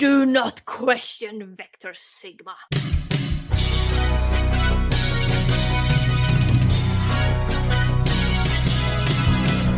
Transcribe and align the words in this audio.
Do 0.00 0.24
not 0.24 0.64
question 0.64 1.54
Vector 1.56 1.92
Sigma. 1.92 2.54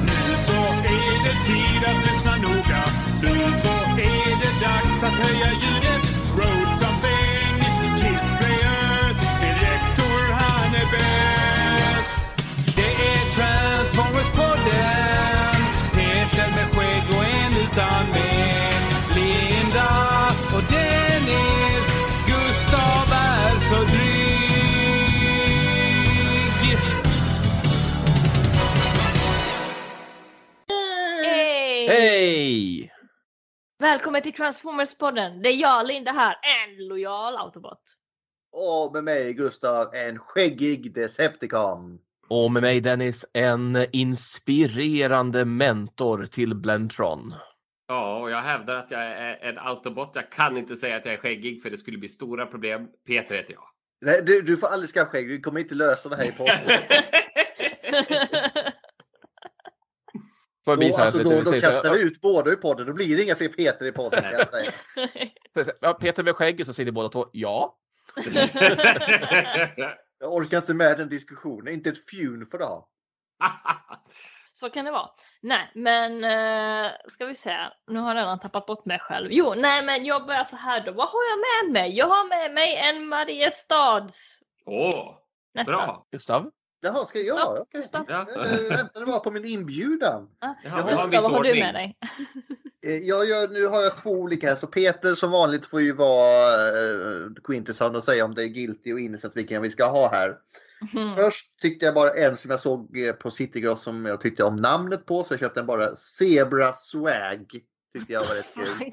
Nu 0.03 0.21
så 0.47 0.63
är 0.87 1.25
det 1.25 1.37
tid 1.47 1.83
att 1.87 1.99
lyssna 2.07 2.37
noga. 2.37 2.85
Nu 3.23 3.35
så 3.63 3.75
är 4.01 4.37
det 4.43 4.53
dags 4.65 5.03
att 5.03 5.27
höja 5.27 5.51
ljudet. 5.53 6.03
Road 6.37 6.82
Välkommen 33.83 34.23
till 34.23 34.33
Transformers-podden. 34.33 35.43
Det 35.43 35.49
är 35.49 35.61
jag, 35.61 35.87
Linda 35.87 36.13
här, 36.13 36.37
en 36.43 36.87
lojal 36.89 37.37
autobot. 37.37 37.81
Och 38.53 38.93
med 38.93 39.05
mig 39.05 39.35
Gustav, 39.35 39.95
en 39.95 40.19
skäggig 40.19 40.95
Decepticon. 40.95 41.99
Och 42.29 42.53
med 42.53 42.63
mig 42.63 42.81
Dennis, 42.81 43.25
en 43.33 43.87
inspirerande 43.93 45.45
mentor 45.45 46.27
till 46.27 46.55
Blentron. 46.55 47.35
Ja, 47.89 48.19
och 48.19 48.31
jag 48.31 48.43
hävdar 48.43 48.77
att 48.77 48.91
jag 48.91 49.03
är 49.03 49.39
en 49.43 49.59
autobot. 49.59 50.11
Jag 50.15 50.31
kan 50.31 50.57
inte 50.57 50.77
säga 50.77 50.97
att 50.97 51.05
jag 51.05 51.15
är 51.15 51.19
skäggig 51.19 51.63
för 51.63 51.71
det 51.71 51.79
skulle 51.79 51.99
bli 51.99 52.09
stora 52.09 52.47
problem. 52.47 52.89
Peter 53.07 53.35
heter 53.35 53.53
jag. 53.53 53.65
Nej, 54.01 54.23
du, 54.27 54.43
du 54.43 54.57
får 54.57 54.67
aldrig 54.67 54.91
skaffa 54.91 55.11
skägg, 55.11 55.29
du 55.29 55.41
kommer 55.41 55.61
inte 55.61 55.75
lösa 55.75 56.09
det 56.09 56.17
här 56.17 56.25
i 56.25 56.33
podden. 56.33 56.79
Får 60.65 60.77
Då, 60.77 60.97
alltså, 60.97 61.23
då, 61.23 61.43
då 61.43 61.61
kastar 61.61 61.93
vi 61.93 62.03
ut 62.03 62.21
båda 62.21 62.51
ur 62.51 62.57
podden, 62.57 62.87
då 62.87 62.93
blir 62.93 63.17
det 63.17 63.23
inga 63.23 63.35
fler 63.35 63.49
Peter 63.49 63.87
i 63.87 63.93
podden. 63.93 64.23
Kan 64.23 64.33
jag 64.33 64.49
säga. 64.49 64.73
Ja, 65.81 65.93
Peter 65.93 66.23
med 66.23 66.37
skägg, 66.37 66.67
så 66.67 66.73
säger 66.73 66.85
ni 66.85 66.93
båda 66.93 67.09
två 67.09 67.27
ja. 67.33 67.79
Jag 70.21 70.35
orkar 70.35 70.59
inte 70.59 70.75
med 70.75 70.99
den 70.99 71.09
diskussionen, 71.09 71.75
inte 71.75 71.89
ett 71.89 72.09
fjun 72.09 72.47
för 72.51 72.59
det. 72.59 72.65
Så 74.53 74.71
kan 74.71 74.85
det 74.85 74.91
vara. 74.91 75.11
Nej, 75.41 75.71
men 75.75 76.25
uh, 76.25 76.91
ska 77.09 77.27
vi 77.27 77.35
se. 77.35 77.57
Nu 77.87 78.01
har 78.01 78.09
jag 78.09 78.17
redan 78.23 78.39
tappat 78.39 78.67
bort 78.67 78.85
mig 78.85 78.99
själv. 78.99 79.29
Jo, 79.31 79.55
nej, 79.57 79.85
men 79.85 80.05
jag 80.05 80.27
börjar 80.27 80.45
så 80.45 80.57
här 80.57 80.87
då. 80.87 80.93
Vad 80.93 81.09
har 81.09 81.21
jag 81.31 81.39
med 81.39 81.73
mig? 81.73 81.97
Jag 81.97 82.07
har 82.07 82.29
med 82.29 82.55
mig 82.55 82.77
en 82.77 83.09
Mariestads. 83.09 84.41
Åh, 84.67 85.15
Nästan. 85.55 85.77
bra. 85.77 86.07
Gustav? 86.11 86.51
Jaha, 86.85 87.05
ska 87.05 87.19
jag? 87.19 87.39
Stopp, 87.39 87.59
Okej. 87.61 87.83
stopp. 87.83 88.07
Ja. 88.09 88.27
Jag 88.35 88.77
väntade 88.77 89.07
bara 89.07 89.21
på 89.21 89.31
min 89.31 89.45
inbjudan. 89.45 90.29
Ja. 90.41 90.57
Jaha, 90.65 90.91
Gustav, 90.91 91.23
vad 91.23 91.33
har 91.33 91.43
du 91.43 91.55
med 91.55 91.75
dig? 91.75 91.97
Eh, 92.87 92.97
Jag 92.97 93.27
gör, 93.27 93.49
nu 93.49 93.67
har 93.67 93.81
jag 93.83 93.97
två 93.97 94.11
olika 94.11 94.49
här, 94.49 94.57
så 94.57 94.67
Peter 94.67 95.15
som 95.15 95.31
vanligt 95.31 95.67
får 95.67 95.81
ju 95.81 95.93
vara 95.93 96.71
uh, 96.71 97.33
Quintesson 97.45 97.97
och 97.97 98.05
säga 98.05 98.25
om 98.25 98.35
det 98.35 98.43
är 98.43 98.47
guilty 98.47 98.93
och 98.93 99.01
innocent 99.01 99.37
vilken 99.37 99.63
vi 99.63 99.71
ska 99.71 99.85
ha 99.85 100.11
här. 100.11 100.37
Mm. 100.95 101.17
Först 101.17 101.61
tyckte 101.61 101.87
jag 101.87 101.95
bara 101.95 102.11
en 102.11 102.37
som 102.37 102.51
jag 102.51 102.61
såg 102.61 102.99
eh, 102.99 103.13
på 103.13 103.31
Citygross 103.31 103.83
som 103.83 104.07
jag 104.07 104.21
tyckte 104.21 104.45
om 104.45 104.57
namnet 104.57 105.07
på 105.07 105.25
så 105.25 105.33
jag 105.33 105.41
köpte 105.41 105.61
den 105.61 105.67
bara 105.67 105.97
Zebra 105.97 106.73
Swag. 106.73 107.47
Tyckte 107.95 108.13
jag 108.13 108.21
var 108.21 108.35
rätt 108.35 108.55
kul. 108.55 108.93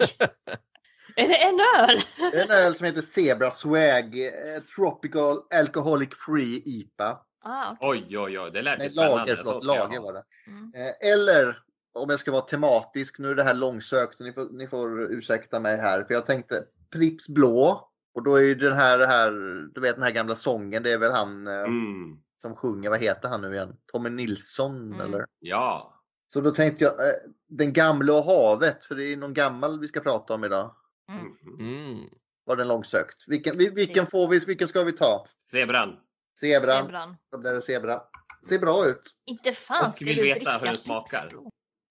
Är 1.16 1.28
det 1.28 1.36
en 1.36 1.60
öl? 1.60 2.02
Det 2.32 2.38
är 2.38 2.44
en 2.44 2.66
öl 2.66 2.76
som 2.76 2.86
heter 2.86 3.02
Zebra 3.02 3.52
Swag 3.52 4.20
eh, 4.20 4.62
Tropical 4.76 5.38
Alcoholic 5.60 6.10
Free 6.26 6.62
IPA. 6.66 7.18
Ah, 7.42 7.72
okej. 7.72 7.88
Oj, 8.10 8.18
oj, 8.20 8.40
oj. 8.40 8.52
Det 8.52 8.62
lät 8.62 8.80
Nej, 8.80 8.92
lager, 8.94 9.36
förlåt, 9.44 9.64
lager 9.64 10.00
var 10.00 10.14
det. 10.14 10.24
Mm. 10.48 10.72
Eh, 10.76 11.12
Eller 11.14 11.64
om 11.94 12.10
jag 12.10 12.20
ska 12.20 12.32
vara 12.32 12.42
tematisk, 12.42 13.20
nu 13.20 13.30
är 13.30 13.36
det 13.36 13.44
här 13.44 13.54
långsökt, 13.54 14.20
ni 14.20 14.34
får, 14.34 14.50
ni 14.50 14.68
får 14.68 15.02
ursäkta 15.12 15.60
mig 15.60 15.78
här, 15.78 16.04
för 16.04 16.14
jag 16.14 16.26
tänkte 16.26 16.64
Pripps 16.94 17.28
blå. 17.30 17.86
Och 18.14 18.24
då 18.24 18.36
är 18.36 18.42
ju 18.42 18.56
den 18.56 18.74
här, 18.74 19.08
här, 19.08 19.32
du 19.74 19.82
vet 19.82 19.96
den 19.96 20.04
här 20.04 20.12
gamla 20.12 20.36
sången, 20.36 20.84
det 20.84 20.92
är 20.92 20.98
väl 20.98 21.12
han 21.12 21.48
eh, 21.48 21.54
Mm. 21.64 22.20
som 22.42 22.56
sjunger, 22.56 22.90
vad 22.90 23.00
heter 23.00 23.30
han 23.30 23.42
nu 23.42 23.54
igen? 23.54 23.76
Tommy 23.94 24.10
Nilsson 24.10 24.94
Mm. 24.94 25.02
eller? 25.02 25.26
Ja. 25.40 25.96
Så 26.34 26.42
då 26.42 26.52
tänkte 26.52 26.84
jag 26.84 26.94
eh, 26.94 27.14
Den 27.48 27.74
gamla 27.74 28.14
och 28.14 28.24
havet, 28.24 28.86
för 28.86 28.96
det 28.96 29.04
är 29.04 29.18
någon 29.18 29.34
gammal 29.34 29.80
vi 29.80 29.88
ska 29.88 30.00
prata 30.00 30.34
om 30.34 30.44
idag. 30.44 30.76
Mm. 31.10 31.26
Mm. 31.60 32.10
Var 32.46 32.56
den 32.56 32.68
långsökt? 32.68 33.24
Vilken, 33.28 33.58
vi- 33.58 33.70
vilken 33.70 34.08
får 34.08 34.28
vi, 34.28 34.40
vilken 34.40 34.68
ska 34.68 34.84
vi 34.84 34.92
ta? 34.92 35.26
Zebran. 35.52 35.96
Zebran. 36.40 36.86
Zebran. 36.86 37.18
Då 37.32 37.38
blir 37.38 37.52
det 37.52 37.62
zebra. 37.62 38.02
Ser 38.50 38.60
bra 38.60 38.86
ut. 38.86 39.16
Inte 39.26 39.52
fan 39.52 39.86
Och 39.86 39.94
ska 39.94 40.06
vill 40.06 40.16
du 40.16 40.24
veta 40.24 40.36
dricka 40.36 40.58
hur 40.58 40.66
den 40.66 40.76
smakar. 40.76 41.34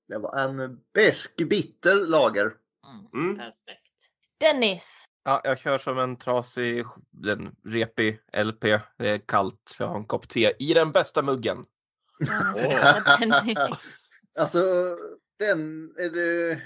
Det 0.08 0.18
var 0.18 0.38
en 0.38 0.80
besk 0.94 1.48
bitter 1.48 1.96
lager. 1.96 2.54
Mm. 2.86 3.24
Mm. 3.26 3.36
Perfekt. 3.36 4.10
Dennis. 4.40 5.04
Ja, 5.24 5.40
jag 5.44 5.58
kör 5.58 5.78
som 5.78 5.98
en 5.98 6.16
trasig, 6.16 6.84
en 7.26 7.56
repig 7.64 8.20
LP. 8.32 8.62
Det 8.98 9.08
är 9.08 9.18
kallt. 9.18 9.76
Jag 9.78 9.86
har 9.86 9.96
en 9.96 10.06
kopp 10.06 10.28
te 10.28 10.52
i 10.58 10.74
den 10.74 10.92
bästa 10.92 11.22
muggen. 11.22 11.64
Alltså 14.38 14.58
den, 15.38 15.90
är 15.98 16.10
det 16.10 16.62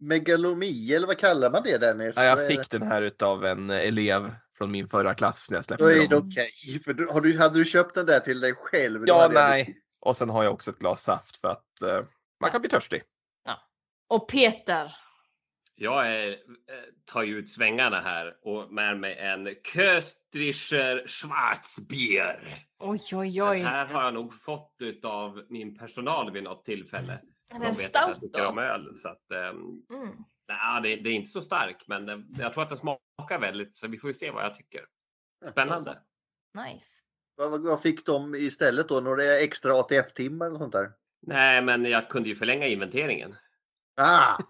megalomi 0.00 0.92
eller 0.92 1.06
vad 1.06 1.18
kallar 1.18 1.50
man 1.50 1.62
det 1.62 1.78
Dennis? 1.78 2.16
Ja, 2.16 2.22
jag 2.22 2.44
är 2.44 2.48
fick 2.48 2.70
den 2.70 2.82
här 2.82 3.02
utav 3.02 3.44
en 3.44 3.70
elev 3.70 4.34
från 4.58 4.70
min 4.70 4.88
förra 4.88 5.14
klass 5.14 5.50
när 5.50 5.58
jag 5.58 5.64
släppte 5.64 5.84
Då 5.84 5.90
är 5.90 6.08
det 6.08 6.16
okej. 6.16 6.50
För 6.84 6.92
du, 6.94 7.06
har 7.06 7.20
du, 7.20 7.38
hade 7.38 7.58
du 7.58 7.64
köpt 7.64 7.94
den 7.94 8.06
där 8.06 8.20
till 8.20 8.40
dig 8.40 8.54
själv? 8.54 9.04
Ja, 9.06 9.20
hade 9.20 9.34
jag- 9.34 9.48
nej. 9.50 9.82
Och 10.00 10.16
sen 10.16 10.30
har 10.30 10.44
jag 10.44 10.52
också 10.52 10.70
ett 10.70 10.78
glas 10.78 11.02
saft 11.02 11.36
för 11.36 11.48
att 11.48 11.82
eh, 11.82 12.04
man 12.40 12.50
kan 12.50 12.60
bli 12.60 12.70
törstig. 12.70 13.02
Och 14.08 14.28
Peter. 14.28 14.96
Jag 15.74 16.06
är, 16.12 16.28
eh, 16.30 16.36
tar 17.12 17.22
ju 17.22 17.38
ut 17.38 17.50
svängarna 17.52 18.00
här 18.00 18.34
och 18.42 18.72
med 18.72 18.98
mig 19.00 19.16
en 19.18 19.48
Köstrischer 19.74 21.06
Schwarzbier. 21.06 22.58
Oj, 22.78 23.00
oj, 23.12 23.30
Den 23.38 23.48
oj. 23.48 23.60
här 23.62 23.86
har 23.86 24.02
jag 24.04 24.14
nog 24.14 24.34
fått 24.40 24.76
av 25.04 25.42
min 25.48 25.78
personal 25.78 26.30
vid 26.32 26.42
något 26.42 26.64
tillfälle. 26.64 27.12
Är 27.12 27.58
De 27.58 27.58
den 27.58 27.72
vet 27.74 27.96
att 27.96 28.08
jag 28.08 28.16
stout 28.16 28.34
om 28.48 28.56
då? 28.56 28.62
öl. 28.62 28.96
Så 28.96 29.08
att, 29.08 29.30
ehm, 29.30 29.56
Mm. 30.02 30.16
Nej, 30.48 30.82
det, 30.82 30.96
det 31.02 31.10
är 31.10 31.14
inte 31.14 31.30
så 31.30 31.42
stark, 31.42 31.84
men 31.86 32.06
den, 32.06 32.34
jag 32.38 32.52
tror 32.52 32.62
att 32.62 32.68
den 32.68 32.78
smakar 32.78 33.38
väldigt, 33.40 33.76
så 33.76 33.88
vi 33.88 33.98
får 33.98 34.10
ju 34.10 34.14
se 34.14 34.30
vad 34.30 34.44
jag 34.44 34.54
tycker. 34.54 34.80
Spännande. 35.50 35.98
Nice. 36.54 37.02
Vad, 37.36 37.62
vad- 37.62 37.82
fick 37.82 38.06
de 38.06 38.34
istället 38.34 38.88
då? 38.88 39.00
Några 39.00 39.22
extra 39.24 39.72
ATF-timmar 39.74 40.46
eller 40.46 40.58
sånt 40.58 40.72
där? 40.72 40.92
Nej, 41.26 41.62
men 41.62 41.84
jag 41.84 42.08
kunde 42.08 42.28
ju 42.28 42.36
förlänga 42.36 42.66
inventeringen. 42.66 43.36
Ah! 44.00 44.38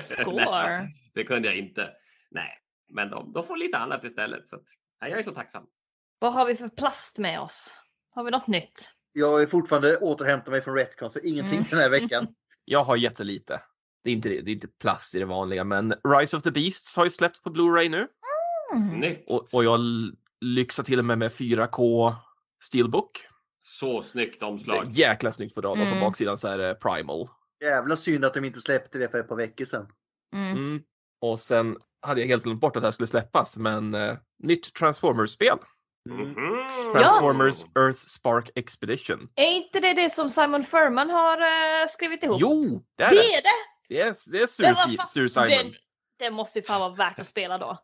Score. 0.00 0.44
Nej, 0.44 0.94
det 1.14 1.24
kunde 1.24 1.48
jag 1.48 1.56
inte. 1.56 1.90
Nej, 2.30 2.58
men 2.88 3.10
de, 3.10 3.32
de 3.32 3.46
får 3.46 3.56
lite 3.56 3.78
annat 3.78 4.04
istället. 4.04 4.48
Så 4.48 4.56
att, 4.56 4.64
nej, 5.00 5.10
jag 5.10 5.18
är 5.18 5.22
så 5.22 5.30
tacksam. 5.34 5.66
Vad 6.18 6.32
har 6.34 6.46
vi 6.46 6.54
för 6.54 6.68
plast 6.68 7.18
med 7.18 7.40
oss? 7.40 7.76
Har 8.14 8.24
vi 8.24 8.30
något 8.30 8.46
nytt? 8.46 8.92
Jag 9.12 9.42
är 9.42 9.46
fortfarande 9.46 9.96
återhämtar 9.96 10.52
mig 10.52 10.62
från 10.62 10.74
Retcon 10.74 11.10
så 11.10 11.18
ingenting 11.18 11.58
Mm. 11.58 11.66
den 11.70 11.78
här 11.78 11.90
veckan. 11.90 12.26
Jag 12.64 12.80
har 12.84 12.96
jättelite. 12.96 13.62
Det 14.08 14.12
är 14.12 14.14
inte, 14.14 14.28
det, 14.28 14.40
det 14.40 14.50
är 14.50 14.54
inte 14.54 14.68
plast 14.68 15.14
i 15.14 15.18
det 15.18 15.24
vanliga, 15.24 15.64
men 15.64 15.94
Rise 16.08 16.36
of 16.36 16.42
the 16.42 16.50
Beasts 16.50 16.96
har 16.96 17.04
ju 17.04 17.10
släppts 17.10 17.42
på 17.42 17.50
Blu-ray 17.50 17.88
nu. 17.88 18.08
Mm. 18.74 19.16
Och, 19.26 19.54
och 19.54 19.64
jag 19.64 19.80
lyxar 20.40 20.82
till 20.82 20.98
och 20.98 21.04
med 21.04 21.18
med 21.18 21.32
4K 21.32 22.14
Steelbook. 22.64 23.26
Så 23.62 24.02
snyggt 24.02 24.40
Det 24.40 24.46
är 24.46 24.48
omslag. 24.48 24.90
jäkla 24.90 25.32
snyggt 25.32 25.54
på 25.54 25.60
datorn. 25.60 25.80
Mm. 25.86 26.00
På 26.00 26.06
baksidan 26.06 26.38
så 26.38 26.48
är 26.48 26.58
det 26.58 26.74
Primal. 26.74 27.28
Jävla 27.64 27.96
synd 27.96 28.24
att 28.24 28.34
de 28.34 28.44
inte 28.44 28.58
släppte 28.58 28.98
det 28.98 29.08
för 29.08 29.20
ett 29.20 29.28
par 29.28 29.36
veckor 29.36 29.64
sedan. 29.64 29.86
Mm. 30.34 30.52
Mm. 30.56 30.82
Och 31.20 31.40
sen 31.40 31.76
hade 32.02 32.20
jag 32.20 32.28
helt 32.28 32.44
glömt 32.44 32.60
bort 32.60 32.76
att 32.76 32.82
det 32.82 32.86
här 32.86 32.92
skulle 32.92 33.06
släppas, 33.06 33.56
men 33.56 33.94
eh, 33.94 34.16
nytt 34.42 34.74
Transformers-spel. 34.74 35.58
Mm. 36.10 36.34
Transformers 36.92 37.64
Earth 37.78 37.98
Spark 37.98 38.50
Expedition. 38.54 39.28
Är 39.34 39.52
inte 39.52 39.80
det 39.80 39.94
det 39.94 40.10
som 40.10 40.30
Simon 40.30 40.64
Furman 40.64 41.10
har 41.10 41.38
eh, 41.40 41.86
skrivit 41.88 42.24
ihop? 42.24 42.40
Jo, 42.40 42.84
det 42.96 43.04
är 43.04 43.10
det 43.10 43.16
det. 43.16 43.34
är 43.34 43.42
det! 43.42 43.77
Det 43.88 44.00
är, 44.00 44.16
det 44.32 44.38
är 44.42 44.74
fan, 44.96 45.06
Sir 45.06 45.28
Simon. 45.28 45.48
Det, 45.48 45.72
det 46.18 46.30
måste 46.30 46.58
ju 46.58 46.62
fan 46.64 46.80
vara 46.80 46.94
värt 46.94 47.18
att 47.18 47.26
spela 47.26 47.58
då. 47.58 47.78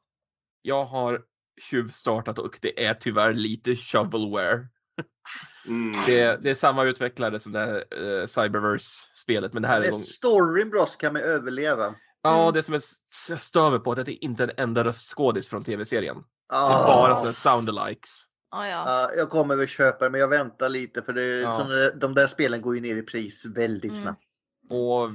Jag 0.62 0.84
har 0.84 1.22
tjuvstartat 1.70 2.38
och 2.38 2.58
det 2.62 2.84
är 2.86 2.94
tyvärr 2.94 3.32
lite 3.32 3.76
shovelware. 3.76 4.66
Mm. 5.66 6.00
Det, 6.06 6.36
det 6.42 6.50
är 6.50 6.54
samma 6.54 6.84
utvecklare 6.84 7.40
som 7.40 7.52
det 7.52 7.58
här 7.58 7.84
eh, 8.20 8.26
Cyberverse-spelet, 8.26 9.52
men 9.52 9.62
det 9.62 9.68
här 9.68 9.76
är 9.76 9.80
Med 9.80 9.90
någon... 9.90 10.00
storyn 10.00 10.70
bra 10.70 10.86
så 10.86 10.98
kan 10.98 11.12
man 11.12 11.22
överleva. 11.22 11.94
Ja, 12.22 12.42
Mm. 12.42 12.54
det 12.54 12.62
som 12.62 12.74
är 12.74 12.80
jag 13.28 13.40
stör 13.40 13.70
mig 13.70 13.80
på 13.80 13.92
är 13.92 14.00
att 14.00 14.06
det 14.06 14.12
inte 14.24 14.42
är 14.44 14.48
en 14.48 14.54
enda 14.56 14.84
röstskådis 14.84 15.48
från 15.48 15.64
tv-serien. 15.64 16.16
Det 16.48 16.54
är 16.56 16.60
Ah. 16.62 16.86
bara 16.86 17.16
sådana 17.16 17.32
soundalikes. 17.32 18.10
Ah, 18.50 18.66
ja. 18.66 18.84
Ja, 18.86 19.10
jag 19.16 19.30
kommer 19.30 19.56
väl 19.56 19.68
köpa 19.68 20.04
det 20.04 20.10
men 20.10 20.20
jag 20.20 20.28
väntar 20.28 20.68
lite 20.68 21.02
för 21.02 21.12
det, 21.12 21.24
Ja. 21.26 21.58
såna- 21.58 21.90
de 22.00 22.14
där 22.14 22.26
spelen 22.26 22.62
går 22.62 22.74
ju 22.74 22.80
ner 22.80 22.96
i 22.96 23.02
pris 23.02 23.46
väldigt 23.46 23.92
Mm. 23.92 24.02
snabbt. 24.02 24.24
Och 24.70 25.10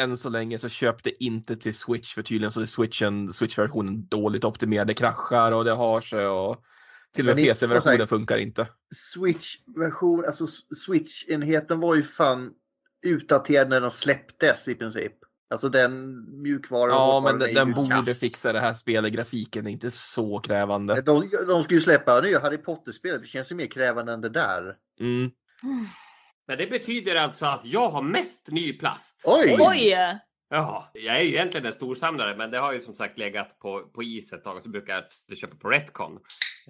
än 0.00 0.16
så 0.16 0.28
länge 0.28 0.58
så 0.58 0.68
köp 0.68 1.04
det 1.04 1.24
inte 1.24 1.56
till 1.56 1.74
Switch 1.74 2.14
för 2.14 2.22
tydligen 2.22 2.52
så 2.52 2.60
är 2.60 2.66
Switchen, 2.66 3.32
Switch-versionen 3.32 4.06
dåligt 4.06 4.44
optimerad. 4.44 4.86
Det 4.86 4.94
kraschar 4.94 5.52
och 5.52 5.64
det 5.64 5.72
har 5.72 6.00
sig 6.00 6.26
och 6.26 6.64
till 7.14 7.28
och 7.28 7.36
med 7.36 7.44
PC-versionen 7.44 8.08
funkar 8.08 8.38
inte. 8.38 8.68
Switch-version, 8.94 10.24
alltså 10.26 10.46
Switch-enheten 10.86 11.80
var 11.80 11.94
ju 11.94 12.02
fan 12.02 12.50
utdaterad 13.06 13.68
när 13.68 13.80
de 13.80 13.90
släpptes 13.90 14.68
i 14.68 14.74
princip. 14.74 15.12
Alltså 15.50 15.68
den 15.68 16.24
mjukvaran 16.42 16.94
och 16.94 17.00
Ja, 17.00 17.20
men 17.24 17.38
den, 17.38 17.54
den 17.54 17.72
borde 17.72 17.90
kass. 17.90 18.20
fixa 18.20 18.52
det 18.52 18.60
här 18.60 18.74
spelet. 18.74 19.12
Grafiken 19.12 19.66
är 19.66 19.70
inte 19.70 19.90
så 19.90 20.38
krävande. 20.40 21.00
De, 21.00 21.30
de 21.48 21.62
ska 21.62 21.74
ju 21.74 21.80
släppa 21.80 22.20
nya 22.20 22.40
Harry 22.40 22.58
Potter-spelet. 22.58 23.22
Det 23.22 23.28
känns 23.28 23.52
ju 23.52 23.56
mer 23.56 23.66
krävande 23.66 24.12
än 24.12 24.20
det 24.20 24.28
där. 24.28 24.76
Mm. 25.00 25.30
Men 26.48 26.58
det 26.58 26.66
betyder 26.66 27.16
alltså 27.16 27.46
att 27.46 27.64
jag 27.64 27.90
har 27.90 28.02
mest 28.02 28.50
ny 28.50 28.72
plast. 28.72 29.22
Oj! 29.26 29.56
Oj! 29.58 29.96
Ja, 30.52 30.90
jag 30.94 31.16
är 31.16 31.20
ju 31.20 31.28
egentligen 31.28 31.66
en 31.66 31.72
storsamlare, 31.72 32.36
men 32.36 32.50
det 32.50 32.58
har 32.58 32.72
ju 32.72 32.80
som 32.80 32.94
sagt 32.94 33.18
legat 33.18 33.58
på, 33.58 33.82
på 33.82 34.02
is 34.02 34.32
ett 34.32 34.44
tag. 34.44 34.62
Så 34.62 34.68
brukar 34.68 35.04
jag 35.26 35.38
köpa 35.38 35.56
på 35.56 35.68
Retcon. 35.68 36.20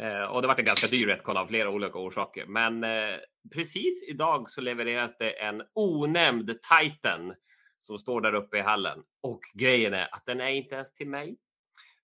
Eh, 0.01 0.23
och 0.23 0.43
det 0.43 0.49
var 0.49 0.59
en 0.59 0.65
ganska 0.65 0.87
dyr 0.87 1.07
Retcon 1.07 1.37
av 1.37 1.47
flera 1.47 1.71
olika 1.71 1.99
orsaker. 1.99 2.47
Men 2.47 2.85
eh, 2.85 3.17
precis 3.55 4.09
idag 4.09 4.51
så 4.51 4.61
levereras 4.61 5.19
det 5.19 5.31
en 5.31 5.63
onämnd 5.75 6.47
Titan 6.47 7.35
som 7.79 7.99
står 7.99 8.21
där 8.21 8.35
uppe 8.35 8.59
i 8.59 8.61
hallen. 8.61 8.99
Och 9.23 9.41
grejen 9.55 9.95
är 9.95 10.15
att 10.15 10.23
den 10.27 10.41
är 10.41 10.49
inte 10.49 10.75
ens 10.75 10.95
till 10.95 11.09
mig. 11.09 11.37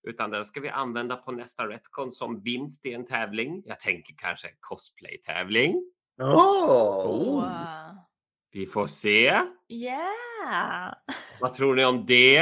Utan 0.08 0.30
den 0.30 0.44
ska 0.44 0.60
vi 0.60 0.68
använda 0.68 1.16
på 1.16 1.32
nästa 1.32 1.68
Retcon 1.68 2.12
som 2.12 2.42
vinst 2.42 2.86
i 2.86 2.92
en 2.92 3.06
tävling. 3.06 3.62
Jag 3.66 3.80
tänker 3.80 4.14
kanske 4.18 4.48
en 4.48 4.56
cosplay-tävling. 4.60 5.92
Oh. 6.18 7.06
Wow. 7.06 7.96
Vi 8.52 8.66
får 8.66 8.86
se. 8.86 9.40
Yeah! 9.68 10.94
Vad 11.40 11.54
tror 11.54 11.74
ni 11.74 11.84
om 11.84 12.06
det? 12.06 12.38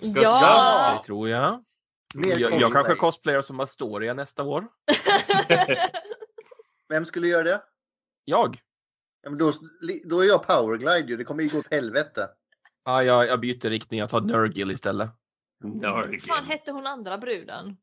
Det 0.00 0.20
Ja! 0.20 1.02
tror 1.06 1.28
jag. 1.28 1.64
Mer 2.14 2.38
Jag, 2.38 2.60
jag 2.60 2.72
kanske 2.72 2.94
cosplayar 2.94 3.42
som 3.42 3.60
Astoria 3.60 4.14
nästa 4.14 4.42
år. 4.42 4.68
Vem 6.88 7.04
skulle 7.04 7.28
göra 7.28 7.42
det? 7.42 7.62
Jag? 8.24 8.58
Ja, 9.22 9.30
men 9.30 9.38
då, 9.38 9.52
då 10.04 10.20
är 10.20 10.26
jag 10.26 10.46
powerglide 10.46 11.08
ju. 11.08 11.16
Det 11.16 11.24
kommer 11.24 11.42
ju 11.42 11.48
gå 11.48 11.58
åt 11.58 11.72
helvete. 11.72 12.28
Ja, 12.84 13.02
jag, 13.02 13.26
jag 13.26 13.40
byter 13.40 13.70
riktning. 13.70 14.00
Jag 14.00 14.10
tar 14.10 14.20
Nurgle 14.20 14.72
istället. 14.72 15.10
Nörgel. 15.64 16.20
fan 16.20 16.44
hette 16.44 16.72
hon 16.72 16.86
andra 16.86 17.18
bruden? 17.18 17.76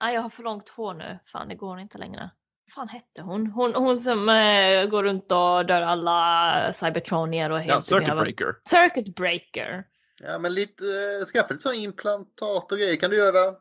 Nej, 0.00 0.14
jag 0.14 0.22
har 0.22 0.30
för 0.30 0.42
långt 0.42 0.68
hår 0.68 0.94
nu. 0.94 1.18
Fan, 1.26 1.48
det 1.48 1.54
går 1.54 1.78
inte 1.78 1.98
längre. 1.98 2.30
Fan 2.74 2.88
hette 2.88 3.22
hon? 3.22 3.46
Hon, 3.46 3.74
hon 3.74 3.98
som 3.98 4.28
eh, 4.28 4.84
går 4.86 5.02
runt 5.02 5.32
och 5.32 5.66
dör 5.66 5.82
alla 5.82 6.72
cybertronier 6.72 7.50
och 7.50 7.58
Ja, 7.58 7.62
helt 7.62 7.84
Circuit 7.84 8.04
behöver- 8.04 8.22
Breaker. 8.22 8.54
Circuit 8.68 9.14
breaker. 9.16 9.84
Ja, 10.22 10.38
men 10.38 10.54
lite, 10.54 10.84
eh, 10.84 11.26
skaffa 11.26 11.52
lite 11.54 11.62
sån 11.62 11.74
implantat 11.74 12.72
och 12.72 12.78
grejer 12.78 12.96
kan 12.96 13.10
du 13.10 13.16
göra. 13.16 13.54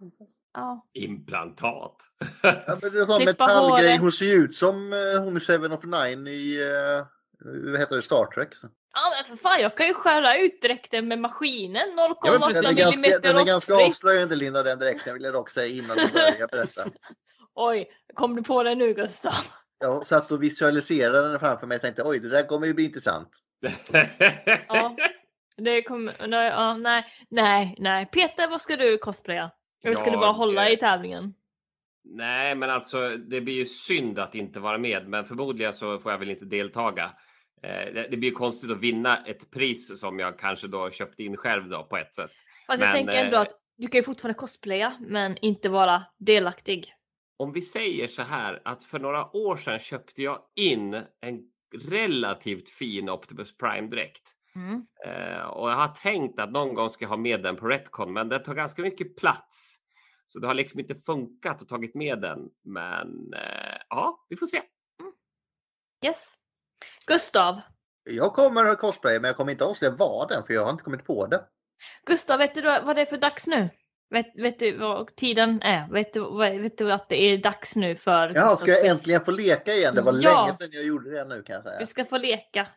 Ja. 0.53 0.85
Implantat. 0.93 1.95
Ja, 2.43 2.77
men 2.81 2.91
det 2.93 2.99
är 2.99 3.05
sån 3.05 3.25
metallgrej. 3.25 3.97
Hon 3.97 4.11
ser 4.11 4.25
ju 4.25 4.33
ut 4.33 4.55
som 4.55 4.93
eh, 4.93 5.21
hon 5.23 5.37
i 5.37 5.39
Seven 5.39 5.71
of 5.71 5.83
Nine 5.83 6.27
i, 6.27 6.61
eh, 6.61 7.05
vad 7.71 7.79
heter 7.79 7.95
det, 7.95 8.01
Star 8.01 8.25
Trek. 8.25 8.55
Så. 8.55 8.67
ja, 8.93 9.01
men 9.15 9.37
för 9.37 9.43
fan, 9.43 9.61
jag 9.61 9.77
kan 9.77 9.87
ju 9.87 9.93
skära 9.93 10.37
ut 10.37 10.61
dräkten 10.61 11.07
med 11.07 11.19
maskinen. 11.19 11.81
0,8 11.99 12.15
Ja, 12.23 12.39
men 12.39 12.53
Den 12.53 12.65
är 12.65 12.71
ganska, 12.73 13.19
den 13.19 13.37
är 13.37 13.45
ganska 13.45 13.73
rostfritt. 13.73 13.87
avslöjande 13.87 14.35
Linda 14.35 14.63
den 14.63 14.79
direkten 14.79 15.13
vill 15.13 15.23
jag 15.23 15.33
dock 15.33 15.49
säga 15.49 15.67
innan 15.83 15.97
du 15.97 16.07
börjar 16.13 16.47
berätta. 16.47 16.81
Oj, 17.55 17.87
kom 18.13 18.35
du 18.35 18.43
på 18.43 18.63
det 18.63 18.75
nu 18.75 18.93
Gustav? 18.93 19.33
Jag 19.79 20.05
satt 20.05 20.31
och 20.31 20.43
visualiserade 20.43 21.29
den 21.29 21.39
framför 21.39 21.67
mig 21.67 21.75
och 21.75 21.81
tänkte 21.81 22.03
oj 22.03 22.19
det 22.19 22.29
där 22.29 22.47
kommer 22.47 22.67
ju 22.67 22.73
bli 22.73 22.85
intressant. 22.85 23.29
Ja. 24.67 24.95
Det 25.57 25.81
kommer, 25.81 26.27
nej, 26.27 26.49
ja, 26.49 26.77
nej, 26.77 27.05
nej, 27.29 27.75
nej. 27.79 28.05
Peter, 28.05 28.49
vad 28.49 28.61
ska 28.61 28.75
du 28.75 28.97
cosplaya? 28.97 29.51
Eller 29.83 29.95
ska 29.95 30.11
du 30.11 30.17
bara 30.17 30.25
Jag, 30.25 30.33
hålla 30.33 30.67
eh, 30.67 30.73
i 30.73 30.77
tävlingen? 30.77 31.33
Nej, 32.03 32.55
men 32.55 32.69
alltså 32.69 33.17
det 33.17 33.41
blir 33.41 33.53
ju 33.53 33.65
synd 33.65 34.19
att 34.19 34.35
inte 34.35 34.59
vara 34.59 34.77
med, 34.77 35.07
men 35.07 35.25
förmodligen 35.25 35.73
så 35.73 35.99
får 35.99 36.11
jag 36.11 36.19
väl 36.19 36.29
inte 36.29 36.45
deltaga. 36.45 37.11
Eh, 37.63 37.93
det, 37.93 38.17
blir 38.17 38.29
ju 38.29 38.31
konstigt 38.31 38.71
att 38.71 38.79
vinna 38.79 39.25
ett 39.25 39.51
pris 39.51 39.99
som 39.99 40.19
jag 40.19 40.39
kanske 40.39 40.67
då 40.67 40.89
köpt 40.89 41.19
in 41.19 41.37
själv 41.37 41.69
då 41.69 41.83
på 41.83 41.97
ett 41.97 42.15
sätt. 42.15 42.31
Fast 42.67 42.81
jag 42.81 42.87
men, 42.87 42.93
tänker 42.93 43.25
ändå 43.25 43.35
eh, 43.35 43.41
att 43.41 43.51
du 43.77 43.87
kan 43.87 43.99
ju 43.99 44.03
fortfarande 44.03 44.39
cosplaya, 44.39 44.93
men 44.99 45.37
inte 45.37 45.69
vara 45.69 46.03
delaktig. 46.17 46.93
Om 47.37 47.51
vi 47.51 47.61
säger 47.61 48.07
så 48.07 48.21
här 48.21 48.61
att 48.65 48.83
för 48.83 48.99
några 48.99 49.35
år 49.35 49.57
sedan 49.57 49.79
köpte 49.79 50.23
jag 50.23 50.41
in 50.55 50.93
en 51.21 51.41
relativt 51.73 52.69
fin 52.69 53.09
Optimus 53.09 53.57
Prime 53.57 53.87
dräkt. 53.87 54.31
Mm. 54.55 54.85
Eh, 55.05 55.45
och 55.45 55.69
jag 55.69 55.75
har 55.75 55.87
tänkt 55.87 56.39
att 56.39 56.51
någon 56.51 56.73
gång 56.73 56.89
ska 56.89 57.05
jag 57.05 57.09
ha 57.09 57.17
med 57.17 57.43
den 57.43 57.55
på 57.55 57.67
Retcon, 57.67 58.13
men 58.13 58.29
den 58.29 58.43
tar 58.43 58.53
ganska 58.53 58.81
mycket 58.81 59.15
plats. 59.15 59.75
Så 60.25 60.39
det 60.39 60.47
har 60.47 60.53
liksom 60.53 60.79
inte 60.79 60.95
funkat 60.95 61.61
att 61.61 61.69
tagit 61.69 61.95
med 61.95 62.21
den. 62.21 62.49
Men 62.63 63.33
eh, 63.33 63.77
ja, 63.89 64.25
vi 64.29 64.35
får 64.35 64.47
se. 64.47 64.61
Yes. 66.05 66.33
Gustav, 67.05 67.61
Jag 68.03 68.33
kommer 68.33 68.65
att 68.65 68.79
cosplaya 68.79 69.19
men 69.19 69.27
jag 69.27 69.37
kommer 69.37 69.51
inte 69.51 69.65
avslöja 69.65 69.95
vad 69.95 70.29
den 70.29 70.43
för 70.45 70.53
jag 70.53 70.63
har 70.63 70.71
inte 70.71 70.83
kommit 70.83 71.05
på 71.05 71.27
det. 71.27 71.45
Gustav, 72.05 72.37
vet 72.37 72.55
du 72.55 72.61
vad 72.61 72.95
det 72.95 73.01
är 73.01 73.05
för 73.05 73.17
dags 73.17 73.47
nu? 73.47 73.69
Vet, 74.09 74.25
vet 74.35 74.59
du 74.59 74.77
vad 74.77 75.15
tiden 75.15 75.61
är? 75.61 75.87
Vet 75.91 76.13
du, 76.13 76.37
vet 76.61 76.77
du 76.77 76.91
att 76.91 77.09
det 77.09 77.15
är 77.23 77.37
dags 77.37 77.75
nu 77.75 77.95
för... 77.95 78.31
Ja, 78.35 78.55
ska 78.55 78.71
jag 78.71 78.85
äntligen 78.85 79.25
få 79.25 79.31
leka 79.31 79.73
igen? 79.73 79.95
Det 79.95 80.01
var 80.01 80.13
Ja. 80.21 80.41
länge 80.41 80.53
sedan 80.57 80.69
jag 80.71 80.85
gjorde 80.85 81.11
det 81.11 81.25
nu 81.25 81.43
kan 81.43 81.53
jag 81.55 81.63
säga. 81.63 81.79
Du 81.79 81.85
ska 81.85 82.05
få 82.05 82.17
leka. 82.17 82.67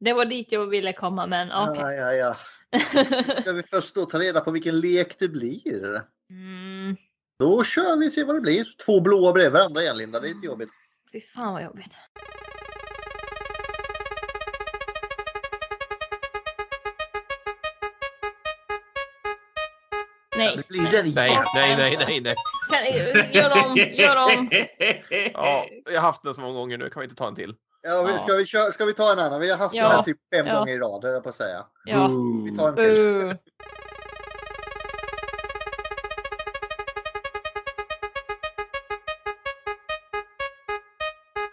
Det 0.00 0.12
var 0.12 0.24
dit 0.24 0.52
jag 0.52 0.66
ville 0.66 0.92
komma, 0.92 1.26
men 1.26 1.52
okej. 1.52 1.96
Ja, 1.96 2.12
ja, 2.12 2.12
ja. 2.12 2.36
Ska 3.40 3.52
vi 3.52 3.62
först 3.62 3.94
då 3.94 4.04
ta 4.04 4.18
reda 4.18 4.40
på 4.40 4.50
vilken 4.50 4.80
lek 4.80 5.18
det 5.18 5.28
blir? 5.28 6.02
mm, 6.30 6.96
Då 7.38 7.64
kör 7.64 7.96
vi 7.96 8.08
och 8.08 8.12
ser 8.12 8.24
vad 8.24 8.36
det 8.36 8.40
blir. 8.40 8.66
Två 8.86 9.00
blåa 9.00 9.32
bredvid 9.32 9.52
varandra 9.52 9.82
igen 9.82 9.96
Linda, 9.96 10.20
det 10.20 10.28
är 10.28 10.30
inte 10.30 10.46
jobbigt. 10.46 10.68
fy 11.12 11.20
fan 11.20 11.52
vad 11.52 11.64
jobbigt. 11.64 11.94
Nej, 20.44 20.56
Det 20.56 20.68
blir 20.68 20.92
den 21.02 21.14
Nej, 21.14 21.38
nej, 21.54 21.76
nej, 21.76 21.96
nej, 22.06 22.20
nej. 22.20 22.34
kan, 22.70 23.32
gör 23.32 23.64
om, 23.66 23.76
gör 23.76 24.16
om. 24.16 24.50
Ja, 25.34 25.66
jag 25.84 25.94
har 25.94 26.00
haft 26.00 26.22
den 26.22 26.34
så 26.34 26.40
många 26.40 26.54
gånger 26.54 26.78
nu. 26.78 26.90
Kan 26.90 27.00
vi 27.00 27.04
inte 27.04 27.16
ta 27.16 27.28
en 27.28 27.34
till? 27.34 27.54
Ja, 27.82 28.10
Ja. 28.10 28.18
ska, 28.18 28.34
vi 28.34 28.46
köra, 28.46 28.72
ska 28.72 28.84
vi 28.84 28.92
ta 28.94 29.12
en 29.12 29.18
annan? 29.18 29.40
Vi 29.40 29.50
har 29.50 29.58
haft 29.58 29.74
Ja. 29.74 29.82
den 29.88 29.92
här 29.96 30.02
typ 30.02 30.16
fem 30.34 30.46
Ja. 30.46 30.58
gånger 30.58 30.72
i 30.74 30.78
rad, 30.78 31.04
höll 31.04 31.12
jag 31.14 31.22
på 31.22 31.28
att 31.28 31.34
säga. 31.34 31.64
Ja. 31.84 32.10
Vi 32.44 32.56
tar 32.58 32.68
en 32.68 32.76
till. 32.76 33.36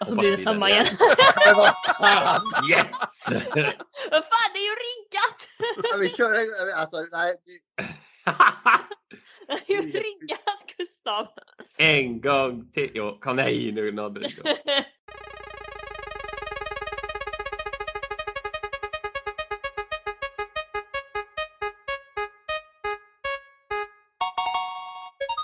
Och 0.00 0.06
så 0.06 0.14
blir 0.16 0.30
det 0.36 0.42
samma 0.42 0.70
igen. 0.70 0.86
Yes! 2.70 2.90
Vad 4.10 4.24
fan, 4.24 4.50
det 4.54 4.58
är 4.58 4.68
ju 4.70 4.76
riggat! 4.86 5.48
Vi 6.00 6.10
kör 6.10 6.32
en, 6.32 6.74
alltså, 6.78 6.96
nej, 7.12 7.34
ju 9.66 9.80
riggat 9.82 10.74
Gustav! 10.78 11.26
en 11.78 12.20
gång 12.20 12.70
till. 12.72 12.90
Jo, 12.94 13.18
kom 13.20 13.36
nej 13.36 13.72
nu 13.72 13.92
nådde 13.92 14.20
det. 14.20 14.30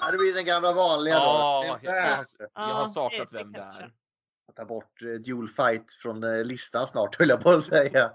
ja, 0.00 0.18
blir 0.18 0.34
den 0.34 0.44
gamla 0.44 0.72
vanliga 0.72 1.14
Ja, 1.14 1.62
då. 1.62 1.68
jag, 1.68 1.80
Den 1.82 1.94
jag, 1.94 2.04
där. 2.04 2.16
har- 2.16 2.68
jag 2.68 2.74
har 2.74 2.80
Ja, 2.82 2.86
saknat 2.94 3.32
vem 3.32 3.52
det 3.52 3.58
jag 3.58 3.74
är. 3.82 3.92
Ta 4.56 4.64
bort 4.64 5.02
eh, 5.02 5.08
Dual 5.08 5.48
Fight 5.48 5.92
från 6.02 6.22
eh, 6.24 6.44
listan 6.44 6.86
snart 6.86 7.14
höll 7.18 7.28
jag 7.28 7.40
på 7.42 7.50
att 7.50 7.62
säga. 7.64 8.12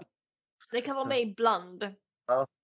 Det 0.70 0.80
kan 0.80 0.96
vara 0.96 1.08
med 1.08 1.20
ibland. 1.20 1.82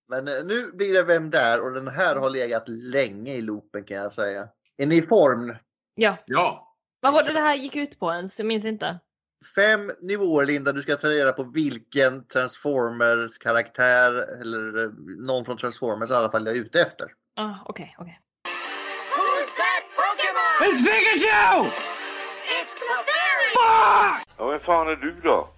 Men 0.09 0.29
eh, 0.29 0.35
nu 0.45 0.73
blir 0.73 0.93
det 0.93 1.03
Vem 1.03 1.31
där? 1.31 1.61
Och 1.61 1.73
den 1.73 1.89
här 1.89 2.17
har 2.17 2.31
legat 2.31 2.69
länge 2.69 3.35
i 3.35 3.41
loopen 3.41 3.85
kan 3.85 3.97
jag 3.97 4.13
säga. 4.13 4.49
Är 4.77 4.87
ni 4.87 4.97
i 4.97 5.03
form? 5.03 5.55
Ja. 5.95 6.17
Ja, 6.27 6.75
Vad 7.01 7.13
var 7.13 7.23
det 7.23 7.33
det 7.33 7.41
här 7.41 7.55
gick 7.57 7.77
ut 7.77 7.99
på 7.99 8.13
ens? 8.13 8.39
Jag 8.39 8.47
minns 8.47 8.65
inte. 8.65 8.99
Fem 9.55 9.93
nivåer 10.01 10.45
Linda, 10.47 10.73
du 10.73 10.83
ska 10.83 10.97
ta 10.97 11.09
reda 11.09 11.33
på 11.33 11.43
vilken 11.43 12.27
Transformers 12.27 13.39
karaktär 13.39 14.11
eller 14.41 14.85
eh, 14.85 14.91
någon 15.27 15.45
från 15.45 15.57
Transformers 15.59 16.11
i 16.11 16.15
alla 16.15 16.31
fall 16.31 16.47
jag 16.47 16.57
är 16.57 16.61
ute 16.61 16.81
efter. 16.81 17.07
Ah, 17.37 17.51
Okej, 17.67 17.95
okej. 17.99 18.21
Who's 19.15 19.53
that 19.63 19.85
Pokemon? 19.99 20.73
It's 20.73 20.85
Pikachu! 20.85 21.65
It's 22.59 22.75
Clefairy! 22.79 23.49
Fuck! 23.55 24.35
Ja, 24.39 24.47
vem 24.51 24.61
fan 24.61 24.89
är 24.89 24.97
du 24.97 25.21
då? 25.21 25.49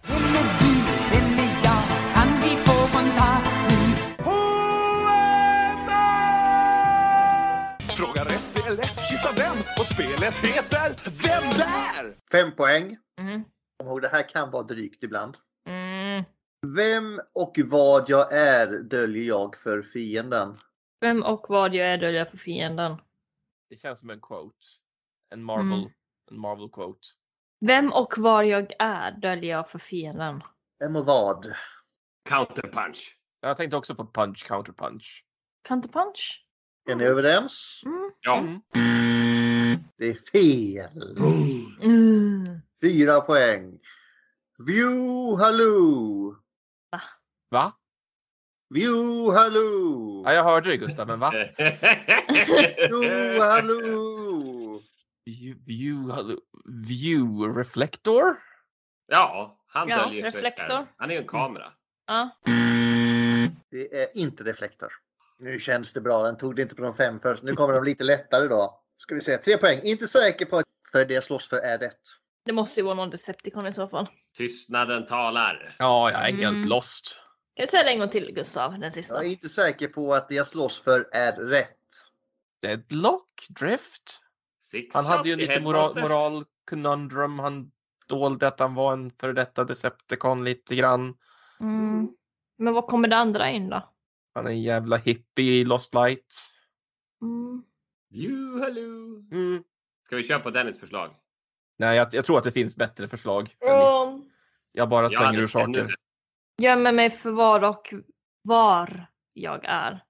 Fem 12.50 12.56
poäng. 12.56 12.98
Mhm. 13.20 13.44
Kom 13.78 13.88
ihåg, 13.88 14.02
det 14.02 14.08
här 14.08 14.28
kan 14.28 14.50
vara 14.50 14.62
drygt 14.62 15.02
ibland. 15.02 15.36
Mm. 15.68 16.24
Vem 16.76 17.20
och 17.34 17.58
vad 17.64 18.08
jag 18.08 18.32
är 18.32 18.78
döljer 18.78 19.24
jag 19.24 19.56
för 19.56 19.82
fienden. 19.82 20.58
Vem 21.00 21.22
och 21.22 21.46
vad 21.48 21.74
jag 21.74 21.86
är 21.86 21.98
döljer 21.98 22.24
för 22.24 22.36
fienden. 22.36 22.96
Det 23.70 23.76
känns 23.76 24.00
som 24.00 24.10
en 24.10 24.20
quote. 24.20 24.56
En 25.34 25.42
Marvel, 25.44 25.72
Mm. 25.78 25.90
en 26.30 26.38
Marvel 26.40 26.68
quote. 26.68 27.08
Vem 27.66 27.92
och 27.92 28.14
var 28.18 28.42
jag 28.42 28.72
är 28.78 29.12
döljer 29.12 29.50
jag 29.50 29.70
för 29.70 29.78
fienden. 29.78 30.42
Vem 30.78 30.96
och 30.96 31.06
vad? 31.06 31.46
Counterpunch. 32.28 33.16
Jag 33.40 33.56
tänkte 33.56 33.76
också 33.76 33.94
på 33.94 34.06
punch, 34.06 34.46
counter 34.46 34.72
punch. 34.72 35.24
Counterpunch? 35.68 36.46
Är 36.90 36.96
ni 36.96 37.04
överens? 37.04 37.82
Mm. 37.86 38.10
Ja. 38.20 38.38
Mm. 38.38 38.60
Det 40.00 40.08
är 40.08 40.14
fel. 40.32 41.16
Mm. 41.82 42.60
Fyra 42.82 43.20
poäng. 43.20 43.78
View 44.58 45.42
halloo! 45.44 46.36
Va? 47.50 47.72
View 48.74 49.38
halloo! 49.38 50.22
Ja, 50.24 50.32
jag 50.34 50.44
hörde 50.44 50.70
det 50.70 50.76
Gustav, 50.76 51.06
men 51.06 51.20
va? 51.20 51.30
View 52.90 53.40
halloo! 53.40 54.82
View, 55.26 56.36
view, 56.88 57.60
reflector? 57.60 58.36
ja, 59.06 59.58
han 59.66 59.88
Ja, 59.88 59.96
döljer 60.04 60.22
sig 60.30 60.32
reflektor. 60.40 60.66
själv. 60.66 60.86
Han 60.96 61.10
är 61.10 61.14
ju 61.14 61.20
en 61.20 61.26
kamera. 61.28 61.72
Ja. 62.06 62.30
Det 63.70 64.02
är 64.02 64.08
inte 64.18 64.44
reflektor. 64.44 64.92
Nu 65.38 65.60
känns 65.60 65.92
det 65.92 66.00
bra. 66.00 66.22
Den 66.22 66.36
tog 66.36 66.56
det 66.56 66.62
inte 66.62 66.74
på 66.74 66.82
de 66.82 66.94
fem 66.94 67.20
först. 67.20 67.42
Nu 67.42 67.52
kommer 67.56 67.74
de 67.74 67.84
lite 67.84 68.04
lättare 68.04 68.48
då. 68.48 68.79
Ska 69.00 69.14
vi 69.14 69.20
se. 69.20 69.36
Tre 69.38 69.58
poäng. 69.58 69.80
Inte 69.82 70.06
säker 70.06 70.46
på 70.46 70.56
att 70.56 70.64
för 70.92 71.04
det 71.04 71.14
jag 71.14 71.24
slåss 71.24 71.48
för 71.48 71.56
är 71.56 71.78
rätt. 71.78 72.00
Det 72.44 72.52
måste 72.52 72.80
ju 72.80 72.84
vara 72.84 72.94
någon 72.94 73.10
Decepticon 73.10 73.66
i 73.66 73.72
så 73.72 73.88
fall. 73.88 74.06
Tystnaden 74.36 75.06
talar. 75.06 75.76
Ja, 75.78 76.10
jag 76.10 76.20
är 76.28 76.32
helt 76.32 76.42
Mm. 76.56 76.68
lost. 76.68 77.16
Kan 77.56 77.62
du 77.64 77.66
säga 77.70 77.82
det 77.82 77.90
en 77.90 77.98
gång 77.98 78.08
till 78.08 78.32
Gustav, 78.34 78.78
den 78.78 78.92
sista? 78.92 79.14
Jag 79.14 79.24
är 79.26 79.28
inte 79.28 79.48
säker 79.48 79.88
på 79.88 80.14
att 80.14 80.28
det 80.28 80.34
jag 80.34 80.46
slåss 80.46 80.80
för 80.80 81.08
är 81.12 81.32
rätt. 81.32 81.76
Deadlock? 82.62 83.46
Drift? 83.48 84.20
Six 84.62 84.94
Han 84.94 85.04
hade 85.06 85.28
ju 85.28 85.36
lite 85.36 85.60
moral 85.60 86.44
conundrum. 86.70 87.38
Han 87.38 87.70
dolde 88.06 88.48
att 88.48 88.60
han 88.60 88.74
var 88.74 88.92
en 88.92 89.10
före 89.10 89.32
detta 89.32 89.64
Decepticon 89.64 90.44
lite 90.44 90.76
grann. 90.76 91.14
Mm. 91.60 92.08
Men 92.58 92.74
vad 92.74 92.86
kommer 92.86 93.08
det 93.08 93.16
andra 93.16 93.50
in 93.50 93.68
då? 93.68 93.92
Han 94.34 94.46
är 94.46 94.50
en 94.50 94.62
jävla 94.62 94.96
hippie 94.96 95.52
i 95.60 95.64
Lost 95.64 95.94
Light. 95.94 96.34
Mm. 97.22 97.62
Hello. 98.10 99.16
Mm. 99.32 99.64
Ska 100.06 100.16
vi 100.16 100.22
köra 100.22 100.38
på 100.40 100.50
Dennis 100.50 100.78
förslag? 100.80 101.14
Nej, 101.78 101.96
jag, 101.96 102.14
jag 102.14 102.24
tror 102.24 102.38
att 102.38 102.44
det 102.44 102.52
finns 102.52 102.76
bättre 102.76 103.08
förslag. 103.08 103.56
Ja. 103.58 104.20
Jag 104.72 104.88
bara 104.88 105.08
Ja, 105.10 105.18
slänger 105.20 105.38
det 105.38 105.42
ur 105.42 105.48
saker. 105.48 105.86
Gömmer 106.62 106.92
mig 106.92 107.10
för 107.10 107.30
vad 107.30 107.64
och 107.64 107.94
var 108.42 109.06
jag 109.32 109.64
är. 109.64 110.04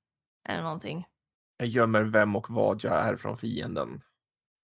Eller 0.48 0.62
någonting. 0.62 1.06
Jag 1.56 1.68
gömmer 1.68 2.02
vem 2.02 2.36
och 2.36 2.50
vad 2.50 2.84
jag 2.84 2.94
är 2.94 3.16
från 3.16 3.38
fienden. 3.38 4.02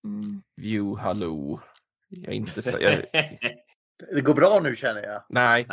Mm. 0.05 0.43
View, 0.57 1.03
hallå. 1.03 1.61
Jag 2.09 2.33
är 2.33 2.37
inte 2.37 2.63
så... 2.63 2.79
Jag, 2.81 3.05
Det 4.15 4.21
går 4.21 4.35
bra 4.35 4.61
nu 4.63 4.77
känner 4.77 5.03
jag. 5.03 5.23
nej. 5.29 5.69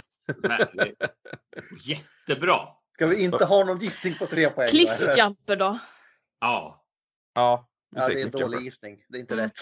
Jättebra. 1.84 2.60
Ska 2.94 3.08
vi 3.08 3.24
inte 3.24 3.46
ha 3.46 3.66
någon 3.66 3.80
gissning 3.80 4.16
på 4.20 4.26
tre 4.26 4.50
poäng? 4.50 4.68
Cliffjumper 4.68 5.56
då? 5.56 5.80
Ja. 6.40 6.83
Ja. 7.34 7.70
Ja, 7.96 8.08
det 8.08 8.22
är 8.22 8.26
en 8.26 8.32
dålig 8.32 8.60
gissning. 8.62 9.04
Det 9.10 9.18
är 9.18 9.22
inte 9.22 9.34
Mm. 9.34 9.46
rätt. 9.46 9.62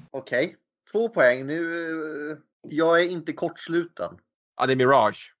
Okej, 0.10 0.56
två 0.92 1.08
poäng. 1.08 1.46
Nu, 1.46 1.62
eh, 2.30 2.36
jag 2.62 3.00
är 3.02 3.08
inte 3.10 3.32
kortsluten. 3.32 4.16
Ja, 4.56 4.66
det 4.66 4.72
är 4.72 4.76
Mirage. 4.76 5.34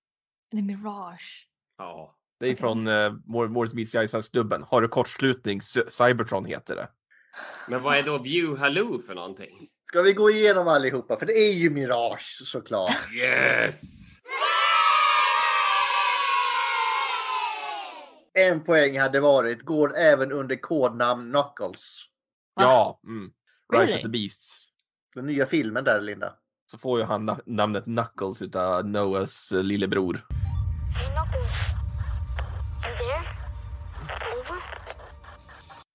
Det 0.50 0.58
är 0.58 0.62
Mirage. 0.62 1.48
ja. 1.78 2.12
Det 2.40 2.46
är 2.46 2.50
Okej. 2.50 2.56
från 2.60 2.86
uh, 2.88 3.12
Morris 3.26 3.74
meets 3.74 3.94
Jason-dubben. 3.94 4.62
Har 4.62 4.80
du 4.82 4.88
kortslutning? 4.88 5.60
Cy- 5.60 5.88
Cybertron 5.90 6.44
heter 6.44 6.76
det. 6.76 6.88
Men 7.68 7.82
vad 7.82 7.96
är 7.96 8.02
då 8.02 8.18
View 8.18 8.60
Hello 8.60 9.02
för 9.06 9.14
någonting? 9.14 9.68
Ska 9.82 10.02
vi 10.02 10.12
gå 10.12 10.30
igenom 10.30 10.68
allihopa? 10.68 11.18
För 11.18 11.26
det 11.26 11.32
är 11.32 11.52
ju 11.52 11.70
Mirage 11.70 12.40
såklart. 12.44 13.12
Yes! 13.14 14.05
En 18.38 18.64
poäng 18.64 18.98
hade 18.98 19.20
varit, 19.20 19.62
går 19.62 19.96
även 19.96 20.32
under 20.32 20.56
kodnamn 20.56 21.32
Knuckles. 21.32 22.04
Va? 22.56 22.62
Ja. 22.62 23.00
Mm. 23.06 23.30
Rise 23.72 23.82
Really? 23.84 23.96
of 23.96 24.02
the 24.02 24.08
Beasts. 24.08 24.66
Den 25.14 25.26
nya 25.26 25.46
filmen 25.46 25.84
där 25.84 26.00
Linda. 26.00 26.32
Så 26.70 26.78
får 26.78 26.98
ju 26.98 27.04
han 27.04 27.30
na- 27.30 27.42
namnet 27.46 27.84
Knuckles 27.84 28.42
utav 28.42 28.86
Noahs 28.86 29.52
eh, 29.52 29.62
lillebror. 29.62 30.14
Hey, 30.14 31.06
Knuckles. 31.06 31.52
You 32.86 32.96
there? 32.98 34.40
Over? 34.40 34.62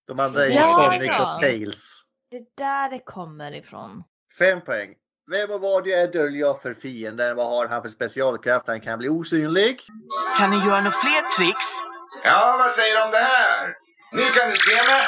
De 0.08 0.20
andra 0.20 0.46
är 0.46 0.48
ju 0.50 0.54
Ja. 0.54 0.64
Sonic 0.92 1.10
och 1.20 1.42
Tails. 1.42 2.04
Det 2.32 2.38
är 2.38 2.46
där 2.58 2.90
det 2.90 3.00
kommer 3.06 3.52
ifrån. 3.56 4.04
Fem 4.40 4.62
poäng. 4.62 4.94
Vem 5.32 5.52
och 5.52 5.62
vad 5.62 5.88
jag 5.88 6.00
är 6.02 6.12
döljer 6.12 6.40
jag 6.42 6.62
för 6.62 6.74
fienden? 6.74 7.36
Vad 7.36 7.48
har 7.48 7.68
han 7.68 7.82
för 7.82 7.90
specialkraft? 7.90 8.68
Han 8.68 8.82
kan 8.82 9.00
bli 9.00 9.10
osynlig. 9.10 9.80
Kan 10.38 10.50
ni 10.50 10.58
göra 10.58 10.78
några 10.78 10.92
fler 10.92 11.38
tricks? 11.38 11.66
Ja, 12.24 12.56
vad 12.60 12.70
säger 12.70 12.96
du 12.98 13.04
om 13.04 13.12
det 13.12 13.18
här? 13.18 13.76
Nu 14.12 14.22
kan 14.22 14.50
du 14.50 14.56
se 14.58 14.76
mig. 14.76 15.04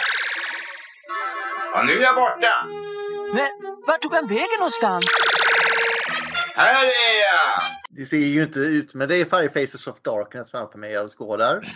Och 1.75 1.85
nu 1.85 1.93
är 1.93 2.01
jag 2.01 2.15
borta. 2.15 2.67
Men 3.33 3.49
vart 3.87 4.01
tog 4.01 4.13
han 4.13 4.27
vägen 4.27 4.59
någonstans? 4.59 5.05
Här 6.55 6.85
är 6.85 7.15
jag! 7.21 7.63
Det 7.89 8.05
ser 8.05 8.17
ju 8.17 8.43
inte 8.43 8.59
ut, 8.59 8.93
men 8.93 9.07
det 9.07 9.17
är 9.17 9.25
Five 9.25 9.49
Faces 9.49 9.87
of 9.87 10.01
Darkness 10.01 10.51
framför 10.51 10.79
mig 10.79 10.91
jag 10.91 11.09
skådar. 11.09 11.67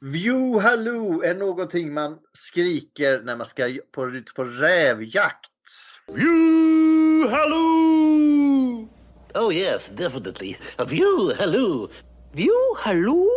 View 0.00 0.68
Halloo 0.68 1.22
är 1.22 1.34
någonting 1.34 1.94
man 1.94 2.18
skriker 2.32 3.20
när 3.20 3.36
man 3.36 3.46
ska 3.46 3.62
på, 3.94 4.06
ut 4.08 4.34
på 4.34 4.44
rävjakt. 4.44 5.50
You 6.08 7.28
hello! 7.28 8.88
Oh, 9.34 9.54
yes, 9.54 9.88
definitely. 9.88 10.54
View, 10.86 11.34
hello. 11.38 11.88
View, 12.32 12.74
hello? 12.84 13.35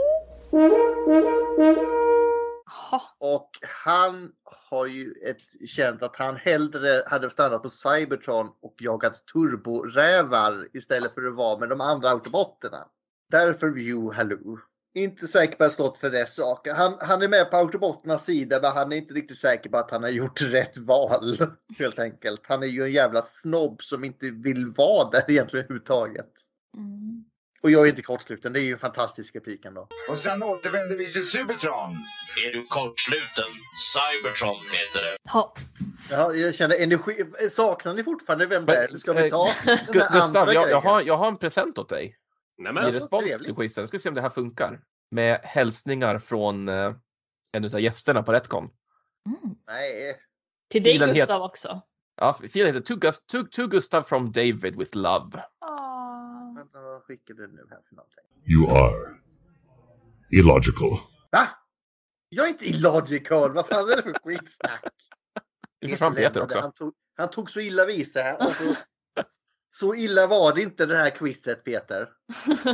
Jaha. 2.65 3.01
Och 3.19 3.49
han 3.85 4.31
har 4.69 4.85
ju 4.85 5.13
ett, 5.25 5.69
känt 5.69 6.03
att 6.03 6.15
han 6.15 6.35
hellre 6.35 7.03
hade 7.07 7.29
stannat 7.29 7.63
på 7.63 7.69
Cybertron 7.69 8.47
och 8.61 8.75
jagat 8.79 9.27
turborävar 9.33 10.67
istället 10.73 11.13
för 11.13 11.27
att 11.27 11.35
vara 11.35 11.59
med 11.59 11.69
de 11.69 11.81
andra 11.81 12.09
autobotterna. 12.09 12.85
Därför 13.31 13.69
View 13.69 14.15
Halloo. 14.15 14.59
Inte 14.93 15.27
säker 15.27 15.57
på 15.57 15.63
att 15.63 15.71
stått 15.71 15.97
för 15.97 16.09
rätt 16.09 16.29
sak. 16.29 16.67
Han, 16.67 16.97
han 16.99 17.21
är 17.21 17.27
med 17.27 17.51
på 17.51 17.57
autobotternas 17.57 18.25
sida 18.25 18.59
men 18.61 18.71
han 18.71 18.91
är 18.91 18.97
inte 18.97 19.13
riktigt 19.13 19.37
säker 19.37 19.69
på 19.69 19.77
att 19.77 19.91
han 19.91 20.03
har 20.03 20.09
gjort 20.09 20.41
rätt 20.51 20.77
val. 20.77 21.37
Helt 21.79 21.99
enkelt. 21.99 22.41
Han 22.43 22.63
är 22.63 22.67
ju 22.67 22.83
en 22.83 22.91
jävla 22.91 23.21
snobb 23.21 23.81
som 23.81 24.03
inte 24.03 24.29
vill 24.29 24.67
vara 24.67 25.09
där 25.09 25.23
egentligen 25.27 25.65
överhuvudtaget. 25.65 26.31
Mm. 26.77 27.28
Och 27.61 27.71
jag 27.71 27.85
är 27.85 27.89
inte 27.89 28.01
kortsluten. 28.01 28.53
Det 28.53 28.59
är 28.59 28.63
ju 28.63 28.73
en 28.73 28.79
fantastisk 28.79 29.35
replik 29.35 29.65
ändå. 29.65 29.87
Och 30.09 30.17
sen 30.17 30.43
återvänder 30.43 30.95
vi 30.95 31.13
till 31.13 31.29
Supertron. 31.29 31.91
Är 32.47 32.53
du 32.53 32.63
kortsluten? 32.63 33.51
Cybertron 33.95 34.55
heter 34.71 35.01
det. 35.11 35.31
Ha. 35.31 35.53
Ja, 36.11 36.33
jag 36.33 36.55
känner 36.55 36.83
energi. 36.83 37.25
Saknar 37.51 37.93
ni 37.93 38.03
fortfarande 38.03 38.45
vem 38.45 38.65
det 38.65 38.75
är? 38.75 38.87
Eller 38.87 38.99
ska 38.99 39.13
vi 39.13 39.23
eh, 39.23 39.29
ta 39.29 39.47
den 39.65 39.77
andra 40.03 40.45
Gustav, 40.45 40.53
jag, 40.53 40.69
jag, 40.71 40.81
har, 40.81 41.01
jag 41.01 41.17
har 41.17 41.27
en 41.27 41.37
present 41.37 41.77
åt 41.77 41.89
dig. 41.89 42.17
Nämen. 42.57 42.83
I 42.83 42.85
Alltså, 42.85 43.01
respons 43.01 43.23
trevligt. 43.23 43.45
till 43.45 43.55
quizen. 43.55 43.87
Ska 43.87 43.97
vi 43.97 44.01
se 44.01 44.09
om 44.09 44.15
det 44.15 44.21
här 44.21 44.29
funkar. 44.29 44.79
Med 45.11 45.39
hälsningar 45.43 46.19
från 46.19 46.69
eh, 46.69 46.93
en 47.51 47.65
av 47.65 47.81
gästerna 47.81 48.23
på 48.23 48.33
Retcon. 48.33 48.63
Mm. 48.63 49.55
Nej. 49.67 50.15
Till 50.69 50.83
dig 50.83 50.93
Filen 50.93 51.13
Gustav 51.13 51.41
också. 51.41 51.81
Ja, 52.15 52.39
filen 52.51 52.67
heter 52.75 52.85
to, 52.87 52.95
Gus, 52.95 53.25
to, 53.25 53.43
to 53.51 53.67
Gustav 53.67 54.03
from 54.03 54.31
David 54.31 54.75
with 54.75 54.95
love. 54.97 55.43
Ah. 55.59 55.78
Du 57.09 57.47
nu 57.47 57.67
här 57.69 57.81
för 57.89 57.95
någonting? 57.95 58.23
You 58.47 58.71
are 58.77 59.15
illogical. 60.31 60.99
Va? 61.31 61.47
Jag 62.29 62.45
är 62.45 62.49
inte 62.49 62.65
illogical. 62.65 63.53
Vad 63.53 63.67
fan 63.67 63.89
är 63.91 63.95
det 63.95 64.01
för 64.01 64.13
skitsnack? 64.23 64.93
Vi 65.79 65.89
försvann 65.89 66.15
Peter 66.15 66.23
lämnade. 66.23 66.43
också. 66.45 66.59
Han 66.59 66.73
tog, 66.73 66.93
han 67.17 67.29
tog 67.29 67.49
så 67.49 67.59
illa 67.59 67.85
vid 67.85 68.11
sig. 68.11 68.37
Så, 68.39 68.75
så 69.69 69.95
illa 69.95 70.27
var 70.27 70.55
det 70.55 70.61
inte 70.61 70.85
det 70.85 70.95
här 70.97 71.09
quizet 71.09 71.63
Peter. 71.63 72.09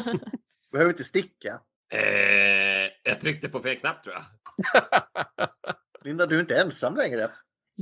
Behöver 0.72 0.92
inte 0.92 1.04
sticka. 1.04 1.62
Eh, 1.94 2.92
jag 3.04 3.22
tryckte 3.22 3.50
på 3.50 3.62
fel 3.62 3.80
knapp 3.80 4.04
tror 4.04 4.16
jag. 4.16 4.24
Linda, 6.04 6.26
du 6.26 6.36
är 6.36 6.40
inte 6.40 6.62
ensam 6.62 6.96
längre. 6.96 7.32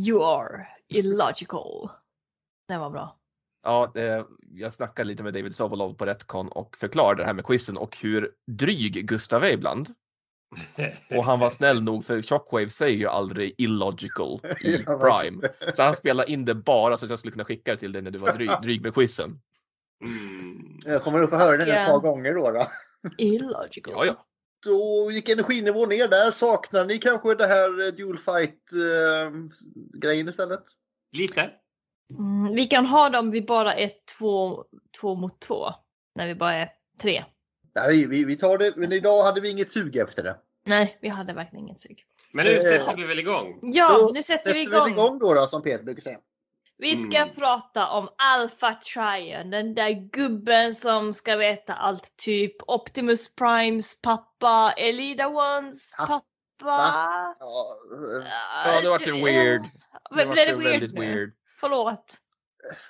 You 0.08 0.24
are 0.24 0.68
illogical. 0.88 1.90
Det 2.68 2.78
var 2.78 2.90
bra. 2.90 3.20
Ja, 3.64 3.92
jag 4.54 4.74
snackade 4.74 5.08
lite 5.08 5.24
med 5.24 5.34
David 5.34 5.56
Sovolov 5.56 5.94
på 5.94 6.06
Retcon 6.06 6.48
och 6.48 6.78
förklarade 6.78 7.22
det 7.22 7.26
här 7.26 7.34
med 7.34 7.46
quizen 7.46 7.78
och 7.78 7.98
hur 7.98 8.32
dryg 8.48 9.08
Gustav 9.08 9.44
är 9.44 9.52
ibland. 9.52 9.90
Och 11.18 11.26
han 11.26 11.40
var 11.40 11.50
snäll 11.50 11.84
nog 11.84 12.06
för 12.06 12.22
Shockwave 12.22 12.70
säger 12.70 12.98
ju 12.98 13.08
aldrig 13.08 13.56
illogical 13.58 14.40
i 14.62 14.78
Prime. 14.78 15.50
Så 15.76 15.84
han 15.84 15.96
spelade 15.96 16.32
in 16.32 16.46
det 16.46 16.56
bara 16.56 16.98
så 16.98 17.06
att 17.06 17.10
jag 17.10 17.20
skulle 17.20 17.32
kunna 17.32 17.46
skicka 17.46 17.72
det 17.72 17.78
till 17.78 17.92
dig 17.92 18.02
när 18.02 18.12
du 18.12 18.20
var 18.20 18.34
dryg, 18.34 18.50
dryg 18.62 18.82
med 18.82 18.94
quizen. 18.94 19.40
Mm. 20.06 20.80
Jag 20.86 21.04
kommer 21.04 21.20
nog 21.20 21.30
få 21.30 21.36
höra 21.36 21.58
den 21.58 21.70
ett 21.70 21.88
par 21.88 22.00
gånger 22.00 22.34
då. 22.34 22.52
då. 22.52 22.68
Illogical. 23.18 23.94
Ja, 23.94 24.06
ja. 24.06 24.26
Då 24.66 25.12
gick 25.12 25.30
energinivån 25.30 25.90
ner 25.90 26.08
där. 26.08 26.32
Saknar 26.32 26.86
ni 26.86 26.98
kanske 26.98 27.36
det 27.36 27.48
här 27.48 27.88
eh, 27.88 27.94
dual 27.94 28.18
fight 28.18 28.60
eh, 28.74 29.32
grejen 30.00 30.30
istället? 30.30 30.64
Lite. 31.12 31.52
Mm, 32.10 32.56
vi 32.56 32.66
kan 32.66 32.86
ha 32.86 33.10
dem 33.10 33.32
vi 33.32 33.42
bara 33.42 33.76
är 33.76 33.92
två, 34.18 34.66
två 35.02 35.16
mot 35.16 35.40
två. 35.42 35.74
När 36.16 36.28
vi 36.28 36.36
bara 36.36 36.54
är 36.56 36.70
tre. 37.02 37.24
Nej, 37.76 38.08
vi, 38.08 38.24
vi 38.26 38.36
tar 38.38 38.58
det. 38.58 38.74
Men 38.76 38.92
idag 38.94 39.24
hade 39.24 39.42
vi 39.42 39.52
inget 39.52 39.72
sug 39.72 39.96
efter 39.96 40.24
det. 40.24 40.36
Nej, 40.66 40.98
vi 41.02 41.10
hade 41.10 41.34
verkligen 41.34 41.66
inget 41.68 41.80
sug. 41.80 42.06
Men 42.32 42.46
nu 42.46 42.52
Eh, 42.52 42.62
sätter 42.62 42.96
vi 42.98 43.04
väl 43.04 43.20
igång. 43.20 43.60
Ja, 43.62 43.98
Då 43.98 44.12
nu 44.14 44.24
sätter 44.24 44.54
vi 44.54 44.62
igång. 44.62 44.86
vi 44.86 44.92
igång 44.92 45.20
då, 45.20 45.34
då 45.34 45.42
som 45.44 45.62
Peter 45.62 45.84
brukar 45.84 46.02
säga. 46.02 46.18
Vi 46.78 46.96
ska 46.96 47.18
Mm. 47.18 47.36
prata 47.36 47.88
om 47.90 48.10
Alpha 48.18 48.74
Trion, 48.74 49.50
den 49.50 49.76
där 49.76 49.90
gubben 49.92 50.74
som 50.74 51.14
ska 51.14 51.36
veta 51.36 51.74
allt 51.74 52.18
typ 52.18 52.56
Optimus 52.68 53.36
Primes 53.36 54.02
pappa, 54.02 54.74
Elida 54.78 55.28
Ones 55.28 55.94
Ah, 55.98 56.06
pappa. 56.08 56.26
Ja, 56.60 57.36
eh, 58.22 58.28
Ja, 58.66 58.82
det 58.82 58.90
vart 58.90 59.08
ju 59.08 59.12
weird. 59.26 59.62
Det 60.18 60.26
blev 60.26 60.36
det 60.36 60.56
weird 60.56 60.72
väldigt 60.72 60.94
nu? 60.94 61.00
weird. 61.02 61.34
Förlåt. 61.64 62.18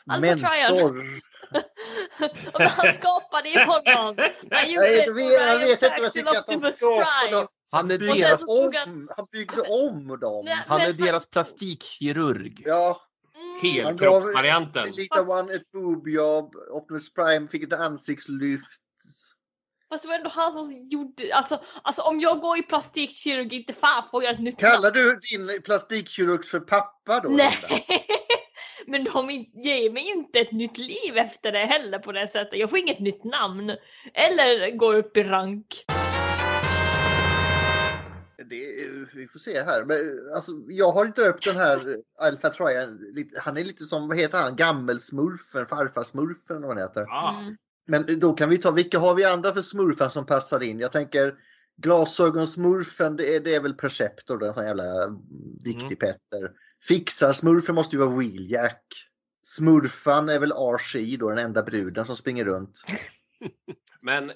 Mentor. 0.06 1.22
Och 2.54 2.62
han 2.62 2.94
skapade 2.94 3.50
ju 3.50 3.60
honom. 3.60 4.16
Han 4.52 4.72
gjorde 4.72 4.92
jag 4.96 5.14
vet, 5.14 5.32
jag 5.32 5.60
vet 5.60 5.84
inte 5.84 5.90
vad 5.98 6.06
jag 6.06 6.14
tycker 6.14 6.30
att 6.30 6.50
Optimus 6.50 6.76
skapade. 6.76 7.06
Prime. 7.32 7.48
Han 7.72 7.92
är 7.92 7.98
deras, 7.98 8.42
han- 8.42 8.50
Om, 8.90 9.10
han 9.18 9.28
byggde 9.32 9.62
om 9.62 10.20
dem. 10.20 10.46
Nej, 10.46 10.58
han 10.68 10.82
är 10.82 10.94
deras 10.94 11.26
plastikkirurg. 11.26 12.62
Ja, 12.66 13.02
Mm. 13.36 13.60
Helkroppsvarianten. 13.86 14.88
Fast- 15.16 15.30
One 15.30 15.54
ett 15.54 15.72
boobjobb. 15.72 16.56
Optimus 16.72 17.14
Prime 17.14 17.48
fick 17.48 17.64
ett 17.64 17.74
ansiktslyft. 17.80 18.80
Fast 19.90 20.04
det 20.04 20.08
var 20.08 20.16
ändå 20.16 20.30
han 20.30 20.52
som 20.52 20.88
gjorde, 20.90 21.36
alltså, 21.36 21.62
alltså 21.84 22.02
om 22.02 22.20
jag 22.20 22.40
går 22.40 22.58
i 22.58 22.62
plastikkirurgi, 22.62 23.56
inte 23.56 23.74
fan 23.74 24.04
får 24.12 24.24
jag 24.24 24.34
ett 24.34 24.40
nytt 24.40 24.60
Kallar 24.60 24.92
du 24.92 25.20
din 25.20 25.62
plastikkirurg 25.62 26.46
för 26.46 26.60
pappa 26.60 27.20
då? 27.20 27.30
Linda? 27.30 27.54
Nej! 27.70 28.06
Men 28.94 29.04
de 29.04 29.30
ger 29.54 29.94
mig 29.94 30.12
inte 30.12 30.40
ett 30.40 30.52
nytt 30.52 30.78
liv 30.78 31.18
efter 31.18 31.52
det 31.52 31.60
heller 31.60 32.00
på 32.00 32.12
det 32.12 32.28
sättet. 32.28 32.60
Jag 32.60 32.70
får 32.70 32.80
inget 32.80 33.00
nytt 33.00 33.24
namn. 33.24 33.76
Eller 34.14 34.78
går 34.78 34.96
upp 34.96 35.18
i 35.18 35.24
rank. 35.24 35.86
Det, 38.50 38.66
vi 39.14 39.28
får 39.28 39.40
se 39.40 39.62
här. 39.64 39.86
Men, 39.86 39.98
alltså, 40.36 40.52
jag 40.68 40.92
har 40.92 41.06
inte 41.06 41.26
döpt 41.26 41.46
den 41.46 41.56
här 41.56 41.98
Alpha 42.20 42.50
Trian. 42.50 43.00
Han 43.38 43.58
är 43.58 43.64
lite 43.64 43.86
som, 43.86 44.08
vad 44.08 44.18
heter 44.18 44.38
han, 44.38 44.56
gammelsmurfen, 44.56 45.66
farfarsmurfen 45.66 46.58
eller 46.58 46.68
vad 46.68 46.78
han 46.78 46.88
heter. 46.88 47.02
Mm. 47.40 47.58
Men 47.88 48.20
då 48.20 48.34
kan 48.34 48.50
vi 48.50 48.58
ta, 48.58 48.72
vilka 48.72 49.00
har 49.00 49.16
vi 49.16 49.26
andra 49.26 49.54
för 49.54 49.62
smurfar 49.62 50.10
som 50.10 50.26
passar 50.26 50.64
in? 50.64 50.80
Jag 50.80 50.92
tänker 50.92 51.36
glasögonsmurfen, 51.78 53.16
det 53.16 53.36
är, 53.36 53.40
det 53.40 53.56
är 53.56 53.62
väl 53.62 53.74
Perceptor, 53.74 54.38
då, 54.38 54.46
en 54.46 54.54
sån 54.54 54.66
jävla 54.66 54.84
viktig 55.64 56.00
Petter. 56.00 56.52
Fixarsmurfen 56.88 57.76
måste 57.76 57.96
ju 57.96 58.00
vara 58.00 58.18
Wheeljack. 58.18 59.10
Smurfan 59.44 60.30
är 60.30 60.40
väl 60.40 60.52
RC 60.52 61.18
då, 61.18 61.30
den 61.30 61.38
enda 61.46 61.64
bruden 61.64 62.06
som 62.06 62.16
springer 62.16 62.46
runt. 62.46 62.84
Men 64.02 64.32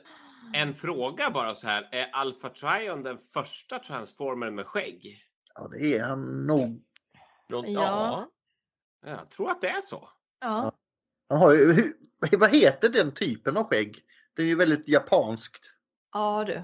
en 0.54 0.74
fråga 0.74 1.32
bara 1.32 1.56
så 1.56 1.68
här. 1.68 1.90
Är 1.92 2.10
Alpha 2.14 2.50
Trion 2.50 3.04
den 3.04 3.18
första 3.34 3.80
transformern 3.80 4.56
med 4.56 4.66
skägg? 4.66 5.24
Ja, 5.56 5.68
det 5.68 5.98
är 5.98 6.04
han 6.04 6.48
nog. 6.48 6.82
Ja. 7.48 7.64
Ja. 7.66 8.30
Jag 9.06 9.30
tror 9.30 9.52
att 9.52 9.62
det 9.62 9.70
är 9.70 9.82
så. 9.82 10.10
Ja. 10.40 10.72
Han 11.30 11.40
har 11.40 11.54
ju, 11.54 11.74
hur- 11.74 11.98
vad 12.38 12.56
heter 12.56 12.90
den 12.90 13.14
typen 13.14 13.58
av 13.58 13.64
skägg? 13.64 14.00
Det 14.36 14.42
är 14.42 14.46
ju 14.46 14.56
väldigt 14.56 14.88
japanskt. 14.88 15.72
Ja 16.14 16.44
du. 16.46 16.64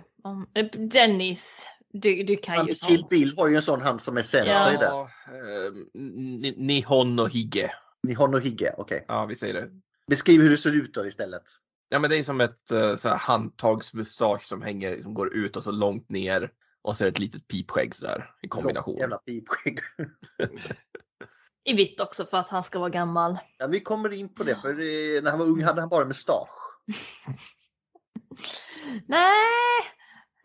Eh, 0.61 0.65
Dennis, 0.71 1.67
du, 1.93 2.23
du 2.23 2.37
kan 2.37 2.57
Han 2.57 2.67
ju 2.67 2.73
Kill 2.73 2.99
sånt. 2.99 3.09
Bill 3.09 3.33
har 3.37 3.47
ju 3.47 3.55
en 3.55 3.61
sån 3.61 3.81
hand 3.81 4.01
som 4.01 4.17
är 4.17 4.21
sensei 4.21 4.77
där. 4.77 4.87
Ja, 4.89 5.09
eh, 5.27 5.73
Ni- 5.93 6.55
Nihon 6.57 7.19
och 7.19 7.29
Hige. 7.29 7.71
Nihon 8.07 8.33
och 8.33 8.41
Hige, 8.41 8.73
okej. 8.77 9.05
Ja, 9.07 9.25
vi 9.25 9.35
säger 9.35 9.53
det. 9.53 9.69
Beskriv 10.07 10.41
hur 10.41 10.49
det 10.49 10.57
ser 10.57 10.71
ut 10.71 10.93
då 10.93 11.07
istället. 11.07 11.43
Ja, 11.89 11.99
men 11.99 12.09
det 12.09 12.17
är 12.17 12.23
som 12.23 12.41
ett 12.41 12.59
så 12.67 13.09
här 13.09 13.15
handtagsmustasch 13.17 14.45
som 14.45 14.61
hänger, 14.61 15.01
som 15.01 15.13
går 15.13 15.33
ut 15.33 15.57
och 15.57 15.63
så 15.63 15.71
långt 15.71 16.09
ner. 16.09 16.51
Och 16.81 16.97
så 16.97 17.03
är 17.03 17.05
det 17.05 17.11
ett 17.11 17.19
litet 17.19 17.47
pipskägg 17.47 17.93
där 18.01 18.31
i 18.41 18.47
kombination. 18.47 18.91
Långt 18.93 19.01
Jävla 19.01 19.17
pipskägg. 19.17 19.79
I 21.65 21.73
vitt 21.73 21.99
också 22.01 22.25
för 22.25 22.37
att 22.37 22.49
han 22.49 22.63
ska 22.63 22.79
vara 22.79 22.89
gammal. 22.89 23.37
Ja, 23.57 23.67
vi 23.67 23.79
kommer 23.79 24.13
in 24.13 24.33
på 24.33 24.43
det, 24.43 24.55
för 24.61 24.69
eh, 24.69 25.21
när 25.23 25.29
han 25.29 25.39
var 25.39 25.45
ung 25.45 25.63
hade 25.63 25.81
han 25.81 25.89
bara 25.89 26.05
mustasch. 26.05 26.49
Nej! 29.07 29.83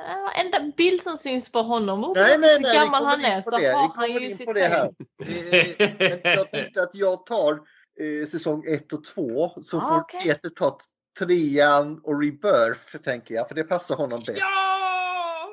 Eh, 0.02 0.40
Enda 0.40 0.72
bild 0.76 1.02
som 1.02 1.16
syns 1.16 1.52
på 1.52 1.62
honom, 1.62 2.12
nej, 2.16 2.32
hur 2.32 2.38
nej, 2.40 2.58
vi 2.58 2.64
gammal 2.64 3.00
kommer 3.00 3.10
han 3.10 3.24
är, 3.24 3.36
på 3.36 3.50
så 3.50 3.58
det. 3.58 3.66
Har 3.72 3.80
han 3.80 3.90
kommer 3.90 4.08
ju 4.08 4.30
sitt 4.30 4.46
på 4.46 4.52
det 4.52 4.66
här. 4.68 4.84
Eh, 4.84 5.90
Men 5.98 6.32
jag 6.32 6.52
tänkte 6.52 6.82
att 6.82 6.90
jag 6.94 7.26
tar 7.26 7.52
eh, 8.00 8.26
säsong 8.28 8.64
1 8.66 8.92
och 8.92 9.04
2 9.04 9.50
så 9.60 9.78
Ah, 9.78 9.80
får 9.80 10.00
okej. 10.00 10.20
Peter 10.20 10.48
ta 10.50 10.78
trean 11.18 12.00
och 12.04 12.20
Rebirth 12.22 12.96
tänker 13.04 13.34
jag, 13.34 13.48
för 13.48 13.54
det 13.54 13.64
passar 13.64 13.96
honom 13.96 14.22
bäst. 14.26 14.38
Ja! 14.38 15.48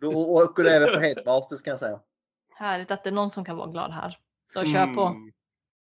Då 0.00 0.12
åker 0.12 0.62
det 0.64 0.76
även 0.76 0.94
på 0.94 1.00
Headmasters 1.00 1.62
kan 1.62 1.70
jag 1.70 1.80
säga. 1.80 2.00
Härligt 2.54 2.90
att 2.90 3.04
det 3.04 3.10
är 3.10 3.12
någon 3.12 3.30
som 3.30 3.44
kan 3.44 3.56
vara 3.56 3.70
glad 3.70 3.92
här. 3.92 4.18
Så 4.52 4.64
kör 4.64 4.94
på. 4.94 5.02
Mm. 5.02 5.32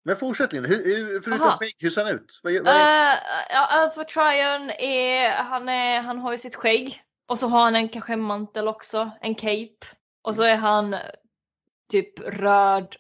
Men 0.06 0.16
fortsätt 0.16 0.54
Linn, 0.54 0.66
förutom 1.24 1.52
skägg, 1.52 1.76
hur 1.80 1.90
ser 1.90 2.06
han 2.06 2.16
ut? 2.16 2.40
Vad, 2.44 2.54
vad 2.54 2.76
är, 2.76 3.14
Uh, 3.14 3.20
ja, 3.50 3.66
Alpha 3.66 4.04
Trion 4.04 4.70
är 4.70 5.30
han, 5.32 5.70
är, 5.70 6.02
han 6.02 6.20
har 6.20 6.32
ju 6.32 6.38
sitt 6.38 6.56
skägg. 6.56 7.04
Och 7.28 7.38
så 7.38 7.48
har 7.48 7.64
han 7.64 7.76
en 7.76 7.90
kanske 7.90 8.14
en 8.14 8.22
mantel 8.22 8.68
också, 8.68 9.12
en 9.22 9.36
cape. 9.36 9.86
Och 10.22 10.36
så 10.36 10.44
är 10.44 10.56
han 10.56 10.96
typ 11.92 12.20
röd 12.20 12.96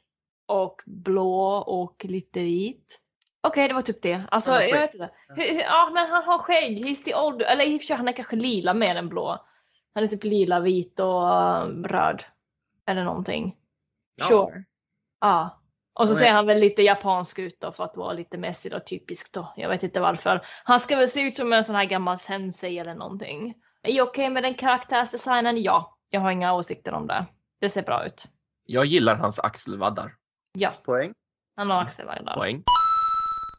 och 0.45 0.81
blå 0.85 1.57
och 1.57 2.05
lite 2.05 2.39
vit. 2.39 2.99
Okej, 3.47 3.67
det 3.67 3.73
var 3.73 3.81
typ 3.81 4.01
det. 4.01 4.23
Alltså, 4.31 4.51
har 4.51 4.61
jag 4.61 4.79
vet 4.79 4.93
inte. 4.93 5.09
Hur, 5.27 5.53
hur, 5.53 5.61
ja, 5.61 5.91
men 5.93 6.09
han 6.09 6.23
har 6.23 6.37
skägg. 6.37 6.85
He's 6.85 7.03
the 7.03 7.15
old... 7.15 7.41
Eller 7.41 7.65
i 7.65 7.77
och 7.77 7.81
för 7.81 7.85
sig, 7.85 7.95
han 7.95 8.07
är 8.07 8.11
kanske 8.11 8.35
lila 8.35 8.73
mer 8.73 8.95
än 8.95 9.09
blå. 9.09 9.45
Han 9.93 10.03
är 10.03 10.07
typ 10.07 10.23
lila, 10.23 10.59
vit 10.59 10.99
och 10.99 11.23
uh, 11.23 11.83
röd. 11.83 12.23
Eller 12.87 13.03
någonting. 13.03 13.55
Ja. 14.15 14.25
Sure. 14.25 14.63
Ja. 15.19 15.59
Och 15.93 16.07
så 16.07 16.13
Ja, 16.13 16.17
ser 16.17 16.31
han 16.31 16.45
väl 16.45 16.59
lite 16.59 16.81
japansk 16.81 17.39
ut 17.39 17.59
då 17.59 17.71
för 17.71 17.83
att 17.83 17.97
vara 17.97 18.13
lite 18.13 18.37
mässig 18.37 18.73
och 18.73 18.85
typisk 18.85 19.33
då. 19.33 19.53
Jag 19.55 19.69
vet 19.69 19.83
inte 19.83 19.99
varför. 19.99 20.45
Han 20.63 20.79
ska 20.79 20.95
väl 20.95 21.09
se 21.09 21.21
ut 21.21 21.35
som 21.35 21.53
en 21.53 21.63
sån 21.63 21.75
här 21.75 21.85
gammal 21.85 22.19
sensei 22.19 22.79
eller 22.79 22.95
någonting. 22.95 23.55
Är 23.83 23.91
jag 23.91 24.07
okej 24.07 24.29
med 24.29 24.43
den 24.43 24.53
karaktärsdesignen? 24.53 25.63
Ja. 25.63 25.97
Jag 26.09 26.21
har 26.21 26.31
inga 26.31 26.53
åsikter 26.53 26.93
om 26.93 27.07
det. 27.07 27.25
Det 27.61 27.69
ser 27.69 27.81
bra 27.83 28.05
ut. 28.05 28.23
Jag 28.65 28.85
gillar 28.85 29.15
hans 29.15 29.39
axelvaddar. 29.39 30.15
Ja, 30.53 30.73
poäng? 30.85 31.13
han 31.55 31.69
har 31.69 31.81
axelvaddar. 31.81 32.35
Poäng. 32.35 32.63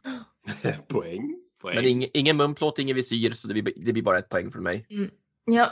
Poäng. 0.87 1.35
Poäng. 1.61 1.75
Men 1.75 1.85
ing, 1.85 2.07
ingen 2.13 2.37
munplåt, 2.37 2.79
ingen 2.79 2.95
visir, 2.95 3.31
så 3.31 3.47
det 3.47 3.61
blir, 3.61 3.73
det 3.85 3.93
blir 3.93 4.03
bara 4.03 4.19
ett 4.19 4.29
poäng 4.29 4.51
från 4.51 4.63
mig. 4.63 4.85
Ja. 5.45 5.69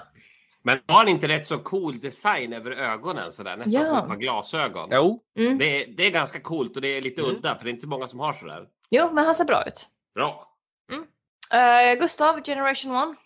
Men 0.63 0.79
har 0.87 0.95
han 0.97 1.07
inte 1.07 1.27
rätt 1.27 1.45
så 1.47 1.59
cool 1.59 1.99
design 1.99 2.53
över 2.53 2.71
ögonen 2.71 3.31
sådär? 3.31 3.57
Nästan 3.57 3.73
Ja. 3.73 3.85
som 3.85 3.97
ett 3.97 4.07
par 4.07 4.15
glasögon. 4.15 4.89
Jo, 4.91 5.23
Mm. 5.37 5.57
Det, 5.57 5.83
är, 5.83 5.87
det 5.97 6.03
är 6.07 6.11
ganska 6.11 6.39
coolt 6.39 6.75
och 6.75 6.81
det 6.81 6.87
är 6.87 7.01
lite 7.01 7.21
Mm. 7.21 7.35
udda 7.35 7.55
för 7.55 7.63
det 7.65 7.69
är 7.69 7.73
inte 7.73 7.87
många 7.87 8.07
som 8.07 8.19
har 8.19 8.33
sådär. 8.33 8.67
Jo, 8.89 9.09
men 9.13 9.25
han 9.25 9.35
ser 9.35 9.45
bra 9.45 9.67
ut. 9.67 9.87
Bra. 10.15 10.49
Uh, 11.53 11.99
Gustav, 11.99 12.43
Generation 12.43 12.95
1. 13.11 13.17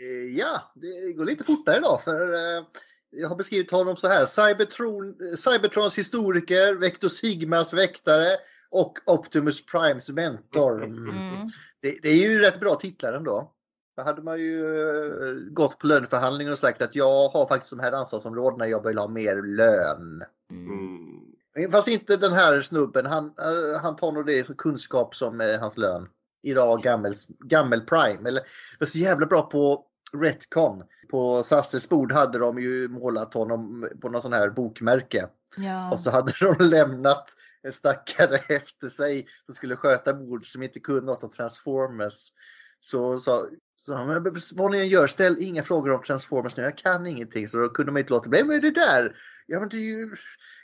Eh, 0.00 0.38
Ja, 0.38 0.72
det 0.74 1.12
går 1.12 1.24
lite 1.24 1.44
fortare 1.44 1.76
idag 1.76 2.02
för 2.04 2.32
eh, 2.32 2.64
jag 3.10 3.28
har 3.28 3.36
beskrivit 3.36 3.70
honom 3.70 3.96
så 3.96 4.08
här. 4.08 4.26
Cybertron, 4.26 5.16
Cybertrons 5.36 5.98
historiker, 5.98 6.74
Vector 6.74 7.08
Sigmas 7.08 7.72
väktare 7.72 8.28
och 8.70 8.98
Optimus 9.06 9.66
Primes 9.66 10.08
mentor. 10.10 10.84
Mm. 10.84 11.08
Mm. 11.08 11.46
Det, 11.80 11.98
det 12.02 12.08
är 12.08 12.28
ju 12.28 12.38
rätt 12.38 12.60
bra 12.60 12.74
titlar 12.74 13.12
ändå. 13.12 13.52
Då 13.96 14.02
hade 14.02 14.22
man 14.22 14.38
ju 14.40 14.60
eh, 14.88 15.34
gått 15.34 15.78
på 15.78 15.86
löneförhandlingar 15.86 16.52
och 16.52 16.58
sagt 16.58 16.82
att 16.82 16.94
jag 16.94 17.28
har 17.28 17.48
faktiskt 17.48 17.70
de 17.70 17.80
här 17.80 17.92
ansvarsområdena, 17.92 18.68
jag 18.68 18.86
vill 18.86 18.98
ha 18.98 19.08
mer 19.08 19.42
lön. 19.42 20.22
Mm. 20.50 21.72
Fast 21.72 21.88
inte 21.88 22.16
den 22.16 22.32
här 22.32 22.60
snubben, 22.60 23.06
han, 23.06 23.24
eh, 23.24 23.80
han 23.82 23.96
tar 23.96 24.12
nog 24.12 24.26
det 24.26 24.46
som 24.46 24.54
kunskap 24.54 25.14
som 25.14 25.40
eh, 25.40 25.60
hans 25.60 25.76
lön. 25.76 26.08
Idag 26.42 26.82
gammel, 26.82 27.14
gammel 27.44 27.80
prime. 27.80 28.28
Eller, 28.28 28.40
det 28.40 28.80
var 28.80 28.86
så 28.86 28.98
jävla 28.98 29.26
bra 29.26 29.42
på 29.42 29.86
Retcon. 30.12 30.82
På 31.10 31.42
Sasses 31.42 31.88
bord 31.88 32.12
hade 32.12 32.38
de 32.38 32.58
ju 32.58 32.88
målat 32.88 33.34
honom 33.34 33.88
på 34.00 34.08
någon 34.08 34.22
sån 34.22 34.32
här 34.32 34.50
bokmärke. 34.50 35.28
Ja. 35.56 35.92
Och 35.92 36.00
så 36.00 36.10
hade 36.10 36.32
de 36.40 36.64
lämnat 36.64 37.30
en 37.62 37.72
stackare 37.72 38.36
efter 38.48 38.88
sig 38.88 39.26
som 39.46 39.54
skulle 39.54 39.76
sköta 39.76 40.14
bord 40.14 40.46
som 40.46 40.62
inte 40.62 40.80
kunde 40.80 41.02
något 41.02 41.24
om 41.24 41.30
Transformers. 41.30 42.32
Så 42.80 43.18
sa 43.18 43.48
så, 43.76 43.94
han, 43.94 44.08
"Men 44.08 44.34
vad 44.54 44.70
ni 44.70 44.78
än 44.78 44.88
gör, 44.88 45.06
ställ 45.06 45.36
inga 45.40 45.62
frågor 45.62 45.92
om 45.92 46.02
Transformers 46.02 46.56
nu, 46.56 46.62
jag 46.62 46.76
kan 46.76 47.06
ingenting. 47.06 47.48
Så 47.48 47.58
då 47.58 47.68
kunde 47.68 47.92
man 47.92 48.00
inte 48.00 48.12
låta 48.12 48.28
bli. 48.28 48.44
Men 48.44 48.60
det 48.60 48.70
där? 48.70 49.16
Ja 49.46 49.60
men 49.60 49.68
det 49.68 49.76
är 49.76 49.98
ju 49.98 50.16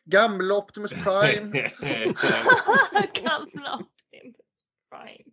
gamla 0.04 0.54
Optimus 0.54 0.92
Prime. 0.92 1.52
Gamla 3.22 3.74
Optimus 3.74 4.64
Prime. 4.90 5.32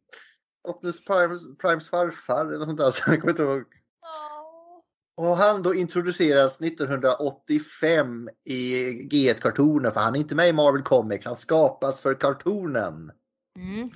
Optimus 0.67 1.05
Primes, 1.05 1.57
Primes 1.57 1.89
farfar 1.89 2.45
eller 2.45 2.57
något 2.57 2.67
sånt 2.67 2.79
där. 2.79 2.91
Så 2.91 3.11
jag 3.11 3.21
kommer 3.21 3.31
inte 3.31 3.43
ihåg. 3.43 3.63
Och 5.17 5.37
han 5.37 5.63
då 5.63 5.75
introduceras 5.75 6.61
1985 6.61 8.29
i 8.45 8.83
G1-kartonen 9.11 9.91
för 9.91 9.99
han 9.99 10.15
är 10.15 10.19
inte 10.19 10.35
med 10.35 10.49
i 10.49 10.53
Marvel 10.53 10.81
Comics. 10.81 11.25
Han 11.25 11.35
skapas 11.35 12.01
för 12.01 12.13
kartonen. 12.13 13.11
Mm. 13.59 13.89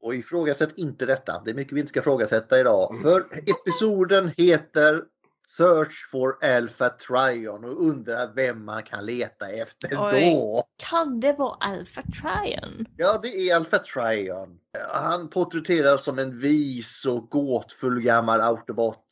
Och 0.00 0.14
ifrågasätt 0.14 0.78
inte 0.78 1.06
detta. 1.06 1.42
Det 1.44 1.50
är 1.50 1.54
mycket 1.54 1.72
vi 1.72 1.80
inte 1.80 1.90
ska 1.90 2.00
ifrågasätta 2.00 2.60
idag. 2.60 3.00
För 3.02 3.26
episoden 3.46 4.30
heter 4.36 5.02
Search 5.56 6.08
for 6.10 6.44
Alpha 6.44 6.88
Trion 6.88 7.64
och 7.64 7.84
undrar 7.84 8.32
vem 8.34 8.64
man 8.64 8.82
kan 8.82 9.06
leta 9.06 9.48
efter 9.48 9.88
Oj. 9.92 10.34
då. 10.34 10.64
Kan 10.76 11.20
det 11.20 11.32
vara 11.32 11.56
Alpha 11.60 12.02
Trion? 12.02 12.86
Ja, 12.96 13.20
det 13.22 13.28
är 13.28 13.56
Alpha 13.56 13.78
Trion. 13.78 14.58
Han 14.92 15.30
porträtteras 15.30 16.04
som 16.04 16.18
en 16.18 16.38
vis 16.38 17.04
och 17.04 17.30
gåtfull 17.30 18.00
gammal 18.00 18.40
Autobot 18.40 19.06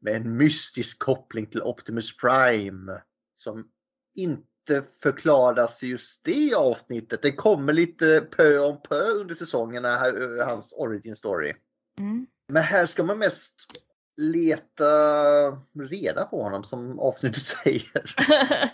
med 0.00 0.14
en 0.16 0.36
mystisk 0.36 0.98
koppling 0.98 1.46
till 1.46 1.62
Optimus 1.62 2.16
Prime 2.16 3.02
som 3.34 3.64
inte 4.14 4.82
förklaras 5.02 5.82
i 5.82 5.86
just 5.86 6.24
det 6.24 6.54
avsnittet. 6.54 7.22
Det 7.22 7.32
kommer 7.32 7.72
lite 7.72 8.20
pö 8.20 8.58
om 8.58 8.82
pö 8.82 9.10
under 9.20 9.34
säsongerna, 9.34 9.88
här- 9.88 10.44
hans 10.44 10.74
origin 10.76 11.16
story. 11.16 11.52
Mm. 11.98 12.26
Men 12.48 12.62
här 12.62 12.86
ska 12.86 13.04
man 13.04 13.18
mest 13.18 13.54
leta 14.18 14.84
reda 15.90 16.24
på 16.24 16.42
honom 16.42 16.64
som 16.64 16.98
avsnittet 16.98 17.42
säger. 17.64 18.16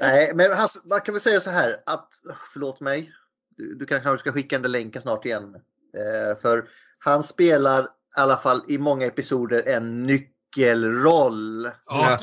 Nej, 0.00 0.32
men 0.34 0.52
han, 0.52 0.68
man 0.84 1.00
kan 1.00 1.14
väl 1.14 1.20
säga 1.20 1.40
så 1.40 1.50
här 1.50 1.76
att, 1.86 2.08
förlåt 2.52 2.80
mig, 2.80 3.12
du, 3.56 3.74
du 3.74 3.86
kan 3.86 4.02
kanske 4.02 4.18
ska 4.18 4.32
skicka 4.32 4.58
den 4.58 4.72
länken 4.72 5.02
snart 5.02 5.24
igen. 5.24 5.54
Eh, 5.96 6.38
för 6.42 6.68
han 6.98 7.22
spelar 7.22 7.82
i 7.84 7.86
alla 8.16 8.36
fall 8.36 8.62
i 8.68 8.78
många 8.78 9.06
episoder 9.06 9.68
en 9.68 10.02
nyckelroll. 10.02 11.66
oj, 11.86 12.16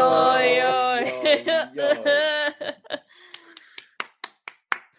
oj, 0.00 0.64
oj. 0.66 2.29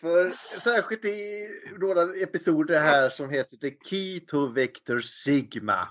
För 0.02 0.34
särskilt 0.60 1.06
i 1.06 1.48
några 1.80 2.02
episoder 2.24 2.80
här 2.80 3.10
som 3.10 3.30
heter 3.30 3.58
The 3.58 3.72
Key 3.90 4.20
to 4.20 4.48
Vector 4.48 5.00
Sigma. 5.00 5.88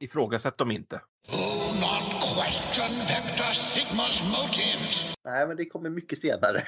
Ifrågasätt 0.00 0.58
dem 0.58 0.70
inte. 0.70 1.00
Question 1.26 2.98
Vector 3.08 3.52
Sigma's 3.52 4.24
motives. 4.24 5.04
Nej, 5.24 5.46
men 5.46 5.56
det 5.56 5.64
kommer 5.64 5.90
mycket 5.90 6.18
senare. 6.18 6.64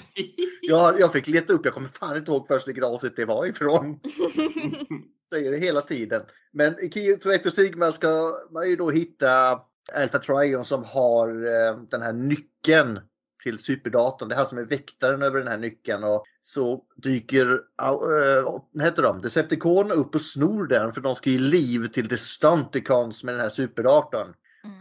jag, 0.62 1.00
jag 1.00 1.12
fick 1.12 1.26
leta 1.26 1.52
upp, 1.52 1.64
jag 1.64 1.74
kommer 1.74 1.88
fan 1.88 2.16
inte 2.16 2.30
ihåg 2.30 2.48
först 2.48 2.68
vilket 2.68 2.84
avsnitt 2.84 3.16
det 3.16 3.24
var 3.24 3.46
ifrån. 3.46 4.00
Säger 5.32 5.50
det 5.50 5.58
hela 5.58 5.80
tiden. 5.80 6.22
Men 6.52 6.84
i 6.84 6.90
Key 6.90 7.16
to 7.16 7.28
Vector 7.28 7.50
Sigma 7.50 7.92
ska 7.92 8.32
man 8.50 8.68
ju 8.70 8.76
då 8.76 8.90
hitta 8.90 9.60
Alpha 9.94 10.18
Trion 10.18 10.64
som 10.64 10.84
har 10.84 11.28
eh, 11.28 11.78
den 11.90 12.02
här 12.02 12.12
nyckeln 12.12 13.00
till 13.42 13.58
superdatorn. 13.58 14.28
Det 14.28 14.34
är 14.34 14.36
han 14.36 14.46
som 14.46 14.58
är 14.58 14.64
väktaren 14.64 15.22
över 15.22 15.38
den 15.38 15.48
här 15.48 15.58
nyckeln. 15.58 16.04
Och 16.04 16.24
så 16.42 16.84
dyker, 16.96 17.46
uh, 17.46 18.62
vad 18.72 18.82
heter 18.82 19.02
de, 19.02 19.20
Decepticon 19.20 19.92
upp 19.92 20.14
och 20.14 20.20
snor 20.20 20.66
den 20.66 20.92
för 20.92 21.00
de 21.00 21.14
ska 21.14 21.30
ge 21.30 21.38
liv 21.38 21.88
till 21.88 22.08
The 22.08 22.16
Stunticons 22.16 23.24
med 23.24 23.34
den 23.34 23.40
här 23.40 23.48
superdatorn. 23.48 24.34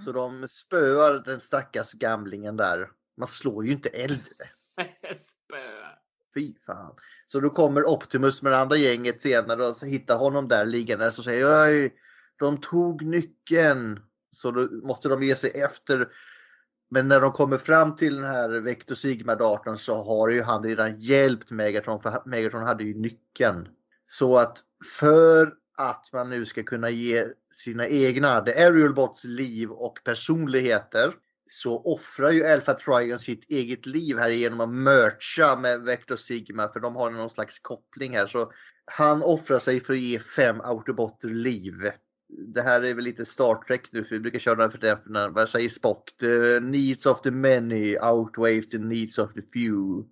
Så 0.06 0.12
de 0.12 0.48
spöar 0.48 1.24
den 1.26 1.40
stackars 1.40 1.94
gamlingen 1.94 2.58
där. 2.58 2.90
Man 3.18 3.28
slår 3.28 3.66
ju 3.66 3.72
inte 3.72 3.90
äldre. 3.90 4.50
Fy 6.36 6.54
fan. 6.66 6.96
Så 7.26 7.40
då 7.40 7.50
kommer 7.50 7.84
Optimus 7.84 8.42
med 8.42 8.52
det 8.52 8.58
andra 8.58 8.78
gänget 8.78 9.22
senare 9.22 9.66
och 9.66 9.76
så 9.76 9.86
hittar 9.86 10.18
honom 10.18 10.48
där 10.48 10.66
liggandes 10.66 11.18
och 11.18 11.24
säger 11.24 11.66
Oj, 11.66 11.96
de 12.40 12.62
tog 12.62 13.06
nyckeln. 13.06 14.00
Så 14.32 14.52
då 14.52 14.62
måste 14.88 15.10
de 15.10 15.24
ge 15.24 15.36
sig 15.36 15.50
efter. 15.50 16.08
Men 16.90 17.08
när 17.08 17.22
de 17.22 17.32
kommer 17.32 17.58
fram 17.58 17.96
till 17.96 18.16
den 18.16 18.26
här 18.26 18.50
Vector 18.50 18.96
Sigma-datorn 18.96 19.78
så 19.78 20.04
har 20.04 20.30
ju 20.30 20.42
han 20.42 20.64
redan 20.64 21.00
hjälpt 21.00 21.52
Megatron 21.52 22.00
för 22.00 22.22
Megatron 22.26 22.64
hade 22.64 22.84
ju 22.84 22.94
nyckeln. 22.94 23.68
Så 24.08 24.38
att 24.38 24.64
för 25.00 25.54
att 25.78 26.10
man 26.14 26.30
nu 26.30 26.46
ska 26.46 26.64
kunna 26.64 26.90
ge 26.90 27.26
sina 27.52 27.88
egna 27.88 28.42
The 28.42 28.52
Aerial 28.52 28.94
Bots 28.94 29.24
liv 29.24 29.72
och 29.72 30.00
personligheter 30.04 31.14
så 31.50 31.84
offrar 31.84 32.32
ju 32.32 32.46
Alpha 32.46 32.74
Trion 32.74 33.20
sitt 33.20 33.52
eget 33.52 33.86
liv 33.86 34.18
här 34.18 34.30
genom 34.30 34.60
att 34.62 34.70
mercha 34.70 35.56
med 35.56 35.82
Vector 35.82 36.16
Sigma 36.16 36.68
för 36.68 36.80
de 36.80 36.96
har 36.96 37.10
någon 37.12 37.30
slags 37.30 37.60
koppling 37.60 38.16
här. 38.16 38.28
Så 38.28 38.52
han 38.86 39.24
offrar 39.24 39.60
sig 39.60 39.80
för 39.80 39.94
att 39.94 40.00
ge 40.00 40.20
fem 40.20 40.62
Autobotter 40.62 41.28
liv. 41.30 41.74
Det 42.30 42.62
här 42.62 42.82
är 42.82 42.94
väl 42.94 43.04
lite 43.04 43.26
Star 43.26 43.56
Trek 43.56 43.82
nu 43.92 44.04
för 44.04 44.16
vi 44.16 44.20
brukar 44.20 44.40
köra 44.40 44.56
den 44.56 44.72
för 44.72 44.78
den, 44.78 44.98
för 45.04 45.10
den 45.10 45.34
vad 45.34 45.50
säger 45.50 45.70
Spock? 45.70 46.12
The 46.20 46.60
needs 46.60 47.06
of 47.06 47.22
the 47.22 47.32
many 47.32 47.98
outweigh 47.98 48.70
the 48.70 48.78
needs 48.78 49.18
of 49.18 49.34
the 49.34 49.42
few. 49.42 50.08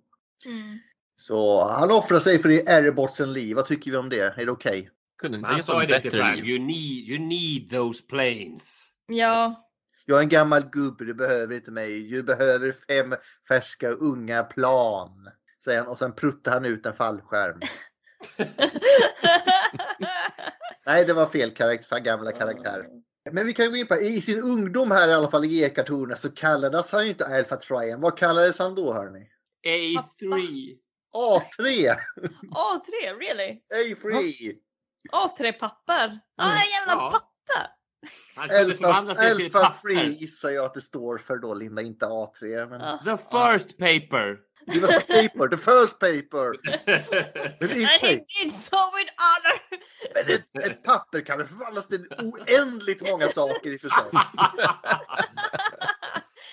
Mm. 0.46 0.78
Så 1.16 1.68
han 1.68 1.90
offrar 1.90 2.20
sig 2.20 2.38
för 2.38 2.48
Aerobotsen 2.48 3.32
liv. 3.32 3.56
Vad 3.56 3.66
tycker 3.66 3.90
vi 3.90 3.96
om 3.96 4.08
det? 4.08 4.40
Är 4.40 4.46
det 4.46 4.52
okej? 4.52 4.90
Kunde 5.18 5.38
Men 5.38 5.50
han 5.50 5.62
sa 5.62 5.82
ju 5.82 5.88
det 5.88 6.00
till 6.00 6.10
Prime. 6.10 6.36
You 6.36 6.58
need, 6.58 7.08
you 7.08 7.18
need 7.18 7.70
those 7.70 8.02
planes. 8.02 8.82
Ja, 9.06 9.66
Jag 10.04 10.18
är 10.18 10.22
en 10.22 10.28
gammal 10.28 10.62
gubbe, 10.62 11.04
du 11.04 11.14
behöver 11.14 11.54
inte 11.54 11.70
mig. 11.70 12.10
Du 12.10 12.22
behöver 12.22 12.72
fem 12.72 13.14
färska 13.48 13.90
unga 13.90 14.42
plan. 14.42 15.28
Säger 15.64 15.78
han 15.78 15.88
och 15.88 15.98
sen 15.98 16.12
pruttar 16.12 16.52
han 16.52 16.64
ut 16.64 16.86
en 16.86 16.94
fallskärm. 16.94 17.60
Nej, 20.86 21.04
det 21.04 21.12
var 21.12 21.26
fel 21.26 21.50
karaktär, 21.50 21.98
gamla 21.98 22.32
karaktär. 22.32 22.86
Men 23.30 23.46
vi 23.46 23.52
kan 23.52 23.70
gå 23.70 23.76
in 23.76 23.86
på, 23.86 23.94
i 23.96 24.20
sin 24.20 24.42
ungdom 24.42 24.90
här 24.90 25.08
i 25.08 25.12
alla 25.12 25.30
fall 25.30 25.44
i 25.44 25.48
G-kartonerna 25.48 26.16
så 26.16 26.30
kallades 26.30 26.92
han 26.92 27.04
ju 27.04 27.10
inte 27.10 27.26
Alpha 27.26 27.56
Trion. 27.56 28.00
Vad 28.00 28.18
kallades 28.18 28.58
han 28.58 28.74
då 28.74 28.92
hörni? 28.92 29.28
A3. 29.66 30.76
A3! 31.14 31.94
A3, 32.50 33.18
really? 33.18 33.60
A3! 33.74 34.56
A3-papper? 35.12 36.20
Ah, 36.36 36.48
jävla 36.48 36.92
Ja. 36.92 37.10
papper! 37.10 37.70
Alpha, 38.36 38.88
Alpha. 39.16 39.72
3 39.82 40.04
gissar 40.04 40.50
jag 40.50 40.64
att 40.64 40.74
det 40.74 40.80
står 40.80 41.18
för 41.18 41.36
då 41.36 41.54
Linda, 41.54 41.82
inte 41.82 42.06
A3. 42.06 42.68
Men... 42.68 42.80
Ah. 42.80 42.98
The 43.04 43.16
first 43.16 43.78
paper. 43.78 44.38
Det 44.66 44.80
var 44.80 44.88
paper, 44.88 45.48
the 45.48 45.56
first 45.56 45.98
paper. 46.00 46.56
Men 47.60 47.70
i 47.70 47.84
And 47.84 48.00
sig, 48.00 48.24
he 48.28 48.44
did 48.44 48.54
so 48.56 48.76
with 48.96 49.10
honor! 49.16 49.60
Men 50.14 50.34
ett, 50.34 50.70
ett 50.72 50.82
papper 50.82 51.20
kan 51.20 51.38
väl 51.38 51.46
förvandlas 51.46 51.88
till 51.88 52.06
oändligt 52.18 53.10
många 53.10 53.28
saker 53.28 53.70
i 53.70 53.76
och 53.76 53.80
för 53.80 53.88
sig. 53.88 54.04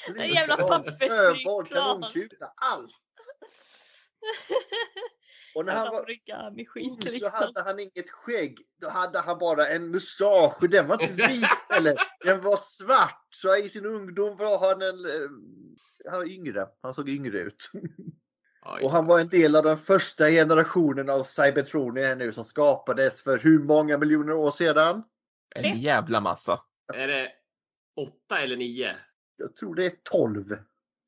En 0.08 0.30
jävla 0.30 0.56
Flygplan, 0.56 0.84
Snöboll, 0.84 1.65
pappersflygplan. 1.65 1.65
kanonkula, 1.65 2.54
allt. 2.56 2.91
Och 5.55 5.65
när 5.65 5.73
han 5.73 5.91
var 5.91 5.99
ung 6.01 7.01
så 7.01 7.09
liksom. 7.09 7.29
hade 7.33 7.61
han 7.69 7.79
inget 7.79 8.09
skägg. 8.09 8.57
Då 8.81 8.89
hade 8.89 9.19
han 9.19 9.37
bara 9.39 9.67
en 9.67 9.91
mustasch. 9.91 10.63
och 10.63 10.69
Den 10.69 10.87
var 10.87 11.01
inte 11.01 11.13
vit 11.27 11.45
eller 11.77 11.95
den 12.25 12.41
var 12.41 12.57
svart. 12.57 13.27
Så 13.29 13.55
i 13.57 13.69
sin 13.69 13.85
ungdom 13.85 14.37
var 14.37 14.59
han 14.59 14.81
en... 14.81 15.05
eh, 15.05 15.29
Han 16.11 16.19
var 16.19 16.29
yngre. 16.29 16.67
Han 16.81 16.93
såg 16.93 17.09
yngre 17.09 17.39
ut. 17.39 17.71
Och 18.81 18.91
han 18.91 19.05
var 19.05 19.19
en 19.19 19.29
del 19.29 19.55
av 19.55 19.63
den 19.63 19.77
första 19.77 20.29
generationen 20.29 21.09
av 21.09 21.23
Cybertronier 21.23 22.15
nu 22.15 22.33
som 22.33 22.43
skapades 22.43 23.23
för 23.23 23.37
hur 23.37 23.59
många 23.59 23.97
miljoner 23.97 24.33
år 24.33 24.51
sedan? 24.51 25.03
En 25.55 25.79
jävla 25.81 26.21
massa. 26.21 26.61
Är 26.93 27.07
det 27.07 27.31
åtta 27.97 28.41
eller 28.41 28.57
nio? 28.57 28.95
Jag 29.37 29.55
tror 29.55 29.75
det 29.75 29.85
är 29.85 29.93
12. 30.03 30.57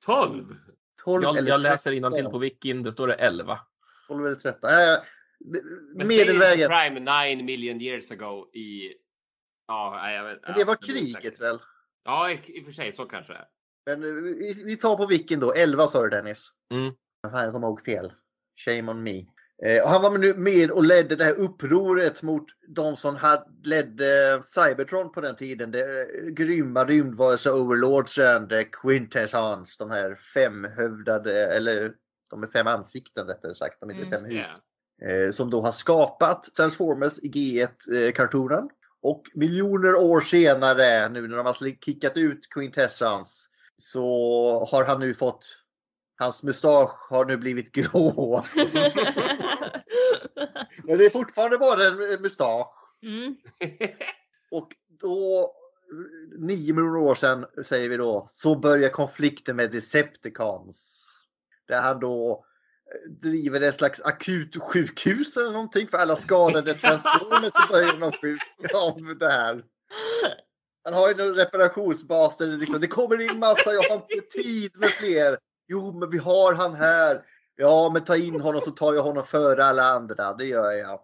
Tolv? 0.05 0.55
12 1.03 1.23
Jag, 1.23 1.47
jag 1.47 1.61
läser 1.61 2.11
13. 2.11 2.31
på 2.31 2.37
Wikin, 2.37 2.83
det 2.83 2.91
står 2.93 3.07
det 3.07 3.13
11. 3.13 3.59
12 4.07 4.25
eller 4.25 4.35
13. 4.35 4.69
Äh, 4.69 4.75
Men 5.95 6.07
medelvägen. 6.07 6.69
Prime 6.69 6.99
nine 6.99 7.45
million 7.45 7.81
years 7.81 8.11
ago 8.11 8.49
i... 8.53 8.93
Ja, 9.67 10.11
jag 10.11 10.23
vet. 10.23 10.39
Men 10.43 10.53
det 10.53 10.63
var 10.63 10.75
kriget 10.75 11.41
väl? 11.41 11.59
Ja, 12.05 12.31
i, 12.31 12.41
i 12.45 12.61
och 12.61 12.65
för 12.65 12.71
sig 12.71 12.91
så 12.91 13.05
kanske 13.05 13.33
det 13.33 13.39
är. 13.39 13.47
Men 13.85 14.03
eh, 14.03 14.23
vi, 14.23 14.63
vi 14.65 14.77
tar 14.77 14.97
på 14.97 15.05
vilken 15.05 15.39
då? 15.39 15.53
11 15.53 15.87
sa 15.87 16.03
du 16.03 16.09
Dennis. 16.09 16.51
Mm. 16.73 16.93
Fan, 17.31 17.43
jag 17.43 17.53
kommer 17.53 17.67
ihåg 17.67 17.85
fel. 17.85 18.13
Shame 18.65 18.91
on 18.91 19.03
me. 19.03 19.25
Eh, 19.63 19.83
och 19.83 19.89
han 19.89 20.01
var 20.01 20.33
med 20.33 20.71
och 20.71 20.83
ledde 20.83 21.15
det 21.15 21.23
här 21.23 21.35
upproret 21.35 22.21
mot 22.21 22.45
de 22.67 22.97
som 22.97 23.15
hade, 23.15 23.45
ledde 23.63 24.41
Cybertron 24.43 25.11
på 25.11 25.21
den 25.21 25.35
tiden. 25.35 25.71
Det 25.71 26.01
eh, 26.01 26.27
grymma 26.27 26.85
rymdvarelser 26.85 27.51
Overlordsen, 27.51 28.49
the 28.49 28.63
Quintessons, 28.63 29.77
de 29.77 29.91
här 29.91 30.15
femhövdade, 30.15 31.55
eller 31.55 31.91
de 32.35 32.43
är 32.43 32.51
fem 32.51 32.67
ansikten 32.67 33.27
rättare 33.27 33.55
sagt. 33.55 33.79
De 33.79 33.89
är 33.89 33.93
inte 33.93 34.05
Mm. 34.07 34.19
fem 34.19 34.25
huvuden. 34.25 34.59
Eh, 35.01 35.31
som 35.31 35.49
då 35.49 35.61
har 35.61 35.71
skapat 35.71 36.43
Transformers 36.57 37.19
i 37.19 37.29
G1-kartonen. 37.31 38.69
Och 39.01 39.23
miljoner 39.33 39.95
år 39.95 40.21
senare, 40.21 41.09
nu 41.09 41.27
när 41.27 41.37
de 41.37 41.45
har 41.45 41.83
kickat 41.85 42.17
ut 42.17 42.49
Quintessence, 42.49 43.49
så 43.77 44.05
har 44.71 44.85
han 44.85 44.99
nu 44.99 45.13
fått 45.13 45.45
Hans 46.17 46.43
mustasch 46.43 47.09
har 47.09 47.25
nu 47.25 47.37
blivit 47.37 47.71
grå. 47.71 48.43
Men 50.83 50.97
det 50.97 51.05
är 51.05 51.09
fortfarande 51.09 51.57
bara 51.57 51.83
en 51.83 52.21
mustasch. 52.21 52.67
mm. 53.01 53.35
Och 54.51 54.75
då, 54.99 55.51
nio 56.37 56.73
miljoner 56.73 56.97
år 56.97 57.15
sedan 57.15 57.45
säger 57.65 57.89
vi 57.89 57.97
då, 57.97 58.25
så 58.29 58.55
börjar 58.55 58.89
konflikten 58.89 59.55
med 59.55 59.71
Decepticons. 59.71 61.11
Där 61.67 61.81
han 61.81 61.99
då 61.99 62.45
eh, 62.93 63.11
driver 63.11 63.61
ett 63.61 63.75
slags 63.75 64.01
akut 64.01 64.61
sjukhus 64.61 65.37
eller 65.37 65.51
någonting 65.51 65.87
för 65.87 65.97
alla 65.97 66.15
skadade 66.15 66.73
transformers 66.81 67.53
i 67.65 67.71
början 67.71 68.03
av, 68.03 68.13
av 68.75 69.17
det 69.19 69.31
här. 69.31 69.63
Han 70.83 70.93
har 70.93 71.07
ju 71.07 71.15
någon 71.15 71.35
reparationsbas 71.35 72.37
där 72.37 72.47
det, 72.47 72.57
liksom, 72.57 72.81
det 72.81 72.87
kommer 72.87 73.21
in 73.21 73.39
massa, 73.39 73.73
jag 73.73 73.89
har 73.89 73.95
inte 73.95 74.39
tid 74.39 74.77
med 74.77 74.89
fler. 74.89 75.37
Jo, 75.67 75.99
men 75.99 76.09
vi 76.09 76.17
har 76.17 76.53
han 76.53 76.75
här. 76.75 77.21
Ja, 77.55 77.89
men 77.93 78.03
ta 78.03 78.17
in 78.17 78.41
honom 78.41 78.61
så 78.61 78.71
tar 78.71 78.93
jag 78.93 79.03
honom 79.03 79.25
före 79.25 79.65
alla 79.65 79.83
andra. 79.83 80.33
Det 80.33 80.45
gör 80.45 80.71
jag. 80.71 80.99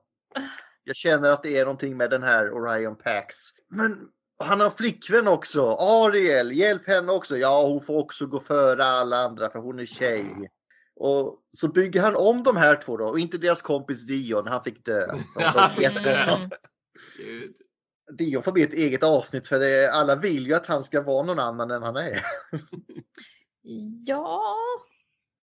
Jag 0.84 0.96
känner 0.96 1.32
att 1.32 1.44
det 1.44 1.58
är 1.58 1.66
någonting 1.66 1.98
med 1.98 2.10
den 2.10 2.24
här 2.24 2.54
Orion 2.54 2.96
Pax. 2.96 3.36
Men 3.70 4.08
han 4.44 4.60
har 4.60 4.70
flickvän 4.70 5.28
också. 5.28 5.68
Ariel, 5.80 6.52
hjälp 6.52 6.88
henne 6.88 7.12
också. 7.12 7.38
Ja, 7.38 7.68
hon 7.68 7.82
får 7.82 7.98
också 7.98 8.26
gå 8.26 8.40
före 8.40 8.84
alla 8.84 9.18
andra 9.18 9.50
för 9.50 9.60
hon 9.60 9.80
är 9.80 9.86
tjej. 9.86 10.52
Och 10.96 11.40
så 11.52 11.68
bygger 11.68 12.02
han 12.02 12.16
om 12.16 12.44
de 12.44 12.58
här 12.58 12.76
två 12.76 12.98
då 12.98 13.06
och 13.06 13.20
inte 13.20 13.38
deras 13.38 13.62
kompis 13.62 14.06
Dion. 14.06 14.48
Han 14.48 14.64
fick 14.64 14.86
dö. 14.86 15.06
Mm. 17.20 17.54
Dion 18.18 18.44
får 18.44 18.52
bli 18.52 18.64
ett 18.64 18.74
eget 18.74 19.04
avsnitt 19.04 19.48
för 19.48 19.60
det, 19.60 19.92
alla 19.92 20.16
vill 20.16 20.48
ju 20.48 20.54
att 20.54 20.66
han 20.66 20.84
ska 20.84 21.02
vara 21.02 21.26
någon 21.26 21.40
annan 21.40 21.72
än 21.72 21.84
han 21.84 21.96
är. 21.96 22.22
Ja, 24.06 24.44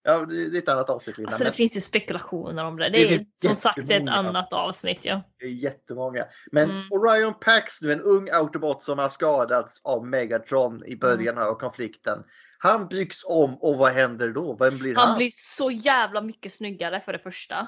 Ja, 0.04 0.26
det 0.26 0.36
är 0.36 0.58
ett 0.58 0.70
annat 0.70 0.90
avsnitt 0.90 1.18
Linda. 1.18 1.28
alltså 1.28 1.44
det 1.44 1.50
men 1.50 1.54
finns 1.54 1.78
ju 1.78 1.82
spekulationer 1.82 2.66
om 2.66 2.78
det. 2.78 2.90
Det 2.90 2.98
Det 3.08 3.14
är 3.14 3.48
som 3.48 3.56
sagt 3.56 3.80
ett 3.80 4.08
annat 4.10 4.54
avsnitt. 4.54 5.06
Ja. 5.06 5.22
det 5.40 5.46
är 5.46 5.50
jättemånga. 5.50 6.26
Men 6.52 6.70
Mm. 6.70 6.88
Orion 6.92 7.34
Pax 7.40 7.82
nu, 7.82 7.92
en 7.92 8.02
ung 8.02 8.30
Autobot 8.30 8.84
som 8.84 9.00
har 9.00 9.10
skadats 9.10 9.82
av 9.84 10.06
Megatron 10.08 10.86
i 10.86 10.96
början 10.96 11.38
Mm. 11.38 11.48
av 11.50 11.56
konflikten. 11.56 12.24
Han 12.58 12.88
byggs 12.88 13.24
om 13.26 13.58
och 13.62 13.78
vad 13.78 13.92
händer 13.92 14.30
då? 14.30 14.58
Vem 14.60 14.78
blir 14.78 14.96
han? 14.96 15.08
Han 15.08 15.18
blir 15.18 15.30
så 15.32 15.72
jävla 15.72 16.22
mycket 16.22 16.54
snyggare 16.54 17.02
för 17.02 17.14
det 17.14 17.20
första. 17.20 17.68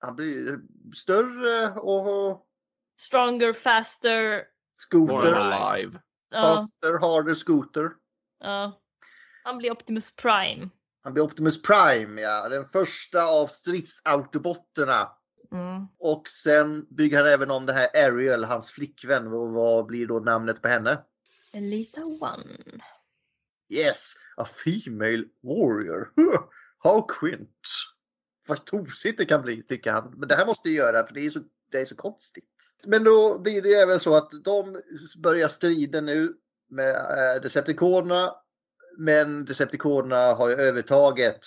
Han 0.00 0.16
blir 0.16 0.58
större 0.94 1.70
och 1.80 2.46
Stronger, 3.00 3.52
faster. 3.52 4.42
Scooter. 4.88 5.32
alive. 5.32 5.98
Faster, 6.34 6.98
harder 7.00 7.34
scooter. 7.34 7.90
ja. 8.40 8.80
Han 9.44 9.58
blir 9.58 9.70
Optimus 9.72 10.16
Prime. 10.16 10.68
Han 11.04 11.12
blir 11.12 11.22
Optimus 11.22 11.62
Prime, 11.62 12.20
ja. 12.20 12.48
Den 12.48 12.68
första 12.68 13.26
av 13.26 13.46
stridsautoboterna. 13.46 15.08
Mm. 15.52 15.86
Och 15.98 16.28
sen 16.28 16.86
bygger 16.90 17.18
han 17.18 17.26
även 17.26 17.50
om 17.50 17.66
det 17.66 17.72
här 17.72 17.88
Ariel, 18.06 18.44
hans 18.44 18.70
flickvän. 18.70 19.26
Och 19.26 19.50
vad 19.50 19.86
blir 19.86 20.06
då 20.06 20.20
namnet 20.20 20.62
på 20.62 20.68
henne? 20.68 21.02
Elita 21.54 22.04
One. 22.04 22.82
Yes, 23.68 24.14
a 24.36 24.44
female 24.44 25.24
warrior. 25.42 26.12
How 26.78 27.06
quint. 27.06 27.68
Vad 28.46 28.64
tosigt 28.64 29.18
det 29.18 29.24
kan 29.24 29.42
bli 29.42 29.62
tycker 29.62 29.92
han. 29.92 30.14
Men 30.16 30.28
det 30.28 30.34
här 30.34 30.46
måste 30.46 30.68
jag 30.68 30.86
göra 30.86 31.06
för 31.06 31.14
det 31.14 31.26
är 31.26 31.30
så, 31.30 31.40
det 31.70 31.80
är 31.80 31.86
så 31.86 31.96
konstigt. 31.96 32.74
Men 32.84 33.04
då 33.04 33.38
blir 33.38 33.62
det 33.62 33.74
även 33.74 34.00
så 34.00 34.16
att 34.16 34.30
de 34.44 34.80
börjar 35.22 35.48
striden 35.48 36.06
nu 36.06 36.34
med 36.70 36.94
äh, 36.94 37.42
Decepticonerna. 37.42 38.34
Men 38.96 39.44
Decepticonerna 39.44 40.34
har 40.34 40.50
ju 40.50 40.54
övertaget. 40.54 41.38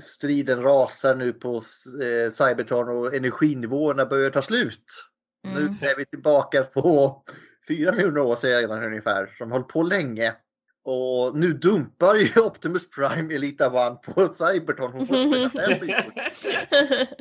Striden 0.00 0.62
rasar 0.62 1.14
nu 1.14 1.32
på 1.32 1.56
eh, 2.02 2.30
Cybertron 2.30 2.88
och 2.88 3.14
energinivåerna 3.14 4.06
börjar 4.06 4.30
ta 4.30 4.42
slut. 4.42 4.84
Mm. 5.46 5.76
Nu 5.80 5.86
är 5.86 5.96
vi 5.96 6.04
tillbaka 6.06 6.62
på 6.62 7.22
fyra 7.68 7.92
miljoner 7.92 8.20
år 8.20 8.36
sedan 8.36 8.84
ungefär, 8.84 9.34
som 9.38 9.52
hållit 9.52 9.68
på 9.68 9.82
länge. 9.82 10.34
Och 10.84 11.36
nu 11.36 11.52
dumpar 11.52 12.14
ju 12.14 12.40
Optimus 12.46 12.90
Prime 12.90 13.34
Elita 13.34 13.70
One 13.70 13.96
på 13.96 14.28
Cybertron. 14.28 14.92
Hon 14.92 15.06
får 15.06 15.48
spela. 15.48 16.04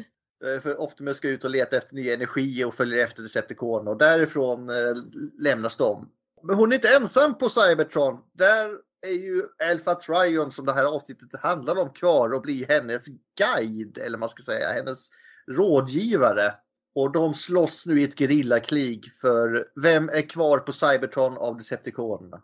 Eh, 0.46 0.62
För 0.62 0.82
Optimus 0.82 1.18
ska 1.18 1.30
ut 1.30 1.44
och 1.44 1.50
leta 1.50 1.78
efter 1.78 1.96
ny 1.96 2.10
energi 2.10 2.64
och 2.64 2.76
följer 2.76 3.04
efter 3.04 3.24
Decepticon 3.24 3.88
och 3.88 3.98
därifrån 3.98 4.70
eh, 4.70 4.96
lämnas 5.40 5.78
de. 5.78 6.10
Men 6.44 6.56
hon 6.56 6.72
är 6.72 6.76
inte 6.76 6.96
ensam 6.96 7.38
på 7.38 7.50
Cybertron. 7.50 8.18
Där 8.34 8.70
är 9.10 9.24
ju 9.24 9.44
Alpha 9.72 9.96
Trion 9.96 10.52
som 10.52 10.66
det 10.66 10.74
här 10.74 10.86
avsnittet 10.86 11.42
handlar 11.42 11.82
om 11.82 11.90
kvar 11.90 12.34
och 12.34 12.42
blir 12.42 12.68
hennes 12.68 13.06
guide 13.38 13.98
eller 13.98 14.18
man 14.18 14.30
ska 14.30 14.44
säga 14.44 14.68
hennes 14.68 15.10
rådgivare. 15.48 16.54
Och 16.96 17.12
de 17.12 17.34
slåss 17.34 17.86
nu 17.86 18.02
i 18.02 18.04
ett 18.04 18.20
gerillakrig 18.20 19.12
för 19.22 19.68
vem 19.76 20.10
är 20.10 20.30
kvar 20.30 20.60
på 20.60 20.74
Cybertron 20.74 21.38
av 21.38 21.58
Decepticonerna? 21.58 22.42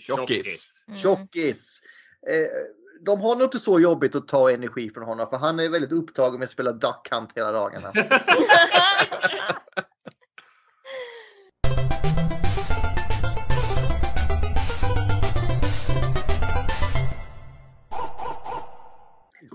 Tjockis. 0.00 0.82
Mm. 0.88 1.00
Tjockis. 1.00 1.80
Eh, 2.28 2.48
de 3.04 3.20
har 3.20 3.36
nog 3.36 3.46
inte 3.46 3.58
så 3.58 3.80
jobbigt 3.80 4.14
att 4.14 4.28
ta 4.28 4.50
energi 4.50 4.90
från 4.94 5.04
honom 5.04 5.26
för 5.30 5.36
han 5.36 5.60
är 5.60 5.68
väldigt 5.68 5.92
upptagen 5.92 6.38
med 6.38 6.44
att 6.44 6.50
spela 6.50 6.72
Duck 6.72 7.08
Hunt 7.10 7.32
hela 7.36 7.52
dagarna. 7.52 7.92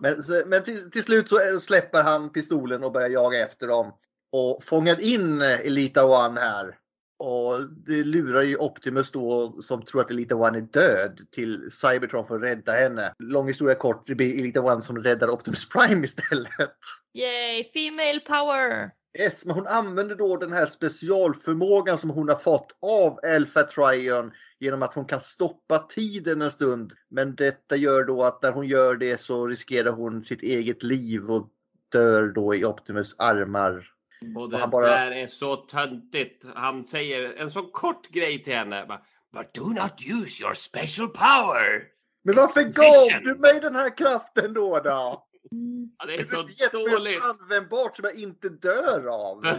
Men, 0.06 0.50
men 0.50 0.64
till, 0.64 0.92
till 0.92 1.04
slut 1.04 1.28
så 1.28 1.60
släpper 1.60 2.04
han 2.04 2.30
pistolen 2.30 2.84
och 2.84 2.92
börjar 2.92 3.10
jaga 3.10 3.40
efter 3.40 3.68
dem. 3.68 3.94
Och 4.32 4.64
fångar 4.64 5.02
in 5.02 5.42
eh, 5.42 5.60
Elita 5.60 6.06
One 6.06 6.40
här. 6.40 6.78
Och 7.20 7.70
det 7.86 8.04
lurar 8.04 8.42
ju 8.42 8.58
Optimus 8.58 9.12
då 9.12 9.56
som 9.62 9.86
tror 9.86 10.02
att 10.02 10.12
Elita 10.12 10.36
One 10.36 10.58
är 10.58 10.62
död 10.62 11.20
till 11.32 11.72
Cybertron 11.72 12.28
för 12.28 12.36
att 12.36 12.44
rädda 12.44 12.72
henne. 12.72 13.14
Lång 13.20 13.48
historia 13.48 13.76
kort, 13.76 14.08
det 14.08 14.16
blir 14.16 14.40
Elita 14.40 14.62
One 14.62 14.82
som 14.82 15.04
räddar 15.04 15.30
Optimus 15.30 15.70
Prime 15.74 16.06
istället. 16.06 16.78
Yay, 17.14 17.64
female 17.74 18.20
power! 18.20 18.92
Yes, 19.20 19.46
men 19.46 19.56
hon 19.56 19.68
använder 19.68 20.16
då 20.16 20.38
den 20.38 20.54
här 20.54 20.66
specialförmågan 20.66 21.98
som 21.98 22.10
hon 22.10 22.30
har 22.30 22.36
fått 22.36 22.78
av 22.82 23.20
Alpha 23.36 23.64
Trion 23.64 24.32
genom 24.60 24.84
att 24.84 24.94
hon 24.94 25.06
kan 25.06 25.22
stoppa 25.22 25.78
tiden 25.78 26.42
en 26.42 26.52
stund. 26.52 26.94
Men 27.10 27.36
detta 27.36 27.76
gör 27.76 28.04
då 28.04 28.24
att 28.24 28.44
när 28.44 28.52
hon 28.52 28.68
gör 28.68 28.96
det 28.96 29.22
så 29.22 29.48
riskerar 29.48 29.92
hon 29.92 30.24
sitt 30.24 30.42
eget 30.42 30.84
liv 30.84 31.32
och 31.32 31.50
dör 31.92 32.28
då 32.28 32.56
i 32.56 32.66
Optimus 32.66 33.16
armar. 33.18 33.88
Och 34.36 34.50
det 34.50 34.58
han 34.58 34.70
bara- 34.70 34.88
där 34.90 35.12
är 35.12 35.28
så 35.28 35.56
töntigt. 35.56 36.46
Han 36.56 36.84
säger 36.84 37.34
en 37.34 37.52
så 37.52 37.62
kort 37.62 38.10
grej 38.10 38.44
till 38.44 38.54
henne. 38.54 38.86
But 39.34 39.54
do 39.54 39.66
not 39.70 40.06
use 40.08 40.44
your 40.44 40.54
special 40.54 41.08
power. 41.08 41.84
Men 42.24 42.36
varför 42.36 42.62
gav 42.64 43.22
du 43.24 43.36
mig 43.36 43.60
den 43.60 43.76
här 43.76 43.98
kraften 43.98 44.54
då? 44.54 44.80
då? 44.80 45.25
Mm. 45.52 45.90
Ja, 45.98 46.06
det 46.06 46.16
är 46.16 46.24
så 46.24 46.36
har 46.36 46.50
gett 46.50 46.74
mig 46.74 46.86
dåligt. 46.92 47.20
användbart 47.24 47.96
som 47.96 48.06
jag 48.06 48.16
inte 48.16 48.50
dör 48.50 49.08
av. 49.08 49.46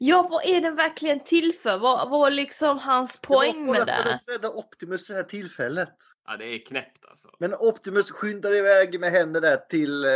Ja, 0.00 0.28
vad 0.30 0.44
är 0.44 0.60
den 0.60 0.76
verkligen 0.76 1.24
till 1.24 1.52
för? 1.62 1.78
Vad 1.78 2.10
var 2.10 2.30
liksom 2.30 2.78
hans 2.78 3.20
poäng 3.20 3.64
det 3.64 3.66
var 3.66 3.86
med 3.86 3.96
för 3.96 4.04
det? 4.04 4.14
att 4.14 4.22
rädda 4.34 4.50
Optimus 4.50 5.06
det 5.06 5.14
här 5.14 5.22
tillfället. 5.22 5.94
ja, 6.26 6.36
det 6.36 6.44
är 6.44 6.66
knäppt 6.66 7.04
alltså. 7.08 7.28
Men 7.38 7.54
Optimus 7.54 8.10
skyndar 8.10 8.54
iväg 8.54 9.00
med 9.00 9.10
henne 9.10 9.40
där 9.40 9.56
till 9.56 10.04
eh, 10.04 10.10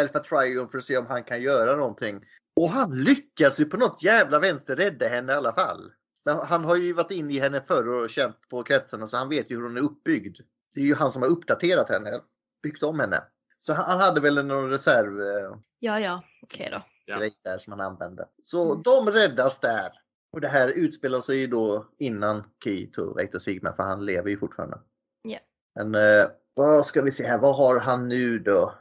Alpha 0.00 0.18
Trion 0.18 0.68
för 0.68 0.78
att 0.78 0.84
se 0.84 0.96
om 0.96 1.06
han 1.06 1.24
kan 1.24 1.42
göra 1.42 1.76
någonting. 1.76 2.20
Och 2.56 2.70
han 2.70 3.04
lyckas 3.04 3.60
ju 3.60 3.64
på 3.64 3.76
något 3.76 4.02
jävla 4.02 4.38
vänster 4.38 4.76
rädda 4.76 5.08
henne 5.08 5.32
i 5.32 5.36
alla 5.36 5.52
fall. 5.54 5.92
Men 6.24 6.36
han 6.36 6.64
har 6.64 6.76
ju 6.76 6.92
varit 6.92 7.10
inne 7.10 7.34
i 7.34 7.38
henne 7.38 7.60
förr 7.60 7.88
och 7.88 8.10
känt 8.10 8.48
på 8.50 8.62
kretsarna 8.62 9.06
så 9.06 9.16
han 9.16 9.28
vet 9.28 9.50
ju 9.50 9.56
hur 9.56 9.62
hon 9.62 9.76
är 9.76 9.80
uppbyggd. 9.82 10.38
Det 10.74 10.80
är 10.80 10.84
ju 10.84 10.94
han 10.94 11.12
som 11.12 11.22
har 11.22 11.28
uppdaterat 11.28 11.90
henne, 11.90 12.20
byggt 12.62 12.82
om 12.82 13.00
henne. 13.00 13.22
Så 13.58 13.72
han, 13.72 14.00
hade 14.00 14.20
väl 14.20 14.46
någon 14.46 14.70
reserv 14.70 15.20
eh, 15.20 15.56
Ja, 15.78 16.00
ja, 16.00 16.22
okej 16.42 16.68
då. 16.72 16.82
Ja. 17.06 17.18
grej 17.18 17.30
där 17.44 17.58
som 17.58 17.72
han 17.72 17.80
använde. 17.80 18.28
Så 18.42 18.70
Mm. 18.72 18.82
de 18.82 19.10
räddas 19.10 19.60
där. 19.60 19.92
Och 20.32 20.40
det 20.40 20.48
här 20.48 20.68
utspelar 20.68 21.20
sig 21.20 21.36
ju 21.38 21.46
då 21.46 21.86
innan 21.98 22.44
Kito 22.64 23.14
Vector 23.14 23.38
Sigma 23.38 23.72
för 23.72 23.82
han 23.82 24.04
lever 24.06 24.30
ju 24.30 24.38
fortfarande. 24.38 24.78
Ja. 25.22 25.38
Men 25.74 25.94
eh, 25.94 26.30
vad 26.54 26.86
ska 26.86 27.02
vi 27.02 27.10
se 27.10 27.26
här, 27.26 27.38
vad 27.38 27.56
har 27.56 27.80
han 27.80 28.08
nu 28.08 28.38
då? 28.38 28.74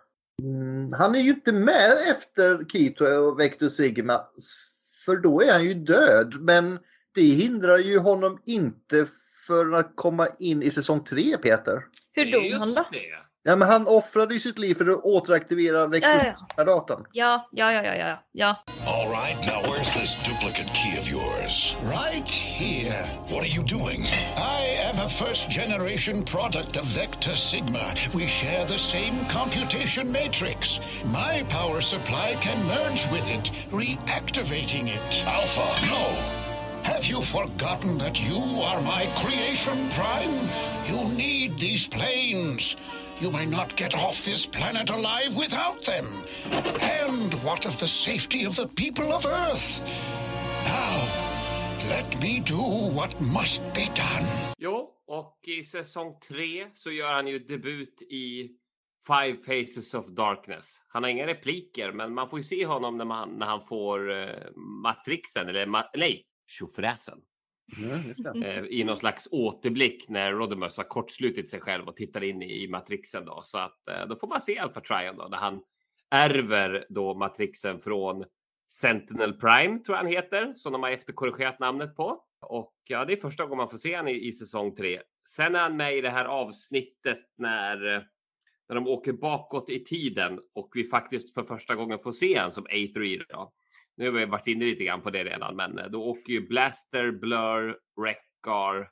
Mm, 0.43 0.93
han 0.93 1.15
är 1.15 1.19
ju 1.19 1.29
inte 1.29 1.51
med 1.51 1.91
efter 2.11 2.65
Kito 2.65 3.05
och 3.05 3.39
Vector 3.39 3.69
Sigma 3.69 4.21
för 5.05 5.15
då 5.15 5.41
är 5.41 5.51
han 5.51 5.63
ju 5.63 5.73
död. 5.73 6.35
Men 6.39 6.79
det 7.15 7.21
hindrar 7.21 7.77
ju 7.77 7.99
honom 7.99 8.41
inte 8.45 9.07
för 9.47 9.71
att 9.73 9.91
komma 9.95 10.27
in 10.39 10.63
i 10.63 10.71
säsong 10.71 11.03
3 11.03 11.37
Peter. 11.37 11.85
Hur 12.11 12.31
dog 12.31 12.51
han 12.59 12.73
då? 12.73 12.85
det. 12.91 13.17
Ja, 13.47 13.55
men 13.55 13.69
han 13.69 13.87
offrade 13.87 14.33
ju 14.33 14.39
sitt 14.39 14.59
liv 14.59 14.75
för 14.75 14.87
att 14.87 15.03
återaktivera. 15.03 15.91
Sigma-datorn. 15.91 17.05
Ja, 17.11 17.47
ja, 17.51 17.71
ja, 17.71 17.83
ja, 17.83 17.95
ja, 17.95 18.23
ja. 18.31 18.63
All 18.85 19.09
right, 19.09 19.47
now 19.47 19.61
where's 19.63 19.93
this 19.99 20.15
duplicate 20.25 20.73
key 20.73 20.99
of 20.99 21.09
yours? 21.09 21.75
Right 21.83 22.31
here. 22.31 23.07
What 23.29 23.43
are 23.43 23.47
you 23.47 23.63
doing? 23.63 24.01
I 24.37 24.89
am 24.89 24.99
a 25.05 25.07
first 25.07 25.49
generation 25.49 26.23
product 26.23 26.77
of 26.77 26.85
Vector 26.85 27.35
Sigma. 27.35 27.93
We 28.13 28.27
share 28.27 28.65
the 28.65 28.77
same 28.77 29.25
computation 29.29 30.11
matrix. 30.11 30.81
My 31.05 31.45
power 31.47 31.79
supply 31.81 32.35
can 32.41 32.67
merge 32.67 33.07
with 33.11 33.29
it, 33.29 33.51
reactivating 33.71 34.87
it. 34.87 35.23
Alpha, 35.25 35.87
no. 35.87 36.05
Have 36.83 37.05
you 37.05 37.21
forgotten 37.21 37.97
that 37.97 38.19
you 38.29 38.61
are 38.61 38.81
my 38.81 39.07
creation 39.15 39.89
prime? 39.89 40.49
You 40.85 41.15
need 41.15 41.59
these 41.59 41.87
planes. 41.87 42.75
You 43.19 43.31
may 43.31 43.47
not 43.47 43.75
get 43.75 43.95
off 43.95 44.23
this 44.25 44.45
planet 44.45 44.91
alive 44.91 45.35
without 45.35 45.83
them. 45.83 46.05
And 46.81 47.33
what 47.43 47.65
of 47.65 47.79
the 47.79 47.87
safety 47.87 48.45
of 48.45 48.55
the 48.55 48.67
people 48.67 49.11
of 49.11 49.25
Earth? 49.25 49.81
Now, 50.65 51.07
let 51.89 52.21
me 52.21 52.39
do 52.39 52.61
what 52.93 53.19
must 53.19 53.61
be 53.73 53.85
done. 53.95 54.53
Jo, 54.59 54.93
och 55.07 55.39
i 55.41 55.63
säsong 55.63 56.19
tre 56.27 56.67
så 56.73 56.91
gör 56.91 57.13
han 57.13 57.27
ju 57.27 57.39
debut 57.39 58.01
i 58.01 58.49
Five 59.07 59.37
Faces 59.37 59.93
of 59.93 60.07
Darkness. 60.07 60.81
Han 60.87 61.03
har 61.03 61.09
inga 61.09 61.27
repliker, 61.27 61.91
men 61.91 62.13
man 62.13 62.29
får 62.29 62.39
ju 62.39 62.45
se 62.45 62.65
honom 62.65 62.97
när, 62.97 63.05
man, 63.05 63.29
när 63.29 63.45
han 63.45 63.65
får 63.67 64.11
eh, 64.11 64.51
matrixen, 64.55 65.49
eller 65.49 65.65
ma 65.65 65.83
nej, 65.93 66.25
tjofräsen. 66.47 67.21
Mm, 67.77 68.65
I 68.69 68.83
någon 68.83 68.97
slags 68.97 69.27
återblick 69.31 70.09
när 70.09 70.31
Rodimus 70.31 70.77
har 70.77 70.83
kortslutit 70.83 71.49
sig 71.49 71.59
själv 71.59 71.87
och 71.87 71.95
tittar 71.95 72.23
in 72.23 72.41
i, 72.41 72.63
i 72.63 72.67
matrixen 72.67 73.25
då. 73.25 73.41
Så 73.43 73.57
att 73.57 73.87
eh, 73.89 74.07
då 74.07 74.15
får 74.15 74.27
man 74.27 74.41
se 74.41 74.59
Alpha 74.59 74.81
Trion 74.81 75.17
då, 75.17 75.27
när 75.27 75.37
han 75.37 75.61
ärver 76.11 76.85
då 76.89 77.13
matrixen 77.13 77.79
från 77.79 78.25
Sentinel 78.71 79.33
Prime 79.33 79.79
tror 79.79 79.97
jag 79.97 80.03
han 80.03 80.11
heter, 80.11 80.53
som 80.55 80.73
de 80.73 80.83
har 80.83 80.89
efterkorrigerat 80.89 81.59
namnet 81.59 81.95
på. 81.95 82.23
Och 82.41 82.75
ja, 82.83 83.05
det 83.05 83.13
är 83.13 83.17
första 83.17 83.43
gången 83.43 83.57
man 83.57 83.69
får 83.69 83.77
se 83.77 83.95
han 83.95 84.07
i, 84.07 84.27
i 84.27 84.31
säsong 84.31 84.75
tre. 84.75 85.01
Sen 85.35 85.55
är 85.55 85.59
han 85.59 85.77
med 85.77 85.97
i 85.97 86.01
det 86.01 86.09
här 86.09 86.25
avsnittet 86.25 87.19
när, 87.37 87.95
eh, 87.95 88.01
när 88.69 88.75
de 88.75 88.87
åker 88.87 89.13
bakåt 89.13 89.69
i 89.69 89.83
tiden 89.83 90.39
och 90.55 90.69
vi 90.73 90.83
faktiskt 90.83 91.33
för 91.33 91.43
första 91.43 91.75
gången 91.75 91.99
får 91.99 92.11
se 92.11 92.37
han 92.37 92.51
som 92.51 92.65
A3 92.65 93.23
då. 93.29 93.53
Nu 93.97 94.05
har 94.05 94.11
vi 94.11 94.25
varit 94.25 94.47
inne 94.47 94.65
lite 94.65 94.83
grann 94.83 95.01
på 95.01 95.09
det 95.09 95.23
redan, 95.23 95.55
men 95.55 95.79
eh, 95.79 95.85
då 95.85 96.03
åker 96.03 96.33
ju 96.33 96.47
Blaster, 96.47 97.11
Blur, 97.11 97.77
Wreckar 98.01 98.89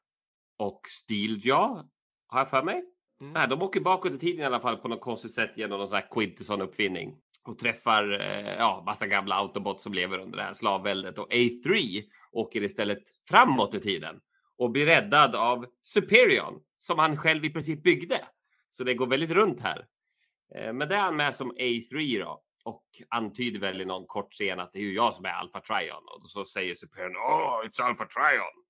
och 0.57 0.81
Steeljaw, 0.87 1.83
har 2.27 2.39
jag 2.39 2.49
för 2.49 2.63
mig. 2.63 2.83
Nej, 3.19 3.47
de 3.47 3.61
åker 3.61 3.79
bakåt 3.79 4.13
i 4.13 4.19
tiden 4.19 4.41
i 4.41 4.45
alla 4.45 4.59
fall 4.59 4.77
på 4.77 4.87
något 4.87 5.01
konstigt 5.01 5.33
sätt 5.33 5.51
genom 5.55 5.79
någon 5.79 5.87
sån 5.87 5.95
här 5.95 6.07
Quintesson-uppfinning 6.11 7.15
och 7.43 7.57
träffar 7.57 8.21
eh, 8.21 8.53
ja, 8.53 8.83
massa 8.85 9.07
gamla 9.07 9.35
autobots 9.35 9.83
som 9.83 9.93
lever 9.93 10.19
under 10.19 10.37
det 10.37 10.43
här 10.43 10.53
slavväldet 10.53 11.19
och 11.19 11.31
A3 11.31 12.01
åker 12.31 12.63
istället 12.63 13.03
framåt 13.29 13.75
i 13.75 13.79
tiden 13.79 14.19
och 14.57 14.71
blir 14.71 14.85
räddad 14.85 15.35
av 15.35 15.65
Superion 15.81 16.61
som 16.77 16.99
han 16.99 17.17
själv 17.17 17.45
i 17.45 17.49
princip 17.49 17.83
byggde. 17.83 18.25
Så 18.71 18.83
det 18.83 18.93
går 18.93 19.07
väldigt 19.07 19.31
runt 19.31 19.61
här. 19.61 19.85
Eh, 20.55 20.73
men 20.73 20.89
det 20.89 20.95
är 20.95 20.99
han 20.99 21.15
med 21.15 21.35
som 21.35 21.51
A3 21.51 22.19
då 22.19 22.44
och 22.65 22.83
antyder 23.09 23.59
väl 23.59 23.81
i 23.81 23.85
någon 23.85 24.05
kort 24.05 24.33
scen 24.33 24.59
att 24.59 24.73
det 24.73 24.79
är 24.79 24.83
ju 24.83 24.93
jag 24.93 25.13
som 25.13 25.25
är 25.25 25.29
Alpha 25.29 25.59
Trion 25.59 26.03
och 26.15 26.29
så 26.29 26.45
säger 26.45 26.75
Superion 26.75 27.15
Oh, 27.15 27.65
it's 27.65 27.81
Alpha 27.81 28.05
Trion. 28.05 28.65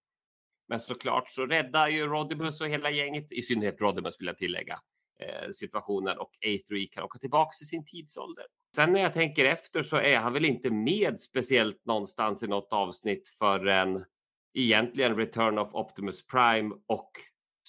Men 0.68 0.80
såklart 0.80 1.30
så 1.30 1.46
räddar 1.46 1.88
ju 1.88 2.08
Rodimus 2.08 2.62
och 2.62 2.68
hela 2.68 2.92
gänget, 2.92 3.32
i 3.32 3.42
synnerhet 3.42 3.82
Rodimus 3.82 4.20
vill 4.20 4.28
jag 4.28 4.38
tillägga, 4.38 4.80
eh, 5.20 5.50
situationen 5.52 6.18
och 6.18 6.32
A3 6.46 6.88
kan 6.92 7.04
åka 7.04 7.20
tillbaks 7.20 7.58
till 7.58 7.68
sin 7.68 7.86
tidsålder. 7.86 8.46
Sen 8.76 8.94
när 8.94 9.02
jag 9.02 9.14
tänker 9.14 9.46
efter 9.46 9.84
så 9.84 9.98
är 9.98 10.18
han 10.18 10.34
väl 10.34 10.46
inte 10.46 10.70
med 10.70 11.22
speciellt 11.22 11.86
någonstans 11.86 12.44
i 12.44 12.48
något 12.48 12.74
avsnitt 12.74 13.36
förrän 13.40 14.06
egentligen 14.54 15.18
Return 15.18 15.58
of 15.58 15.74
Optimus 15.74 16.26
Prime 16.26 16.76
och 16.88 17.12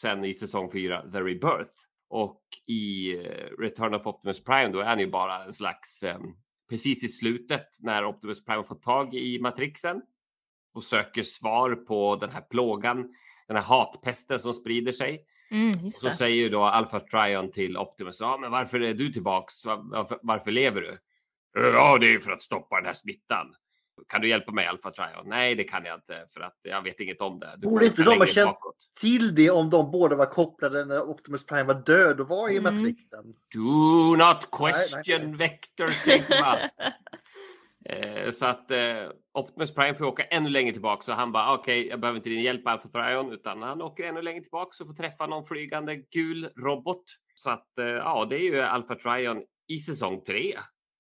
sen 0.01 0.25
i 0.25 0.35
säsong 0.35 0.73
4 0.73 1.11
The 1.13 1.19
Rebirth. 1.19 1.86
Och 2.17 2.43
i 2.67 3.13
eh, 3.17 3.23
Return 3.59 3.95
of 3.95 4.07
Optimus 4.07 4.45
Prime 4.45 4.69
då 4.69 4.81
är 4.81 4.85
han 4.85 5.01
ju 5.01 5.07
bara 5.07 5.45
en 5.45 5.53
slags 5.53 6.03
eh, 6.03 6.19
precis 6.71 7.05
i 7.05 7.09
slutet 7.09 7.67
när 7.81 8.05
Optimus 8.05 8.45
Prime 8.45 8.65
får 8.65 8.75
tag 8.75 9.15
i 9.15 9.39
matrixen 9.39 10.03
och 10.75 10.85
söker 10.85 11.23
svar 11.23 11.75
på 11.75 12.17
den 12.17 12.31
här 12.31 12.41
plågan, 12.41 13.15
den 13.47 13.57
här 13.57 13.65
hatpesten 13.65 14.39
som 14.39 14.55
sprider 14.55 14.93
sig. 14.93 15.25
Mm, 15.51 15.73
Så 15.91 16.11
säger 16.11 16.37
ju 16.37 16.49
då 16.49 16.63
Alpha 16.63 17.01
Trion 17.01 17.51
till 17.51 17.77
Optimus, 17.79 18.21
ja 18.21 18.39
men 18.41 18.51
varför 18.51 18.81
är 18.83 18.95
du 18.95 19.13
tillbaks? 19.13 19.65
Var- 19.65 19.91
Varför, 19.91 20.19
varför 20.23 20.51
lever 20.51 20.81
du? 20.81 20.99
Ja, 21.55 21.99
det 21.99 22.15
är 22.15 22.19
för 22.19 22.31
att 22.33 22.43
stoppa 22.43 22.77
den 22.77 22.87
här 22.87 22.95
smittan. 22.95 23.55
Kan 24.09 24.21
du 24.21 24.29
hjälpa 24.29 24.53
mig 24.53 24.67
Alpha 24.67 24.91
Trion? 24.91 25.29
Nej, 25.29 25.55
det 25.55 25.65
kan 25.65 25.85
jag 25.85 25.95
inte 25.95 26.27
för 26.35 26.41
att 26.41 26.57
jag 26.63 26.83
vet 26.83 27.01
inget 27.01 27.21
om 27.21 27.39
det. 27.41 27.55
Du 27.59 27.69
Borde 27.69 27.87
inte 27.87 28.03
de 28.03 28.19
ha 28.19 28.27
känt 28.27 28.47
bakåt. 28.51 28.77
till 29.01 29.35
det 29.35 29.51
om 29.51 29.71
de 29.71 29.91
båda 29.91 30.17
var 30.17 30.27
kopplade 30.27 30.85
när 30.85 31.01
Optimus 31.03 31.47
Prime 31.47 31.63
var 31.65 31.75
död 31.87 32.21
och 32.21 32.29
var 32.29 32.49
i 32.49 32.57
Mm. 32.59 32.75
Matrixen? 32.77 33.25
Do 33.55 34.17
not 34.17 34.21
nej, 34.61 34.73
question 34.73 35.23
nej. 35.31 35.33
Vector 35.39 35.91
Sigma. 35.91 36.59
Eh, 37.89 38.31
Så 38.31 38.47
att 38.47 38.71
eh, 38.71 39.11
Optimus 39.35 39.75
Prime 39.75 39.95
får 39.95 40.05
åka 40.05 40.23
ännu 40.25 40.51
längre 40.51 40.73
tillbaka 40.73 41.03
så 41.03 41.13
han 41.13 41.33
bara 41.33 41.55
okej, 41.55 41.87
jag 41.89 42.01
behöver 42.01 42.17
inte 42.17 42.29
din 42.29 42.43
hjälp 42.43 42.67
Alpha 42.67 42.89
Trion 42.89 43.33
utan 43.33 43.63
han 43.63 43.83
åker 43.83 44.05
ännu 44.05 44.23
längre 44.23 44.41
tillbaka 44.43 44.83
och 44.85 44.87
får 44.89 44.95
träffa 44.95 45.27
någon 45.27 45.45
flygande 45.47 45.97
gul 45.97 46.49
robot. 46.57 47.05
Så 47.35 47.51
att 47.51 47.79
eh, 47.79 47.87
ja, 47.87 48.27
det 48.31 48.37
är 48.37 48.41
ju 48.41 48.61
Alpha 48.61 48.95
Trion 48.95 49.43
i 49.69 49.79
säsong 49.79 50.21
tre. 50.25 50.55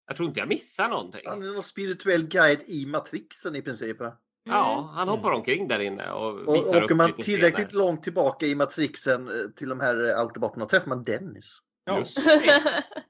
Jag 0.06 0.16
tror 0.16 0.28
inte 0.28 0.40
jag 0.40 0.48
missar 0.48 0.88
någonting. 0.88 1.20
Han 1.26 1.42
är 1.42 1.46
någon 1.52 1.62
spirituell 1.62 2.26
guide 2.26 2.60
i 2.66 2.86
Matrixen 2.86 3.56
i 3.56 3.62
princip. 3.62 4.00
va? 4.00 4.12
Ja, 4.48 4.90
han 4.94 5.08
hoppar 5.08 5.30
omkring 5.30 5.68
där 5.68 5.78
inne 5.78 6.10
och 6.10 6.48
Och 6.48 6.54
visar 6.54 6.76
åker 6.82 6.82
upp 6.92 6.96
man 6.96 7.12
tillräckligt 7.12 7.68
scener. 7.68 7.84
långt 7.84 8.02
tillbaka 8.02 8.46
i 8.46 8.54
Matrixen 8.54 9.28
eh, 9.28 9.34
till 9.56 9.68
de 9.68 9.80
här 9.80 10.08
eh, 10.08 10.18
autobotarna 10.18 10.66
träffar 10.66 10.88
man 10.88 11.02
Dennis. 11.04 11.58
Just 11.96 12.18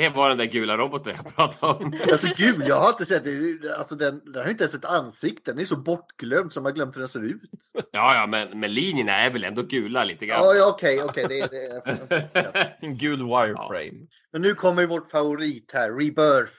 det. 0.00 0.16
var 0.16 0.28
den 0.28 0.38
där 0.38 0.44
gula 0.44 0.76
roboten 0.76 1.14
jag 1.16 1.36
pratade 1.36 1.72
om. 1.72 1.92
Alltså 2.12 2.28
gud, 2.36 2.62
jag 2.66 2.80
har 2.80 2.88
inte 2.88 3.06
sett 3.06 3.24
det. 3.24 3.76
Alltså, 3.78 3.94
den, 3.94 4.22
den 4.24 4.34
har 4.34 4.44
ju 4.44 4.50
inte 4.50 4.64
ens 4.64 4.74
ett 4.74 4.84
ansikte. 4.84 5.52
Den 5.52 5.60
är 5.60 5.64
så 5.64 5.76
bortglömd 5.76 6.52
som 6.52 6.62
man 6.62 6.74
glömt 6.74 6.96
hur 6.96 7.00
den 7.00 7.08
ser 7.08 7.24
ut. 7.24 7.40
Ja, 7.74 8.14
ja, 8.14 8.26
men, 8.26 8.60
men 8.60 8.74
linjerna 8.74 9.12
är 9.12 9.30
väl 9.30 9.44
ändå 9.44 9.62
gula 9.62 10.04
lite 10.04 10.26
grann. 10.26 10.44
Ja, 10.44 10.54
ja 10.54 10.68
okej, 10.68 11.02
okej. 11.02 11.26
det, 11.28 11.50
det, 11.50 12.76
En 12.80 12.98
gul 12.98 13.18
wireframe. 13.18 14.06
Men 14.32 14.42
nu 14.42 14.54
kommer 14.54 14.86
vårt 14.86 15.10
favorit 15.10 15.70
här, 15.74 15.88
Rebirth. 15.88 16.52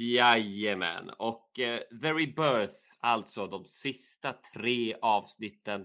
Jajamän, 0.00 1.10
och 1.18 1.58
eh, 1.58 1.80
The 2.02 2.12
Rebirth, 2.12 2.74
alltså 3.00 3.46
de 3.46 3.64
sista 3.64 4.34
tre 4.54 4.96
avsnitten 5.02 5.84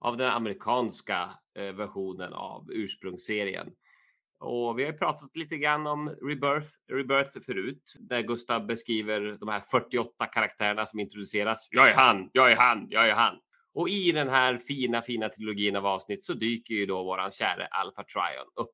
av 0.00 0.16
den 0.16 0.30
amerikanska 0.30 1.30
eh, 1.54 1.72
versionen 1.72 2.32
av 2.32 2.66
ursprungsserien. 2.72 3.70
Och 4.40 4.78
vi 4.78 4.84
har 4.84 4.92
ju 4.92 4.98
pratat 4.98 5.36
lite 5.36 5.56
grann 5.56 5.86
om 5.86 6.08
Rebirth, 6.08 6.68
Rebirth 6.92 7.40
förut, 7.46 7.94
där 7.98 8.22
Gustav 8.22 8.66
beskriver 8.66 9.36
de 9.40 9.48
här 9.48 9.60
48 9.60 10.26
karaktärerna 10.26 10.86
som 10.86 11.00
introduceras. 11.00 11.68
Jag 11.70 11.90
är 11.90 11.94
han, 11.94 12.30
jag 12.32 12.52
är 12.52 12.56
han, 12.56 12.86
jag 12.90 13.08
är 13.08 13.14
han. 13.14 13.36
Och 13.74 13.88
i 13.88 14.12
den 14.12 14.28
här 14.28 14.58
fina, 14.58 15.02
fina 15.02 15.28
trilogin 15.28 15.76
av 15.76 15.86
avsnitt 15.86 16.24
så 16.24 16.32
dyker 16.32 16.74
ju 16.74 16.86
då 16.86 17.04
våran 17.04 17.30
käre 17.30 17.66
Alpha 17.66 18.02
Trion 18.02 18.64
upp. 18.66 18.70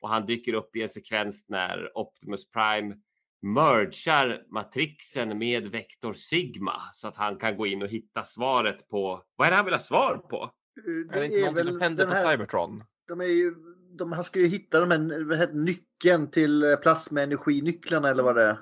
Och 0.00 0.08
han 0.08 0.26
dyker 0.26 0.54
upp 0.54 0.76
i 0.76 0.82
en 0.82 0.88
sekvens 0.88 1.48
när 1.48 1.98
Optimus 1.98 2.50
Prime 2.50 2.96
mergar 3.42 4.42
matrixen 4.50 5.38
med 5.38 5.68
Vector 5.68 6.12
Sigma 6.12 6.80
så 6.92 7.08
att 7.08 7.16
han 7.16 7.36
kan 7.36 7.56
gå 7.56 7.66
in 7.66 7.82
och 7.82 7.88
hitta 7.88 8.22
svaret 8.22 8.88
på 8.88 9.22
vad 9.36 9.46
är 9.46 9.50
det 9.50 9.56
han 9.56 9.64
vill 9.64 9.74
ha 9.74 9.80
svar 9.80 10.16
på? 10.16 10.50
Eh, 10.86 11.16
Är 11.16 11.20
det 11.20 11.26
inte 11.26 11.40
någonting 11.40 11.64
som 11.64 11.80
händer 11.80 12.04
den 12.04 12.14
på 12.14 12.18
här, 12.18 12.32
Cybertron? 12.32 12.84
de 13.08 13.20
är 13.20 13.24
ju, 13.24 13.54
de, 13.98 14.12
han 14.12 14.24
ska 14.24 14.38
ju 14.40 14.46
hitta 14.48 14.80
de 14.80 14.90
här, 14.90 15.24
vad 15.24 15.38
heter, 15.38 15.52
det, 15.52 15.58
nyckeln 15.60 16.30
till 16.30 16.62
eh, 16.62 16.76
plasmaenerginycklarna 16.76 18.08
eller 18.08 18.22
vad 18.22 18.34
det 18.36 18.42
är. 18.44 18.56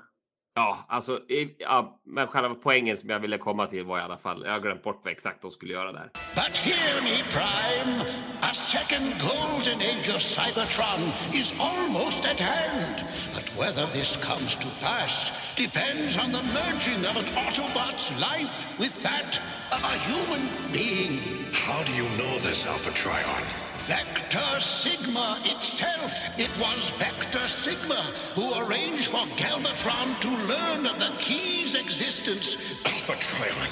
Ja, 0.57 0.85
alltså, 0.89 1.17
i- 1.29 1.55
ja, 1.59 2.01
men 2.05 2.27
själva 2.27 2.55
poängen 2.55 2.97
som 2.97 3.09
jag 3.09 3.19
ville 3.19 3.37
komma 3.37 3.67
till 3.67 3.83
var 3.85 3.99
i 3.99 4.01
alla 4.01 4.17
fall, 4.17 4.43
jag 4.45 4.51
har 4.51 4.59
glömt 4.59 4.83
bort 4.83 5.01
vad 5.03 5.11
exakt 5.13 5.41
de 5.41 5.51
skulle 5.51 5.73
göra 5.73 5.91
där. 5.91 6.09
But 6.35 6.57
hear 6.57 7.01
me, 7.03 7.15
Prime. 7.37 8.05
A 8.41 8.53
second 8.53 9.05
golden 9.31 9.77
age 9.81 10.09
of 10.15 10.21
Cybertron 10.21 11.01
is 11.33 11.53
almost 11.59 12.25
at 12.25 12.39
hand. 12.39 12.95
But 13.35 13.47
whether 13.59 13.85
this 13.91 14.17
comes 14.17 14.55
to 14.55 14.67
pass 14.81 15.31
depends 15.57 16.17
on 16.17 16.31
the 16.31 16.43
merging 16.59 17.01
of 17.09 17.15
an 17.17 17.27
Autobot's 17.43 18.11
life 18.29 18.55
with 18.79 19.03
that 19.03 19.41
of 19.75 19.81
a 19.93 19.95
human 20.09 20.43
being. 20.71 21.19
How 21.53 21.83
do 21.83 21.91
you 21.91 22.07
know 22.17 22.33
this, 22.47 22.65
Alpha 22.65 22.91
Trion? 22.91 23.74
Vector 23.87 24.59
Sigma 24.59 25.39
itself. 25.43 26.11
It 26.39 26.49
was 26.59 26.89
Vector 26.97 27.47
Sigma 27.47 28.01
who 28.33 28.51
arranged 28.59 29.09
for 29.09 29.27
Galvatron 29.37 30.19
to 30.21 30.29
learn 30.47 30.87
of 30.87 30.97
the 30.97 31.11
key's 31.19 31.75
existence. 31.75 32.57
Alpha 32.83 33.13
Trion? 33.13 33.69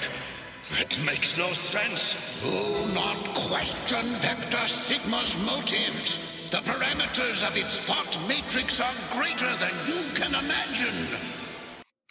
That 0.78 0.96
makes 1.04 1.36
no 1.36 1.52
sense. 1.54 2.16
Do 2.44 2.54
not 2.94 3.18
question 3.34 4.06
Vector 4.22 4.68
Sigma's 4.68 5.36
motives. 5.38 6.20
The 6.52 6.58
parameters 6.58 7.42
of 7.48 7.58
its 7.58 7.80
thought 7.80 8.16
matrix 8.28 8.80
are 8.80 8.94
greater 9.12 9.52
than 9.58 9.74
you 9.88 10.02
can 10.14 10.34
imagine. 10.36 11.08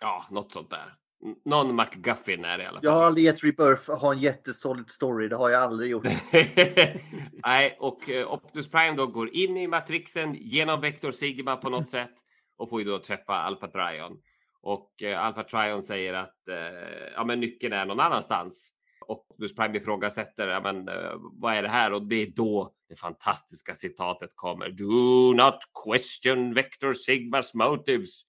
Ah, 0.02 0.06
ja, 0.06 0.26
något 0.30 0.52
sånt 0.52 0.70
där. 0.70 1.01
Någon 1.44 1.76
McGuffin 1.76 2.44
är 2.44 2.58
det 2.58 2.64
i 2.64 2.66
alla 2.66 2.80
fall. 2.80 2.84
Jag 2.84 2.90
har 2.90 3.04
aldrig 3.04 3.26
gett 3.26 3.44
Rebirth 3.44 3.90
ha 3.90 4.12
en 4.12 4.18
jättesolid 4.18 4.90
story. 4.90 5.28
Det 5.28 5.36
har 5.36 5.50
jag 5.50 5.62
aldrig 5.62 5.90
gjort. 5.90 6.06
Nej, 7.46 7.76
och 7.80 8.10
eh, 8.10 8.32
Optimus 8.32 8.70
Prime 8.70 8.96
då 8.96 9.06
går 9.06 9.34
in 9.34 9.56
i 9.56 9.66
matrixen 9.66 10.34
genom 10.34 10.80
Vector 10.80 11.12
Sigma 11.12 11.56
på 11.56 11.70
något 11.70 11.88
sätt 11.88 12.10
och 12.56 12.70
får 12.70 12.80
ju 12.80 12.86
då 12.86 12.98
träffa 12.98 13.34
Alpha 13.34 13.66
Trion. 13.66 14.18
Och 14.62 15.02
eh, 15.02 15.24
Alpha 15.24 15.42
Trion 15.42 15.82
säger 15.82 16.14
att 16.14 16.48
eh, 16.48 17.12
ja, 17.14 17.24
men 17.24 17.40
nyckeln 17.40 17.72
är 17.72 17.86
någon 17.86 18.00
annanstans. 18.00 18.72
Optimus 19.08 19.54
Prime 19.54 19.78
ifrågasätter, 19.78 20.48
ja, 20.48 20.60
men 20.60 20.88
eh, 20.88 21.12
vad 21.14 21.54
är 21.54 21.62
det 21.62 21.68
här? 21.68 21.92
Och 21.92 22.02
det 22.02 22.16
är 22.16 22.26
då 22.26 22.72
det 22.88 22.96
fantastiska 22.96 23.74
citatet 23.74 24.30
kommer. 24.34 24.68
Do 24.68 25.32
not 25.44 25.58
question 25.84 26.54
Vector 26.54 26.92
Sigmas 26.94 27.54
motives. 27.54 28.22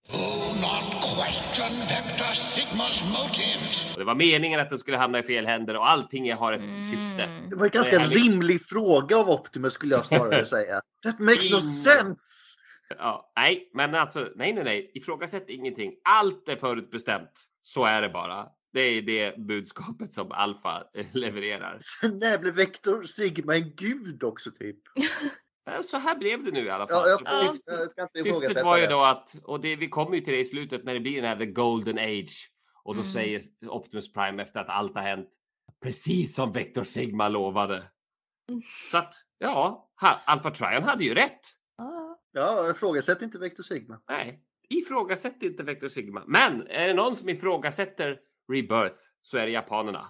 Question 1.13 1.71
Vector 1.89 2.33
Sigma's 2.33 3.03
motives. 3.05 3.95
Det 3.95 4.03
var 4.03 4.15
meningen 4.15 4.59
att 4.59 4.69
den 4.69 4.79
skulle 4.79 4.97
hamna 4.97 5.19
i 5.19 5.23
fel 5.23 5.45
händer 5.45 5.75
och 5.75 5.89
allting 5.89 6.33
har 6.33 6.53
ett 6.53 6.61
syfte. 6.91 7.29
Det 7.49 7.55
var 7.55 7.65
en 7.65 7.71
ganska 7.71 7.99
rimlig 7.99 8.61
fråga 8.61 9.17
av 9.17 9.29
Optimus 9.29 9.73
skulle 9.73 9.95
jag 9.95 10.05
snarare 10.05 10.45
säga. 10.55 10.81
That 11.05 11.19
makes 11.19 11.51
no 11.51 11.61
sense! 11.61 12.57
Ja, 12.97 13.31
nej, 13.35 13.71
men 13.73 13.95
alltså 13.95 14.29
nej, 14.35 14.53
nej, 14.53 14.63
nej, 14.63 14.91
ifrågasätt 14.93 15.49
ingenting. 15.49 15.93
Allt 16.03 16.49
är 16.49 16.55
förutbestämt. 16.55 17.31
Så 17.61 17.85
är 17.85 18.01
det 18.01 18.09
bara. 18.09 18.45
Det 18.73 18.81
är 18.81 19.01
det 19.01 19.37
budskapet 19.37 20.13
som 20.13 20.31
Alfa 20.31 20.83
levererar. 21.13 21.79
När 22.01 22.37
blev 22.37 22.53
Vector 22.53 23.03
Sigma 23.03 23.55
en 23.55 23.75
gud 23.75 24.23
också 24.23 24.51
typ? 24.51 24.77
Eh, 25.69 25.81
Så 25.81 25.97
här 25.97 26.15
blev 26.15 26.43
det 26.43 26.51
nu 26.51 26.65
i 26.65 26.69
alla 26.69 26.87
fall. 26.87 27.09
Ja, 27.09 27.09
jag, 27.09 27.21
jag, 27.45 27.45
jag 27.65 27.91
ska 27.91 28.01
inte 28.01 28.23
Syftet 28.47 28.63
var 28.63 28.77
ju 28.77 28.87
då 28.87 29.01
att, 29.01 29.35
och 29.43 29.59
det, 29.61 29.75
vi 29.75 29.89
kommer 29.89 30.15
ju 30.15 30.21
till 30.21 30.33
det 30.33 30.39
i 30.39 30.45
slutet 30.45 30.83
när 30.83 30.93
det 30.93 30.99
blir 30.99 31.15
den 31.21 31.25
här 31.29 31.37
the 31.37 31.45
golden 31.45 31.97
age. 31.97 32.49
Och 32.83 32.95
då 32.95 33.01
Mm. 33.01 33.13
säger 33.13 33.41
Optimus 33.69 34.13
Prime 34.13 34.43
efter 34.43 34.59
att 34.59 34.69
allt 34.69 34.95
har 34.95 35.01
hänt, 35.01 35.29
precis 35.83 36.35
som 36.35 36.51
Vector 36.51 36.83
Sigma 36.83 37.29
lovade. 37.29 37.83
Så 38.91 38.97
att, 38.97 39.13
ja, 39.37 39.89
ha- 40.01 40.19
Alpha 40.25 40.51
Trion 40.51 40.83
hade 40.83 41.03
ju 41.03 41.13
rätt. 41.13 41.39
Ja, 42.31 42.69
ifrågasätt 42.71 43.21
inte 43.21 43.39
Vector 43.39 43.63
Sigma. 43.63 43.99
Nej, 44.09 44.39
ifrågasätt 44.69 45.43
inte 45.43 45.63
Vector 45.63 45.87
Sigma. 45.89 46.23
Men 46.27 46.67
är 46.67 46.87
det 46.87 46.93
någon 46.93 47.15
som 47.15 47.29
ifrågasätter 47.29 48.19
Rebirth 48.51 48.95
så 49.21 49.37
är 49.37 49.45
det 49.45 49.51
japanerna. 49.51 50.05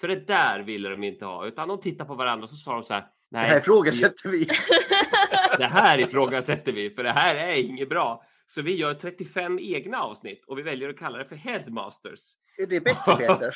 För 0.00 0.08
det 0.08 0.20
där 0.26 0.60
ville 0.62 0.88
de 0.88 1.04
inte 1.04 1.24
ha, 1.24 1.46
utan 1.46 1.68
de 1.68 1.80
tittar 1.80 2.04
på 2.04 2.14
varandra 2.14 2.42
och 2.44 2.50
så 2.50 2.56
sa 2.56 2.72
de 2.74 2.82
så 2.82 2.94
här. 2.94 3.06
Det 3.30 3.36
Nej, 3.38 3.48
här 3.48 3.58
ifrågasätter 3.58 4.28
vi. 4.28 4.44
det 5.58 5.66
här 5.66 5.98
ifrågasätter 5.98 6.72
vi, 6.72 6.90
för 6.90 7.02
det 7.04 7.12
här 7.12 7.34
är 7.34 7.54
inget 7.54 7.88
bra. 7.88 8.24
Så 8.46 8.62
vi 8.62 8.76
gör 8.76 8.94
35 8.94 9.58
egna 9.58 10.02
avsnitt 10.02 10.44
och 10.46 10.58
vi 10.58 10.62
väljer 10.62 10.88
att 10.88 10.98
kalla 10.98 11.18
det 11.18 11.24
för 11.24 11.36
Headmasters. 11.36 12.20
Är 12.58 12.66
det 12.66 12.80
bättre 12.80 13.16
Peter? 13.16 13.54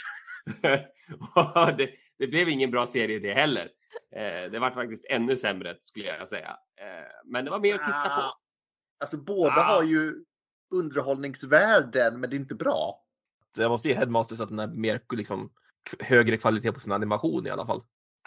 det, 1.77 1.91
det 2.19 2.27
blev 2.27 2.49
ingen 2.49 2.71
bra 2.71 2.87
serie 2.87 3.19
det 3.19 3.35
heller. 3.35 3.71
Eh, 4.17 4.51
det 4.51 4.59
var 4.59 4.71
faktiskt 4.71 5.05
ännu 5.09 5.37
sämre 5.37 5.77
skulle 5.83 6.07
jag 6.07 6.29
säga. 6.29 6.49
Eh, 6.81 7.07
men 7.25 7.45
det 7.45 7.51
var 7.51 7.59
mer 7.59 7.75
att 7.75 7.81
titta 7.81 8.17
på. 8.17 8.35
Alltså 9.01 9.17
båda 9.17 9.55
Ah. 9.57 9.75
har 9.77 9.83
ju 9.83 10.15
underhållningsvärden 10.75 12.21
men 12.21 12.31
det 12.31 12.37
är 12.37 12.41
inte 12.41 12.55
bra. 12.55 13.05
Jag 13.57 13.71
måste 13.71 13.89
ge 13.89 13.95
Headmasters 13.95 14.41
att 14.41 14.49
den 14.49 14.59
är 14.59 14.67
mer 14.67 15.01
liksom, 15.13 15.53
högre 16.01 16.37
kvalitet 16.37 16.73
på 16.73 16.81
sin 16.81 16.93
animation 16.93 17.47
i 17.47 17.51
alla 17.51 17.67
fall. 17.67 17.83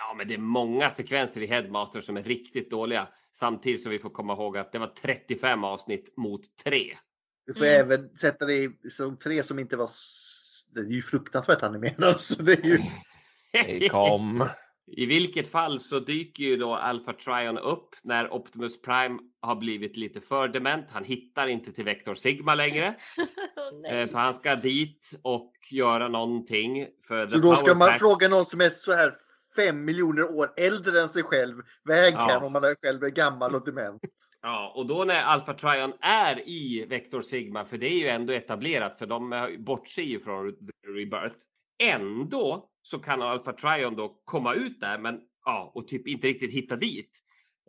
Ja, 0.10 0.14
men 0.18 0.28
det 0.28 0.34
är 0.34 0.38
många 0.38 0.90
sekvenser 0.90 1.42
i 1.42 1.46
Headmaster 1.46 2.02
som 2.02 2.18
är 2.18 2.24
riktigt 2.24 2.72
dåliga. 2.72 3.08
Samtidigt 3.34 3.84
som 3.84 3.92
vi 3.92 4.00
får 4.00 4.10
komma 4.10 4.34
ihåg 4.34 4.58
att 4.58 4.72
det 4.72 4.80
var 4.80 4.88
35 5.02 5.64
avsnitt 5.64 6.14
mot 6.18 6.42
3. 6.64 6.98
Du 7.46 7.54
får 7.54 7.66
Mm. 7.66 7.80
även 7.80 8.18
sätta 8.18 8.46
det 8.46 8.54
i 8.54 8.70
säsong 8.84 9.18
tre 9.18 9.44
som 9.44 9.60
inte 9.60 9.78
var... 9.78 9.90
Det 10.74 10.80
är 10.80 10.86
ju 10.86 11.02
fruktansvärt 11.02 11.64
animerat. 11.64 12.22
Så 12.22 12.44
det 12.44 12.54
är 12.54 12.66
ju... 12.68 12.80
Hej 13.54 13.90
kom. 13.90 14.48
I 14.88 15.06
vilket 15.06 15.48
fall 15.52 15.80
så 15.80 16.00
dyker 16.00 16.44
ju 16.44 16.58
då 16.58 16.76
Alpha 16.76 17.14
Trion 17.14 17.58
upp 17.58 17.90
när 18.04 18.34
Optimus 18.34 18.82
Prime 18.82 19.20
har 19.42 19.56
blivit 19.56 19.98
lite 19.98 20.22
för 20.22 20.48
dement. 20.48 20.86
Han 20.92 21.04
hittar 21.04 21.48
inte 21.48 21.72
till 21.74 21.86
Vector 21.86 22.16
Sigma 22.16 22.56
längre. 22.56 22.88
eh, 23.90 24.08
för 24.10 24.18
han 24.18 24.34
ska 24.34 24.56
dit 24.56 25.12
och 25.22 25.54
göra 25.72 26.08
någonting. 26.08 26.88
För 27.08 27.28
Så 27.28 27.38
då 27.38 27.56
ska 27.56 27.76
man 27.76 27.88
Pack- 27.90 28.00
fråga 28.00 28.28
någon 28.28 28.46
som 28.46 28.62
är 28.62 28.70
så 28.70 28.92
här 28.94 29.14
fem 29.56 29.86
miljoner 29.86 30.32
år 30.36 30.54
äldre 30.58 31.02
än 31.02 31.10
sig 31.10 31.24
själv. 31.24 31.62
Väg 31.84 32.14
Ja. 32.14 32.46
om 32.46 32.54
man 32.54 32.64
är 32.64 32.76
själv 32.84 33.04
är 33.04 33.10
gammal 33.10 33.56
och 33.56 33.66
dement. 33.66 34.02
Ja, 34.42 34.74
och 34.76 34.86
då 34.88 35.04
när 35.04 35.22
Alpha 35.24 35.54
Trion 35.54 35.94
är 36.02 36.50
i 36.50 36.86
Vector 36.90 37.22
Sigma, 37.22 37.66
för 37.66 37.78
det 37.78 37.88
är 37.88 37.98
ju 38.00 38.08
ändå 38.08 38.34
etablerat, 38.34 38.98
för 39.00 39.06
de 39.06 39.48
bortser 39.60 40.02
ju 40.04 40.20
från 40.20 40.48
Re- 40.52 40.56
Rebirth. 40.88 41.36
Ändå 41.84 42.70
så 42.82 43.00
kan 43.00 43.22
Alpha 43.22 43.54
Trion 43.54 43.96
då 43.96 44.22
komma 44.26 44.54
ut 44.54 44.80
där, 44.82 44.98
men 44.98 45.20
ja, 45.46 45.72
och 45.76 45.88
typ 45.88 46.08
inte 46.08 46.28
riktigt 46.28 46.52
hitta 46.52 46.76
dit. 46.76 47.10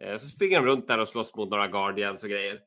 Eh, 0.00 0.18
Så 0.18 0.26
springer 0.26 0.60
de 0.60 0.66
runt 0.66 0.88
där 0.88 0.98
och 1.00 1.08
slåss 1.08 1.34
mot 1.36 1.50
några 1.50 1.68
Guardians 1.68 2.22
och 2.22 2.28
grejer. 2.28 2.60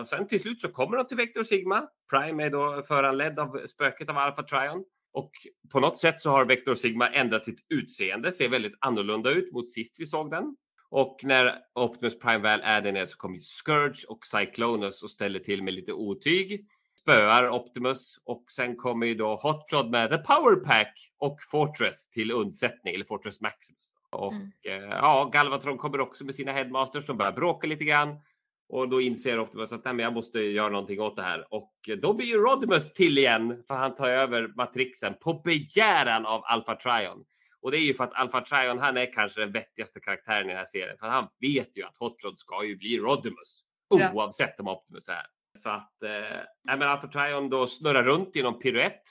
Och 0.00 0.08
sen 0.08 0.26
till 0.26 0.40
slut 0.40 0.60
så 0.60 0.68
kommer 0.68 0.96
de 0.96 1.06
till 1.06 1.16
Vector 1.16 1.42
Sigma. 1.42 1.88
Prime 2.10 2.44
är 2.44 2.50
då 2.50 2.82
föranledd 2.88 3.38
av 3.38 3.66
spöket 3.66 4.08
av 4.10 4.18
Alpha 4.18 4.42
Trion. 4.42 4.84
Och 5.14 5.30
på 5.72 5.80
något 5.80 5.98
sätt 5.98 6.20
så 6.20 6.30
har 6.30 6.44
Vector 6.46 6.74
Sigma 6.74 7.08
ändrat 7.08 7.44
sitt 7.44 7.66
utseende, 7.68 8.32
ser 8.32 8.48
väldigt 8.48 8.74
annorlunda 8.80 9.30
ut 9.30 9.52
mot 9.52 9.70
sist 9.72 9.96
vi 9.98 10.06
såg 10.06 10.30
den. 10.30 10.56
Och 10.90 11.20
när 11.22 11.58
Optimus 11.74 12.18
Prime 12.18 12.38
väl 12.38 12.60
är 12.64 12.80
där 12.80 12.92
nere 12.92 13.06
så 13.06 13.16
kommer 13.16 13.38
Scourge 13.38 14.06
och 14.08 14.24
Cyclonus 14.26 15.02
och 15.02 15.10
ställer 15.10 15.38
till 15.40 15.62
med 15.62 15.74
lite 15.74 15.92
otyg. 15.92 16.66
Spöar 17.00 17.48
Optimus 17.50 18.18
och 18.24 18.44
sen 18.56 18.76
kommer 18.76 19.06
ju 19.06 19.14
då 19.14 19.36
Hot 19.36 19.72
Rod 19.72 19.90
med 19.90 20.10
The 20.10 20.18
Power 20.18 20.56
Pack 20.56 21.10
och 21.18 21.38
Fortress 21.50 22.08
till 22.10 22.30
undsättning, 22.30 22.94
eller 22.94 23.04
Fortress 23.04 23.40
Maximus. 23.40 23.92
Och 24.10 24.32
Mm. 24.32 24.50
eh, 24.68 24.74
ja, 24.90 25.30
Galvatron 25.32 25.78
kommer 25.78 26.00
också 26.00 26.24
med 26.24 26.34
sina 26.34 26.52
headmasters 26.52 27.06
som 27.06 27.16
börjar 27.16 27.32
bråka 27.32 27.66
lite 27.66 27.84
grann. 27.84 28.20
Och 28.68 28.88
då 28.88 29.00
inser 29.00 29.40
Optimus 29.40 29.72
att 29.72 29.84
Nej, 29.84 29.94
men 29.94 30.04
jag 30.04 30.12
måste 30.12 30.40
göra 30.40 30.68
någonting 30.68 31.00
åt 31.00 31.16
det 31.16 31.22
här. 31.22 31.54
Och 31.54 31.72
då 32.02 32.12
blir 32.12 32.26
ju 32.26 32.36
Rodimus 32.36 32.92
till 32.92 33.18
igen 33.18 33.64
för 33.66 33.74
han 33.74 33.94
tar 33.94 34.10
över 34.10 34.52
matrixen 34.56 35.14
på 35.20 35.34
begäran 35.34 36.26
av 36.26 36.42
Alpha 36.44 36.74
Trion. 36.74 37.24
Och 37.60 37.70
det 37.70 37.76
är 37.76 37.80
ju 37.80 37.94
för 37.94 38.04
att 38.04 38.14
Alpha 38.14 38.40
Trion, 38.40 38.78
han 38.78 38.96
är 38.96 39.12
kanske 39.12 39.40
den 39.40 39.52
vettigaste 39.52 40.00
karaktären 40.00 40.44
i 40.44 40.48
den 40.48 40.56
här 40.56 40.64
serien. 40.64 40.96
För 41.00 41.06
han 41.06 41.28
vet 41.40 41.76
ju 41.76 41.82
att 41.82 41.96
Hot 41.96 42.24
Rod 42.24 42.38
ska 42.38 42.64
ju 42.64 42.76
bli 42.76 42.98
Rodimus. 42.98 43.60
Ja. 43.88 44.12
Oavsett 44.12 44.60
om 44.60 44.68
Optimus 44.68 45.08
är. 45.08 45.26
Så 45.58 45.70
att 45.70 46.02
eh, 46.02 46.76
men 46.76 46.82
Alpha 46.82 47.08
Trion 47.08 47.50
då 47.50 47.66
snurrar 47.66 48.02
runt 48.02 48.36
i 48.36 48.42
någon 48.42 48.58
piruett. 48.58 49.02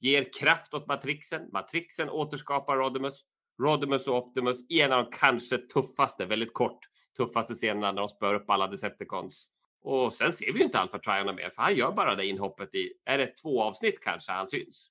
Ger 0.00 0.32
kraft 0.40 0.74
åt 0.74 0.86
matrixen. 0.86 1.48
Matrixen 1.52 2.10
återskapar 2.10 2.76
Rodimus. 2.76 3.24
Rodimus 3.62 4.06
och 4.06 4.16
Optimus 4.16 4.70
i 4.70 4.80
en 4.80 4.92
av 4.92 5.04
de 5.04 5.10
kanske 5.18 5.58
tuffaste, 5.58 6.24
väldigt 6.24 6.54
kort, 6.54 6.78
tuffaste 7.16 7.54
scenerna 7.54 7.92
när 7.92 8.00
de 8.02 8.08
spör 8.08 8.34
upp 8.34 8.50
alla 8.50 8.66
Decepticons. 8.66 9.46
Och 9.82 10.12
sen 10.14 10.32
ser 10.32 10.52
vi 10.52 10.58
ju 10.58 10.64
inte 10.64 10.78
Alpha 10.78 10.98
Trion 10.98 11.34
mer, 11.34 11.50
för 11.54 11.62
han 11.62 11.74
gör 11.74 11.92
bara 11.92 12.14
det 12.14 12.26
inhoppet 12.26 12.74
i, 12.74 12.92
är 13.04 13.18
det 13.18 13.36
två 13.42 13.62
avsnitt 13.62 14.00
kanske 14.00 14.32
han 14.32 14.46
syns? 14.48 14.90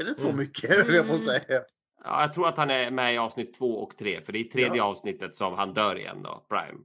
Är 0.00 0.04
det 0.04 0.18
så 0.18 0.24
Mm. 0.24 0.36
mycket? 0.36 0.70
höll 0.70 0.94
Jag 0.94 1.06
måste 1.06 1.24
säga. 1.24 1.62
Ja, 2.04 2.20
jag 2.22 2.32
tror 2.32 2.48
att 2.48 2.56
han 2.56 2.70
är 2.70 2.90
med 2.90 3.14
i 3.14 3.18
avsnitt 3.18 3.54
två 3.54 3.78
och 3.82 3.96
tre, 3.98 4.20
för 4.24 4.32
det 4.32 4.38
är 4.38 4.40
i 4.40 4.48
tredje 4.48 4.76
Ja. 4.76 4.84
avsnittet 4.84 5.36
som 5.36 5.54
han 5.54 5.74
dör 5.74 5.96
igen 5.98 6.22
då, 6.22 6.46
Prime. 6.48 6.78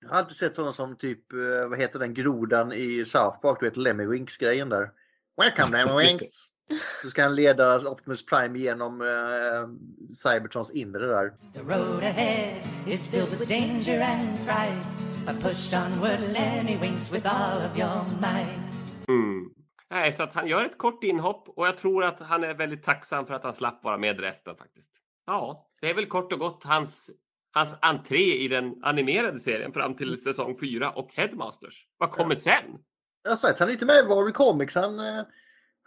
Jag 0.00 0.08
har 0.08 0.16
alltid 0.18 0.36
sett 0.36 0.56
honom 0.56 0.72
som 0.72 0.96
typ, 0.96 1.32
eh, 1.32 1.68
vad 1.68 1.78
heter 1.78 1.98
den 1.98 2.14
grodan 2.14 2.72
i 2.72 3.04
South 3.04 3.40
Park, 3.42 3.56
du 3.60 3.66
vet 3.68 3.76
Lemmywinks-grejen 3.76 4.68
där. 4.68 4.90
Welcome 5.36 5.76
Lemmywinks! 5.84 6.24
Så 7.02 7.08
ska 7.10 7.22
han 7.22 7.34
leda 7.34 7.88
Optimus 7.88 8.26
Prime 8.26 8.58
genom 8.58 9.00
eh, 9.00 9.68
Cybertrons 10.14 10.70
inre 10.70 11.06
där. 11.06 11.32
The 11.54 11.60
road 11.60 12.02
ahead 12.02 12.56
is 12.86 13.06
filled 13.06 13.38
with 13.38 13.48
danger 13.48 14.00
and 14.00 14.38
fright. 14.38 14.86
But 15.26 15.42
push 15.42 15.74
onward, 15.74 16.20
Lemmy 16.20 16.76
Winks, 16.76 17.12
with 17.12 17.26
all 17.26 17.58
of 17.58 17.78
your 17.78 18.04
might. 18.20 18.58
Mm. 19.08 19.50
Nej, 19.90 20.12
så 20.12 20.22
att 20.22 20.34
han 20.34 20.48
gör 20.48 20.64
ett 20.64 20.78
kort 20.78 21.04
inhopp 21.04 21.48
och 21.48 21.66
jag 21.66 21.78
tror 21.78 22.04
att 22.04 22.20
han 22.20 22.44
är 22.44 22.54
väldigt 22.54 22.84
tacksam 22.84 23.26
för 23.26 23.34
att 23.34 23.42
han 23.42 23.52
slapp 23.52 23.84
vara 23.84 23.98
med 23.98 24.20
resten 24.20 24.56
faktiskt. 24.56 24.90
Ja, 25.26 25.68
det 25.80 25.90
är 25.90 25.94
väl 25.94 26.06
kort 26.06 26.32
och 26.32 26.38
gott 26.38 26.64
hans, 26.64 27.10
hans 27.52 27.76
entré 27.80 28.44
i 28.44 28.48
den 28.48 28.84
animerade 28.84 29.38
serien 29.38 29.72
fram 29.72 29.96
till 29.96 30.22
säsong 30.22 30.56
4 30.60 30.90
och 30.90 31.12
Headmasters. 31.14 31.86
Vad 31.98 32.10
kommer 32.10 32.34
sen? 32.34 32.78
Jag 33.22 33.30
har 33.30 33.36
sagt, 33.36 33.58
han 33.58 33.68
är 33.68 33.72
inte 33.72 33.86
med 33.86 34.04
i 34.04 34.08
Warrior 34.08 34.30
Comics. 34.30 34.74
Han, 34.74 34.98
eh, 35.00 35.22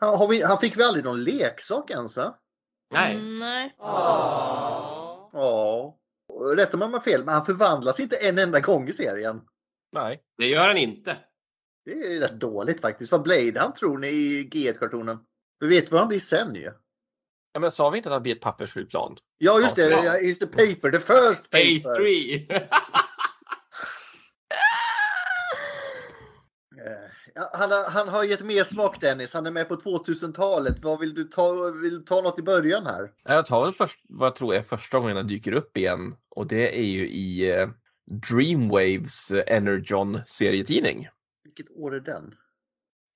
han, 0.01 0.17
har 0.17 0.27
vi, 0.27 0.43
han 0.43 0.59
fick 0.59 0.77
väl 0.77 0.85
aldrig 0.87 1.05
någon 1.05 1.23
leksak 1.23 1.91
ens 1.91 2.17
va? 2.17 2.37
Nej. 2.93 3.15
Mm, 3.15 3.39
nej. 3.39 3.75
Ja. 3.77 5.97
Rätta 6.57 6.77
mig 6.77 6.85
om 6.85 6.91
jag 6.91 6.99
har 6.99 7.03
fel, 7.03 7.23
men 7.25 7.33
han 7.33 7.45
förvandlas 7.45 7.99
inte 7.99 8.15
en 8.15 8.37
enda 8.37 8.59
gång 8.59 8.87
i 8.89 8.93
serien. 8.93 9.41
Nej. 9.91 10.21
Det 10.37 10.47
gör 10.47 10.67
han 10.67 10.77
inte. 10.77 11.17
Det 11.85 11.91
är 11.91 12.19
rätt 12.19 12.39
dåligt 12.39 12.81
faktiskt. 12.81 13.11
Vad 13.11 13.21
Blade 13.21 13.59
han 13.59 13.73
tror 13.73 13.97
ni 13.97 14.07
i 14.07 14.49
G1-kartonen? 14.53 15.17
Vi 15.59 15.67
vet 15.67 15.91
vad 15.91 15.99
han 15.99 16.07
blir 16.07 16.19
sen 16.19 16.55
ju. 16.55 16.71
Ja, 17.53 17.59
men 17.59 17.71
sa 17.71 17.89
vi 17.89 17.97
inte 17.97 18.09
att 18.09 18.13
han 18.13 18.23
blir 18.23 18.35
ett 18.35 18.41
pappersflygplan? 18.41 19.17
Ja 19.37 19.59
just 19.59 19.75
det, 19.75 19.89
Ja. 19.89 20.17
is 20.17 20.39
the 20.39 20.47
paper, 20.47 20.91
the 20.91 20.99
first 20.99 21.49
paper. 21.49 21.99
A3! 21.99 22.45
Eh, 26.85 27.09
Ja, 27.20 27.20
han, 27.35 27.71
har, 27.71 27.89
han 27.91 28.09
har 28.09 28.23
gett 28.23 28.43
mer 28.43 28.63
smak 28.63 29.01
Dennis. 29.01 29.33
Han 29.33 29.45
är 29.45 29.51
med 29.51 29.67
på 29.67 29.75
2000-talet. 29.75 30.83
Vad 30.83 30.99
vill 30.99 31.13
du 31.13 31.23
ta? 31.23 31.71
Vill 31.71 31.93
du 31.93 32.03
ta 32.03 32.21
något 32.21 32.39
i 32.39 32.43
början 32.43 32.85
här? 32.85 33.11
Jag 33.23 33.45
tar 33.45 33.63
väl 33.63 33.73
först 33.73 33.99
vad 34.09 34.25
jag 34.25 34.35
tror 34.35 34.55
är 34.55 34.61
första 34.61 34.99
gången 34.99 35.17
han 35.17 35.27
dyker 35.27 35.51
upp 35.51 35.77
igen 35.77 36.15
och 36.29 36.47
det 36.47 36.79
är 36.79 36.85
ju 36.85 37.09
i 37.09 37.51
eh, 37.51 37.69
Dreamwaves 38.29 39.31
eh, 39.31 39.55
Energon 39.57 40.19
serietidning. 40.25 41.09
Vilket 41.43 41.69
år 41.69 41.95
är 41.95 41.99
den? 41.99 42.35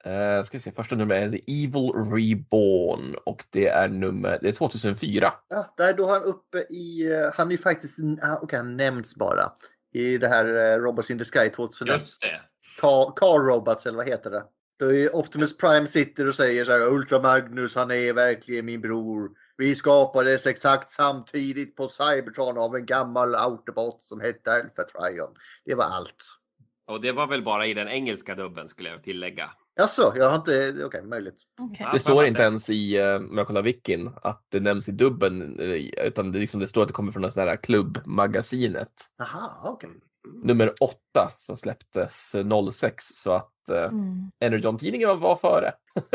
Uh, 0.08 0.44
ska 0.44 0.58
vi 0.58 0.62
se, 0.62 0.72
första 0.72 0.96
numret 0.96 1.24
är 1.24 1.38
The 1.38 1.64
Evil 1.64 1.92
Reborn 2.14 3.16
och 3.26 3.46
det 3.50 3.68
är 3.68 3.88
nummer, 3.88 4.40
det 4.42 4.50
är 4.50 4.54
2004. 4.54 5.34
Ja, 5.48 5.74
där 5.78 5.94
då 5.94 6.08
han 6.08 6.24
uppe 6.24 6.58
i, 6.58 7.14
han 7.34 7.48
är 7.48 7.52
ju 7.52 7.58
faktiskt, 7.58 8.00
ah, 8.22 8.40
okej 8.42 8.58
han 8.58 8.78
nämns 8.78 9.16
bara. 9.16 9.52
I 9.94 10.18
det 10.18 10.28
här 10.28 10.80
Robots 10.80 11.12
in 11.12 11.20
the 11.20 11.26
Sky 11.26 11.50
2001. 11.50 12.00
Just 12.00 12.22
det. 12.22 12.42
Car, 12.82 13.16
Car 13.16 13.40
Robots 13.40 13.86
eller 13.86 13.98
vad 13.98 14.08
heter 14.08 14.32
det? 14.32 14.44
Då 14.80 14.94
är 14.94 15.16
Optimus 15.16 15.58
Prime 15.58 15.88
sitter 15.88 16.28
och 16.28 16.36
säger 16.36 16.66
så 16.66 16.72
här 16.72 16.94
Ultra 16.94 17.22
Magnus 17.22 17.76
han 17.76 17.92
är 17.92 18.14
verkligen 18.14 18.66
min 18.66 18.82
bror. 18.82 19.32
Vi 19.58 19.76
skapades 19.76 20.48
exakt 20.48 20.90
samtidigt 20.90 21.76
på 21.76 21.88
Cybertron 21.88 22.58
av 22.58 22.76
en 22.76 22.86
gammal 22.86 23.36
Autobot 23.36 24.02
som 24.02 24.22
hette 24.22 24.54
Alpha 24.54 24.84
Trion. 24.84 25.36
Det 25.66 25.76
var 25.76 25.84
allt. 25.84 26.24
Och 26.88 27.02
det 27.02 27.12
var 27.12 27.28
väl 27.28 27.44
bara 27.44 27.68
i 27.68 27.74
den 27.74 27.88
engelska 27.88 28.36
dubben 28.36 28.70
skulle 28.70 28.90
jag 28.90 29.04
tillägga. 29.04 29.50
Jaså, 29.80 30.14
jag 30.16 30.30
har 30.30 30.36
inte, 30.36 30.70
okej 30.70 30.86
okay, 30.86 31.02
möjligt. 31.02 31.44
Okay. 31.72 31.88
Det 31.94 32.00
står 32.00 32.26
inte 32.26 32.42
ens 32.42 32.70
i, 32.70 33.02
uh, 33.02 33.16
om 33.16 33.38
jag 33.38 33.48
kollar 33.48 33.62
wikin, 33.62 34.12
att 34.22 34.46
det 34.50 34.60
nämns 34.60 34.90
i 34.90 34.92
dubben 34.92 35.60
utan 35.98 36.32
det, 36.32 36.40
liksom, 36.40 36.60
det 36.60 36.68
står 36.68 36.82
att 36.82 36.88
det 36.88 36.94
kommer 36.94 37.12
från 37.12 37.22
det 37.22 37.32
sån 37.32 37.48
här 37.48 37.56
klubbmagasinet. 37.56 38.90
Aha, 39.22 39.62
okej. 39.64 39.88
Okay. 39.88 40.00
Nummer 40.44 40.74
8 40.82 41.32
som 41.40 41.58
släpptes 41.58 42.36
06 42.74 43.06
så 43.06 43.32
att 43.32 43.52
uh, 43.70 43.78
mm. 43.78 44.32
Energon-tidningen 44.40 45.20
var, 45.20 45.36
före. 45.36 45.74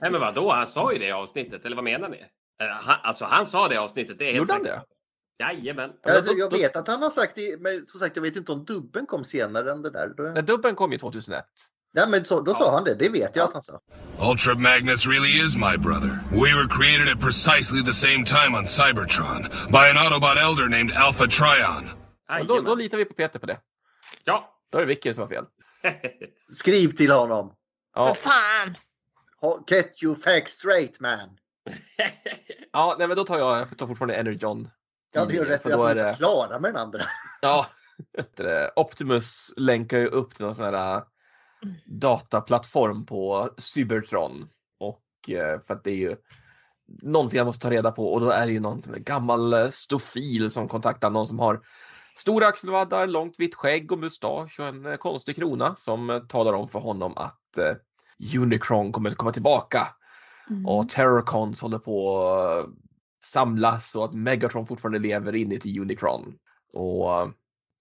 Nej 0.00 0.10
men 0.10 0.20
vadå, 0.20 0.50
han 0.50 0.66
sa 0.66 0.92
ju 0.92 0.98
det 0.98 1.06
i 1.06 1.12
avsnittet, 1.12 1.64
eller 1.64 1.76
vad 1.76 1.84
menar 1.84 2.08
ni? 2.08 2.24
Han, 2.58 2.96
alltså 3.02 3.24
han 3.24 3.46
sa 3.46 3.68
det 3.68 3.74
i 3.74 3.78
avsnittet, 3.78 4.18
det 4.18 4.24
är 4.24 4.26
helt 4.26 4.38
Gjorde 4.38 4.52
han 4.52 4.62
det? 4.62 4.82
Jajamän. 5.38 5.90
Alltså, 6.02 6.34
jag 6.34 6.50
vet 6.50 6.76
att 6.76 6.88
han 6.88 7.02
har 7.02 7.10
sagt 7.10 7.32
det, 7.34 7.60
men 7.60 7.86
som 7.86 8.00
sagt 8.00 8.16
jag 8.16 8.22
vet 8.22 8.36
inte 8.36 8.52
om 8.52 8.64
dubben 8.64 9.06
kom 9.06 9.24
senare 9.24 9.70
än 9.70 9.82
det 9.82 9.90
där. 9.90 10.32
Nej, 10.32 10.42
dubben 10.42 10.74
kom 10.74 10.92
ju 10.92 10.98
2001. 10.98 11.44
Ja, 11.96 12.06
men 12.08 12.24
så, 12.24 12.40
då 12.40 12.54
sa 12.54 12.74
han 12.74 12.84
det. 12.84 12.94
Det 12.94 13.08
vet 13.08 13.36
jag 13.36 13.44
att 13.44 13.52
han 13.52 13.62
sa. 13.62 13.80
Ultra 14.30 14.54
Magnus 14.54 15.06
really 15.06 15.44
is 15.44 15.56
my 15.56 15.76
brother. 15.76 16.20
We 16.30 16.54
were 16.54 16.68
created 16.68 17.08
at 17.08 17.20
precisely 17.20 17.82
the 17.82 17.92
same 17.92 18.24
time 18.24 18.54
on 18.58 18.64
Cybertron 18.66 19.42
by 19.70 19.88
an 19.90 19.96
Autobot 19.96 20.36
elder 20.36 20.68
named 20.68 20.92
Alpha 20.92 21.26
Trion. 21.26 22.03
Då, 22.48 22.60
då 22.60 22.74
litar 22.74 22.98
vi 22.98 23.04
på 23.04 23.14
Peter 23.14 23.38
på 23.38 23.46
det. 23.46 23.60
Ja. 24.24 24.60
Då 24.70 24.78
är 24.78 24.82
det 24.82 24.88
Vicky 24.88 25.14
som 25.14 25.22
har 25.22 25.28
fel. 25.28 25.44
Skriv 26.52 26.88
till 26.88 27.10
honom. 27.10 27.56
Ja. 27.94 28.14
För 28.14 28.22
fan! 28.22 28.76
Get 29.66 30.02
you 30.02 30.14
facts 30.14 30.52
straight 30.52 31.00
man. 31.00 31.38
ja, 32.72 32.96
nej 32.98 33.08
men 33.08 33.16
då 33.16 33.24
tar 33.24 33.38
jag, 33.38 33.58
jag 33.58 33.78
tar 33.78 33.86
fortfarande 33.86 34.14
Energon. 34.14 34.68
Ja, 35.12 35.24
det 35.24 35.34
gör 35.34 35.44
rätt. 35.44 35.62
Jag 35.64 35.90
är 35.90 35.94
det... 35.94 36.14
klara 36.16 36.60
med 36.60 36.70
den 36.70 36.82
andra. 36.82 37.00
Ja. 37.42 37.66
Optimus 38.76 39.52
länkar 39.56 39.98
ju 39.98 40.06
upp 40.06 40.34
till 40.34 40.44
någon 40.44 40.54
sån 40.54 40.64
här 40.64 41.02
dataplattform 41.84 43.06
på 43.06 43.50
Cybertron. 43.58 44.48
Och 44.78 45.30
eh, 45.30 45.60
för 45.60 45.74
att 45.74 45.84
det 45.84 45.90
är 45.90 45.96
ju 45.96 46.16
någonting 46.86 47.38
jag 47.38 47.46
måste 47.46 47.62
ta 47.62 47.70
reda 47.70 47.92
på 47.92 48.12
och 48.12 48.20
då 48.20 48.30
är 48.30 48.46
det 48.46 48.52
ju 48.52 48.60
någon 48.60 48.82
gammal 48.96 49.52
eh, 49.52 49.70
stofil 49.70 50.50
som 50.50 50.68
kontaktar 50.68 51.10
någon 51.10 51.26
som 51.26 51.38
har 51.38 51.60
stora 52.16 52.46
axelvaddar, 52.46 53.06
långt 53.06 53.40
vitt 53.40 53.54
skägg 53.54 53.92
och 53.92 53.98
mustasch 53.98 54.60
och 54.60 54.66
en 54.66 54.86
eh, 54.86 54.96
konstig 54.96 55.36
krona 55.36 55.76
som 55.76 56.26
talar 56.28 56.52
om 56.52 56.68
för 56.68 56.78
honom 56.78 57.12
att 57.16 57.58
eh, 57.58 58.40
Unicron 58.40 58.92
kommer 58.92 59.10
att 59.10 59.16
komma 59.16 59.32
tillbaka. 59.32 59.88
Mm. 60.50 60.66
Och 60.66 60.88
Terrorcons 60.88 61.60
håller 61.60 61.78
på 61.78 62.28
att 62.28 62.66
samlas 63.24 63.94
och 63.94 64.04
att 64.04 64.14
Megatron 64.14 64.66
fortfarande 64.66 64.98
lever 64.98 65.34
inne 65.34 65.54
i 65.64 65.80
Unicron. 65.80 66.34
Och 66.72 67.32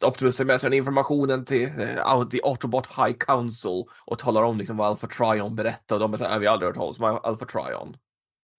Optimus 0.06 0.38
tar 0.38 0.46
med 0.46 0.62
sig 0.62 0.70
den 0.70 0.78
informationen 0.78 1.46
till 1.46 1.68
uh, 1.68 2.30
The 2.30 2.40
Autobot 2.44 2.88
High 2.88 3.18
Council 3.20 3.84
och 4.06 4.20
talar 4.20 4.44
om 4.44 4.58
liksom 4.58 4.78
vad 4.78 4.88
Alpha 4.88 5.08
Trion 5.08 5.56
berättar 5.56 5.96
och 5.96 6.00
de 6.00 6.18
säger 6.18 6.36
att 6.36 6.42
vi 6.42 6.48
aldrig 6.48 6.68
hört 6.68 6.76
talas 6.76 7.00
om 7.00 7.20
Alpha 7.24 7.46
Trion. 7.46 7.98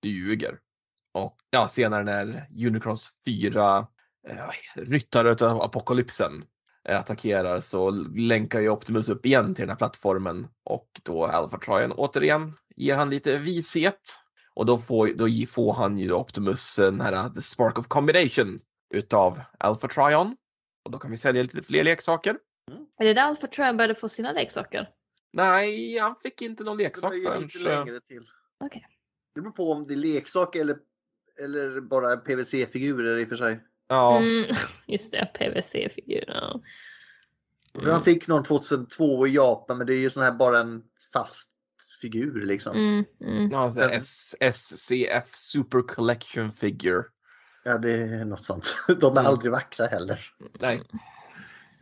Du 0.00 0.08
ljuger. 0.08 0.58
Och 1.12 1.36
ja, 1.50 1.68
senare 1.68 2.04
när 2.04 2.48
Unicrons 2.66 3.10
fyra 3.26 3.86
ryttare 4.74 5.46
av 5.46 5.62
apokalypsen 5.62 6.44
uh, 6.90 6.98
attackerar 6.98 7.60
så 7.60 7.90
länkar 8.16 8.60
ju 8.60 8.68
Optimus 8.68 9.08
upp 9.08 9.26
igen 9.26 9.54
till 9.54 9.62
den 9.62 9.68
här 9.68 9.76
plattformen 9.76 10.48
och 10.64 10.88
då 11.02 11.26
Alpha 11.26 11.58
Trion 11.58 11.92
återigen 11.92 12.52
ger 12.76 12.96
han 12.96 13.10
lite 13.10 13.38
vishet. 13.38 14.00
Och 14.54 14.66
då 14.66 14.78
får, 14.78 15.08
då 15.08 15.46
får 15.52 15.72
han 15.72 15.98
ju 15.98 16.12
Optimus 16.12 16.76
den 16.76 17.00
här 17.00 17.30
The 17.30 17.40
Spark 17.40 17.78
of 17.78 17.88
Combination 17.88 18.60
utav 18.94 19.40
Alpha 19.58 19.88
Trion. 19.88 20.36
Och 20.84 20.90
då 20.90 20.98
kan 20.98 21.10
vi 21.10 21.16
sälja 21.16 21.42
lite 21.42 21.62
fler 21.62 21.84
leksaker. 21.84 22.38
Mm. 22.70 22.86
Är 22.98 23.04
det 23.04 23.14
där 23.14 23.22
Alpha 23.22 23.46
Trion 23.46 23.76
började 23.76 23.94
få 23.94 24.08
sina 24.08 24.32
leksaker? 24.32 24.90
Nej, 25.32 25.98
han 25.98 26.16
fick 26.22 26.42
inte 26.42 26.64
någon 26.64 26.78
leksak 26.78 27.12
förrän. 27.12 27.42
lite 27.42 27.58
längre 27.58 28.00
till. 28.00 28.28
Okay. 28.64 28.82
Det 29.34 29.40
beror 29.40 29.52
på 29.52 29.72
om 29.72 29.86
det 29.86 29.94
är 29.94 29.96
leksak 29.96 30.56
eller, 30.56 30.78
eller 31.44 31.80
bara 31.80 32.16
PVC-figurer 32.16 33.18
i 33.18 33.24
och 33.24 33.28
för 33.28 33.36
sig. 33.36 33.60
Ja. 33.88 34.16
Mm, 34.16 34.46
just 34.86 35.12
det, 35.12 35.30
PVC-figurer. 35.38 36.60
Mm. 37.74 37.90
Han 37.90 38.02
fick 38.02 38.26
någon 38.26 38.44
2002 38.44 39.26
i 39.26 39.34
Japan 39.34 39.78
men 39.78 39.86
det 39.86 39.94
är 39.94 39.98
ju 39.98 40.10
sån 40.10 40.22
här 40.22 40.32
bara 40.32 40.58
en 40.58 40.82
fast 41.12 41.50
figur 42.00 42.46
liksom. 42.46 42.76
Mm, 42.76 43.04
mm. 43.20 43.50
Ja, 43.50 43.72
Sen... 43.72 44.02
SCF 44.52 45.34
Super 45.34 45.82
Collection 45.82 46.52
Figure. 46.52 47.04
Ja, 47.64 47.78
det 47.78 47.92
är 47.92 48.24
något 48.24 48.44
sånt. 48.44 48.76
De 48.86 49.16
är 49.16 49.20
mm. 49.20 49.26
aldrig 49.26 49.52
vackra 49.52 49.86
heller. 49.86 50.32
Nej. 50.60 50.82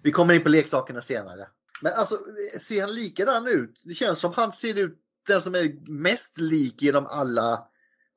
Vi 0.02 0.12
kommer 0.12 0.34
in 0.34 0.42
på 0.42 0.48
leksakerna 0.48 1.00
senare. 1.00 1.46
Men 1.82 1.92
alltså, 1.92 2.18
ser 2.60 2.80
han 2.80 2.94
likadan 2.94 3.46
ut? 3.46 3.82
Det 3.84 3.94
känns 3.94 4.18
som 4.18 4.32
han 4.32 4.52
ser 4.52 4.78
ut 4.78 4.98
den 5.26 5.40
som 5.40 5.54
är 5.54 5.90
mest 5.90 6.38
lik 6.38 6.82
genom 6.82 7.06
alla 7.06 7.66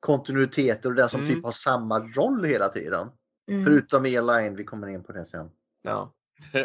kontinuiteter 0.00 0.88
och 0.88 0.94
den 0.94 1.08
som 1.08 1.20
mm. 1.20 1.34
typ 1.34 1.44
har 1.44 1.52
samma 1.52 1.98
roll 1.98 2.44
hela 2.44 2.68
tiden. 2.68 3.08
Mm. 3.48 3.64
Förutom 3.64 4.04
Align, 4.04 4.56
vi 4.56 4.64
kommer 4.64 4.88
in 4.88 5.04
på 5.04 5.12
det 5.12 5.24
sen. 5.24 5.50
Ja. 5.82 6.14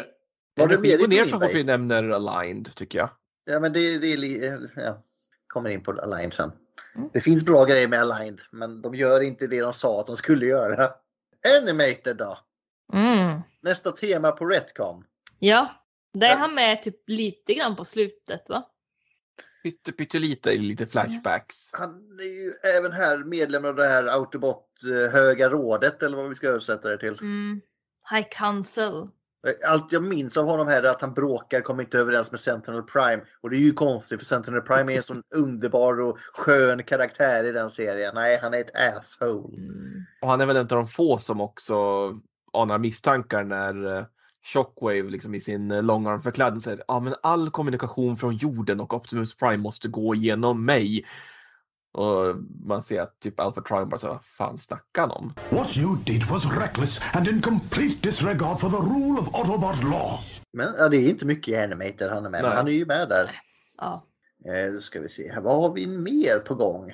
Var 0.56 0.68
det 0.68 0.78
mer 0.78 1.08
ner 1.08 1.24
så 1.24 1.40
fort 1.40 1.54
vi 1.54 1.64
nämner 1.64 2.10
Aligned 2.10 2.74
tycker 2.74 2.98
jag. 2.98 3.10
Ja, 3.44 3.60
men 3.60 3.72
det, 3.72 3.98
det 3.98 4.12
är... 4.12 4.70
Ja. 4.76 5.02
Kommer 5.46 5.70
in 5.70 5.82
på 5.82 5.92
Align 5.92 6.30
sen. 6.30 6.52
Mm. 6.94 7.10
Det 7.12 7.20
finns 7.20 7.44
bra 7.44 7.64
grejer 7.64 7.88
med 7.88 8.00
Aligned, 8.00 8.40
men 8.50 8.82
de 8.82 8.94
gör 8.94 9.20
inte 9.20 9.46
det 9.46 9.60
de 9.60 9.72
sa 9.72 10.00
att 10.00 10.06
de 10.06 10.16
skulle 10.16 10.46
göra. 10.46 10.88
Animated 11.60 12.16
då? 12.16 12.38
Mm. 12.92 13.40
Nästa 13.62 13.92
tema 13.92 14.32
på 14.32 14.46
Retcon. 14.46 15.04
Ja, 15.38 15.82
det 16.12 16.26
är 16.26 16.36
han 16.36 16.54
med 16.54 16.82
typ 16.82 17.08
lite 17.08 17.54
grann 17.54 17.76
på 17.76 17.84
slutet 17.84 18.48
va? 18.48 18.71
Pytte, 19.62 19.92
pyttelite 19.92 20.50
i 20.50 20.58
lite 20.58 20.86
flashbacks. 20.86 21.70
Han 21.72 22.18
är 22.20 22.44
ju 22.44 22.52
även 22.76 22.92
här 22.92 23.24
medlem 23.24 23.64
av 23.64 23.74
det 23.74 23.86
här 23.86 24.06
Autobot 24.06 24.66
eh, 24.90 25.12
höga 25.12 25.50
rådet 25.50 26.02
eller 26.02 26.16
vad 26.16 26.28
vi 26.28 26.34
ska 26.34 26.48
översätta 26.48 26.88
det 26.88 26.98
till. 26.98 27.18
Mm. 27.20 27.60
High 28.10 28.28
Council. 28.30 29.08
Allt 29.66 29.92
jag 29.92 30.02
minns 30.02 30.36
av 30.36 30.46
honom 30.46 30.68
här 30.68 30.82
är 30.82 30.90
att 30.90 31.00
han 31.00 31.14
bråkar, 31.14 31.60
kommer 31.60 31.82
inte 31.82 31.98
överens 31.98 32.30
med 32.30 32.40
Sentinel 32.40 32.82
Prime. 32.82 33.22
Och 33.40 33.50
det 33.50 33.56
är 33.56 33.60
ju 33.60 33.72
konstigt 33.72 34.18
för 34.18 34.26
Sentinel 34.26 34.60
Prime 34.60 34.92
är 34.92 34.96
en 34.96 35.02
sån 35.02 35.22
underbar 35.34 36.00
och 36.00 36.18
skön 36.34 36.84
karaktär 36.84 37.44
i 37.44 37.52
den 37.52 37.70
serien. 37.70 38.14
Nej, 38.14 38.38
han 38.42 38.54
är 38.54 38.60
ett 38.60 38.98
asshole. 38.98 39.56
Mm. 39.56 40.04
Och 40.22 40.28
han 40.28 40.40
är 40.40 40.46
väl 40.46 40.56
en 40.56 40.62
av 40.62 40.66
de 40.66 40.88
få 40.88 41.18
som 41.18 41.40
också 41.40 41.74
anar 42.52 42.78
misstankar 42.78 43.44
när 43.44 43.96
eh, 43.96 44.04
Shockwave 44.44 45.10
liksom 45.10 45.34
i 45.34 45.40
sin 45.40 45.70
eh, 45.70 45.82
långarmförklädnad 45.82 46.62
säger 46.62 46.84
ja 46.88 47.00
men 47.00 47.14
all 47.22 47.50
kommunikation 47.50 48.16
från 48.16 48.36
jorden 48.36 48.80
och 48.80 48.94
Optimus 48.94 49.36
Prime 49.36 49.56
måste 49.56 49.88
gå 49.88 50.14
genom 50.14 50.64
mig. 50.64 51.04
Och 51.94 52.36
man 52.64 52.82
ser 52.82 53.00
att 53.00 53.20
typ 53.20 53.40
Alpha 53.40 53.60
Trion 53.60 53.88
bara 53.88 53.98
så 53.98 54.08
vad 54.08 54.24
fan 54.24 54.58
snackar 54.58 55.02
han 55.02 55.10
om? 55.10 55.34
What 55.50 55.76
you 55.76 55.96
did 56.04 56.24
was 56.24 56.58
reckless 56.58 57.00
and 57.12 57.28
in 57.28 57.42
complete 57.42 57.98
disregard 58.02 58.58
for 58.58 58.68
the 58.68 58.76
rule 58.76 59.20
of 59.20 59.34
Autobot 59.34 59.82
law. 59.84 60.20
Men 60.52 60.74
ja, 60.78 60.88
det 60.88 60.96
är 60.96 61.10
inte 61.10 61.26
mycket 61.26 61.54
i 61.54 61.56
Animated 61.56 62.10
han 62.10 62.26
är 62.26 62.30
med, 62.30 62.42
Nej. 62.42 62.42
men 62.42 62.56
han 62.56 62.68
är 62.68 62.72
ju 62.72 62.86
med 62.86 63.08
där. 63.08 63.40
Ja. 63.78 64.06
Eh, 64.48 64.72
då 64.72 64.80
ska 64.80 65.00
vi 65.00 65.08
se 65.08 65.32
vad 65.42 65.62
har 65.62 65.74
vi 65.74 65.86
mer 65.86 66.38
på 66.38 66.54
gång? 66.54 66.92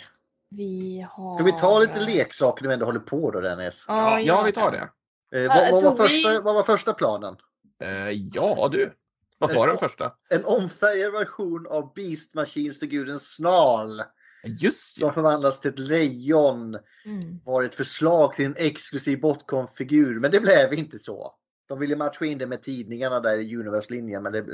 Vi 0.51 1.07
har... 1.11 1.35
Ska 1.35 1.45
vi 1.45 1.53
ta 1.53 1.79
lite 1.79 2.01
leksaker 2.01 2.63
när 2.63 2.69
vi 2.69 2.75
ändå 2.75 2.87
håller 2.87 3.01
på 3.01 3.31
då 3.31 3.41
Dennis? 3.41 3.85
Ja, 3.89 4.21
ja 4.21 4.43
vi 4.43 4.53
tar 4.53 4.71
det. 4.71 4.89
Eh, 5.35 5.49
vad, 5.49 5.73
vad, 5.73 5.83
var 5.83 6.09
första, 6.09 6.41
vad 6.41 6.55
var 6.55 6.63
första 6.63 6.93
planen? 6.93 7.37
Eh, 7.83 8.11
ja 8.11 8.69
du, 8.73 8.93
vad 9.39 9.55
var 9.55 9.67
den 9.67 9.79
första? 9.79 10.13
En 10.31 10.45
omfärgad 10.45 11.13
version 11.13 11.67
av 11.67 11.93
Beast 11.95 12.35
Machines-figuren 12.35 13.19
Snarl. 13.19 14.03
Just 14.45 14.99
ja. 14.99 15.07
Som 15.07 15.15
förvandlas 15.15 15.61
till 15.61 15.71
ett 15.71 15.79
lejon. 15.79 16.75
Mm. 17.05 17.41
Var 17.45 17.63
ett 17.63 17.75
förslag 17.75 18.35
till 18.35 18.47
en 18.47 18.57
exklusiv 18.57 19.21
Botcon-figur, 19.21 20.21
men 20.21 20.31
det 20.31 20.41
blev 20.41 20.75
inte 20.75 20.99
så. 20.99 21.35
De 21.69 21.79
ville 21.79 21.97
matcha 21.97 22.25
in 22.25 22.39
det 22.39 22.47
med 22.47 22.63
tidningarna 22.63 23.21
där 23.21 23.39
i 23.39 23.57
Universe-linjen, 23.57 24.23
men 24.23 24.33
det, 24.33 24.45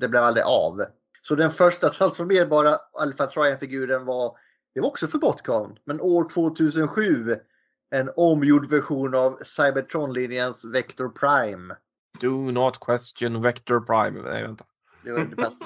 det 0.00 0.08
blev 0.08 0.22
aldrig 0.22 0.44
av. 0.44 0.84
Så 1.22 1.34
den 1.34 1.50
första 1.50 1.88
transformerbara 1.88 2.76
Alpha 2.92 3.26
Trion-figuren 3.26 4.04
var, 4.04 4.36
det 4.74 4.80
var 4.80 4.88
också 4.88 5.06
för 5.06 5.18
Botcon, 5.18 5.78
men 5.84 6.00
år 6.00 6.30
2007 6.30 7.36
en 7.90 8.10
omgjord 8.16 8.70
version 8.70 9.14
av 9.14 9.38
Cybertron-linjens 9.42 10.64
Vector 10.64 11.08
Prime. 11.08 11.74
Do 12.20 12.50
not 12.50 12.80
question 12.80 13.42
Vector 13.42 13.80
Prime. 13.80 14.30
Nej, 14.30 14.42
vänta. 14.42 14.64
Det 15.04 15.12
var 15.12 15.24
det 15.24 15.36
bästa. 15.36 15.64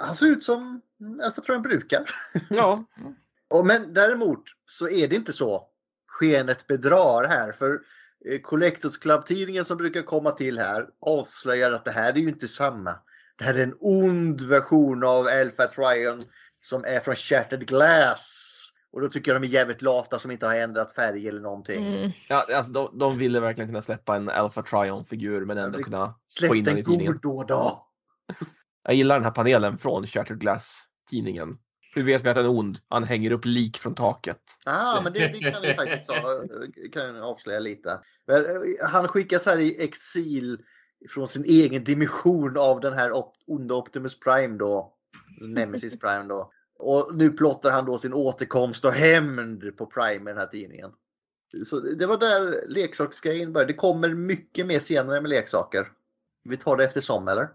Han 0.00 0.16
ser 0.16 0.26
ut 0.26 0.44
som 0.44 0.80
Alpha 1.22 1.42
Trion 1.42 1.62
brukar. 1.62 2.10
Ja. 2.50 2.84
Och 3.48 3.66
men 3.66 3.94
däremot 3.94 4.44
så 4.66 4.88
är 4.88 5.08
det 5.08 5.16
inte 5.16 5.32
så. 5.32 5.68
Skenet 6.08 6.66
bedrar 6.66 7.28
här 7.28 7.52
för 7.52 7.80
eh, 8.24 8.40
Collectors 8.40 8.98
Club-tidningen 8.98 9.64
som 9.64 9.76
brukar 9.76 10.02
komma 10.02 10.30
till 10.30 10.58
här 10.58 10.88
avslöjar 11.00 11.72
att 11.72 11.84
det 11.84 11.90
här 11.90 12.12
är 12.12 12.16
ju 12.16 12.28
inte 12.28 12.48
samma. 12.48 12.94
Det 13.38 13.44
här 13.44 13.54
är 13.54 13.62
en 13.62 13.76
ond 13.80 14.40
version 14.40 15.04
av 15.04 15.26
Alpha 15.26 15.66
Trion 15.66 16.20
som 16.62 16.84
är 16.84 17.00
från 17.00 17.16
Shattered 17.16 17.66
Glass. 17.66 18.65
Och 18.96 19.02
då 19.02 19.08
tycker 19.08 19.32
jag 19.32 19.42
de 19.42 19.46
är 19.46 19.50
jävligt 19.50 19.82
lata 19.82 20.18
som 20.18 20.30
inte 20.30 20.46
har 20.46 20.54
ändrat 20.54 20.94
färg 20.94 21.28
eller 21.28 21.40
någonting. 21.40 21.86
Mm. 21.94 22.10
Ja, 22.28 22.46
alltså, 22.56 22.72
de, 22.72 22.98
de 22.98 23.18
ville 23.18 23.40
verkligen 23.40 23.68
kunna 23.68 23.82
släppa 23.82 24.16
en 24.16 24.28
Alpha 24.28 24.62
Trion-figur 24.62 25.44
men 25.44 25.58
ändå 25.58 25.82
kunna 25.82 26.14
Släpp 26.26 26.48
få 26.48 26.54
in 26.56 26.64
den 26.64 26.78
i 26.78 26.84
tidningen. 26.84 27.12
god 27.12 27.22
då 27.22 27.42
då. 27.42 27.86
Jag 28.82 28.94
gillar 28.94 29.14
den 29.14 29.24
här 29.24 29.30
panelen 29.30 29.78
från 29.78 30.06
Shattered 30.06 30.40
Glass-tidningen. 30.40 31.58
Hur 31.94 32.04
vet 32.04 32.24
vi 32.24 32.28
att 32.28 32.36
den 32.36 32.44
är 32.44 32.50
ond? 32.50 32.78
Han 32.88 33.04
hänger 33.04 33.30
upp 33.30 33.44
lik 33.44 33.78
från 33.78 33.94
taket. 33.94 34.40
Ah, 34.64 35.00
men 35.02 35.12
det, 35.12 35.28
det 35.28 35.50
kan 35.52 35.62
vi 35.62 35.74
faktiskt 35.74 36.10
kan 36.92 37.22
avslöja 37.22 37.60
lite. 37.60 38.00
Men, 38.26 38.36
eh, 38.36 38.88
Han 38.90 39.08
skickas 39.08 39.46
här 39.46 39.58
i 39.58 39.84
exil 39.84 40.58
från 41.10 41.28
sin 41.28 41.44
egen 41.44 41.84
dimension 41.84 42.56
av 42.58 42.80
den 42.80 42.92
här 42.92 43.12
op- 43.12 43.36
onda 43.46 43.74
Optimus 43.74 44.20
Prime 44.20 44.58
då. 44.58 44.92
Nemesis 45.40 45.98
Prime 45.98 46.24
då. 46.28 46.50
Och 46.78 47.10
nu 47.16 47.30
plottar 47.30 47.70
han 47.70 47.84
då 47.84 47.98
sin 47.98 48.12
återkomst 48.14 48.84
och 48.84 48.92
hämnd 48.92 49.76
på 49.76 49.86
Prime 49.86 50.30
i 50.30 50.32
den 50.34 50.38
här 50.38 50.46
tidningen. 50.46 50.90
Så 51.66 51.80
det 51.80 52.06
var 52.06 52.18
där 52.18 52.68
leksaksgrejen 52.68 53.52
började. 53.52 53.72
Det 53.72 53.76
kommer 53.76 54.08
mycket 54.14 54.66
mer 54.66 54.80
senare 54.80 55.20
med 55.20 55.28
leksaker. 55.28 55.92
Vi 56.44 56.56
tar 56.56 56.76
det 56.76 56.84
eftersom 56.84 57.28
eller? 57.28 57.48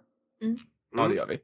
Ja, 0.98 1.08
det 1.08 1.16
gör 1.16 1.28
vi. 1.28 1.40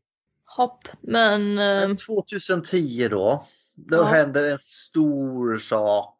Hopp, 0.45 0.87
men... 1.01 1.41
eh, 1.57 1.87
Men 1.87 1.97
2010 1.97 3.07
då. 3.11 3.47
Då 3.75 3.97
Ja. 3.97 4.03
händer 4.03 4.51
en 4.51 4.57
stor 4.59 5.57
sak 5.57 6.13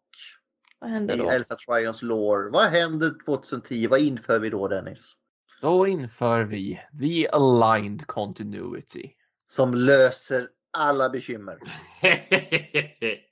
vad 0.79 0.89
händer 0.89 1.15
i 1.15 1.17
då? 1.17 1.29
Alpha 1.29 1.55
Trions 1.55 2.01
lore. 2.01 2.49
Vad 2.49 2.65
händer 2.65 3.13
2010? 3.25 3.87
Vad 3.87 3.99
inför 3.99 4.39
vi 4.39 4.49
då 4.49 4.67
Dennis? 4.67 5.13
Då 5.61 5.87
inför 5.87 6.43
vi 6.43 6.79
The 7.01 7.27
Aligned 7.29 8.07
Continuity 8.07 9.11
Som 9.47 9.73
löser 9.73 10.47
alla 10.77 11.09
bekymmer. 11.09 11.57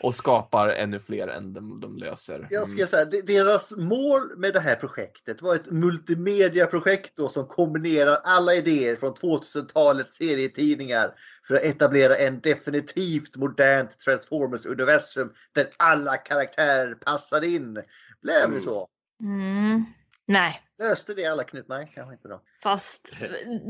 och 0.00 0.14
skapar 0.14 0.68
ännu 0.68 0.98
fler 1.00 1.28
än 1.28 1.52
de, 1.52 1.80
de 1.80 1.96
löser. 1.96 2.46
Jag 2.50 2.64
Mm. 2.64 2.76
ska 2.78 2.86
säga, 2.86 3.04
de- 3.04 3.20
deras 3.22 3.76
mål 3.76 4.36
med 4.36 4.52
det 4.54 4.60
här 4.60 4.74
projektet 4.76 5.42
var 5.42 5.54
ett 5.54 5.70
multimediaprojekt 5.70 7.16
då 7.16 7.28
som 7.28 7.46
kombinerar 7.46 8.18
alla 8.24 8.54
idéer 8.54 8.96
från 8.96 9.14
2000-talets 9.14 10.14
serietidningar 10.14 11.14
för 11.48 11.54
att 11.54 11.62
etablera 11.62 12.14
en 12.14 12.40
definitivt 12.40 13.36
modernt 13.36 13.98
Transformers-universum 13.98 15.32
där 15.54 15.66
alla 15.76 16.16
karaktärer 16.16 16.94
passar 16.94 17.44
in. 17.44 17.74
Blev 18.22 18.40
det 18.40 18.44
Mm. 18.44 18.60
så? 18.60 18.88
Mm. 19.22 19.84
Nej, 20.32 20.60
Löste 20.78 21.14
det 21.14 21.26
alla 21.26 21.44
knut? 21.44 21.66
Nej, 21.68 21.92
kanske 21.94 22.14
inte 22.14 22.28
då. 22.28 22.40
fast 22.62 23.12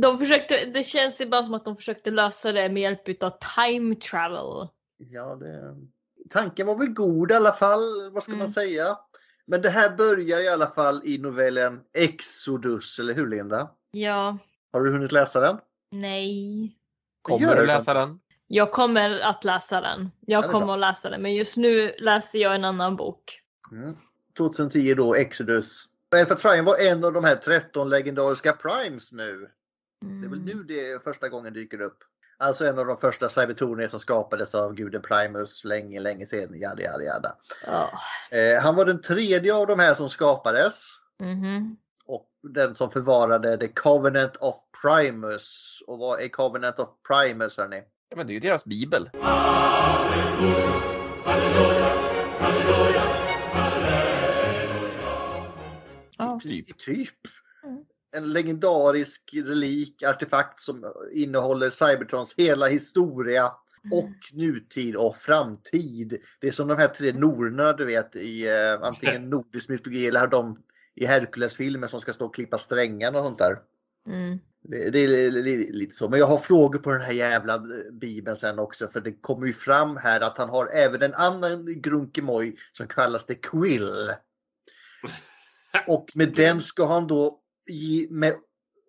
de 0.03 0.19
försökte, 0.19 0.65
det 0.65 0.83
känns 0.83 1.21
ibland 1.21 1.45
som 1.45 1.55
att 1.55 1.65
de 1.65 1.77
försökte 1.77 2.11
lösa 2.11 2.53
det 2.53 2.69
med 2.69 2.83
hjälp 2.83 3.23
av 3.23 3.33
time 3.57 3.95
travel. 3.95 4.69
Ja, 4.99 5.37
det... 5.37 5.75
Tanken 6.31 6.67
var 6.67 6.75
väl 6.75 6.89
god 6.89 7.31
i 7.31 7.35
alla 7.35 7.53
fall, 7.53 8.11
vad 8.13 8.23
ska 8.23 8.33
Mm. 8.33 8.39
man 8.39 8.49
säga? 8.49 8.99
Men 9.47 9.63
det 9.63 9.71
här 9.71 9.97
börjar 9.97 10.41
i 10.41 10.49
alla 10.49 10.67
fall 10.67 11.01
i 11.05 11.19
novellen 11.19 11.81
Exodus, 11.99 12.99
eller 12.99 13.15
hur 13.15 13.27
Linda? 13.29 13.71
Ja, 13.91 14.39
Har 14.73 14.81
du 14.81 14.93
hunnit 14.93 15.13
läsa 15.13 15.41
den? 15.41 15.59
nej. 15.91 16.77
Kommer 17.23 17.57
du 17.57 17.67
läsa 17.67 17.95
den? 17.95 18.21
Jag 18.47 18.73
kommer 18.73 19.11
att 19.21 19.45
läsa 19.45 19.81
den. 19.81 20.11
Jag 20.21 20.45
är 20.45 20.49
kommer 20.49 20.67
bra. 20.67 20.75
att 20.75 20.81
läsa 20.81 21.11
den, 21.11 21.23
men 21.23 21.35
just 21.35 21.57
nu 21.57 21.95
läser 21.99 22.39
jag 22.39 22.55
en 22.55 22.65
annan 22.65 22.97
bok. 22.97 23.41
Mm. 23.73 23.97
2010 24.39 24.95
då, 24.95 25.15
Exodus. 25.15 25.85
Alpha 26.13 26.35
Trion 26.35 26.65
var 26.65 26.77
en 26.91 27.05
av 27.05 27.13
de 27.13 27.25
här 27.25 27.37
13 27.37 27.91
legendariska 27.91 28.53
primes 28.53 29.13
nu. 29.13 29.49
Det 30.01 30.27
är 30.27 30.31
väl 30.31 30.41
nu 30.41 30.63
det 30.63 31.05
första 31.05 31.29
gången 31.29 31.53
dyker 31.53 31.81
upp. 31.81 31.99
Alltså 32.39 32.67
en 32.67 32.79
av 32.79 32.87
de 32.87 32.97
första 32.97 33.29
cybertorner 33.29 33.89
som 33.89 34.01
skapades 34.01 34.55
av 34.55 34.75
guden 34.75 35.03
Primus 35.03 35.65
länge, 35.65 36.01
länge 36.01 36.27
sedan. 36.27 36.61
Jada, 36.61 36.83
jada, 36.83 37.05
jada. 37.05 37.37
Ja. 37.67 37.91
Eh, 38.31 38.63
han 38.63 38.77
var 38.77 38.85
den 38.85 39.01
tredje 39.01 39.55
av 39.55 39.67
de 39.67 39.79
här 39.79 39.95
som 39.95 40.09
skapades. 40.09 40.89
Mhm. 41.21 41.77
och 42.07 42.29
den 42.43 42.75
som 42.75 42.91
förvarade 42.91 43.57
The 43.57 43.69
Covenant 43.69 44.37
of 44.37 44.55
Primus. 44.83 45.79
Och 45.87 45.99
vad 45.99 46.21
är 46.21 46.29
Covenant 46.29 46.79
of 46.79 46.89
Primus 47.09 47.59
hörni? 47.59 47.83
Ja, 48.09 48.17
men 48.17 48.27
det 48.27 48.33
är 48.33 48.35
ju 48.35 48.41
deras 48.41 48.65
bibel. 48.65 49.11
Ja. 49.13 50.72
Typ. 56.43 56.79
Typ. 56.79 57.19
Mm. 57.65 57.85
En 58.17 58.33
legendarisk 58.33 59.31
relik, 59.33 60.03
artefakt 60.03 60.61
som 60.61 60.93
innehåller 61.13 61.71
Cybertrons 61.71 62.35
hela 62.37 62.67
historia 62.67 63.53
och 63.93 64.11
nutid 64.33 64.97
och 64.97 65.17
framtid. 65.17 66.19
Det 66.41 66.49
är 66.49 66.53
som 66.53 66.69
de 66.69 66.79
här 66.79 66.89
tre 66.89 67.13
nornerna 67.13 67.73
du 67.73 67.85
vet 67.85 68.17
i 68.17 68.49
eh, 68.49 68.83
antingen 68.83 69.31
nordisk 69.31 69.69
mytologi 69.69 70.07
eller 70.07 70.27
de 70.27 70.63
i 70.95 71.07
Hercules-filmen 71.07 71.89
som 71.89 72.01
ska 72.01 72.13
stå 72.13 72.27
och 72.27 72.35
klippa 72.35 72.59
strängarna 72.59 73.19
och 73.19 73.25
sånt 73.25 73.39
där. 73.39 73.59
Mm. 74.07 74.39
Det, 74.63 74.91
det 74.91 74.99
är 74.99 75.31
li- 75.31 75.73
lite 75.73 75.97
så. 75.97 76.09
Men 76.09 76.19
jag 76.19 76.27
har 76.27 76.39
frågor 76.39 76.79
på 76.79 76.93
den 76.93 77.03
här 77.03 77.13
jävla 77.13 77.63
bibeln 77.93 78.37
sen 78.37 78.59
också. 78.59 78.89
För 78.89 79.01
det 79.01 79.13
kommer 79.13 79.47
ju 79.47 79.53
fram 79.53 79.97
här 79.97 80.21
att 80.21 80.39
han 80.39 80.49
har 80.49 80.67
även 80.67 81.03
en 81.03 81.15
annan 81.15 81.81
grunkemoj 81.83 82.57
som 82.73 82.89
kallas 82.89 83.27
The 83.27 83.35
Quill. 83.35 84.11
Och 85.87 86.13
med 86.15 86.35
den 86.35 86.61
ska 86.61 86.87
han 86.87 87.07
då 87.07 87.39
i, 87.71 88.07
med 88.11 88.35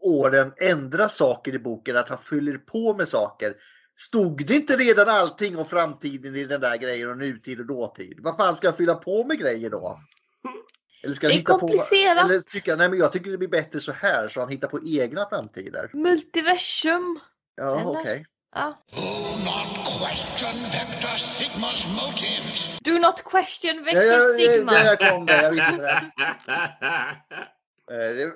åren 0.01 0.53
ändra 0.57 1.09
saker 1.09 1.55
i 1.55 1.59
boken. 1.59 1.97
Att 1.97 2.09
han 2.09 2.17
fyller 2.17 2.57
på 2.57 2.93
med 2.93 3.07
saker. 3.07 3.55
Stod 3.99 4.45
det 4.47 4.55
inte 4.55 4.77
redan 4.77 5.09
allting 5.09 5.57
om 5.57 5.65
framtiden 5.65 6.35
i 6.35 6.45
den 6.45 6.61
där 6.61 6.77
grejen 6.77 7.09
och 7.09 7.17
nutid 7.17 7.59
och 7.59 7.65
dåtid? 7.65 8.19
Vad 8.21 8.37
fan 8.37 8.55
ska 8.55 8.67
jag 8.67 8.77
fylla 8.77 8.95
på 8.95 9.23
med 9.23 9.39
grejer 9.39 9.69
då? 9.69 9.99
Eller 11.03 11.15
ska 11.15 11.27
Det 11.27 11.33
är 11.33 11.37
hitta 11.37 11.59
komplicerat. 11.59 12.27
På, 12.27 12.29
eller 12.29 12.41
tycker, 12.41 12.77
nej 12.77 12.89
men 12.89 12.99
jag 12.99 13.11
tycker 13.11 13.31
det 13.31 13.37
blir 13.37 13.47
bättre 13.47 13.79
så 13.79 13.91
här 13.91 14.27
så 14.27 14.39
han 14.39 14.49
hittar 14.49 14.67
på 14.67 14.79
egna 14.83 15.29
framtider. 15.29 15.89
Multiversum. 15.93 17.19
Ja, 17.55 17.81
okej. 17.85 18.25
Ja. 18.55 18.83
Question 20.03 20.53
Vector 20.71 21.15
Sigma's 21.17 21.87
motives. 21.87 22.69
Do 22.83 22.99
not 22.99 23.23
question 23.23 23.85
Vector 23.85 24.03
ja, 24.03 24.13
ja, 24.13 24.53
Sigma. 24.53 24.71
där 24.71 24.85
jag 24.85 24.99
kom 24.99 25.25
där, 25.25 25.43
jag 25.43 25.51
visste 25.51 25.77
det. 25.77 26.11
Eh, 27.91 28.15
det. 28.15 28.31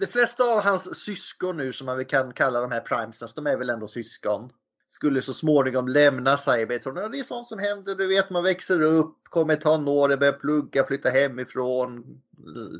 De 0.00 0.06
flesta 0.06 0.42
av 0.44 0.62
hans 0.62 1.04
syskon 1.04 1.56
nu 1.56 1.72
som 1.72 1.86
man 1.86 2.04
kan 2.04 2.32
kalla 2.32 2.60
de 2.60 2.70
här 2.70 2.80
primesens, 2.80 3.34
de 3.34 3.46
är 3.46 3.56
väl 3.56 3.70
ändå 3.70 3.86
syskon. 3.86 4.52
Skulle 4.88 5.22
så 5.22 5.32
småningom 5.32 5.88
lämna 5.88 6.36
Cybertron. 6.36 7.10
Det 7.12 7.18
är 7.18 7.24
sånt 7.24 7.48
som 7.48 7.58
händer, 7.58 7.94
du 7.94 8.08
vet 8.08 8.30
man 8.30 8.44
växer 8.44 8.82
upp, 8.82 9.16
kommer 9.24 9.56
tonåren, 9.56 10.18
börjar 10.18 10.32
plugga, 10.32 10.84
flytta 10.84 11.10
hemifrån. 11.10 12.20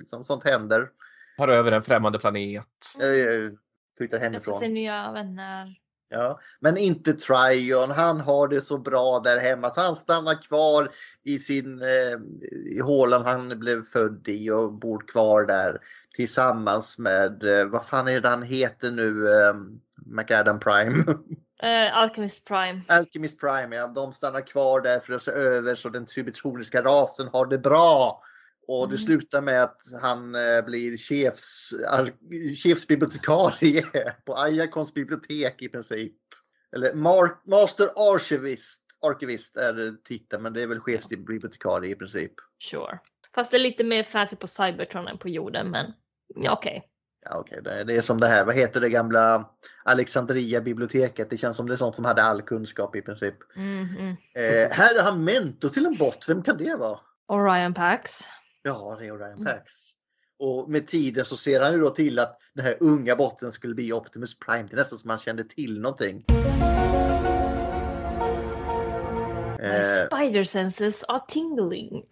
Liksom, 0.01 0.25
sånt 0.25 0.45
händer. 0.45 0.89
Tar 1.37 1.49
över 1.49 1.73
en 1.73 1.83
främmande 1.83 2.18
planet. 2.18 2.66
Eh, 3.01 3.53
Flyttar 3.99 4.18
hemifrån. 4.18 4.59
sig 4.59 4.68
nya 4.68 5.12
vänner. 5.12 5.77
Ja, 6.13 6.41
men 6.61 6.77
inte 6.77 7.13
Tryon. 7.13 7.91
Han 7.91 8.21
har 8.21 8.49
det 8.49 8.61
så 8.61 8.79
bra 8.79 9.21
där 9.25 9.39
hemma 9.39 9.71
så 9.71 9.81
han 9.81 9.97
stannar 9.97 10.43
kvar 10.43 10.91
i 11.25 11.39
sin 11.39 11.83
eh, 11.83 12.19
i 12.77 12.81
hålan 12.81 13.25
han 13.25 13.59
blev 13.59 13.85
född 13.85 14.29
i 14.29 14.51
och 14.51 14.73
bor 14.73 15.05
kvar 15.09 15.45
där 15.45 15.79
tillsammans 16.17 16.99
med 16.99 17.43
eh, 17.45 17.67
vad 17.67 17.85
fan 17.85 18.09
är 18.09 18.21
det 18.21 18.29
han 18.29 18.43
heter 18.43 18.91
nu? 18.91 19.29
Eh, 19.29 19.55
McAdam 20.07 20.61
Prime. 20.61 21.05
Eh, 21.63 21.97
Alchemist 21.97 22.45
Prime. 22.45 22.83
Alchemist 22.89 23.41
Prime, 23.41 23.77
ja. 23.77 23.87
De 23.87 24.13
stannar 24.13 24.47
kvar 24.47 24.81
där 24.81 24.99
för 24.99 25.13
att 25.13 25.23
se 25.23 25.31
över 25.31 25.75
så 25.75 25.89
den 25.89 26.07
cybertroniska 26.07 26.83
rasen 26.83 27.29
har 27.33 27.47
det 27.47 27.59
bra. 27.59 28.23
Och 28.73 28.89
det 28.89 28.95
Mm. 28.95 28.99
slutar 28.99 29.43
med 29.43 29.62
att 29.62 29.81
han 30.03 30.35
eh, 30.35 30.64
blir 30.64 30.97
chefs, 30.97 31.73
ar- 31.89 32.55
chefsbibliotekarie 32.55 33.83
på 34.27 34.37
Ayakons 34.39 34.95
bibliotek 34.95 35.62
i 35.62 35.68
princip. 35.68 36.12
Eller 36.77 36.93
Mar- 36.93 37.37
Master 37.47 37.89
Archivist, 37.97 38.83
Arkivist 39.07 39.57
är 39.57 40.03
titeln, 40.05 40.43
men 40.43 40.53
det 40.53 40.62
är 40.62 40.66
väl 40.66 40.81
chefsbibliotekarie 40.81 41.93
i 41.93 41.95
princip. 41.95 42.33
Sure. 42.71 42.99
Fast 43.35 43.51
det 43.51 43.57
är 43.57 43.61
lite 43.61 43.85
mer 43.85 44.03
fancy 44.03 44.37
på 44.37 44.47
Cybertron 44.47 45.09
än 45.09 45.18
på 45.18 45.29
jorden, 45.29 45.71
men 45.71 45.93
ja, 46.35 46.53
okej. 46.53 46.87
Ja, 47.25 47.39
okej, 47.39 47.61
det, 47.64 47.85
det 47.85 47.97
är 47.97 48.03
som 48.03 48.21
det 48.21 48.27
här, 48.29 48.45
vad 48.45 48.55
heter 48.55 48.81
det 48.81 48.89
gamla 48.89 49.51
Alexandria 49.85 50.61
biblioteket? 50.61 51.31
Det 51.31 51.37
känns 51.37 51.57
som 51.57 51.66
det 51.68 51.75
är 51.75 51.77
sånt 51.77 51.95
som 51.95 52.05
hade 52.05 52.23
all 52.23 52.43
kunskap 52.43 52.97
i 52.97 53.03
princip. 53.03 53.35
Mm, 53.57 53.89
mm. 53.99 54.16
Eh, 54.35 54.71
här 54.71 54.99
är 54.99 55.03
han 55.03 55.25
mentor 55.25 55.68
till 55.68 55.87
en 55.87 55.97
bot, 55.97 56.29
vem 56.29 56.43
kan 56.43 56.57
det 56.57 56.77
vara? 56.77 57.01
Orion 57.29 57.75
Pax. 57.75 58.21
Ja, 58.63 58.97
det 59.01 59.07
är 59.07 59.33
Mm. 59.33 59.45
Pax. 59.45 59.73
Och 60.39 60.71
med 60.71 60.87
tiden 60.87 61.25
så 61.25 61.37
ser 61.37 61.61
han 61.61 61.73
ju 61.73 61.81
då 61.81 61.91
till 61.91 62.19
att 62.19 62.39
den 62.55 62.65
här 62.65 62.77
unga 62.81 63.17
botten 63.17 63.53
skulle 63.53 63.75
bli 63.75 63.93
Optimus 63.93 64.39
Prime. 64.39 64.63
Det 64.69 64.75
är 64.75 64.77
nästan 64.77 64.99
som 64.99 65.11
han 65.11 65.19
kände 65.19 65.45
till 65.45 65.81
någonting. 65.81 66.25
Eh, 69.61 70.07
spider 70.07 70.45
senses 70.45 71.05
are 71.09 71.21
tingling. 71.29 72.05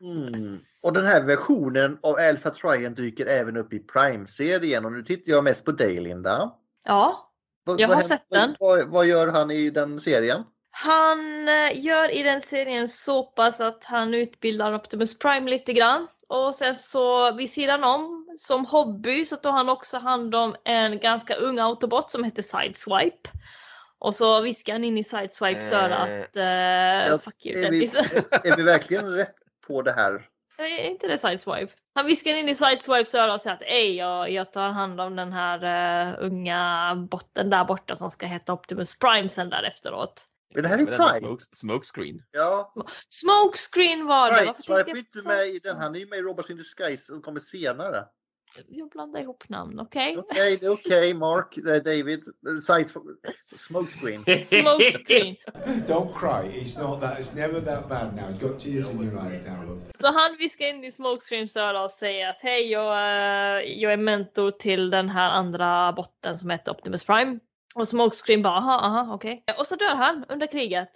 mm. 0.00 0.58
Och 0.82 0.92
den 0.92 1.06
här 1.06 1.22
versionen 1.22 1.98
av 2.02 2.14
Alpha 2.14 2.50
Trion 2.50 2.94
dyker 2.94 3.26
även 3.26 3.56
upp 3.56 3.72
i 3.72 3.78
Prime-serien. 3.78 4.84
Och 4.84 4.92
nu 4.92 5.02
tittar 5.02 5.32
jag 5.32 5.44
mest 5.44 5.64
på 5.64 5.72
dig 5.72 6.00
Linda. 6.00 6.52
Ja, 6.84 7.32
Jag 7.78 7.88
har 7.88 8.02
sett 8.02 8.26
den. 8.30 8.56
Vad, 8.60 8.88
vad 8.88 9.06
gör 9.06 9.28
han 9.28 9.50
i 9.50 9.70
den 9.70 10.00
serien? 10.00 10.42
Han 10.76 11.48
eh, 11.48 11.80
gör 11.80 12.10
i 12.10 12.22
den 12.22 12.40
serien 12.40 12.88
så 12.88 13.22
pass 13.22 13.60
att 13.60 13.84
han 13.84 14.14
utbildar 14.14 14.74
Optimus 14.74 15.18
Prime 15.18 15.50
lite 15.50 15.72
grann. 15.72 16.08
Och 16.28 16.54
sen 16.54 16.74
så 16.74 17.32
vid 17.32 17.50
sidan 17.50 17.84
om 17.84 18.28
som 18.38 18.66
hobby 18.66 19.24
så 19.24 19.36
tar 19.36 19.52
han 19.52 19.68
också 19.68 19.98
hand 19.98 20.34
om 20.34 20.56
en 20.64 20.98
ganska 20.98 21.34
ung 21.34 21.58
autobot 21.58 22.10
som 22.10 22.24
heter 22.24 22.42
Sideswipe. 22.42 23.30
Och 23.98 24.14
så 24.14 24.40
viskar 24.40 24.72
han 24.72 24.84
in 24.84 24.98
i 24.98 25.04
Sideswipes 25.04 25.72
Eh, 25.72 25.84
öra 25.84 25.96
att 25.96 26.36
uh, 26.36 27.12
Ja, 27.12 27.18
fuck 27.18 27.46
you 27.46 27.64
är, 27.64 27.70
vi, 27.70 27.84
är 28.50 28.56
vi 28.56 28.62
verkligen 28.62 29.10
rätt 29.10 29.36
på 29.66 29.82
det 29.82 29.92
här? 29.92 30.28
Är 30.58 30.90
inte 30.90 31.06
det 31.06 31.18
Sideswipe? 31.18 31.72
Han 31.94 32.06
viskar 32.06 32.34
in 32.34 32.48
i 32.48 32.54
Sideswipes 32.54 33.14
öra 33.14 33.34
och 33.34 33.40
säger 33.40 33.56
att 33.56 33.62
Ej, 33.62 33.96
jag, 33.96 34.30
jag 34.30 34.52
tar 34.52 34.68
hand 34.68 35.00
om 35.00 35.16
den 35.16 35.32
här 35.32 35.64
eh, 36.08 36.14
unga 36.18 36.94
botten 37.10 37.50
där 37.50 37.64
borta 37.64 37.96
som 37.96 38.10
ska 38.10 38.26
heta 38.26 38.52
Optimus 38.52 38.98
Prime 38.98 39.28
sen 39.28 39.50
där 39.50 39.62
efteråt. 39.62 40.28
Men 40.54 40.62
det 40.62 40.68
här 40.68 40.78
är 40.78 40.86
Prime. 40.86 41.20
Smoke, 41.20 41.44
smokescreen. 41.52 42.22
Ja, 42.32 42.74
Smokescreen 43.08 44.06
var 44.06 44.30
det! 44.30 44.34
Right, 44.34 44.46
Varför 44.68 44.72
är 44.74 44.78
jag 44.88 44.98
inte 44.98 45.22
på 45.22 45.28
med 45.28 45.46
i. 45.46 45.60
Han 45.64 45.94
är 45.94 45.98
ju 45.98 46.06
med 46.06 46.18
i 46.18 46.22
Robots 46.22 46.50
in 46.50 46.56
Disguise 46.56 47.04
som 47.04 47.22
kommer 47.22 47.40
senare. 47.40 48.04
Jag 48.68 48.88
blandar 48.90 49.20
ihop 49.20 49.48
namn, 49.48 49.80
okej? 49.80 50.18
Är 50.36 50.68
okej 50.68 51.14
Mark, 51.14 51.58
det 51.64 51.76
är 51.76 51.80
David. 51.80 52.24
Side, 52.62 52.90
smokescreen. 53.56 54.24
Smokescreen. 54.44 55.36
Don't 55.86 56.14
cry. 56.18 56.60
It's 56.60 56.82
not 56.82 57.00
that. 57.00 57.18
It's 57.18 57.34
never 57.36 57.60
that 57.60 57.88
bad 57.88 58.16
now. 58.16 58.22
You've 58.22 58.40
got 58.40 58.60
tears 58.60 58.90
in 58.90 59.02
your 59.02 59.18
eyes 59.18 59.46
now. 59.46 59.64
Look. 59.68 59.82
Så 59.90 60.06
han 60.06 60.36
viskar 60.38 60.66
in 60.66 60.84
i 60.84 60.90
Smokescreens 60.92 61.56
öra 61.56 61.84
och 61.84 61.90
säger 61.90 62.30
att 62.30 62.42
hej, 62.42 62.70
jag, 62.70 62.92
eh, 62.92 63.62
jag 63.62 63.92
är 63.92 63.96
mentor 63.96 64.50
till 64.50 64.90
den 64.90 65.08
här 65.08 65.30
andra 65.30 65.92
botten 65.92 66.38
som 66.38 66.50
heter 66.50 66.72
Optimus 66.72 67.04
Prime. 67.04 67.38
Och 67.74 67.88
Smokescreen 67.88 68.42
bara 68.42 68.54
aha, 68.54 68.78
aha, 68.78 69.14
okej. 69.14 69.44
Och 69.58 69.66
så 69.66 69.76
dör 69.76 69.94
han 69.94 70.24
under 70.28 70.46
kriget. 70.46 70.90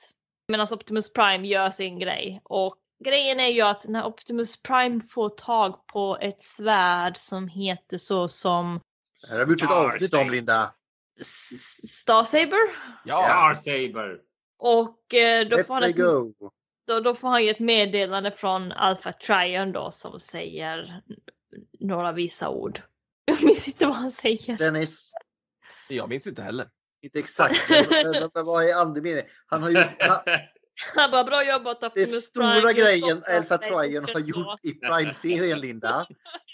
Medan 0.49 0.67
Optimus 0.73 1.13
Prime 1.13 1.49
gör 1.49 1.71
sin 1.71 1.99
grej. 1.99 2.41
Och 2.45 2.77
grejen 3.05 3.41
är 3.41 3.49
ju 3.49 3.63
att 3.63 3.89
när 3.89 4.05
Optimus 4.05 4.63
Prime 4.63 5.01
får 5.11 5.29
tag 5.29 5.87
på 5.87 6.19
ett 6.21 6.43
svärd 6.43 7.17
som 7.17 7.49
heter 7.49 7.99
så 7.99 8.29
som 8.29 8.81
Det 9.29 9.37
har 9.37 9.45
vi 9.45 9.53
gjort 9.53 9.63
ett 9.63 9.71
avsnitt 9.71 10.15
om 10.15 10.31
Linda. 10.31 10.75
Star 11.21 12.25
Saber. 12.25 12.71
Star 13.03 13.55
Saber. 13.55 14.21
Och 14.59 15.15
eh, 15.15 15.49
då, 15.49 15.57
får 15.57 15.63
Let's 15.63 15.69
han 15.69 15.83
say 15.83 15.91
ett, 15.91 15.97
go. 15.97 16.33
då, 16.87 17.01
då 17.01 17.15
får 17.15 17.29
han 17.29 17.45
ju 17.45 17.51
ett 17.51 17.59
meddelande 17.59 18.31
från 18.31 18.73
Alpha 18.73 19.13
Trion 19.13 19.73
då 19.73 19.91
som 19.91 20.21
säger 20.21 21.03
några 21.81 22.13
visa 22.13 22.49
ord. 22.49 22.81
Jag 23.25 23.45
minns 23.45 23.69
inte 23.69 23.87
vad 23.87 23.95
han 23.95 24.11
säger. 24.11 24.57
Dennis. 24.57 25.13
Jag 25.89 26.09
minns 26.09 26.27
inte 26.27 26.43
heller. 26.43 26.69
Inte 27.03 27.19
exakt, 27.19 27.71
men, 27.71 28.31
vad 28.47 28.65
är 28.65 28.75
andemeningen? 28.75 29.25
Han 29.47 29.63
har 29.63 29.71
ju, 29.71 29.85
han, 29.99 30.21
Han 30.95 31.11
bara 31.11 31.25
bra 31.25 31.45
jobbat 31.45 31.81
det 31.81 31.87
Optimus 31.87 32.25
stora 32.25 32.61
Prime. 32.61 32.73
grejen 32.73 33.23
Alpha 33.27 33.57
det, 33.57 33.67
Trion 33.67 34.05
har 34.05 34.21
gjort 34.21 34.65
i 34.65 34.75
Prime-serien 34.75 35.61
Linda. 35.61 36.07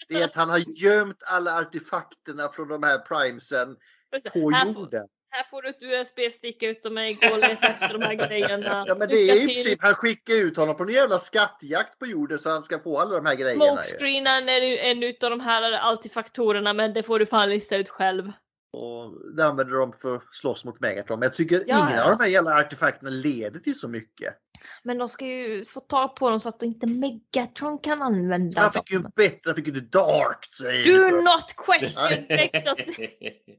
Det 0.09 0.15
är 0.15 0.25
att 0.25 0.35
han 0.35 0.51
har 0.51 0.83
gömt 0.83 1.23
alla 1.27 1.59
artefakterna 1.59 2.49
från 2.53 2.69
de 2.69 2.83
här 2.83 2.99
Primesen 2.99 3.77
det, 4.25 4.31
på 4.33 4.51
här, 4.51 4.65
får, 4.65 4.75
jorden. 4.75 5.07
här 5.31 5.45
får 5.51 5.63
du 5.63 5.69
ett 5.69 5.83
USB-stick 5.83 6.63
ut 6.63 6.87
och 6.87 6.93
mig 6.93 7.15
gå 7.15 7.33
och 7.33 7.39
leta 7.39 7.67
efter 7.67 7.99
de 7.99 8.03
här 8.03 8.15
grejerna. 8.15 8.85
Ja 8.89 8.95
men 8.99 9.09
det 9.09 9.17
är 9.17 9.43
i 9.43 9.47
princip, 9.47 9.83
han 9.83 9.95
skickar 9.95 10.35
ut 10.35 10.57
honom 10.57 10.77
på 10.77 10.83
en 10.83 10.89
jävla 10.89 11.19
skattjakt 11.19 11.99
på 11.99 12.07
jorden 12.07 12.39
så 12.39 12.51
han 12.51 12.63
ska 12.63 12.79
få 12.79 12.99
alla 12.99 13.17
de 13.17 13.27
här 13.27 13.35
grejerna. 13.35 13.65
ju. 13.65 13.71
Smokescreenen 13.71 14.49
är 14.49 14.61
en 14.61 15.03
utav 15.03 15.31
de 15.31 15.41
här 15.41 15.93
artefaktorerna 15.93 16.73
men 16.73 16.93
det 16.93 17.03
får 17.03 17.19
du 17.19 17.27
fan 17.27 17.51
lista 17.51 17.77
ut 17.77 17.89
själv. 17.89 18.33
Och 18.75 19.35
det 19.37 19.45
använder 19.47 19.75
de 19.75 19.93
för 19.93 20.17
att 20.17 20.35
slåss 20.35 20.65
mot 20.65 20.81
Megatron. 20.81 21.19
Men 21.19 21.27
jag 21.27 21.35
tycker 21.35 21.65
Ja, 21.67 21.79
ingen 21.87 21.97
ja. 21.99 22.05
av 22.05 22.19
de 22.19 22.25
här 22.25 22.31
jävla 22.31 22.55
artefakterna 22.61 23.11
leder 23.11 23.61
till 23.61 23.79
så 23.79 23.89
mycket. 23.89 24.35
Men 24.83 24.99
de 24.99 25.09
ska 25.09 25.27
ju 25.27 25.65
få 25.65 25.81
tag 25.81 26.17
på 26.17 26.31
dem 26.31 26.41
så 26.41 26.49
att 26.49 26.63
inte 26.63 26.87
Megatron 26.87 27.79
kan 27.79 28.03
använda 28.03 28.61
Han 28.61 28.73
fick 28.73 28.91
ju 28.91 28.97
dem. 28.97 29.07
en 29.07 29.13
bättre, 29.17 29.41
han 29.45 29.55
fick 29.57 29.67
ju 29.67 29.73
det 29.73 29.81
dark. 29.81 30.49
Do 30.87 31.17
not 31.23 31.55
question. 31.57 32.27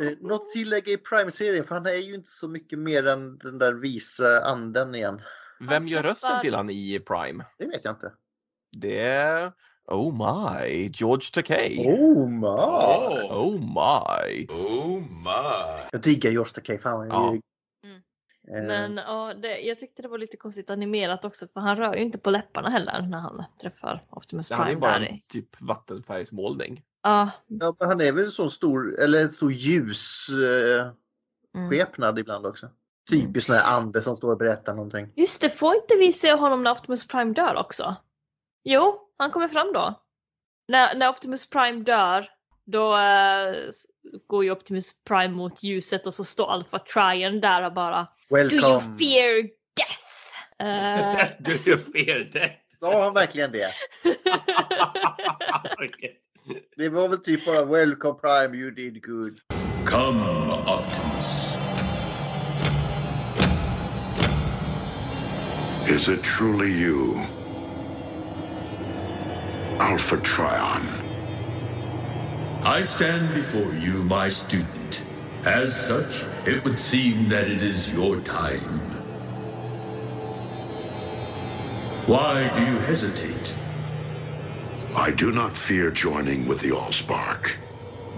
Eh, 0.00 0.10
Något 0.20 0.50
tillägg 0.52 0.88
i 0.88 0.96
Prime-serien 0.96 1.64
för 1.64 1.74
han 1.74 1.86
är 1.86 1.92
ju 1.94 2.14
inte 2.14 2.28
så 2.28 2.48
mycket 2.48 2.78
mer 2.78 3.06
än 3.06 3.38
den 3.38 3.58
där 3.58 3.72
visa 3.74 4.40
anden 4.44 4.94
igen. 4.94 5.20
Vem 5.68 5.86
gör 5.86 6.02
satt 6.02 6.10
rösten 6.10 6.40
till 6.40 6.54
han 6.54 6.70
i 6.70 7.00
Prime? 7.00 7.44
Det 7.58 7.66
vet 7.66 7.84
jag 7.84 7.92
inte. 7.94 8.12
Det. 8.76 9.52
Oh 9.90 10.12
my, 10.12 10.88
George 10.94 11.26
Takei. 11.32 11.86
Oh 11.86 12.28
my! 12.28 12.46
Oh 13.30 13.52
my. 13.52 14.46
Oh 14.50 15.00
my. 15.00 15.88
Jag 15.92 16.00
diggar 16.00 16.30
Josh 16.30 16.52
Takei. 16.54 16.78
Fan, 16.78 17.08
Ja. 17.10 17.28
Mm. 17.84 18.02
Eh, 18.54 18.66
Men 18.66 18.96
ja, 18.96 19.34
det, 19.34 19.58
jag 19.60 19.78
tyckte 19.78 20.02
det 20.02 20.08
var 20.08 20.18
lite 20.18 20.36
konstigt 20.36 20.70
animerat 20.70 21.24
också 21.24 21.46
för 21.52 21.60
han 21.60 21.76
rör 21.76 21.94
ju 21.94 22.02
inte 22.02 22.18
på 22.18 22.30
läpparna 22.30 22.70
heller 22.70 23.02
när 23.02 23.18
han 23.18 23.44
träffar 23.60 24.04
Optimus 24.10 24.48
Det 24.48 24.54
här 24.54 24.62
är 24.62 24.66
Prime. 24.66 24.80
bara 24.80 24.98
där 24.98 25.06
en 25.06 25.20
typ 25.28 25.60
vattenfärgsmålning. 25.60 26.82
Ja, 27.02 27.30
ja, 27.46 27.76
men 27.78 27.88
han 27.88 28.00
är 28.00 28.12
väl 28.12 28.24
en 28.24 28.30
sån 28.30 28.50
stor, 28.50 29.00
eller 29.00 29.22
en 29.22 29.30
stor 29.32 29.52
ljus 29.52 30.28
eh, 30.28 30.90
mm. 31.56 31.70
skepnad 31.70 32.18
ibland 32.18 32.46
också. 32.46 32.68
Typiskt 33.10 33.46
sån 33.46 33.56
här 33.56 33.76
ande 33.76 34.02
som 34.02 34.16
står 34.16 34.32
och 34.32 34.38
berättar 34.38 34.74
någonting. 34.74 35.12
Just 35.16 35.40
det, 35.40 35.50
får 35.50 35.74
inte 35.74 35.94
vi 35.96 36.12
se 36.12 36.32
honom 36.32 36.62
när 36.62 36.72
Optimus 36.72 37.08
Prime 37.08 37.32
dör 37.32 37.56
också? 37.56 37.96
Jo, 38.70 39.00
han 39.18 39.30
kommer 39.30 39.48
fram 39.48 39.72
då. 39.72 40.02
När, 40.68 40.94
när 40.94 41.08
Optimus 41.08 41.50
Prime 41.50 41.82
dör, 41.84 42.26
då 42.66 42.96
s- 43.68 43.86
går 44.26 44.44
ju 44.44 44.50
Optimus 44.50 44.92
Prime 45.08 45.28
mot 45.28 45.62
ljuset 45.62 46.06
och 46.06 46.14
så 46.14 46.24
står 46.24 46.50
Alpha 46.52 46.78
Trion 46.78 47.40
där 47.40 47.62
och 47.62 47.72
bara 47.72 48.08
Do 48.30 48.38
you 48.38 48.48
Welcome! 48.50 48.96
fear 48.98 49.42
death? 49.76 50.04
Eh, 50.58 51.28
Do 51.38 51.50
you 51.70 51.76
fear 51.78 52.32
death? 52.32 52.54
Sa 52.80 53.04
han 53.04 53.14
verkligen 53.14 53.52
det? 53.52 53.72
Det 56.76 56.88
var 56.88 57.08
väl 57.08 57.18
typ 57.18 57.46
bara 57.46 57.64
Welcome 57.64 58.14
Prime, 58.20 58.56
you 58.58 58.70
did 58.70 59.04
good. 59.06 59.40
Come, 59.86 60.22
Optimus. 60.66 61.54
Is 65.88 66.08
it 66.08 66.22
truly 66.24 66.68
you? 66.70 67.14
Alpha 69.78 70.16
Trion. 70.16 70.88
I 72.64 72.82
stand 72.82 73.32
before 73.32 73.72
you, 73.74 74.02
my 74.02 74.28
student. 74.28 75.04
As 75.44 75.74
such, 75.74 76.24
it 76.46 76.64
would 76.64 76.76
seem 76.76 77.28
that 77.28 77.48
it 77.48 77.62
is 77.62 77.92
your 77.92 78.20
time. 78.20 78.80
Why 82.06 82.50
do 82.54 82.60
you 82.60 82.78
hesitate? 82.80 83.54
I 84.96 85.12
do 85.12 85.30
not 85.30 85.56
fear 85.56 85.92
joining 85.92 86.48
with 86.48 86.60
the 86.60 86.70
Allspark, 86.70 87.54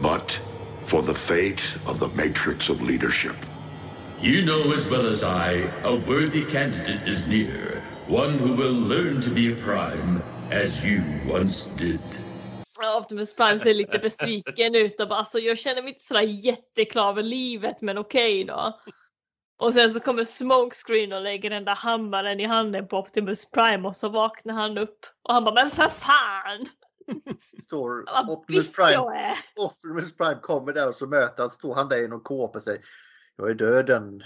but 0.01 0.41
for 0.85 1.03
the 1.03 1.15
fate 1.15 1.77
of 1.85 1.99
the 2.01 2.09
Matrix 2.09 2.71
of 2.71 2.81
Leadership. 2.81 3.37
You 4.19 4.47
know 4.47 4.73
as 4.73 4.89
well 4.89 5.07
as 5.07 5.23
I, 5.23 5.71
a 5.85 5.95
worthy 6.09 6.47
candidate 6.47 7.07
is 7.07 7.29
near. 7.29 7.83
One 8.07 8.39
who 8.39 8.55
will 8.55 8.73
learn 8.73 9.21
to 9.21 9.31
be 9.31 9.53
a 9.53 9.57
prime, 9.57 10.23
as 10.53 10.84
you 10.84 11.03
once 11.28 11.70
did. 11.78 12.01
Optimus 12.98 13.34
Prime 13.34 13.59
ser 13.59 13.74
lite 13.74 13.98
besviken 13.98 14.74
ut 14.74 15.01
och 15.01 15.09
bara 15.09 15.18
alltså 15.18 15.38
jag 15.38 15.59
känner 15.59 15.82
mig 15.82 15.88
inte 15.88 16.03
sådär 16.03 16.20
jätteklar 16.20 17.09
över 17.09 17.22
livet 17.22 17.80
men 17.80 17.98
okej 17.98 18.44
då. 18.44 18.80
Och 19.59 19.74
sen 19.74 19.90
så 19.90 20.01
kommer 20.01 20.24
Smokescreen 20.24 21.12
och 21.12 21.20
lägger 21.20 21.51
den 21.51 21.64
där 21.64 21.74
hammaren 21.74 22.40
i 22.40 22.44
handen 22.44 22.88
på 22.88 22.98
Optimus 22.98 23.51
Prime 23.51 23.88
och 23.88 23.96
så 23.96 24.09
vaknar 24.09 24.55
han 24.55 24.78
upp 24.78 25.07
och 25.22 25.34
han 25.34 25.44
bara 25.44 25.55
men 25.55 25.70
för 25.70 25.88
fan! 25.88 26.66
Står 27.62 28.05
Optimus 28.30 28.72
Prime! 28.72 29.34
Optimus 29.57 30.16
Prime 30.16 30.40
kommer 30.42 30.72
där 30.72 30.88
och 30.88 30.94
så 30.94 31.07
möter 31.07 31.42
han, 31.42 31.51
står 31.51 31.74
han 31.74 31.88
där 31.88 32.05
i 32.05 32.09
någon 32.09 32.20
kåpa 32.20 32.59
och 32.59 32.62
säger 32.62 32.80
Jag 33.36 33.51
är 33.51 33.55
döden. 33.55 34.22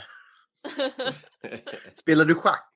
Spelar 1.94 2.24
du 2.24 2.34
schack? 2.34 2.70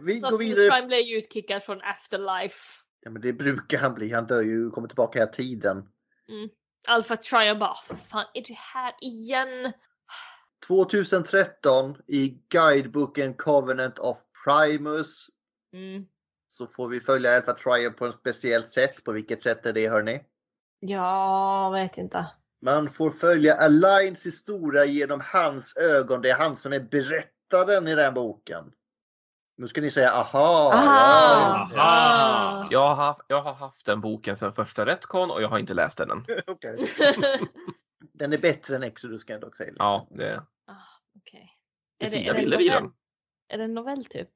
Vi 0.00 0.20
Så 0.20 0.30
går 0.30 0.34
Optimus 0.36 0.58
vidare. 0.58 0.70
Prime 0.70 0.86
blir 0.86 0.98
ju 1.02 1.18
utkickad 1.18 1.62
från 1.62 1.80
Afterlife. 1.82 2.58
Ja, 3.04 3.10
men 3.10 3.22
det 3.22 3.32
brukar 3.32 3.78
han 3.78 3.94
bli. 3.94 4.12
Han 4.12 4.26
dör 4.26 4.42
ju 4.42 4.66
och 4.66 4.72
kommer 4.72 4.88
tillbaka 4.88 5.18
hela 5.18 5.30
tiden. 5.30 5.76
Mm. 6.28 6.48
Alpha 6.88 7.16
Trion 7.16 7.58
bara, 7.58 7.74
fan 8.08 8.26
är 8.34 8.42
det 8.42 8.56
här 8.58 8.94
igen? 9.00 9.72
2013 10.66 11.96
i 12.06 12.38
guideboken 12.48 13.34
Covenant 13.34 13.98
of 13.98 14.18
Primus 14.44 15.26
Mm. 15.74 16.04
så 16.48 16.66
får 16.66 16.88
vi 16.88 17.00
följa 17.00 17.36
Alpha 17.36 17.52
Trion 17.52 17.94
på 17.94 18.06
ett 18.06 18.14
speciellt 18.14 18.68
sätt. 18.68 19.04
På 19.04 19.12
vilket 19.12 19.42
sätt 19.42 19.66
är 19.66 19.72
det 19.72 19.88
hörni? 19.88 20.24
Jag 20.80 21.72
vet 21.72 21.98
inte. 21.98 22.26
Man 22.62 22.90
får 22.90 23.10
följa 23.10 23.54
Alliance 23.54 24.28
historia 24.28 24.84
genom 24.84 25.20
hans 25.24 25.76
ögon. 25.76 26.22
Det 26.22 26.30
är 26.30 26.38
han 26.38 26.56
som 26.56 26.72
är 26.72 26.80
berättaren 26.80 27.88
i 27.88 27.94
den 27.94 28.14
boken. 28.14 28.72
Nu 29.56 29.68
ska 29.68 29.80
ni 29.80 29.90
säga 29.90 30.10
aha. 30.10 30.72
Aha. 30.72 30.84
Ja, 30.84 31.58
just 31.58 31.74
det. 31.74 31.80
Ah. 31.80 32.68
Jag 32.70 32.94
har, 32.94 32.94
haft, 32.94 33.20
jag 33.28 33.42
har 33.42 33.54
haft 33.54 33.86
den 33.86 34.00
boken 34.00 34.36
sedan 34.36 34.52
första 34.52 34.86
Retcon 34.86 35.30
och 35.30 35.42
jag 35.42 35.48
har 35.48 35.58
inte 35.58 35.74
läst 35.74 35.98
den 35.98 36.10
än. 36.10 36.24
Den 38.14 38.32
är 38.32 38.38
bättre 38.38 38.76
än 38.76 38.82
Exodus 38.82 39.24
kan 39.24 39.34
jag 39.34 39.40
dock 39.40 39.56
säga. 39.56 39.72
Ja, 39.78 40.08
det, 40.10 40.42
Okej. 41.16 41.50
det 41.98 42.06
Är 42.06 42.10
det, 42.10 42.16
fina 42.16 42.30
är 42.30 42.34
det 42.34 42.40
en 42.40 42.44
bilder 42.44 42.60
i 42.60 42.68
den. 42.68 42.92
Är 43.48 43.58
det 43.58 43.64
en 43.64 43.74
novell 43.74 44.04
typ? 44.04 44.30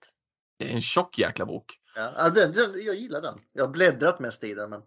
Det 0.59 0.71
är 0.71 0.75
en 0.75 0.83
tjock 0.83 1.19
jäkla 1.19 1.47
bok. 1.47 1.81
Ja, 1.95 2.31
den, 2.31 2.53
den, 2.53 2.83
jag 2.85 2.95
gillar 2.95 3.21
den. 3.23 3.39
Jag 3.53 3.65
har 3.65 3.73
bläddrat 3.73 4.19
mest 4.19 4.45
i 4.45 4.55
den. 4.55 4.71
Men, 4.71 4.83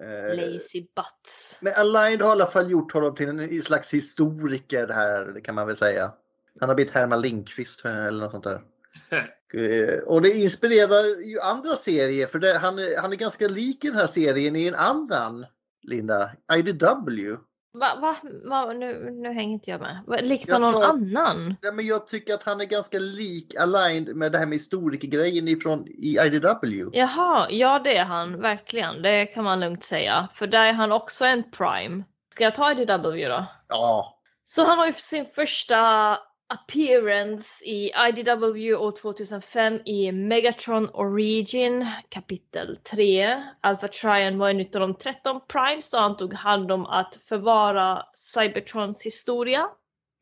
eh, 0.00 0.36
Lazy 0.36 0.86
butts. 0.96 1.58
men 1.62 1.74
Aligned 1.74 2.22
har 2.22 2.28
i 2.28 2.32
alla 2.32 2.46
fall 2.46 2.70
gjort 2.70 2.92
honom 2.92 3.14
till 3.14 3.28
en 3.28 3.62
slags 3.62 3.94
historiker 3.94 4.88
här, 4.88 5.40
kan 5.44 5.54
man 5.54 5.66
väl 5.66 5.76
säga. 5.76 6.14
Han 6.60 6.68
har 6.68 6.76
blivit 6.76 6.94
Herman 6.94 7.20
Lindqvist 7.20 7.84
eh, 7.84 8.06
eller 8.06 8.20
något 8.20 8.32
sånt 8.32 8.44
där. 8.44 8.62
Eh, 9.56 9.98
Och 9.98 10.22
det 10.22 10.30
inspirerar 10.30 11.22
ju 11.22 11.40
andra 11.40 11.76
serier 11.76 12.26
för 12.26 12.38
det, 12.38 12.58
han, 12.58 12.78
är, 12.78 13.02
han 13.02 13.12
är 13.12 13.16
ganska 13.16 13.48
lik 13.48 13.84
i 13.84 13.88
den 13.88 13.96
här 13.96 14.06
serien 14.06 14.56
i 14.56 14.66
en 14.68 14.74
annan, 14.74 15.46
Linda, 15.82 16.30
IDW. 16.56 17.36
Va, 17.76 17.98
va, 18.00 18.16
va, 18.44 18.72
nu, 18.72 19.10
nu 19.10 19.32
hänger 19.32 19.52
inte 19.54 19.70
jag 19.70 19.80
med. 19.80 20.00
Jag 20.46 20.60
någon 20.60 20.72
sa- 20.72 20.86
annan? 20.86 21.56
Ja, 21.62 21.72
men 21.72 21.86
jag 21.86 22.06
tycker 22.06 22.34
att 22.34 22.42
han 22.42 22.60
är 22.60 22.64
ganska 22.64 22.98
lik 22.98 23.54
Aligned 23.60 24.16
med 24.16 24.32
det 24.32 24.38
här 24.38 24.46
med 24.46 24.54
historikergrejen 24.54 25.48
ifrån 25.48 25.86
i 25.88 26.18
IDW. 26.26 26.90
Jaha, 26.92 27.46
ja 27.50 27.78
det 27.78 27.96
är 27.96 28.04
han 28.04 28.40
verkligen. 28.40 29.02
Det 29.02 29.26
kan 29.26 29.44
man 29.44 29.60
lugnt 29.60 29.84
säga. 29.84 30.28
För 30.34 30.46
där 30.46 30.66
är 30.66 30.72
han 30.72 30.92
också 30.92 31.24
en 31.24 31.50
prime. 31.50 32.04
Ska 32.34 32.44
jag 32.44 32.54
ta 32.54 32.70
IDW 32.72 33.28
då? 33.28 33.46
Ja. 33.68 34.20
Så 34.44 34.64
han 34.64 34.78
har 34.78 34.86
ju 34.86 34.92
sin 34.92 35.26
första 35.34 36.18
appearance 36.48 37.64
i 37.64 37.92
IDW 38.08 38.74
år 38.74 38.90
2005 38.90 39.80
i 39.84 40.12
Megatron 40.12 40.88
Origin 40.88 41.86
kapitel 42.08 42.76
3. 42.76 43.42
Alpha 43.60 43.88
Trion 43.88 44.38
var 44.38 44.50
en 44.50 44.60
av 44.60 44.66
de 44.66 44.94
13 44.94 45.40
primes 45.48 45.90
då 45.90 45.98
han 45.98 46.16
tog 46.16 46.34
hand 46.34 46.72
om 46.72 46.86
att 46.86 47.16
förvara 47.28 48.02
Cybertrons 48.14 49.02
historia. 49.02 49.68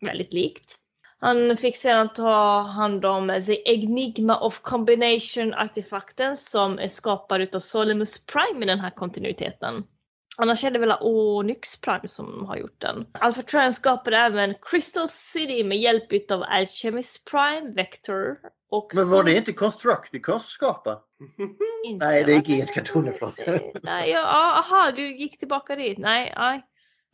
Väldigt 0.01 0.33
likt. 0.33 0.79
Han 1.19 1.57
fick 1.57 1.77
sedan 1.77 2.09
ta 2.13 2.61
hand 2.61 3.05
om 3.05 3.43
The 3.47 3.73
Enigma 3.75 4.41
of 4.41 4.61
Combination 4.61 5.55
artefakten 5.55 6.37
som 6.37 6.79
är 6.79 6.89
skapad 6.89 7.41
utav 7.43 7.61
Solimus 7.61 8.27
Prime 8.27 8.65
i 8.65 8.69
den 8.69 8.81
här 8.81 8.91
kontinuiteten. 8.91 9.85
Annars 10.39 10.65
är 10.65 10.71
det 10.71 10.79
väl 10.79 10.95
Onyx 11.01 11.81
Prime 11.81 12.09
som 12.09 12.45
har 12.47 12.57
gjort 12.57 12.81
den. 12.81 13.07
Alpha 13.13 13.43
Trion 13.43 13.73
skapade 13.73 14.17
även 14.17 14.55
Crystal 14.63 15.09
City 15.09 15.65
med 15.65 15.79
hjälp 15.79 16.13
utav 16.13 16.43
Alchemist 16.43 17.31
Prime, 17.31 17.73
Vector 17.75 18.39
och... 18.71 18.93
Men 18.95 19.11
var 19.11 19.25
det 19.25 19.37
inte 19.37 19.53
Constructicons 19.53 20.47
skapa? 20.47 21.01
Inte, 21.87 22.07
Nej, 22.07 22.25
det 22.25 22.33
är 22.33 22.37
va? 22.37 22.43
G-kartoner, 22.47 23.13
förlåt. 23.19 23.83
Nej, 23.83 24.11
ja, 24.11 24.59
aha, 24.59 24.93
du 24.97 25.17
gick 25.17 25.39
tillbaka 25.39 25.77
dit. 25.77 25.99
Nej, 25.99 26.35
nej. 26.37 26.63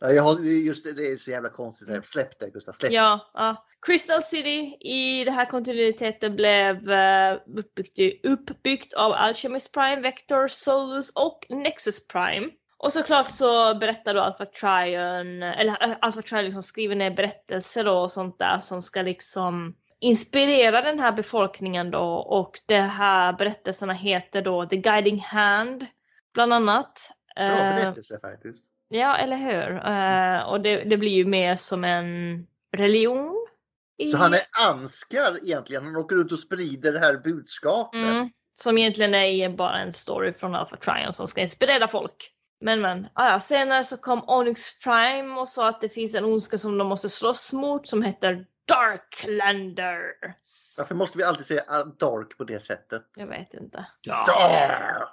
Nej, 0.01 0.15
jag 0.15 0.23
har, 0.23 0.39
just 0.39 0.85
det, 0.85 0.93
det 0.93 1.11
är 1.11 1.17
så 1.17 1.31
jävla 1.31 1.49
konstigt. 1.49 2.07
Släpp 2.07 2.39
det 2.39 2.49
Gustav, 2.49 2.71
släpp 2.71 2.91
Ja, 2.91 3.31
ja. 3.33 3.65
Crystal 3.85 4.23
City 4.23 4.77
i 4.79 5.23
den 5.25 5.33
här 5.33 5.45
kontinuiteten 5.45 6.35
blev 6.35 6.89
uh, 6.89 7.39
uppbyggt, 7.57 8.25
uppbyggt 8.25 8.93
av 8.93 9.11
Alchemist 9.11 9.73
Prime, 9.73 10.01
Vector, 10.01 10.47
Solus 10.47 11.11
och 11.15 11.45
Nexus 11.49 12.07
Prime. 12.07 12.49
Och 12.79 12.93
såklart 12.93 13.31
så 13.31 13.75
berättar 13.75 14.13
då 14.13 14.21
Alpha 14.21 14.45
Trion, 14.45 15.43
eller 15.43 15.83
äh, 15.83 15.97
Alpha 16.01 16.21
Trion 16.21 16.45
liksom 16.45 16.61
skriver 16.61 16.95
ner 16.95 17.11
berättelser 17.11 17.83
då 17.83 17.93
och 17.93 18.11
sånt 18.11 18.39
där 18.39 18.59
som 18.59 18.81
ska 18.81 19.01
liksom 19.01 19.75
inspirera 19.99 20.81
den 20.81 20.99
här 20.99 21.11
befolkningen 21.11 21.91
då 21.91 22.13
och 22.13 22.59
de 22.65 22.79
här 22.79 23.33
berättelserna 23.33 23.93
heter 23.93 24.41
då 24.41 24.65
The 24.65 24.77
Guiding 24.77 25.19
Hand 25.19 25.85
bland 26.33 26.53
annat. 26.53 27.11
Bra 27.35 27.45
Eh, 27.45 27.75
berättelse 27.75 28.19
faktiskt. 28.19 28.65
Ja, 28.89 29.17
eller 29.17 29.37
hur? 29.37 29.87
Eh, 29.87 30.49
och 30.49 30.61
det, 30.61 30.83
det 30.83 30.97
blir 30.97 31.11
ju 31.11 31.25
mer 31.25 31.55
som 31.55 31.83
en 31.83 32.47
religion. 32.77 33.47
Så 34.11 34.17
han 34.17 34.33
är 34.33 34.41
anskar 34.67 35.39
egentligen. 35.43 35.85
Han 35.85 35.95
åker 35.95 36.21
ut 36.21 36.31
och 36.31 36.39
sprider 36.39 36.93
det 36.93 36.99
här 36.99 37.17
budskapet. 37.17 38.01
Mm, 38.01 38.29
som 38.53 38.77
egentligen 38.77 39.15
är 39.15 39.49
bara 39.49 39.79
en 39.79 39.93
story 39.93 40.33
från 40.33 40.55
Alpha 40.55 40.75
Trion 40.75 41.13
som 41.13 41.27
ska 41.27 41.41
inspirera 41.41 41.87
folk. 41.87 42.33
Men 42.61 42.81
men, 42.81 43.07
ah, 43.13 43.29
ja, 43.29 43.39
senare 43.39 43.83
så 43.83 43.97
kom 43.97 44.23
Onyx 44.27 44.79
Prime 44.79 45.39
och 45.39 45.47
sa 45.47 45.69
att 45.69 45.81
det 45.81 45.89
finns 45.89 46.15
en 46.15 46.25
ondska 46.25 46.57
som 46.57 46.77
de 46.77 46.87
måste 46.87 47.09
slåss 47.09 47.53
mot 47.53 47.87
som 47.87 48.03
heter 48.03 48.45
Darklanders. 48.69 50.75
Varför 50.77 50.95
måste 50.95 51.17
vi 51.17 51.23
alltid 51.23 51.45
säga 51.45 51.63
ah, 51.67 51.83
dark 51.83 52.37
på 52.37 52.43
det 52.43 52.59
sättet? 52.59 53.05
Jag 53.15 53.27
vet 53.27 53.53
inte. 53.53 53.85
Dark! 54.03 55.09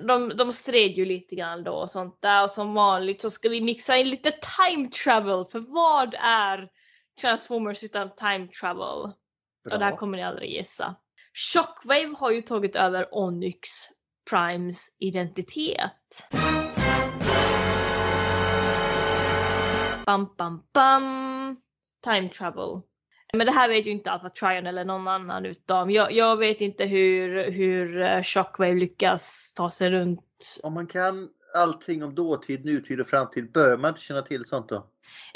De, 0.00 0.36
de 0.36 0.52
stred 0.52 0.90
ju 0.90 1.04
lite 1.04 1.34
grann 1.34 1.64
då 1.64 1.72
och 1.72 1.90
sånt 1.90 2.22
där 2.22 2.42
och 2.42 2.50
som 2.50 2.74
vanligt 2.74 3.20
så 3.20 3.30
ska 3.30 3.48
vi 3.48 3.60
mixa 3.60 3.96
in 3.96 4.10
lite 4.10 4.32
time 4.66 4.90
travel 4.90 5.44
för 5.52 5.60
vad 5.60 6.14
är 6.20 6.68
Transformers 7.20 7.84
utan 7.84 8.10
time 8.16 8.48
travel? 8.48 9.12
Och 9.70 9.78
det 9.78 9.84
här 9.84 9.96
kommer 9.96 10.18
ni 10.18 10.24
aldrig 10.24 10.50
gissa. 10.50 10.94
Shockwave 11.32 12.14
har 12.18 12.30
ju 12.30 12.42
tagit 12.42 12.76
över 12.76 13.14
Onyx 13.14 13.68
Primes 14.30 14.96
identitet. 14.98 16.28
Bam, 20.06 20.34
bam, 20.36 20.62
bam. 20.72 21.56
Time 22.04 22.28
travel. 22.28 22.82
Men 23.32 23.46
det 23.46 23.52
här 23.52 23.68
vet 23.68 23.86
ju 23.86 23.90
inte 23.90 24.10
Alpha 24.10 24.30
Trion 24.30 24.66
eller 24.66 24.84
någon 24.84 25.08
annan 25.08 25.46
utom. 25.46 25.90
Jag, 25.90 26.12
jag 26.12 26.36
vet 26.36 26.60
inte 26.60 26.84
hur, 26.84 27.50
hur 27.50 28.02
eh, 28.02 28.22
Shockwave 28.22 28.74
lyckas 28.74 29.52
ta 29.56 29.70
sig 29.70 29.90
runt. 29.90 30.58
Om 30.62 30.74
man 30.74 30.86
kan 30.86 31.28
allting 31.54 32.04
om 32.04 32.14
dåtid, 32.14 32.64
nutid 32.64 33.00
och 33.00 33.06
framtid 33.06 33.52
bör 33.52 33.76
man 33.76 33.88
inte 33.88 34.00
känna 34.00 34.22
till 34.22 34.44
sånt 34.44 34.68
då? 34.68 34.86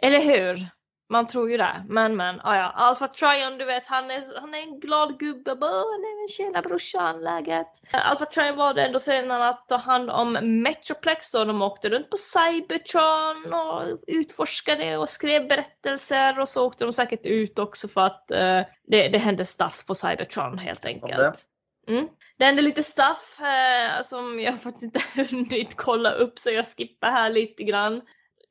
Eller 0.02 0.20
hur? 0.20 0.68
Man 1.12 1.26
tror 1.26 1.50
ju 1.50 1.56
det. 1.56 1.84
Men 1.88 2.16
men, 2.16 2.40
ah, 2.44 2.56
ja. 2.56 2.72
Alpha 2.74 3.08
Trion, 3.08 3.58
du 3.58 3.64
vet, 3.64 3.86
han 3.86 4.10
är, 4.10 4.40
han 4.40 4.54
är 4.54 4.58
en 4.58 4.80
glad 4.80 5.18
gubbe. 5.18 5.54
Bara, 5.54 5.70
nej 5.70 6.28
tjena 6.28 6.62
brorsan, 6.62 7.20
läget? 7.20 7.66
Alpha 7.92 8.24
Trion 8.24 8.56
var 8.56 8.74
det 8.74 8.84
ändå 8.84 8.98
sedan 8.98 9.30
att 9.30 9.68
ta 9.68 9.76
hand 9.76 10.10
om 10.10 10.32
Metroplex 10.62 11.30
då. 11.30 11.44
De 11.44 11.62
åkte 11.62 11.88
runt 11.88 12.10
på 12.10 12.16
Cybertron 12.16 13.52
och 13.52 13.98
utforskade 14.06 14.96
och 14.96 15.10
skrev 15.10 15.48
berättelser 15.48 16.40
och 16.40 16.48
så 16.48 16.66
åkte 16.66 16.84
de 16.84 16.92
säkert 16.92 17.26
ut 17.26 17.58
också 17.58 17.88
för 17.88 18.00
att 18.00 18.30
eh, 18.30 18.60
det, 18.86 19.08
det 19.08 19.18
hände 19.18 19.44
stuff 19.44 19.84
på 19.86 19.94
Cybertron 19.94 20.58
helt 20.58 20.84
enkelt. 20.84 21.46
Mm. 21.88 22.08
Det 22.38 22.44
hände 22.44 22.62
lite 22.62 22.82
stuff 22.82 23.40
eh, 23.40 24.02
som 24.02 24.40
jag 24.40 24.54
faktiskt 24.62 24.82
inte 24.82 25.00
hunnit 25.14 25.76
kolla 25.76 26.10
upp 26.10 26.38
så 26.38 26.50
jag 26.50 26.66
skippar 26.66 27.10
här 27.10 27.30
lite 27.30 27.62
grann. 27.62 28.02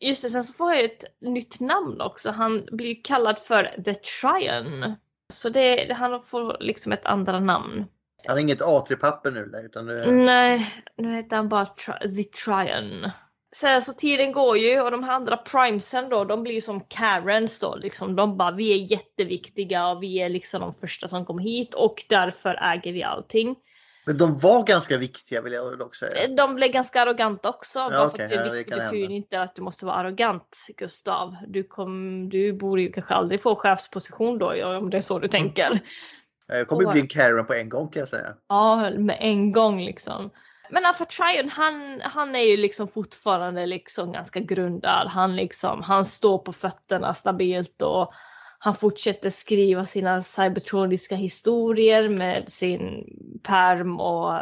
Just 0.02 0.24
det, 0.24 0.30
sen 0.30 0.44
så 0.44 0.54
får 0.54 0.74
jag 0.74 0.84
ett 0.84 1.04
nytt 1.22 1.60
namn 1.60 2.02
också. 2.02 2.32
Han 2.32 2.68
blir 2.72 3.04
kallad 3.04 3.40
för 3.40 3.84
The 3.86 3.94
Tryon. 3.94 4.96
Så 5.34 5.50
det, 5.50 5.94
han 5.94 6.24
får 6.24 6.58
liksom 6.60 6.92
ett 6.92 7.06
andra 7.06 7.40
namn. 7.40 7.86
Han 8.28 8.36
har 8.36 8.42
inget 8.42 8.62
A3-papper 8.62 9.32
nu 9.32 9.46
längre, 9.46 9.66
utan 9.66 9.86
nu... 9.86 10.12
Nej, 10.12 10.84
nu 10.98 11.16
heter 11.16 11.36
han 11.36 11.50
bara 11.50 11.66
The 12.16 12.24
Tryon. 12.24 13.10
Sen 13.56 13.82
så 13.82 13.94
tiden 13.94 14.32
går 14.32 14.58
ju 14.58 14.82
och 14.82 14.92
de 14.92 15.04
här 15.04 15.14
andra 15.14 15.38
primesen 15.38 16.10
då, 16.10 16.26
de 16.26 16.44
blir 16.44 16.54
ju 16.54 16.62
som 16.62 16.82
Karens 16.82 17.60
då 17.60 17.76
liksom. 17.76 18.16
De 18.16 18.38
bara, 18.38 18.52
vi 18.52 18.74
är 18.74 18.92
jätteviktiga 18.92 19.88
och 19.88 20.04
vi 20.04 20.20
är 20.20 20.30
liksom 20.30 20.62
de 20.62 20.74
första 20.74 21.08
som 21.08 21.26
kom 21.26 21.40
hit 21.40 21.74
och 21.74 22.06
därför 22.10 22.56
äger 22.62 22.94
vi 22.94 23.04
allting. 23.04 23.56
Men 24.06 24.18
de 24.18 24.38
var 24.40 24.64
ganska 24.64 24.98
viktiga 24.98 25.42
vill 25.42 25.54
jag 25.54 25.80
dock 25.80 25.96
säga. 25.96 26.28
De 26.28 26.56
blev 26.56 26.72
ganska 26.72 27.02
arroganta 27.02 27.50
också. 27.50 27.80
Ja, 27.80 27.90
bara 27.92 28.08
okej, 28.08 28.18
för 28.18 28.24
att 28.26 28.30
det 28.30 28.36
ja, 28.36 28.42
är 28.42 28.50
det 28.50 28.58
viktigt 28.58 28.76
kan 28.76 28.86
betyder 28.86 29.12
inte 29.16 29.42
att 29.42 29.56
du 29.56 29.62
måste 29.62 29.86
vara 29.86 29.96
arrogant, 29.96 30.68
Gustav. 30.78 31.36
Du, 31.48 31.64
kom, 31.64 32.30
du 32.30 32.54
borde 32.54 32.82
ju 32.82 32.92
kanske 32.92 33.14
aldrig 33.14 33.42
få 33.42 33.56
chefsposition 33.56 34.38
då, 34.38 34.56
ja, 34.58 34.78
om 34.78 34.90
det 34.90 34.98
är 34.98 35.02
så 35.02 35.20
du 35.20 35.28
tänker. 35.28 35.80
Jag 36.48 36.68
kommer 36.68 36.86
Och- 36.86 36.92
bli 36.92 37.02
en 37.02 37.08
Karen 37.08 37.46
på 37.46 37.54
en 37.54 37.70
gång 37.70 37.88
kan 37.88 38.00
jag 38.00 38.10
säga. 38.10 38.34
Ja, 38.50 38.90
med 38.98 39.18
en 39.20 39.52
gång 39.52 39.82
liksom. 39.82 40.30
Men 40.70 40.86
Alpha 40.86 41.06
Trion, 41.06 41.50
han, 41.50 42.02
han 42.04 42.36
är 42.36 42.44
ju 42.44 42.58
liksom 42.58 42.88
fortfarande 42.88 43.66
liksom 43.66 44.12
ganska 44.12 44.40
grundad. 44.40 45.08
Han, 45.08 45.36
liksom, 45.36 45.82
han 45.82 46.06
står 46.06 46.38
på 46.38 46.54
fötterna 46.54 47.14
stabilt 47.14 47.82
och 47.82 48.14
han 48.64 48.76
fortsätter 48.76 49.30
skriva 49.30 49.86
sina 49.86 50.22
cybertroniska 50.22 51.16
historier 51.16 52.10
med 52.10 52.52
sin 52.52 53.06
perm 53.44 54.00
och 54.00 54.34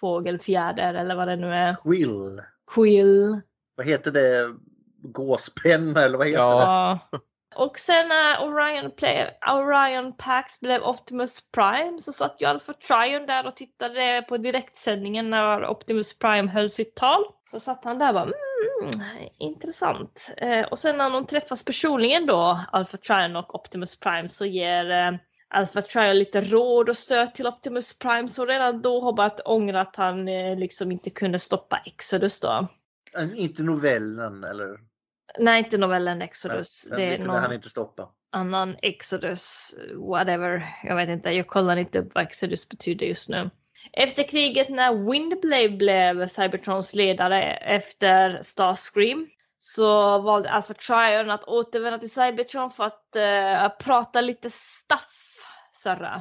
fågelfjäder 0.00 0.94
eller 0.94 1.14
vad 1.14 1.28
det 1.28 1.36
nu 1.36 1.52
är. 1.54 1.74
Quill. 1.74 2.42
Quill. 2.74 3.40
vad 3.76 3.86
heter 3.86 4.10
det? 4.10 4.54
Gåspenna 5.02 6.00
eller 6.00 6.18
vad 6.18 6.26
heter 6.26 7.00
det? 7.10 7.20
Och 7.58 7.78
sen 7.78 8.08
när 8.08 8.42
Orion, 8.42 8.90
Play, 8.90 9.26
Orion 9.46 10.12
Pax 10.12 10.60
blev 10.60 10.82
Optimus 10.82 11.50
Prime 11.50 12.00
så 12.00 12.12
satt 12.12 12.36
ju 12.40 12.46
Alpha 12.46 12.72
Trion 12.72 13.26
där 13.26 13.46
och 13.46 13.56
tittade 13.56 14.24
på 14.28 14.36
direktsändningen 14.36 15.30
när 15.30 15.66
Optimus 15.66 16.18
Prime 16.18 16.50
höll 16.50 16.70
sitt 16.70 16.94
tal. 16.94 17.24
Så 17.50 17.60
satt 17.60 17.84
han 17.84 17.98
där 17.98 18.08
och 18.08 18.14
bara 18.14 18.24
mm, 18.24 19.28
intressant. 19.38 20.34
Eh, 20.36 20.66
och 20.66 20.78
sen 20.78 20.96
när 20.96 21.10
de 21.10 21.26
träffas 21.26 21.64
personligen 21.64 22.26
då, 22.26 22.60
Alpha 22.72 22.96
Trion 22.96 23.36
och 23.36 23.54
Optimus 23.54 24.00
Prime, 24.00 24.28
så 24.28 24.46
ger 24.46 24.90
eh, 24.90 25.12
Alpha 25.48 25.82
Trion 25.82 26.18
lite 26.18 26.40
råd 26.40 26.88
och 26.88 26.96
stöd 26.96 27.34
till 27.34 27.46
Optimus 27.46 27.98
Prime 27.98 28.28
så 28.28 28.46
redan 28.46 28.82
då 28.82 29.00
har 29.00 29.12
börjat 29.12 29.40
ångra 29.44 29.80
att 29.80 29.96
han 29.96 30.28
eh, 30.28 30.58
liksom 30.58 30.92
inte 30.92 31.10
kunde 31.10 31.38
stoppa 31.38 31.82
Exodus 31.86 32.40
då. 32.40 32.68
Inte 33.36 33.62
novellen 33.62 34.44
eller? 34.44 34.87
Nej, 35.38 35.58
inte 35.58 35.78
novellen 35.78 36.22
Exodus. 36.22 36.86
Men 36.88 36.98
det 36.98 37.04
är 37.04 37.16
kunde 37.16 37.26
någon 37.26 37.42
han 37.42 37.52
inte 37.52 37.68
stoppa. 37.70 38.08
annan 38.32 38.76
Exodus, 38.82 39.74
whatever. 39.94 40.66
Jag 40.84 40.96
vet 40.96 41.08
inte, 41.08 41.30
jag 41.30 41.46
kollar 41.46 41.76
inte 41.76 41.98
upp 41.98 42.14
vad 42.14 42.24
Exodus 42.24 42.68
betyder 42.68 43.06
just 43.06 43.28
nu. 43.28 43.50
Efter 43.92 44.22
kriget 44.22 44.68
när 44.68 45.10
Windblade 45.10 45.68
blev 45.68 46.26
Cybertrons 46.26 46.94
ledare 46.94 47.42
efter 47.52 48.42
Starscream 48.42 49.28
så 49.58 50.18
valde 50.18 50.50
Alpha 50.50 50.74
Trion 50.74 51.30
att 51.30 51.44
återvända 51.44 51.98
till 51.98 52.10
Cybertron 52.10 52.70
för 52.70 52.84
att 52.84 53.16
eh, 53.16 53.68
prata 53.84 54.20
lite 54.20 54.50
stuff. 54.50 55.14
Sarah. 55.72 56.20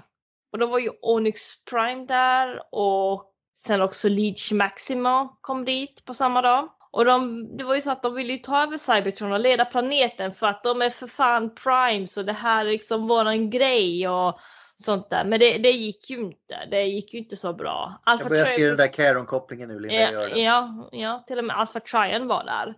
Och 0.52 0.60
då 0.60 0.68
var 0.68 0.80
ju 0.80 0.92
Onyx 1.02 1.64
Prime 1.64 2.06
där 2.06 2.62
och 2.72 3.34
sen 3.58 3.82
också 3.82 4.10
Leech 4.10 4.52
Maximo 4.52 5.38
kom 5.42 5.66
dit 5.66 6.06
på 6.06 6.14
samma 6.14 6.42
dag. 6.42 6.70
Och 6.92 7.06
de, 7.06 7.48
det 7.58 7.64
var 7.64 7.76
ju 7.76 7.82
så 7.82 7.92
att 7.92 8.04
de 8.04 8.16
ville 8.16 8.34
ju 8.34 8.40
ta 8.40 8.64
över 8.64 8.78
Cybertron 8.78 9.32
och 9.32 9.40
leda 9.40 9.66
planeten 9.66 10.34
för 10.34 10.48
att 10.48 10.64
de 10.64 10.82
är 10.82 10.90
för 10.90 11.08
fan 11.08 11.56
Prime 11.64 12.08
så 12.08 12.24
det 12.24 12.34
här 12.34 12.66
är 12.66 12.70
liksom 12.70 13.08
våran 13.08 13.50
grej 13.50 14.10
och 14.10 14.40
sånt 14.76 15.10
där. 15.10 15.26
Men 15.26 15.40
det, 15.40 15.58
det 15.58 15.72
gick 15.72 16.10
ju 16.10 16.18
inte. 16.18 16.58
Det 16.72 16.84
gick 16.84 17.14
ju 17.14 17.20
inte 17.20 17.36
så 17.36 17.54
bra. 17.54 17.98
Alpha 18.04 18.24
Jag 18.24 18.30
börjar 18.30 18.46
Trion- 18.46 18.56
se 18.56 18.68
den 18.68 18.78
där 18.78 18.88
Caron-kopplingen 18.88 19.70
nu 19.70 19.80
Linda. 19.80 20.12
Ja, 20.12 20.28
ja, 20.28 20.90
ja, 20.92 21.24
till 21.28 21.38
och 21.38 21.46
med 21.46 21.58
Alpha 21.58 21.80
Trion 21.80 22.28
var 22.28 22.44
där. 22.44 22.76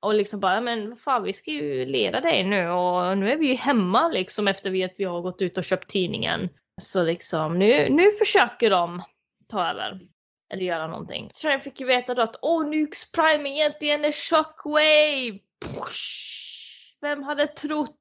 Och 0.00 0.14
liksom 0.14 0.40
bara, 0.40 0.60
men 0.60 0.88
vad 0.88 1.00
fan 1.00 1.22
vi 1.22 1.32
ska 1.32 1.50
ju 1.50 1.86
leda 1.86 2.20
dig 2.20 2.44
nu 2.44 2.68
och 2.68 3.18
nu 3.18 3.32
är 3.32 3.36
vi 3.36 3.46
ju 3.46 3.54
hemma 3.54 4.08
liksom 4.08 4.48
efter 4.48 4.84
att 4.84 4.94
vi 4.98 5.04
har 5.04 5.20
gått 5.20 5.42
ut 5.42 5.58
och 5.58 5.64
köpt 5.64 5.90
tidningen. 5.90 6.48
Så 6.80 7.02
liksom 7.02 7.58
nu, 7.58 7.88
nu 7.90 8.12
försöker 8.12 8.70
de 8.70 9.02
ta 9.48 9.68
över. 9.70 10.00
Eller 10.52 10.62
göra 10.64 10.86
någonting. 10.86 11.30
Trion 11.40 11.60
fick 11.60 11.80
ju 11.80 11.86
veta 11.86 12.14
då 12.14 12.22
att 12.22 12.36
Onyx 12.42 13.12
Prime 13.12 13.50
egentligen 13.50 14.04
är 14.04 14.12
Shockwave! 14.12 15.38
Push! 15.64 16.96
Vem 17.00 17.22
hade 17.22 17.46
trott? 17.46 17.98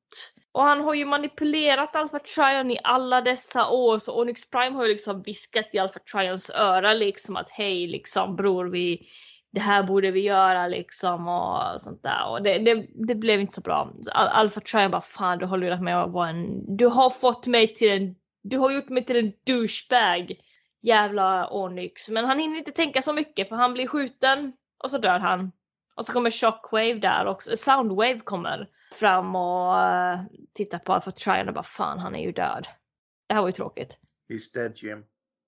Och 0.52 0.64
han 0.64 0.82
har 0.82 0.94
ju 0.94 1.06
manipulerat 1.06 1.96
Alpha 1.96 2.20
Trion 2.20 2.72
i 2.72 2.80
alla 2.84 3.22
dessa 3.22 3.70
år 3.70 4.00
så 4.00 4.22
Onyx 4.22 4.50
Prime 4.50 4.76
har 4.76 4.86
ju 4.86 4.92
liksom 4.94 5.22
viskat 5.22 5.70
i 5.74 5.80
Alpha 5.80 6.00
Trions 6.12 6.50
öra 6.50 6.94
liksom 6.94 7.36
att 7.36 7.52
hej 7.52 7.88
liksom 7.88 8.36
bror 8.36 8.66
vi 8.66 9.08
det 9.52 9.60
här 9.62 9.84
borde 9.84 10.12
vi 10.12 10.20
göra 10.20 10.68
liksom 10.68 11.28
och 11.28 11.82
sånt 11.82 12.04
där 12.04 12.30
och 12.30 12.44
det, 12.44 12.58
det, 12.58 12.88
det 13.08 13.16
blev 13.16 13.42
inte 13.42 13.54
så 13.54 13.62
bra. 13.62 13.94
Så 14.02 14.12
Al- 14.12 14.28
Alpha 14.28 14.62
Trion 14.62 14.92
bara 14.92 15.02
fan 15.02 15.38
du 15.38 15.46
har 15.46 15.58
lurat 15.58 15.82
mig 15.82 15.94
att 15.94 16.12
vara 16.12 16.30
en, 16.30 16.76
du 16.78 16.86
har 16.86 17.10
fått 17.10 17.48
mig 17.48 17.74
till 17.74 17.92
en, 17.92 18.16
du 18.44 18.58
har 18.58 18.72
gjort 18.72 18.90
mig 18.90 19.06
till 19.06 19.16
en 19.16 19.34
douchebag. 19.46 20.36
Jävla 20.82 21.50
Onyx. 21.50 22.10
Men 22.10 22.26
han 22.26 22.40
hinner 22.40 22.58
inte 22.58 22.72
tänka 22.72 23.02
så 23.02 23.14
mycket 23.14 23.50
för 23.50 23.56
han 23.56 23.74
blir 23.74 23.88
skjuten 23.88 24.54
och 24.84 24.92
så 24.92 24.98
dör 24.98 25.20
han. 25.20 25.52
Och 25.96 26.06
så 26.06 26.14
kommer 26.14 26.32
Shockwave 26.32 26.94
där 26.94 27.26
också, 27.26 27.58
Soundwave 27.58 28.20
kommer 28.20 28.70
fram 28.94 29.36
och 29.36 29.76
uh, 29.76 30.22
tittar 30.54 30.80
på 30.80 30.94
Alpha 30.94 31.12
Trion 31.12 31.48
och 31.48 31.54
bara 31.54 31.64
fan 31.64 32.00
han 32.00 32.16
är 32.16 32.24
ju 32.24 32.32
död. 32.32 32.68
Det 33.28 33.34
här 33.34 33.42
var 33.42 33.48
ju 33.48 33.52
tråkigt. 33.52 33.98
He's 34.30 34.54
dead 34.54 34.74
Jim. 34.76 35.04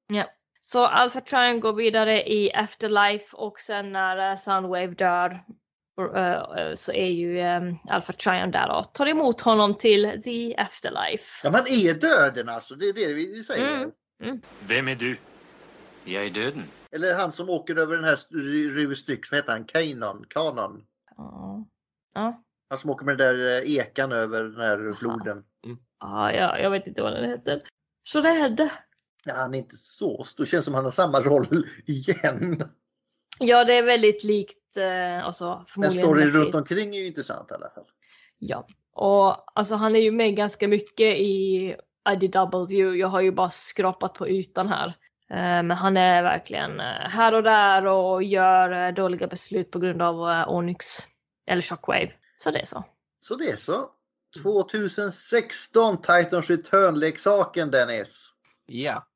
Ja. 0.08 0.26
Så 0.62 0.86
Alpha 0.86 1.22
Trion 1.22 1.60
går 1.60 1.74
vidare 1.74 2.30
i 2.30 2.54
Afterlife 2.54 3.36
och 3.36 3.60
sen 3.60 3.92
när 3.92 4.32
eh, 4.32 4.38
Soundwave 4.38 4.88
dör 4.88 5.44
eh, 6.16 6.34
eh, 6.34 6.76
så 6.76 6.92
är 6.92 7.08
ju 7.08 7.42
um, 7.42 7.78
Alpha 7.90 8.14
Trion 8.14 8.52
där 8.52 8.78
och 8.78 8.94
tar 8.94 9.08
emot 9.08 9.42
honom 9.42 9.76
till 9.76 10.22
The 10.24 10.56
Afterlife. 10.56 11.42
Ja, 11.44 11.52
man 11.52 11.62
är 11.62 11.94
döden 11.94 12.50
alltså. 12.50 12.76
Det 12.76 12.86
är 12.86 12.94
det 12.94 13.14
vi 13.14 13.44
säger. 13.44 13.76
Mm. 13.78 13.92
Vem 14.68 14.88
är 14.88 14.96
du? 14.96 15.18
Jag 16.06 16.26
är 16.26 16.30
döden. 16.30 16.64
Eller 16.92 17.14
han 17.16 17.32
som 17.32 17.50
åker 17.50 17.76
över 17.76 17.96
den 17.96 18.06
här 18.06 18.18
River 18.76 18.96
Styx, 18.96 19.32
vad 19.32 19.38
heter 19.38 19.52
han? 19.52 19.64
Kanon? 19.66 20.26
Kanon? 20.30 20.86
Ja. 21.18 21.66
Ja. 22.14 22.44
Han 22.70 22.80
som 22.80 22.90
åker 22.90 23.06
med 23.06 23.18
den 23.18 23.36
där 23.38 23.62
eh, 23.64 23.76
ekan 23.78 24.12
över 24.12 24.44
den 24.44 24.62
här 24.62 24.94
floden. 24.94 25.44
Ah, 25.98 26.32
ja, 26.32 26.58
jag 26.60 26.70
vet 26.72 26.88
inte 26.88 27.02
vad 27.02 27.14
den 27.14 27.30
heter. 27.30 27.62
Så 28.10 28.22
rädd. 28.22 28.70
Ja, 29.24 29.34
han 29.34 29.54
är 29.54 29.58
inte 29.60 29.76
så 29.78 30.24
stor. 30.24 30.46
Känns 30.46 30.66
som 30.66 30.74
han 30.74 30.84
har 30.84 30.92
samma 30.92 31.20
roll 31.22 31.68
igen. 31.86 32.64
Ja, 33.40 33.64
det 33.66 33.74
är 33.74 33.84
väldigt 33.84 34.24
likt. 34.24 34.78
Eh, 34.78 35.26
alltså, 35.26 35.56
Men 35.56 35.66
förmodligen 35.68 36.04
storyn 36.04 36.26
väldigt- 36.32 36.44
runt 36.46 36.56
omkring 36.56 36.96
är 36.96 37.00
ju 37.00 37.08
intressant 37.08 37.52
i 37.52 37.54
alla 37.54 37.70
fall. 37.70 37.86
Ja, 38.40 38.68
och 38.94 39.58
alltså 39.60 39.76
han 39.76 39.96
är 39.96 40.00
ju 40.00 40.12
med 40.12 40.36
ganska 40.36 40.68
mycket 40.68 41.18
i 41.18 41.76
IDW. 42.10 42.96
Jag 42.96 43.08
har 43.08 43.22
ju 43.22 43.32
bara 43.32 43.50
skrapat 43.50 44.14
på 44.14 44.28
ytan 44.28 44.68
här. 44.68 44.88
Eh, 45.30 45.64
Men 45.64 45.72
han 45.72 45.98
är 45.98 46.24
verkligen 46.24 46.80
eh, 46.80 46.86
här 46.86 47.36
och 47.36 47.44
där 47.44 47.86
och 47.86 48.24
gör 48.24 48.88
eh, 48.88 48.94
dåliga 48.94 49.28
beslut 49.28 49.72
på 49.72 49.80
grund 49.80 50.02
av 50.02 50.50
Onyx. 50.50 50.86
Eller 51.48 51.62
Shockwave. 51.62 52.12
Så 52.38 52.52
det 52.52 52.62
är 52.62 52.66
så. 52.66 52.84
Så 53.20 53.36
det 53.36 53.50
är 53.50 53.58
så. 53.58 53.90
2016 54.42 55.98
Titans 55.98 56.50
Return-leksaken 56.50 57.72
Dennis. 57.72 58.30
Ja. 58.66 59.08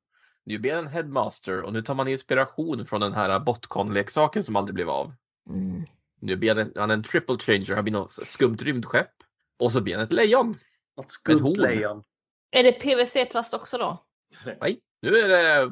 Nu 0.44 0.58
blir 0.58 0.74
han 0.74 0.86
en 0.86 0.92
headmaster 0.92 1.62
och 1.62 1.72
nu 1.72 1.82
tar 1.82 1.94
man 1.94 2.08
inspiration 2.08 2.86
från 2.86 3.00
den 3.00 3.12
här 3.12 3.40
Botcon-leksaken 3.40 4.42
som 4.42 4.56
aldrig 4.56 4.74
blev 4.74 4.90
av. 4.90 5.12
Mm. 5.50 5.84
Nu 6.20 6.36
blir 6.36 6.54
han 6.54 6.58
en, 6.58 6.72
han 6.76 6.90
en 6.90 7.04
triple 7.04 7.38
changer, 7.38 7.74
han 7.74 7.84
blir 7.84 7.92
något 7.92 8.12
skumt 8.12 8.56
rymdskepp. 8.60 9.10
Och 9.58 9.72
så 9.72 9.80
blir 9.80 9.94
han 9.94 10.04
ett 10.04 10.12
lejon. 10.12 10.58
Något 10.96 11.12
skumt 11.12 11.56
lejon. 11.56 12.04
Är 12.50 12.62
det 12.62 12.72
PVC-plast 12.72 13.54
också 13.54 13.78
då? 13.78 14.04
Nej, 14.60 14.80
nu 15.02 15.16
är 15.18 15.28
det 15.28 15.70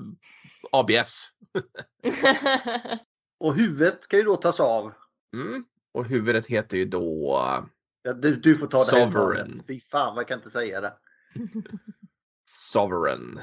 ABS. 0.73 1.31
Och 3.39 3.55
huvudet 3.55 4.05
ska 4.05 4.17
ju 4.17 4.23
då 4.23 4.37
tas 4.37 4.61
av. 4.61 4.93
Mm. 5.35 5.65
Och 5.93 6.05
huvudet 6.05 6.47
heter 6.47 6.77
ju 6.77 6.85
då... 6.85 7.41
Ja, 8.03 8.13
du, 8.13 8.37
du 8.37 8.57
får 8.57 8.67
ta 8.67 8.85
det 8.85 8.97
här. 8.97 9.13
Sovereign. 9.13 9.63
Fy 9.67 9.81
fan 9.81 10.15
vad 10.15 10.23
jag 10.23 10.29
kan 10.29 10.39
inte 10.39 10.51
säga 10.51 10.81
det. 10.81 10.93
Sovereign. 12.49 13.41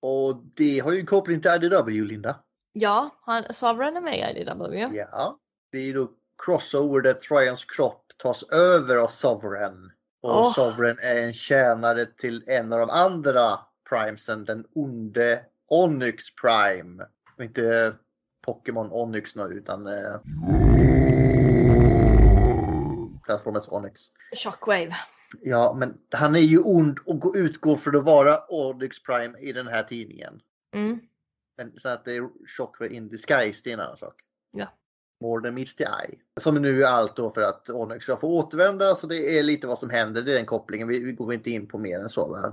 Och 0.00 0.42
det 0.56 0.78
har 0.78 0.92
ju 0.92 1.06
koppling 1.06 1.40
till 1.40 1.50
IDW 1.50 2.04
Linda. 2.04 2.36
ja, 2.72 3.20
han, 3.22 3.44
Sovereign 3.52 3.96
är 3.96 4.00
med 4.00 4.36
i 4.36 4.40
IDW. 4.40 4.96
Ja. 4.96 5.38
Det 5.72 5.78
är 5.78 5.82
ju 5.82 5.92
då 5.92 6.10
crossover 6.44 7.00
där 7.00 7.12
Trions 7.12 7.64
kropp 7.64 8.12
tas 8.16 8.42
över 8.42 8.96
av 8.96 9.06
Sovereign. 9.06 9.92
Och 10.24 10.36
Åh. 10.40 10.52
Sovereign 10.54 10.98
är 11.02 11.26
en 11.26 11.32
tjänare 11.32 12.06
till 12.06 12.44
en 12.46 12.72
av 12.72 12.78
de 12.78 12.90
andra 12.90 13.58
primesen, 13.88 14.44
den 14.44 14.66
onde 14.74 15.44
Onyx 15.68 16.34
Prime. 16.34 17.04
Och 17.36 17.44
inte 17.44 17.94
Pokémon 18.46 18.90
Onyx 18.92 19.36
nu 19.36 19.42
utan 19.42 19.86
eh, 19.86 20.20
Transformers 23.26 23.68
Onyx. 23.68 24.02
Shockwave. 24.44 24.96
Ja, 25.42 25.74
men 25.78 25.98
han 26.12 26.34
är 26.36 26.40
ju 26.40 26.58
ond 26.58 26.98
och 27.06 27.18
går- 27.20 27.36
utgår 27.36 27.76
för 27.76 27.96
att 27.96 28.04
vara 28.04 28.38
Onyx 28.48 29.02
Prime 29.02 29.38
i 29.38 29.52
den 29.52 29.66
här 29.66 29.82
tidningen. 29.82 30.40
Mm. 30.74 31.00
Men 31.56 31.72
så 31.80 31.88
att 31.88 32.04
det 32.04 32.12
är 32.16 32.28
Shockwave 32.56 32.94
in 32.94 33.08
disguise, 33.08 33.60
det 33.64 33.70
är 33.70 33.74
en 33.74 33.80
annan 33.80 33.96
sak. 33.96 34.14
Ja. 34.52 34.72
More 35.24 35.42
than 35.42 35.54
meets 35.54 35.74
the 35.74 35.84
eye. 35.84 36.18
Som 36.40 36.54
nu 36.54 36.82
är 36.82 36.86
allt 36.86 37.16
då 37.16 37.30
för 37.30 37.42
att 37.42 37.70
Onyx 37.70 38.04
ska 38.04 38.16
få 38.16 38.28
återvända, 38.28 38.94
så 38.94 39.06
det 39.06 39.38
är 39.38 39.42
lite 39.42 39.66
vad 39.66 39.78
som 39.78 39.90
händer. 39.90 40.22
Det 40.22 40.32
är 40.32 40.36
den 40.36 40.46
kopplingen. 40.46 40.88
Vi, 40.88 41.04
vi 41.04 41.12
går 41.12 41.34
inte 41.34 41.50
in 41.50 41.68
på 41.68 41.78
mer 41.78 41.98
än 41.98 42.08
så, 42.08 42.28
va? 42.28 42.52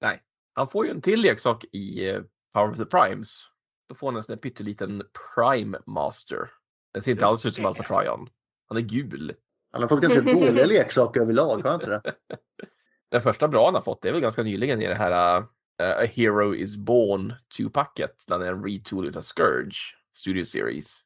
Nej, 0.00 0.22
han 0.54 0.68
får 0.68 0.84
ju 0.84 0.90
en 0.90 1.00
till 1.00 1.20
leksak 1.20 1.64
i 1.72 2.08
eh, 2.08 2.20
Power 2.52 2.70
of 2.70 2.76
the 2.76 2.84
Primes. 2.84 3.48
Då 3.88 3.94
får 3.94 4.06
han 4.06 4.16
en 4.16 4.22
sån 4.22 4.32
där 4.32 4.40
pytteliten 4.40 5.02
Prime 5.34 5.78
Master. 5.86 6.50
Den 6.92 7.02
ser 7.02 7.10
inte 7.10 7.22
Just 7.22 7.30
alls 7.30 7.46
ut 7.46 7.54
som. 7.54 7.66
Alpha 7.66 7.82
Trion. 7.82 8.28
Han 8.68 8.78
är 8.78 8.82
gul. 8.82 9.34
Han 9.72 9.82
har 9.82 9.88
fått 9.88 10.00
ganska 10.00 10.20
dåliga 10.20 10.66
leksaker 10.66 11.20
överlag, 11.20 11.56
har 11.56 11.70
han 11.70 11.80
inte 11.80 11.90
det? 11.90 12.02
Den 13.10 13.22
första 13.22 13.48
bra 13.48 13.64
han 13.64 13.74
har 13.74 13.82
fått 13.82 14.02
det 14.02 14.08
är 14.08 14.12
väl 14.12 14.22
ganska 14.22 14.42
nyligen 14.42 14.82
i 14.82 14.86
det 14.86 14.94
här 14.94 15.36
eh, 15.82 15.90
A 15.90 16.04
Hero 16.04 16.54
is 16.54 16.76
Born 16.76 17.34
2-packet. 17.58 18.24
Den 18.26 18.42
är 18.42 18.46
en 18.46 18.64
retool 18.64 19.06
utav 19.06 19.22
Scourge 19.22 19.76
Studio 20.12 20.44
Series. 20.44 21.05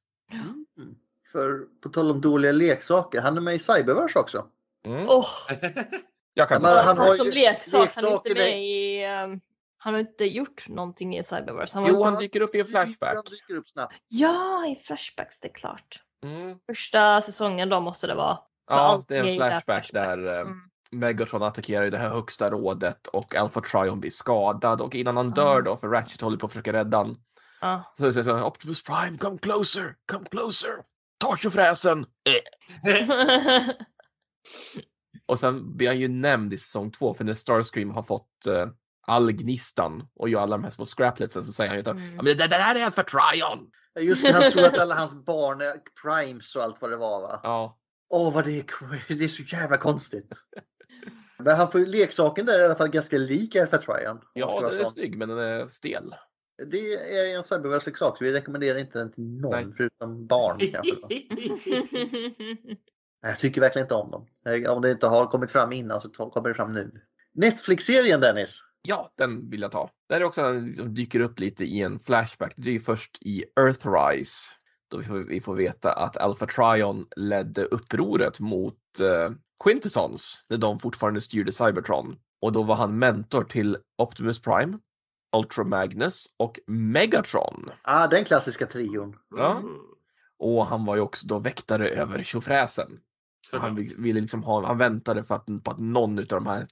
För 1.32 1.64
på 1.82 1.88
tal 1.88 2.10
om 2.10 2.20
dåliga 2.20 2.52
leksaker, 2.52 3.20
han 3.20 3.36
är 3.36 3.40
med 3.40 3.54
i 3.54 3.58
Cyberverse 3.58 4.18
också. 4.18 4.46
Mm. 4.86 5.06
Åh, 5.08 5.26
Jag 6.34 6.48
kan 6.48 6.64
han 6.64 6.72
säga. 6.72 6.94
har 6.94 7.14
som 7.14 7.26
ju- 7.26 7.32
leksak. 7.32 7.92
Han 7.96 8.04
är 8.04 8.12
inte 8.14 8.34
med 8.34 8.64
i... 8.64 9.04
ehm, 9.04 9.40
han 9.78 9.94
har 9.94 10.00
inte 10.00 10.24
gjort 10.24 10.68
någonting 10.68 11.16
i 11.18 11.24
Cyberverse. 11.24 11.78
Han 11.78 11.86
Jo, 11.88 11.94
inte- 11.94 12.04
han 12.10 12.18
dyker 12.18 12.40
upp 12.40 12.54
i 12.54 12.60
en 12.60 12.66
flashback. 12.66 13.14
Han 13.14 13.24
dyker 13.30 13.54
upp 13.54 13.68
snabbt. 13.68 13.94
Ja, 14.08 14.66
i 14.66 14.76
flashbacks, 14.76 15.40
det 15.40 15.48
är 15.48 15.52
klart. 15.52 16.02
Mm. 16.24 16.58
Första 16.66 17.20
säsongen 17.20 17.68
då 17.68 17.80
måste 17.80 18.06
det 18.06 18.14
vara. 18.14 18.38
Ja, 18.70 19.02
det 19.08 19.16
är 19.16 19.24
en 19.24 19.38
där 19.38 19.50
flashback 19.50 19.90
där 19.92 20.16
flashbacks. 20.16 20.28
eh, 20.36 20.40
Mm. 20.40 20.60
Megatron 20.92 21.42
attackerar 21.42 21.84
ju 21.84 21.90
det 21.90 21.98
här 21.98 22.10
högsta 22.10 22.50
rådet 22.50 23.06
och 23.06 23.34
Alpha 23.34 23.60
Trion 23.60 24.00
blir 24.00 24.10
skadad 24.10 24.80
och 24.80 24.94
innan 24.94 25.16
han 25.16 25.30
dör 25.30 25.62
då, 25.62 25.76
för 25.76 25.88
Ratchet 25.88 26.20
håller 26.20 26.38
på 26.38 26.46
att 26.46 26.52
försöka 26.52 26.72
rädda 26.72 26.96
honom, 26.98 27.16
Ja. 27.60 27.94
så 27.98 28.12
säger 28.12 28.32
han 28.32 28.42
Optimus 28.42 28.82
Prime, 28.82 29.18
come 29.18 29.38
closer, 29.38 29.96
come 30.12 30.26
closer, 30.30 30.74
ta 31.18 31.36
tjofräsen! 31.36 32.06
Eh. 32.24 33.68
Och 35.26 35.38
sen 35.38 35.76
blir 35.76 35.88
han 35.88 35.98
ju 36.00 36.08
nämnd 36.08 36.52
i 36.52 36.58
säsong 36.58 36.90
två 36.90 37.14
för 37.14 37.24
när 37.24 37.34
Starscream 37.34 37.90
har 37.90 38.02
fått 38.02 38.46
uh, 38.48 38.66
algnistan 39.06 40.08
och 40.14 40.28
gör 40.28 40.40
alla 40.40 40.56
de 40.56 40.64
här 40.64 40.70
små 40.70 40.86
scrapletsen 40.86 41.44
så 41.44 41.52
säger 41.52 41.68
han 41.68 41.78
ju 41.78 41.80
att 41.80 41.96
Mm. 41.96 42.24
det, 42.24 42.34
det 42.34 42.46
där 42.46 42.74
är 42.74 42.84
Alpha 42.84 43.02
Trion! 43.02 43.70
Just 44.00 44.24
det, 44.24 44.32
han 44.32 44.50
tror 44.50 44.64
att 44.64 44.78
alla 44.78 44.94
hans 44.94 45.24
barn 45.24 45.60
är 45.60 45.80
primes 46.02 46.56
och 46.56 46.62
allt 46.62 46.80
vad 46.82 46.90
det 46.90 46.96
var 46.96 47.20
va? 47.20 47.40
Ja, 47.42 47.78
Åh 48.12 48.34
vad 48.34 48.44
det 48.44 48.52
är, 48.58 48.64
det 49.18 49.24
är 49.24 49.28
så 49.28 49.42
jävla 49.42 49.76
konstigt. 49.76 50.36
Men 51.38 51.56
han 51.56 51.70
får 51.70 51.80
ju 51.80 51.86
leksaken 51.86 52.46
där 52.46 52.54
är 52.58 52.62
i 52.62 52.64
alla 52.64 52.74
fall 52.74 52.88
ganska 52.88 53.18
lik 53.18 53.56
Alpha 53.56 53.80
ska 53.80 54.00
ja 54.32 54.60
den 54.70 54.80
är 54.80 54.84
snygg 54.84 55.18
men 55.18 55.28
den 55.28 55.38
är 55.38 55.68
stel. 55.68 56.14
Det 56.66 56.94
är 56.94 57.36
en 57.36 57.42
cyberverse-leksak 57.44 58.18
så 58.18 58.24
vi 58.24 58.32
rekommenderar 58.32 58.78
inte 58.78 58.98
den 58.98 59.12
till 59.12 59.24
någon 59.24 59.74
förutom 59.76 60.26
barn 60.26 60.58
kanske. 60.72 60.96
Nej, 63.22 63.30
Jag 63.30 63.38
tycker 63.38 63.60
verkligen 63.60 63.84
inte 63.84 63.94
om 63.94 64.10
dem. 64.10 64.26
Eh, 64.46 64.72
Om 64.72 64.82
det 64.82 64.90
inte 64.90 65.06
har 65.06 65.26
kommit 65.26 65.50
fram 65.50 65.72
innan 65.72 66.00
så 66.00 66.08
kommer 66.08 66.48
det 66.48 66.54
fram 66.54 66.68
nu. 66.68 67.00
Netflix-serien 67.34 68.20
Dennis. 68.20 68.60
Ja, 68.82 69.12
den 69.16 69.50
vill 69.50 69.60
jag 69.60 69.72
ta. 69.72 69.90
Där 70.08 70.20
är 70.20 70.24
också 70.24 70.40
en 70.42 70.74
som 70.76 70.94
dyker 70.94 71.20
upp 71.20 71.38
lite 71.38 71.64
i 71.64 71.80
en 71.80 72.00
flashback. 72.00 72.52
Det 72.56 72.68
är 72.68 72.72
ju 72.72 72.80
först 72.80 73.18
i 73.20 73.44
Earthrise 73.60 74.52
då 74.90 74.96
vi 74.96 75.04
får, 75.04 75.18
vi 75.18 75.40
får 75.40 75.54
veta 75.54 75.92
att 75.92 76.16
Alpha 76.16 76.46
Trion 76.46 77.06
ledde 77.16 77.64
upproret 77.64 78.40
mot 78.40 78.78
uh, 79.00 79.36
Quintessons 79.64 80.44
när 80.48 80.58
de 80.58 80.78
fortfarande 80.78 81.20
styrde 81.20 81.52
Cybertron. 81.52 82.16
Och 82.40 82.52
då 82.52 82.62
var 82.62 82.74
han 82.74 82.98
mentor 82.98 83.44
till 83.44 83.76
Optimus 83.98 84.42
Prime, 84.42 84.78
Ultra 85.36 85.64
Magnus 85.64 86.34
och 86.36 86.60
Megatron. 86.66 87.70
Ah, 87.82 88.06
den 88.06 88.24
klassiska 88.24 88.66
trion. 88.66 89.16
Ja. 89.36 89.62
Och 90.38 90.66
han 90.66 90.84
var 90.84 90.94
ju 90.94 91.00
också 91.00 91.26
då 91.26 91.38
väktare 91.38 91.88
över 91.88 92.22
tjofräsen. 92.22 93.00
Så 93.50 93.58
han 93.58 93.74
vill- 93.74 93.96
ville 93.96 94.20
liksom 94.20 94.42
ha, 94.42 94.66
han 94.66 94.78
väntade 94.78 95.24
för 95.24 95.34
att, 95.34 95.46
på 95.64 95.70
att 95.70 95.78
någon 95.78 96.18
av 96.18 96.24
de 96.26 96.46
här 96.46 96.66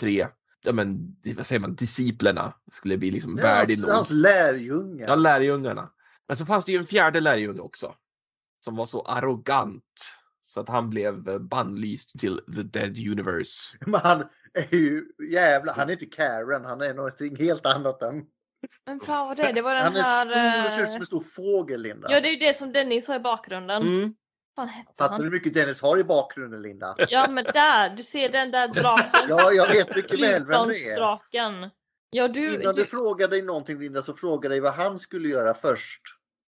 tre, 0.00 0.28
ja 0.62 0.72
men 0.72 1.16
vad 1.36 1.46
säger 1.46 1.60
man, 1.60 1.74
disciplerna 1.74 2.52
skulle 2.72 2.96
bli 2.98 3.10
liksom 3.10 3.36
värdig 3.36 3.74
hans, 3.74 3.82
nog. 3.86 3.90
hans 3.90 4.10
lärjunge. 4.10 5.04
Ja, 5.04 5.14
lärjungarna. 5.14 5.90
Men 6.28 6.36
så 6.36 6.46
fanns 6.46 6.64
det 6.64 6.72
ju 6.72 6.78
en 6.78 6.86
fjärde 6.86 7.20
lärjunge 7.20 7.60
också. 7.60 7.94
Som 8.64 8.76
var 8.76 8.86
så 8.86 9.02
arrogant. 9.02 9.84
Så 10.58 10.62
att 10.62 10.68
han 10.68 10.90
blev 10.90 11.28
eh, 11.28 11.38
bannlyst 11.38 12.18
till 12.18 12.40
the 12.56 12.62
dead 12.62 12.98
universe. 12.98 13.76
Men 13.86 14.00
han 14.00 14.24
är 14.54 14.74
ju 14.74 15.04
jävla, 15.32 15.72
han 15.72 15.88
är 15.88 15.92
inte 15.92 16.06
Karen, 16.06 16.64
han 16.64 16.80
är 16.80 16.94
något 16.94 17.38
helt 17.38 17.66
annat 17.66 18.02
än. 18.02 18.26
Men 18.86 18.98
vad 18.98 19.28
var 19.28 19.34
det? 19.34 19.52
Det 19.52 19.62
var 19.62 19.74
den 19.74 19.82
Han 19.82 19.96
är 19.96 20.02
här... 20.02 20.24
stor 20.24 20.64
och 20.64 20.70
ser 20.70 20.82
ut 20.82 20.88
som 20.88 21.00
en 21.00 21.06
stor 21.06 21.20
fågel 21.20 21.82
Linda. 21.82 22.12
Ja, 22.12 22.20
det 22.20 22.28
är 22.28 22.30
ju 22.30 22.36
det 22.38 22.56
som 22.56 22.72
Dennis 22.72 23.08
har 23.08 23.16
i 23.16 23.20
bakgrunden. 23.20 23.82
Mm. 23.82 24.14
Hette 24.56 24.92
Fattar 24.98 25.08
du 25.08 25.14
han? 25.14 25.24
hur 25.24 25.30
mycket 25.30 25.54
Dennis 25.54 25.82
har 25.82 25.98
i 25.98 26.04
bakgrunden 26.04 26.62
Linda? 26.62 26.94
Ja, 27.08 27.28
men 27.30 27.44
där. 27.44 27.90
Du 27.96 28.02
ser 28.02 28.28
den 28.28 28.50
där 28.50 28.68
draken. 28.74 29.20
Ja, 29.28 29.52
jag 29.52 29.68
vet 29.68 29.96
mycket 29.96 30.20
väl 30.20 30.46
vem 30.46 30.68
det 30.68 30.88
är. 30.88 31.20
Ja, 32.10 32.28
du... 32.28 32.54
Innan 32.54 32.74
du 32.74 32.82
du 32.82 32.88
frågade 32.88 33.36
dig 33.36 33.42
någonting 33.42 33.78
Linda 33.78 34.02
så 34.02 34.14
frågade 34.14 34.54
dig 34.54 34.60
vad 34.60 34.74
han 34.74 34.98
skulle 34.98 35.28
göra 35.28 35.54
först. 35.54 36.02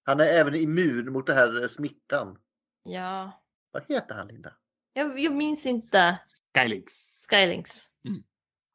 Han 0.06 0.20
är 0.20 0.26
även 0.26 0.56
immun 0.56 1.14
mot 1.14 1.28
det 1.28 1.34
här 1.34 1.62
eh, 1.62 1.68
smittan. 1.68 2.38
ja. 2.84 3.41
Vad 3.72 3.84
heter 3.90 4.16
han 4.16 4.28
Linda? 4.28 4.54
Jag, 4.94 5.20
jag 5.20 5.34
minns 5.34 5.66
inte. 5.66 6.20
Skylinks. 6.58 7.22
Skylinks. 7.30 7.86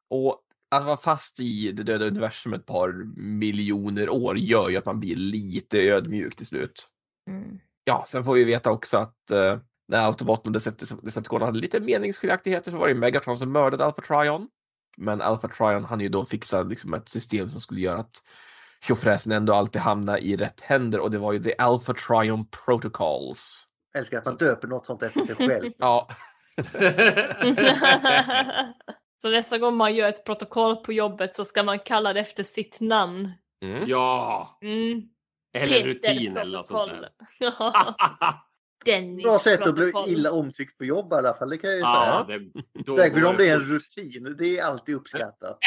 Och 0.09 0.41
att 0.69 0.85
vara 0.85 0.97
fast 0.97 1.39
i 1.39 1.71
det 1.71 1.83
döda 1.83 2.05
universum 2.05 2.53
ett 2.53 2.65
par 2.65 2.93
miljoner 3.21 4.09
år 4.09 4.37
gör 4.37 4.69
ju 4.69 4.77
att 4.77 4.85
man 4.85 4.99
blir 4.99 5.15
lite 5.15 5.77
ödmjuk 5.77 6.35
till 6.35 6.45
slut. 6.45 6.87
Mm. 7.29 7.59
Ja, 7.83 8.05
sen 8.07 8.23
får 8.23 8.33
vi 8.33 8.43
veta 8.43 8.71
också 8.71 8.97
att 8.97 9.31
eh, 9.31 9.59
när 9.87 10.05
Autobot 10.05 10.47
och 10.47 10.53
Deceptic- 10.53 11.01
Decepticon 11.01 11.41
hade 11.41 11.59
lite 11.59 11.79
meningsskiljaktigheter 11.79 12.71
så 12.71 12.77
var 12.77 12.87
det 12.87 12.93
Megatron 12.93 13.37
som 13.37 13.51
mördade 13.51 13.85
Alpha 13.85 14.01
Trion. 14.01 14.49
Men 14.97 15.21
Alpha 15.21 15.47
Trion 15.47 15.83
han 15.85 15.99
ju 15.99 16.09
då 16.09 16.25
fixa 16.25 16.63
liksom 16.63 16.93
ett 16.93 17.09
system 17.09 17.49
som 17.49 17.61
skulle 17.61 17.81
göra 17.81 17.99
att 17.99 18.23
tjofräsen 18.81 19.31
ändå 19.31 19.53
alltid 19.53 19.81
hamnar 19.81 20.17
i 20.17 20.35
rätt 20.35 20.61
händer 20.61 20.99
och 20.99 21.11
det 21.11 21.17
var 21.17 21.33
ju 21.33 21.43
The 21.43 21.57
Alpha 21.57 21.93
Trion 21.93 22.47
Protocols. 22.65 23.67
Älskar 23.97 24.17
att 24.17 24.25
man 24.25 24.37
döper 24.37 24.67
något 24.67 24.85
sånt 24.85 25.03
efter 25.03 25.21
sig 25.21 25.35
själv. 25.35 25.71
Ja, 25.77 26.07
så 29.21 29.29
nästa 29.29 29.57
gång 29.57 29.77
man 29.77 29.95
gör 29.95 30.09
ett 30.09 30.25
protokoll 30.25 30.75
på 30.75 30.93
jobbet 30.93 31.35
så 31.35 31.43
ska 31.43 31.63
man 31.63 31.79
kalla 31.79 32.13
det 32.13 32.19
efter 32.19 32.43
sitt 32.43 32.77
namn. 32.81 33.31
mm. 33.63 33.83
Ja, 33.87 34.57
Mm. 34.61 35.01
eller 35.53 35.67
Peter 35.77 35.87
rutin 35.87 36.37
eller 36.37 36.57
något 36.57 36.65
sånt 36.67 36.91
protokoll. 37.39 37.39
där. 37.39 38.33
Dennis 38.85 39.23
Bra 39.23 39.39
sätt 39.39 39.67
att 39.67 39.75
bli 39.75 39.91
illa 40.07 40.31
omtyckt 40.31 40.77
på 40.77 40.85
jobb 40.85 41.13
i 41.13 41.15
alla 41.15 41.33
fall, 41.33 41.49
det 41.49 41.57
kan 41.57 41.69
jag 41.69 41.77
ju 41.79 41.83
Ja, 41.83 42.25
säga. 42.27 42.39
det, 42.85 42.97
Särskilt 42.97 43.27
om 43.27 43.37
det 43.37 43.49
är 43.49 43.53
en 43.55 43.61
rutin, 43.61 44.35
det 44.39 44.59
är 44.59 44.63
alltid 44.65 44.95
uppskattat. 44.95 45.59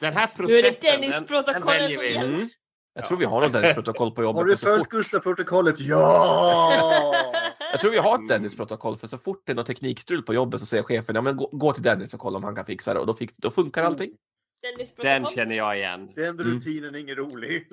Den 0.00 0.12
här 0.16 0.30
Nu 0.38 0.58
är 0.58 0.62
det 0.62 0.68
processen, 0.68 1.00
den, 1.00 1.00
den 1.00 1.10
Dennis-protokollen 1.10 1.66
väljer 1.66 1.96
som 1.96 2.04
gäller. 2.04 2.48
Mm. 2.96 3.02
Jag 3.02 3.08
tror 3.08 3.18
vi 3.18 3.24
har 3.24 3.40
något 3.40 3.52
Dennis-protokoll 3.52 4.10
på 4.10 4.22
jobbet. 4.22 4.38
Har 4.38 4.44
du 4.44 4.56
följt 4.56 4.78
fort, 4.78 4.88
Gustav-protokollet? 4.88 5.80
Ja! 5.80 7.32
jag 7.72 7.80
tror 7.80 7.90
vi 7.90 7.98
har 7.98 8.14
ett 8.22 8.28
Dennis-protokoll 8.28 8.96
för 8.98 9.06
så 9.06 9.18
fort 9.18 9.42
det 9.46 9.52
är 9.52 9.56
något 9.56 9.66
teknikstrul 9.66 10.22
på 10.22 10.34
jobbet 10.34 10.60
så 10.60 10.66
säger 10.66 10.82
chefen 10.82 11.14
ja, 11.14 11.22
men 11.22 11.36
gå, 11.36 11.48
gå 11.52 11.72
till 11.72 11.82
Dennis 11.82 12.14
och 12.14 12.20
kolla 12.20 12.36
om 12.38 12.44
han 12.44 12.54
kan 12.54 12.66
fixa 12.66 12.94
det 12.94 13.00
och 13.00 13.06
då, 13.06 13.14
fick, 13.14 13.36
då 13.36 13.50
funkar 13.50 13.82
allting. 13.82 14.10
Dennis 14.62 14.94
Den 14.96 15.26
känner 15.26 15.54
jag 15.56 15.76
igen. 15.76 16.10
Den 16.14 16.40
Mm. 16.40 16.54
rutinen 16.54 16.94
är 16.94 16.98
ingen 16.98 17.16
rolig. 17.16 17.68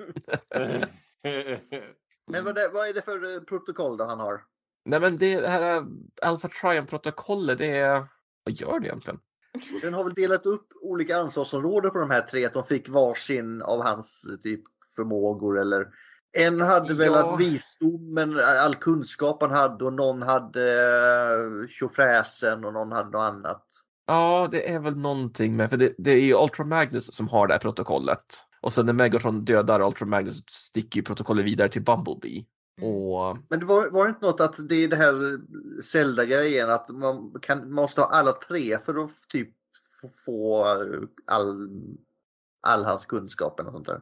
Men 2.26 2.44
vad, 2.44 2.54
det, 2.54 2.70
vad 2.72 2.88
är 2.88 2.94
det 2.94 3.02
för 3.02 3.34
eh, 3.34 3.40
protokoll 3.40 3.96
då 3.96 4.04
han 4.04 4.20
har? 4.20 4.40
Nej 4.84 5.00
men 5.00 5.18
det 5.18 5.46
här 5.48 5.76
äh, 5.76 5.82
Alpha 6.22 6.48
Trion-protokollet 6.48 7.58
det 7.58 7.66
är... 7.66 8.06
Vad 8.44 8.54
gör 8.54 8.80
det 8.80 8.86
egentligen? 8.86 9.20
Den 9.82 9.94
har 9.94 10.04
väl 10.04 10.14
delat 10.14 10.46
upp 10.46 10.66
olika 10.80 11.16
ansvarsområden 11.16 11.90
på 11.90 11.98
de 11.98 12.10
här 12.10 12.20
tre, 12.20 12.44
att 12.44 12.52
de 12.52 12.64
fick 12.64 12.88
varsin 12.88 13.62
av 13.62 13.82
hans 13.82 14.26
eh, 14.30 14.36
typ 14.36 14.62
förmågor 14.96 15.60
eller 15.60 15.86
en 16.38 16.60
hade 16.60 16.94
väl 16.94 17.12
Ja. 17.12 17.34
att 17.34 17.40
visdomen, 17.40 18.40
all 18.64 18.74
kunskap 18.74 19.42
han 19.42 19.50
hade 19.50 19.84
och 19.84 19.92
någon 19.92 20.22
hade 20.22 20.64
eh, 20.72 21.68
tjofräsen 21.68 22.64
och 22.64 22.72
någon 22.72 22.92
hade 22.92 23.10
något 23.10 23.20
annat. 23.20 23.66
Ja, 24.06 24.48
det 24.50 24.70
är 24.72 24.78
väl 24.78 24.96
någonting 24.96 25.56
med, 25.56 25.70
för 25.70 25.76
det, 25.76 25.94
det 25.98 26.10
är 26.10 26.16
ju 26.20 26.34
Ultra 26.34 26.64
Magnus 26.64 27.14
som 27.14 27.28
har 27.28 27.46
det 27.46 27.54
här 27.54 27.58
protokollet. 27.58 28.24
Och 28.60 28.72
sen 28.72 28.86
när 28.86 28.92
Megatron 28.92 29.44
dödar 29.44 29.80
Ultra 29.86 30.06
Magnus 30.06 30.42
sticker 30.48 30.96
ju 31.00 31.04
protokollet 31.04 31.44
vidare 31.44 31.68
till 31.68 31.82
Bumblebee. 31.84 32.44
Och 32.82 33.38
Men 33.48 33.60
det 33.60 33.66
var, 33.66 33.90
var 33.90 34.04
det 34.04 34.08
inte 34.10 34.26
något 34.26 34.40
att 34.40 34.68
det 34.68 34.74
är 34.84 34.88
det 34.88 34.96
här 34.96 35.38
Zelda-grejen 35.82 36.70
att 36.70 36.88
man 36.88 37.34
kan, 37.42 37.72
måste 37.72 38.00
ha 38.00 38.08
alla 38.08 38.32
tre 38.32 38.78
för 38.78 39.04
att 39.04 39.10
typ 39.28 39.48
få- 40.24 40.64
all, 41.26 41.68
all 42.62 42.84
hans 42.84 43.06
kunskap 43.06 43.60
eller 43.60 43.70
sånt 43.70 43.86
där. 43.86 44.00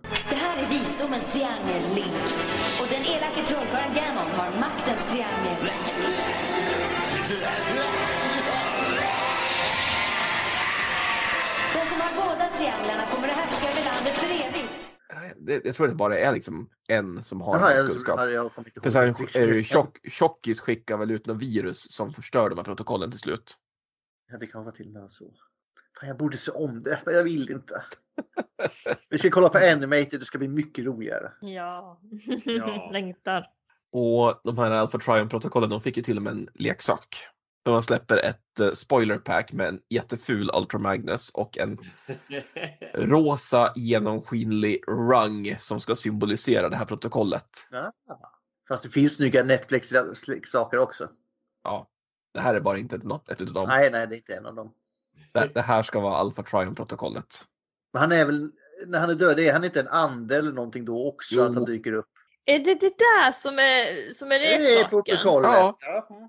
Visdomens 0.70 1.32
triangel, 1.32 1.82
Link. 1.94 2.24
Och 2.80 2.88
den 2.94 3.02
elake 3.12 3.42
trollkarlen 3.46 3.94
Ganon 3.94 4.30
har 4.38 4.60
maktens 4.60 5.12
triangel. 5.12 5.56
Den 11.74 11.86
som 11.88 12.00
har 12.00 12.12
båda 12.22 12.50
trianglarna 12.56 13.02
kommer 13.12 13.28
att 13.28 13.34
härska 13.34 13.70
över 13.70 13.84
landet 13.84 14.14
för 14.14 14.26
evigt. 14.26 14.92
det, 15.36 15.64
jag 15.64 15.74
tror 15.76 15.88
det 15.88 15.94
bara 15.94 16.18
är 16.18 16.32
liksom 16.32 16.70
en 16.88 17.24
som 17.24 17.40
har 17.40 17.70
jag, 17.70 17.86
kunskap. 17.86 18.18
För 18.82 18.90
sen 18.90 19.08
är 19.42 19.46
det 19.50 19.56
ju 19.56 19.64
tjock, 19.64 19.98
Tjockis 20.10 20.60
skickar 20.60 20.96
väl 20.96 21.10
ut 21.10 21.26
något 21.26 21.42
virus 21.42 21.92
som 21.92 22.12
förstör 22.12 22.50
de 22.50 22.58
här 22.58 22.64
protokollen 22.64 23.10
till 23.10 23.20
slut. 23.20 23.56
Ja, 24.30 24.38
det 24.38 24.46
kan 24.46 24.64
vara 24.64 24.74
till 24.74 24.86
och 24.86 24.92
med 24.92 25.10
så. 25.10 25.32
Fan, 25.98 26.08
jag 26.08 26.16
borde 26.16 26.36
se 26.36 26.50
om 26.50 26.82
det, 26.82 27.00
men 27.06 27.14
jag 27.14 27.24
vill 27.24 27.50
inte. 27.50 27.84
Vi 29.08 29.18
ska 29.18 29.30
kolla 29.30 29.48
på 29.48 29.58
Animated, 29.58 30.20
det 30.20 30.24
ska 30.24 30.38
bli 30.38 30.48
mycket 30.48 30.84
roligare. 30.84 31.32
Ja. 31.40 32.00
Ja. 32.44 32.90
Längtar. 32.92 33.46
Och 33.92 34.40
de 34.44 34.58
här 34.58 34.70
Alpha 34.70 34.98
Trion-protokollen 34.98 35.70
de 35.70 35.80
fick 35.80 35.96
ju 35.96 36.02
till 36.02 36.16
och 36.16 36.22
med 36.22 36.30
en 36.30 36.48
leksak. 36.54 37.26
Man 37.68 37.82
släpper 37.82 38.16
ett 38.16 38.60
eh, 38.60 38.70
spoiler 38.70 39.18
pack 39.18 39.52
med 39.52 39.68
en 39.68 39.80
jätteful 39.88 40.50
Ultra 40.54 40.78
Magnus 40.78 41.30
och 41.30 41.58
en 41.58 41.78
rosa 42.94 43.72
genomskinlig 43.76 44.82
rung 44.88 45.56
som 45.60 45.80
ska 45.80 45.96
symbolisera 45.96 46.68
det 46.68 46.76
här 46.76 46.84
protokollet. 46.84 47.48
Ja. 47.70 47.92
Fast 48.68 48.82
det 48.82 48.90
finns 48.90 49.14
snygga 49.14 49.44
Netflix-leksaker 49.44 50.78
också. 50.78 51.08
Ja, 51.64 51.90
det 52.34 52.40
här 52.40 52.54
är 52.54 52.60
bara 52.60 52.78
inte 52.78 52.98
något, 52.98 53.28
ett 53.28 53.40
utav 53.40 53.54
dem. 53.54 53.68
Nej, 53.68 53.90
nej, 53.92 54.06
det 54.06 54.14
är 54.14 54.16
inte 54.16 54.34
en 54.34 54.46
av 54.46 54.54
dem. 54.54 54.74
Det, 55.32 55.50
det 55.54 55.60
här 55.62 55.82
ska 55.82 56.00
vara 56.00 56.16
Alpha 56.16 56.42
Trion-protokollet. 56.42 57.44
Men 57.92 58.00
han 58.00 58.12
är 58.12 58.26
väl, 58.26 58.50
när 58.86 58.98
han 58.98 59.10
är 59.10 59.14
död, 59.14 59.40
är 59.40 59.52
han 59.52 59.64
inte 59.64 59.80
en 59.80 59.88
ande 59.88 60.36
eller 60.36 60.52
någonting 60.52 60.84
då 60.84 61.08
också 61.08 61.34
Jo. 61.34 61.42
att 61.42 61.54
han 61.54 61.64
dyker 61.64 61.92
upp? 61.92 62.08
Är 62.44 62.58
det 62.58 62.74
det 62.74 62.98
där 62.98 63.32
som 63.32 63.58
är, 63.58 64.12
som 64.12 64.32
är 64.32 64.38
Det 64.38 64.54
är 64.54 64.58
leksaken? 64.58 64.88
protokollet. 64.88 65.50
Ja. 65.50 65.76
Ja. 65.80 66.06
Mm. 66.16 66.28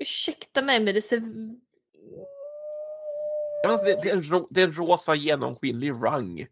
Ursäkta 0.00 0.62
mig 0.62 0.80
men 0.80 0.94
det 0.94 1.02
ser... 1.02 1.22
Alltså, 3.66 3.86
det, 3.86 4.02
det, 4.02 4.10
är 4.10 4.16
en 4.16 4.22
ro, 4.22 4.48
det 4.50 4.62
är 4.62 4.66
en 4.66 4.72
rosa 4.72 5.14
genomskinlig 5.14 5.92
rang. 5.92 6.46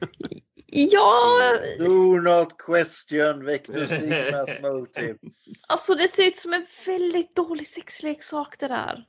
Ja, 0.76 1.52
Do 1.78 2.20
not 2.20 2.58
question 2.58 3.44
Vector 3.44 3.86
Sigmas 3.86 4.48
motives. 4.62 5.44
alltså 5.68 5.94
det 5.94 6.08
ser 6.08 6.28
ut 6.28 6.36
som 6.36 6.52
en 6.52 6.66
väldigt 6.86 7.36
dålig 7.36 7.66
sexleksak 7.68 8.58
det 8.58 8.68
där. 8.68 9.04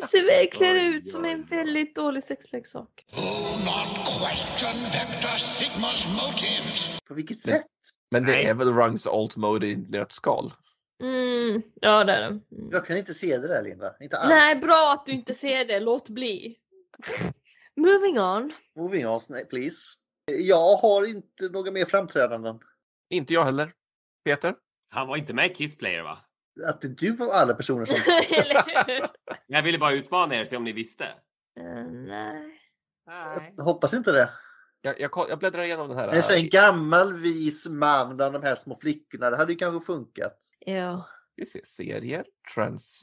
Det 0.00 0.06
ser 0.06 0.22
verkligen 0.22 0.76
ut 0.94 1.08
som 1.08 1.24
en 1.24 1.42
väldigt 1.42 1.94
dålig 1.94 2.24
sexleksak. 2.24 3.04
Question 3.10 4.82
Vector 4.92 5.28
Sigma's 5.28 6.08
motives. 6.08 6.90
På 7.08 7.14
vilket 7.14 7.40
sätt? 7.40 7.66
Men 8.10 8.26
det 8.26 8.32
Nej. 8.32 8.44
är 8.44 8.54
väl 8.54 8.72
rungs 8.72 9.06
alt 9.06 9.36
mode 9.36 9.66
i 9.66 9.76
nötskal. 9.76 10.52
Mm, 11.02 11.62
ja 11.80 12.04
det 12.04 12.12
är 12.12 12.20
det. 12.20 12.26
Mm. 12.26 12.40
Jag 12.72 12.86
kan 12.86 12.96
inte 12.96 13.14
se 13.14 13.38
det 13.38 13.48
där 13.48 13.62
Linda. 13.62 13.94
Inte 14.00 14.16
alls. 14.16 14.28
Nej, 14.28 14.56
bra 14.60 14.92
att 14.92 15.06
du 15.06 15.12
inte 15.12 15.34
ser 15.34 15.64
det. 15.64 15.80
Låt 15.80 16.08
bli. 16.08 16.56
Moving 17.76 18.20
on. 18.20 18.52
Moving 18.76 19.06
on 19.06 19.20
please. 19.50 20.01
Jag 20.26 20.76
har 20.76 21.08
inte 21.08 21.48
några 21.48 21.70
mer 21.70 21.84
framträdanden. 21.84 22.60
Inte 23.10 23.34
jag 23.34 23.44
heller. 23.44 23.72
Peter? 24.24 24.54
Han 24.88 25.08
var 25.08 25.16
inte 25.16 25.34
med 25.34 25.50
i 25.50 25.54
Kiss 25.54 25.76
Player 25.76 26.02
va? 26.02 26.18
Att 26.68 26.80
det 26.80 26.88
du 26.88 27.16
var 27.16 27.32
alla 27.32 27.54
personer 27.54 27.84
som... 27.84 27.96
Jag 29.46 29.62
ville 29.62 29.78
bara 29.78 29.92
utmana 29.92 30.34
er, 30.34 30.44
se 30.44 30.56
om 30.56 30.64
ni 30.64 30.72
visste. 30.72 31.04
Eh, 31.60 31.84
nej. 31.90 32.58
Jag 33.56 33.64
hoppas 33.64 33.94
inte 33.94 34.12
det. 34.12 34.30
Jag, 34.80 35.00
jag, 35.00 35.26
jag 35.28 35.38
bläddrar 35.38 35.62
igenom 35.62 35.88
den 35.88 35.98
här. 35.98 36.10
Det 36.10 36.18
är 36.18 36.22
så 36.22 36.34
en 36.34 36.48
gammal 36.48 37.14
vis 37.14 37.68
man 37.68 38.16
bland 38.16 38.34
de 38.34 38.42
här 38.42 38.54
små 38.54 38.76
flickorna. 38.76 39.30
Det 39.30 39.36
hade 39.36 39.52
ju 39.52 39.58
kanske 39.58 39.86
funkat. 39.86 40.38
Ja. 40.58 41.08
Vi 41.36 41.46
ser 41.46 41.60
serier, 41.64 42.24
trans... 42.54 43.02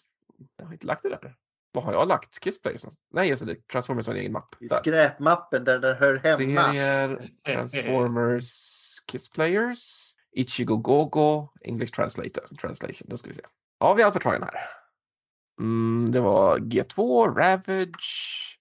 Jag 0.58 0.66
har 0.66 0.74
inte 0.74 0.88
lagt 0.88 1.04
det 1.04 1.10
där. 1.10 1.36
Vad 1.72 1.84
har 1.84 1.94
jag 1.94 2.08
lagt? 2.08 2.40
Kissplayers? 2.44 2.82
Nej, 3.12 3.30
just 3.30 3.46
det. 3.46 3.68
Transformers 3.68 4.08
har 4.08 4.14
en 4.14 4.20
egen 4.20 4.32
mapp. 4.32 4.56
I 4.60 4.68
Där. 4.68 4.76
skräpmappen 4.76 5.64
där 5.64 5.80
den 5.80 5.98
hör 5.98 6.16
hemma. 6.16 6.64
Serier, 6.74 7.30
Transformers, 7.46 8.52
Kissplayers, 9.12 10.14
Ichigo 10.32 10.78
Gogo, 10.78 11.48
English 11.62 11.94
Translator, 11.94 12.56
Translation. 12.62 13.08
Då 13.10 13.18
ska 13.18 13.28
vi 13.28 13.34
se. 13.36 13.42
Ja, 13.80 13.94
vi 13.94 14.02
har 14.02 14.08
Alpha 14.12 14.20
Trion 14.20 14.44
här. 14.44 14.70
Mm, 15.60 16.12
det 16.12 16.20
var 16.20 16.58
G2, 16.60 17.26
Ravage, 17.36 18.60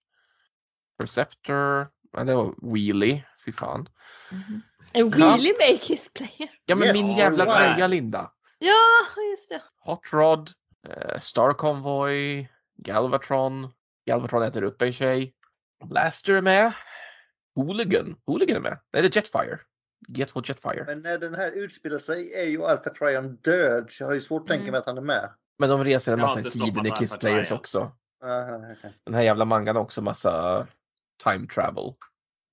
Perceptor, 0.99 1.89
ja, 2.13 2.25
det 2.25 2.35
var 2.35 2.55
Wheelie. 2.75 3.25
Fy 3.45 3.53
fan. 3.53 3.89
En 4.93 5.11
wheelie 5.11 5.55
med 5.59 5.71
i 5.71 5.79
Kiss 5.79 6.13
Player. 6.13 6.51
Ja, 6.67 6.75
men 6.77 6.89
Yes, 6.89 6.97
min 6.97 7.17
jävla 7.17 7.45
tröja, 7.57 7.87
Linda. 7.87 8.33
Ja, 8.59 8.85
just 9.31 9.49
det. 9.49 9.63
Hot 9.81 10.13
Rod, 10.13 10.51
eh, 10.89 11.19
Star 11.21 11.53
Convoy, 11.53 12.49
Galvatron. 12.83 13.69
Galvatron 14.07 14.43
äter 14.43 14.63
upp 14.63 14.83
en 14.83 14.93
tjej. 14.93 15.35
Blaster 15.85 16.33
är 16.33 16.41
med. 16.43 16.73
Hooligan. 17.55 18.17
Hooligan 18.27 18.57
är 18.57 18.61
med. 18.61 18.79
Nej, 18.93 19.03
det 19.03 19.09
är 19.09 19.17
Jetfire. 19.17 19.59
G2 20.09 20.49
Jetfire. 20.49 20.85
Men 20.87 21.03
när 21.03 21.19
den 21.19 21.35
här 21.35 21.51
utspelar 21.51 21.99
sig 21.99 22.35
är 22.35 22.45
ju 22.45 22.65
Alpha 22.65 22.91
Trion 22.91 23.37
död. 23.37 23.87
Så 23.91 24.03
jag 24.03 24.09
har 24.09 24.15
ju 24.15 24.21
svårt 24.21 24.43
att 24.43 24.49
tänka 24.49 24.63
Mm. 24.63 24.73
mig 24.73 24.79
att 24.79 24.87
han 24.87 24.97
är 24.99 25.03
med. 25.03 25.31
Men 25.59 25.69
de 25.69 25.85
reser 25.85 26.13
en 26.13 26.21
massa 26.21 26.41
i 26.41 26.51
tiden 26.51 26.87
i 26.87 26.91
Kiss 26.91 27.17
Players 27.17 27.49
Trion. 27.49 27.59
också. 27.59 27.93
Aha, 28.25 28.57
okej. 28.79 28.95
Den 29.05 29.15
här 29.15 29.23
jävla 29.23 29.45
mangan 29.45 29.77
har 29.77 29.83
också 29.83 30.03
massa 30.03 30.67
time 31.25 31.47
travel. 31.47 31.95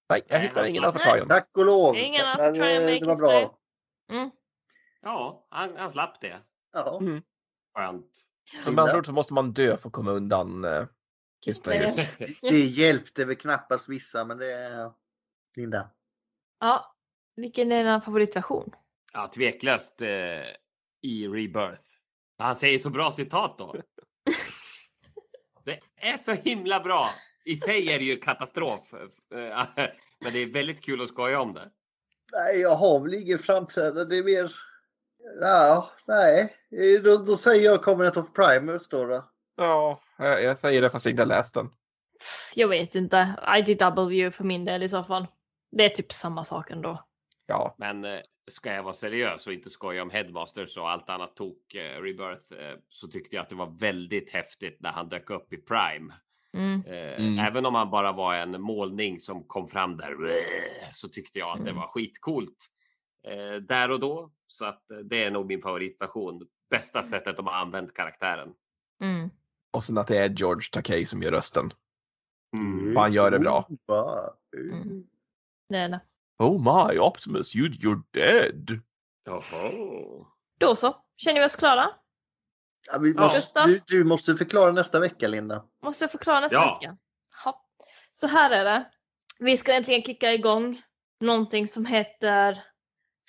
Nej, 0.09 0.21
jag 0.27 0.39
hittar 0.39 0.61
han 0.61 0.69
ingen 0.69 0.83
Alpha 0.83 0.99
Trion. 0.99 1.27
Tack 1.27 1.49
och 1.57 1.65
lov. 1.65 1.95
Ingen 1.95 2.21
Det- 2.25 2.31
Alpha 2.31 2.51
Trion 2.51 2.89
i 2.89 2.99
det 2.99 3.05
var 3.05 3.15
bra. 3.17 3.59
Mm. 4.11 4.31
Ja, 5.01 5.47
han, 5.49 5.77
han 5.77 5.91
slapp 5.91 6.21
det. 6.21 6.37
Ja. 6.73 6.97
Mm. 7.01 7.21
Skönt. 7.77 8.11
Så 8.63 8.71
med 8.71 8.79
andra 8.79 8.97
ord 8.97 9.05
så 9.05 9.11
måste 9.11 9.33
man 9.33 9.53
dö 9.53 9.77
för 9.77 9.89
att 9.89 9.93
komma 9.93 10.11
undan 10.11 10.65
eh, 10.65 10.85
Kiss 11.45 11.61
Players. 11.61 11.95
Det 12.41 12.59
hjälpte 12.59 13.25
väl 13.25 13.35
knappast 13.35 13.89
vissa, 13.89 14.25
men 14.25 14.37
det 14.37 14.51
är... 14.51 14.91
Linda. 15.57 15.89
Ja. 16.59 16.95
Vilken 17.35 17.71
är 17.71 17.83
din 17.83 18.01
favoritversion? 18.01 18.71
Ja, 19.13 19.31
tveklöst 19.35 20.01
eh, 20.01 20.09
i 21.01 21.27
Rebirth. 21.27 21.81
Han 22.37 22.55
säger 22.55 22.79
så 22.79 22.89
bra 22.89 23.11
citat 23.11 23.57
då. 23.57 23.75
Det 25.63 25.79
är 25.95 26.17
så 26.17 26.31
himla 26.31 26.79
bra. 26.79 27.09
I 27.45 27.55
sig 27.55 27.93
är 27.93 27.99
det 27.99 28.05
ju 28.05 28.17
katastrof. 28.17 28.93
eh, 28.93 28.99
Men 30.19 30.33
det 30.33 30.39
är 30.39 30.53
väldigt 30.53 30.81
kul 30.83 31.01
att 31.01 31.09
skoja 31.09 31.41
om 31.41 31.53
det. 31.53 31.71
Nej, 32.31 32.59
jag 32.59 32.75
har 32.75 32.99
väl 32.99 33.13
ingen 33.13 33.39
framträdande. 33.39 34.05
Det 34.05 34.17
är 34.17 34.23
mer... 34.23 34.51
Ja, 35.41 35.91
nej. 36.07 36.55
Då, 37.03 37.17
då 37.17 37.37
säger 37.37 37.65
jag 37.65 37.81
Covenant 37.83 38.17
of 38.17 38.33
Primers 38.33 38.87
då. 38.87 39.05
då. 39.05 39.23
Ja, 39.57 39.99
jag, 40.17 40.43
jag 40.43 40.59
säger 40.59 40.81
det 40.81 40.89
fast 40.89 41.05
jag 41.05 41.11
inte 41.11 41.21
har 41.23 41.27
läst 41.27 41.53
den. 41.53 41.69
Jag 42.53 42.67
vet 42.67 42.95
inte. 42.95 43.35
IDW 43.57 44.31
för 44.31 44.43
min 44.43 44.65
del 44.65 44.83
i 44.83 44.89
så 44.89 45.03
fall. 45.03 45.27
Det 45.71 45.85
är 45.85 45.89
typ 45.89 46.11
samma 46.13 46.43
sak 46.43 46.71
ändå. 46.71 47.05
Ja, 47.45 47.75
Men 47.77 48.05
eh, 48.05 48.19
ska 48.51 48.73
jag 48.73 48.83
vara 48.83 48.93
seriös 48.93 49.47
och 49.47 49.53
inte 49.53 49.69
skoja 49.69 50.01
om 50.01 50.09
Headmasters 50.09 50.77
och 50.77 50.89
allt 50.89 51.09
annat 51.09 51.35
tok 51.35 51.75
eh, 51.75 52.01
Rebirth 52.01 52.53
eh, 52.63 52.77
så 52.89 53.07
tyckte 53.07 53.35
jag 53.35 53.43
att 53.43 53.49
det 53.49 53.55
var 53.55 53.77
väldigt 53.79 54.33
häftigt 54.33 54.77
när 54.81 54.91
han 54.91 55.09
dök 55.09 55.29
upp 55.29 55.53
i 55.53 55.57
Prime. 55.57 56.13
Mm. 56.53 56.83
Eh, 56.87 56.95
Mm. 57.25 57.39
Även 57.39 57.65
om 57.65 57.75
han 57.75 57.89
bara 57.89 58.11
var 58.11 58.35
en 58.35 58.61
målning 58.61 59.19
som 59.19 59.43
kom 59.43 59.67
fram 59.67 59.97
där 59.97 60.15
så 60.93 61.09
tyckte 61.09 61.39
jag 61.39 61.49
att 61.49 61.65
det 61.65 61.69
Mm. 61.71 61.75
var 61.81 61.87
skitcoolt 61.87 62.57
eh, 63.27 63.55
där 63.61 63.91
och 63.91 63.99
då. 63.99 64.31
Så 64.47 64.65
att 64.65 64.91
eh, 64.91 64.97
det 64.97 65.23
är 65.23 65.31
nog 65.31 65.45
min 65.45 65.61
favoritversion. 65.61 66.47
Bästa 66.69 67.03
sättet 67.03 67.37
de 67.37 67.47
har 67.47 67.53
använt 67.53 67.93
karaktären. 67.93 68.53
Mm. 69.01 69.29
och 69.71 69.83
sen 69.83 69.97
att 69.97 70.07
det 70.07 70.17
är 70.17 70.29
George 70.29 70.69
Takei 70.71 71.05
som 71.05 71.21
gör 71.21 71.31
rösten. 71.31 71.73
Mm. 72.57 72.95
Han 72.95 73.13
gör 73.13 73.31
det 73.31 73.39
bra. 73.39 73.67
Mm. 74.57 75.03
Det 75.69 75.77
är 75.77 75.89
det. 75.89 75.99
Oh 76.39 76.61
my 76.89 76.99
Optimus, 76.99 77.55
you, 77.55 77.69
you're 77.69 78.03
dead. 78.11 78.79
Jaha. 79.25 79.71
Då 80.59 80.75
så. 80.75 81.01
Känner 81.17 81.39
vi 81.39 81.45
oss 81.45 81.55
klara? 81.55 81.89
Ja, 82.91 82.99
vi 83.01 83.13
Ja. 83.13 83.21
måste, 83.21 83.37
Gustav? 83.37 83.67
du, 83.67 83.81
du 83.87 84.03
måste 84.03 84.35
förklara 84.35 84.71
nästa 84.71 84.99
vecka, 84.99 85.27
Linda. 85.27 85.65
Måste 85.83 86.03
jag 86.03 86.11
förklara 86.11 86.39
nästa 86.39 86.55
Ja. 86.55 86.77
vecka? 86.81 86.97
Ja. 87.45 87.65
Så 88.11 88.27
här 88.27 88.49
är 88.51 88.65
det. 88.65 88.91
Vi 89.39 89.57
ska 89.57 89.73
äntligen 89.73 90.01
kicka 90.01 90.33
igång 90.33 90.81
någonting 91.19 91.67
som 91.67 91.85
heter 91.85 92.63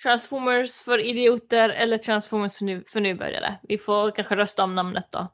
Transformers 0.03 0.81
för 0.81 0.99
idioter 0.99 1.69
eller 1.69 1.97
Transformers 1.97 2.57
för, 2.57 2.65
nu, 2.65 2.83
för 2.87 2.99
nybörjare. 2.99 3.59
Vi 3.63 3.77
får 3.77 4.11
kanske 4.11 4.35
rösta 4.35 4.63
om 4.63 4.75
namnet 4.75 5.11
då. 5.11 5.27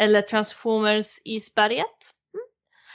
Eller 0.00 0.22
Transformers 0.22 1.06
Isberget. 1.24 1.86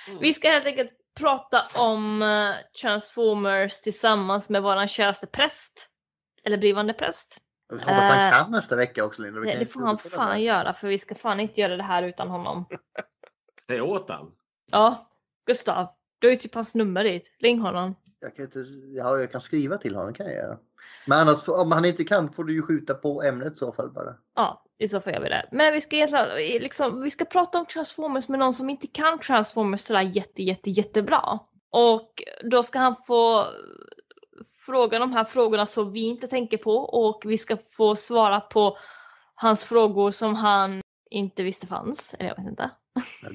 Mm. 0.08 0.20
Vi 0.20 0.34
ska 0.34 0.50
helt 0.50 0.66
enkelt 0.66 0.92
prata 1.20 1.62
om 1.76 2.22
eh, 2.22 2.52
Transformers 2.82 3.82
tillsammans 3.82 4.50
med 4.50 4.64
våran 4.64 4.88
käraste 4.88 5.28
präst. 5.28 5.90
Eller 6.44 6.58
blivande 6.58 6.94
präst. 6.94 7.38
Jag 7.70 7.76
hoppas 7.78 7.94
han 8.14 8.26
Eh, 8.26 8.32
kan 8.32 8.52
nästa 8.52 8.76
vecka 8.76 9.04
också, 9.06 9.22
Linda. 9.22 9.40
Vi 9.40 9.52
Det, 9.54 9.60
det 9.60 9.66
får 9.66 9.82
han 9.82 9.98
fan 9.98 10.36
det. 10.36 10.42
göra 10.44 10.74
för 10.74 10.88
vi 10.88 10.98
ska 11.00 11.16
fan 11.16 11.40
inte 11.40 11.62
göra 11.62 11.78
det 11.78 11.84
här 11.84 12.04
utan 12.04 12.30
honom. 12.30 12.66
Säg 13.68 13.82
åt 13.82 14.10
han. 14.10 14.32
Ja, 14.72 15.10
Gustav. 15.46 15.88
Du 16.20 16.28
har 16.28 16.32
ju 16.32 16.38
typ 16.40 16.56
hans 16.56 16.76
nummer 16.76 17.04
dit. 17.04 17.36
Ring 17.40 17.60
honom. 17.60 17.96
Jag 18.20 18.36
kan, 18.36 18.46
inte, 18.46 18.60
ja, 18.96 19.20
jag 19.20 19.32
kan 19.32 19.42
skriva 19.42 19.78
till 19.78 19.96
honom, 19.96 20.14
kan 20.14 20.26
jag 20.26 20.36
göra. 20.36 20.58
Men 21.06 21.20
annars, 21.20 21.48
om 21.48 21.72
han 21.72 21.86
inte 21.86 22.04
kan 22.04 22.34
får 22.34 22.44
du 22.44 22.54
ju 22.54 22.62
skjuta 22.62 22.94
på 22.94 23.24
ämnet 23.24 23.54
i 23.54 23.56
så 23.56 23.72
fall 23.72 23.90
bara. 23.92 24.16
Ja, 24.36 24.64
i 24.78 24.88
så 24.88 25.02
fall 25.02 25.14
gör 25.14 25.22
vi 25.22 25.30
det. 25.30 25.50
Men 25.52 25.74
vi 25.74 25.82
ska 25.82 25.96
egentligen, 25.96 26.28
liksom, 26.62 27.02
vi 27.02 27.10
ska 27.10 27.26
prata 27.26 27.60
om 27.60 27.66
Transformers 27.66 28.28
med 28.28 28.40
någon 28.40 28.54
som 28.54 28.70
inte 28.70 28.88
kan 28.88 29.20
Transformers 29.20 29.82
sådär 29.82 30.02
jätte, 30.02 30.44
jätte, 30.44 30.70
jättebra. 30.70 31.40
Och 31.70 32.24
då 32.44 32.64
ska 32.64 32.80
han 32.80 32.96
få 33.08 33.46
fråga 34.66 35.00
de 35.00 35.14
här 35.14 35.24
frågorna 35.24 35.66
som 35.66 35.92
vi 35.92 36.02
inte 36.02 36.28
tänker 36.28 36.58
på 36.58 36.76
och 36.76 37.24
vi 37.26 37.38
ska 37.38 37.58
få 37.72 37.96
svara 37.96 38.40
på 38.40 38.78
hans 39.36 39.64
frågor 39.64 40.12
som 40.12 40.36
han 40.36 40.82
inte 41.10 41.44
visste 41.44 41.68
fanns. 41.68 42.16
Eller 42.20 42.30
jag 42.30 42.36
vet 42.36 42.50
inte. 42.50 42.72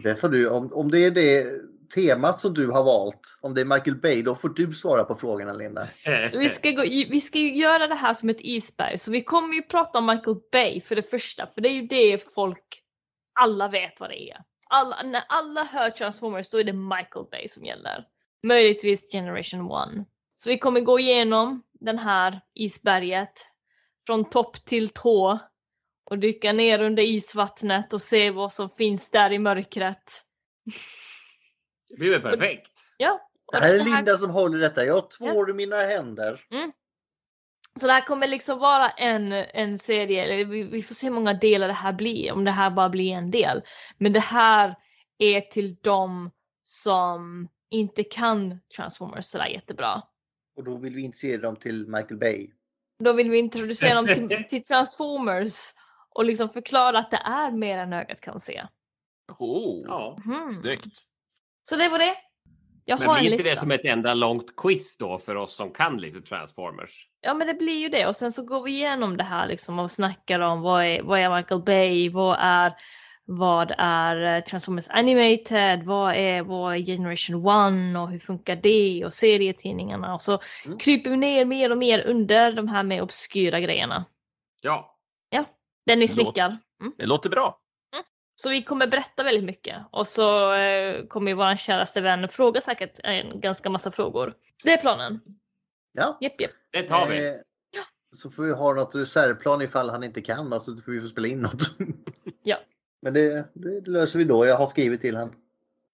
Det 0.03 0.17
får 0.17 0.29
du, 0.29 0.51
om, 0.51 0.73
om 0.73 0.91
det 0.91 0.99
är 0.99 1.11
det 1.11 1.47
temat 1.95 2.41
som 2.41 2.55
du 2.55 2.71
har 2.71 2.85
valt, 2.85 3.39
om 3.41 3.55
det 3.55 3.61
är 3.61 3.65
Michael 3.65 3.97
Bay, 3.97 4.23
då 4.23 4.35
får 4.35 4.49
du 4.49 4.73
svara 4.73 5.05
på 5.05 5.15
frågorna 5.15 5.53
Linda. 5.53 5.89
Så 6.31 6.39
vi 6.39 6.49
ska, 6.49 6.71
gå, 6.71 6.83
vi 7.11 7.21
ska 7.21 7.39
ju 7.39 7.57
göra 7.57 7.87
det 7.87 7.95
här 7.95 8.15
som 8.15 8.29
ett 8.29 8.41
isberg. 8.41 8.99
Så 8.99 9.11
vi 9.11 9.25
kommer 9.25 9.55
ju 9.55 9.63
prata 9.63 9.99
om 9.99 10.07
Michael 10.07 10.37
Bay 10.53 10.81
för 10.81 10.97
det 10.97 11.11
första. 11.11 11.47
För 11.55 11.61
det 11.61 11.69
är 11.69 11.75
ju 11.75 11.87
det 11.87 12.35
folk, 12.35 12.83
alla 13.41 13.69
vet 13.69 14.01
vad 14.01 14.11
det 14.11 14.31
är. 14.31 14.37
Alla, 14.69 15.03
när 15.03 15.23
alla 15.29 15.65
hör 15.65 15.91
Transformers 15.91 16.51
då 16.51 16.59
är 16.59 16.65
det 16.65 16.73
Michael 16.73 17.27
Bay 17.31 17.49
som 17.49 17.65
gäller. 17.65 18.05
Möjligtvis 18.43 19.13
Generation 19.13 20.01
1. 20.01 20.07
Så 20.39 20.51
vi 20.51 20.59
kommer 20.59 20.81
gå 20.81 20.99
igenom 20.99 21.63
den 21.81 21.99
här 21.99 22.41
isberget 22.55 23.33
från 24.07 24.31
topp 24.31 24.65
till 24.65 24.89
tå 24.89 25.39
och 26.11 26.19
dyka 26.19 26.53
ner 26.53 26.83
under 26.83 27.03
isvattnet 27.03 27.93
och 27.93 28.01
se 28.01 28.31
vad 28.31 28.53
som 28.53 28.71
finns 28.71 29.11
där 29.11 29.33
i 29.33 29.39
mörkret. 29.39 30.23
Det 31.91 31.97
blir 31.97 32.11
väl 32.11 32.23
perfekt. 32.23 32.71
Ja. 32.97 33.21
Det 33.53 33.59
här 33.59 33.75
är 33.75 33.85
Linda 33.85 34.17
som 34.17 34.31
håller 34.31 34.59
detta. 34.59 34.85
Jag 34.85 35.11
tvår 35.11 35.51
i 35.51 35.53
mina 35.53 35.77
händer. 35.77 36.41
Så 37.81 37.87
det 37.87 37.93
här 37.93 38.07
kommer 38.07 38.29
liksom 38.29 38.59
vara 38.59 38.91
en, 38.91 39.33
en 39.33 39.79
serie, 39.79 40.23
eller 40.25 40.45
vi, 40.45 40.63
vi 40.63 40.83
får 40.83 40.95
se 40.95 41.07
hur 41.07 41.15
många 41.15 41.35
delar 41.35 41.69
det 41.69 41.75
här 41.75 41.93
blir, 41.93 42.33
om 42.33 42.45
det 42.45 42.51
här 42.51 42.71
bara 42.71 42.89
blir 42.89 43.13
en 43.13 43.31
del. 43.31 43.63
Men 43.99 44.13
det 44.13 44.21
här 44.21 44.75
är 45.19 45.41
till 45.41 45.77
de 45.81 46.31
som 46.65 47.49
inte 47.71 48.05
kan 48.05 48.61
Transformers 48.77 49.25
sådär 49.25 49.47
jättebra. 49.47 50.03
Och 50.57 50.65
då 50.65 50.77
vill 50.77 50.95
vi 50.95 51.03
inte 51.03 51.19
se 51.19 51.37
dem 51.37 51.57
till 51.57 51.87
Michael 51.87 52.19
Bay. 52.19 52.51
Då 52.99 53.13
vill 53.13 53.31
vi 53.31 53.39
introducera 53.39 53.95
dem 53.95 54.07
till, 54.07 54.45
till 54.49 54.65
Transformers 54.65 55.55
och 56.09 56.25
liksom 56.25 56.49
förklara 56.49 56.99
att 56.99 57.11
det 57.11 57.23
är 57.25 57.51
mer 57.51 57.79
än 57.79 57.93
ögat 57.93 58.21
kan 58.21 58.41
se. 58.41 58.67
Oh, 59.39 59.85
Ja. 59.87 60.19
Mhm. 60.25 60.53
snyggt. 60.53 61.03
Så 61.63 61.77
det 61.77 61.89
var 61.89 61.99
det. 61.99 62.15
Jag 62.85 62.99
Men 62.99 63.09
har 63.09 63.17
en 63.17 63.21
blir 63.23 63.33
inte 63.33 63.43
lista. 63.43 63.55
det 63.55 63.61
som 63.61 63.71
ett 63.71 63.85
enda 63.85 64.15
långt 64.15 64.57
quiz 64.57 64.97
då 64.97 65.19
för 65.19 65.35
oss 65.35 65.55
som 65.57 65.71
kan 65.73 65.97
lite 66.01 66.21
Transformers? 66.21 67.07
Ja 67.21 67.35
men 67.35 67.47
det 67.47 67.55
blir 67.55 67.79
ju 67.79 67.89
det 67.89 68.07
och 68.07 68.17
sen 68.17 68.33
så 68.33 68.43
går 68.45 68.63
vi 68.63 68.71
igenom 68.71 69.17
det 69.17 69.25
här 69.25 69.47
liksom 69.47 69.79
och 69.79 69.91
snackar 69.91 70.41
om 70.41 70.61
vad 70.61 70.85
är, 70.85 71.03
vad 71.03 71.19
är 71.21 71.37
Michael 71.37 71.63
Bay, 71.63 72.11
vad 72.11 72.37
är, 72.41 72.73
vad 73.25 73.75
är 73.79 74.37
eh, 74.37 74.45
Transformers 74.45 74.89
Animated, 74.89 75.83
vad 75.85 76.15
är, 76.15 76.43
vad 76.43 76.75
är 76.75 76.79
Generation 76.79 77.47
One 77.47 77.99
och 77.99 78.11
hur 78.11 78.19
funkar 78.19 78.57
det 78.57 79.05
och 79.05 79.15
serietidningarna 79.15 80.15
och 80.15 80.23
så 80.23 80.39
Mm. 80.67 80.79
kryper 80.79 81.11
vi 81.11 81.17
ner 81.17 81.45
mer 81.45 81.71
och 81.73 81.79
mer 81.79 82.07
under 82.07 82.53
de 82.53 82.69
här 82.69 82.83
med 82.83 83.03
obskyra 83.03 83.61
grejerna. 83.61 84.05
Ja. 84.61 84.97
Ja, 85.31 85.45
Dennis 85.87 86.17
nickar. 86.17 86.59
Mm. 86.81 86.93
Det 86.99 87.07
låter 87.07 87.31
bra. 87.31 87.59
Så 88.43 88.49
vi 88.51 88.63
kommer 88.63 88.87
berätta 88.87 89.23
väldigt 89.23 89.45
mycket 89.45 89.77
och 89.91 90.07
så 90.07 90.55
eh, 90.55 91.07
kommer 91.07 91.35
vår 91.35 91.57
käraste 91.57 92.01
vän 92.01 92.29
fråga 92.29 92.61
säkert 92.61 93.01
en 93.05 93.41
ganska 93.41 93.71
massa 93.71 93.91
frågor. 93.91 94.35
Det 94.65 94.73
är 94.73 94.77
planen. 94.77 95.21
Ja. 95.93 96.19
Jepp, 96.21 96.41
jepp. 96.41 96.51
Det 96.71 96.83
tar 96.83 97.07
vi. 97.09 97.29
Eh, 97.29 97.35
Så 98.17 98.31
får 98.31 98.43
vi 98.43 98.53
ha 98.53 98.75
något 98.75 98.95
reservplan 98.95 99.63
ifall 99.63 99.91
han 99.91 100.05
inte 100.05 100.21
kan. 100.21 100.53
Alltså, 100.53 100.77
får 100.77 100.93
vi 100.93 101.01
få 101.01 101.07
spela 101.07 101.29
in 101.29 101.41
något. 101.41 101.79
Ja. 102.43 102.57
Men 103.03 103.13
det, 103.13 103.49
det 103.53 103.91
löser 103.91 104.19
vi 104.19 104.25
då. 104.25 104.47
Jag 104.47 104.57
har 104.57 104.67
skrivit 104.67 105.01
till 105.01 105.17
han. 105.17 105.35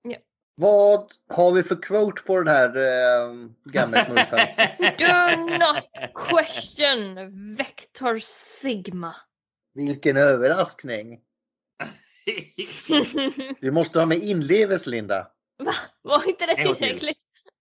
Ja. 0.03 0.17
Vad 0.55 1.13
har 1.29 1.53
vi 1.53 1.63
för 1.63 1.83
quote 1.83 2.23
på 2.23 2.37
den 2.39 2.49
här 2.49 2.77
eh, 2.77 3.35
gammelsmurfen? 3.65 4.39
Do 4.99 5.67
not 5.67 6.15
question 6.15 7.15
Vector 7.57 8.19
Sigma. 8.23 9.15
Vilken 9.75 10.17
överraskning! 10.17 11.21
Vi 13.61 13.71
måste 13.71 13.99
ha 13.99 14.07
med 14.07 14.19
inlevelse 14.19 14.91
Linda. 14.91 15.27
Va? 15.65 15.73
Var 16.03 16.29
inte 16.29 16.47
det 16.47 16.53
En 16.53 16.67
gång 16.67 16.75
till. 16.75 16.85
tillräckligt? 16.87 17.19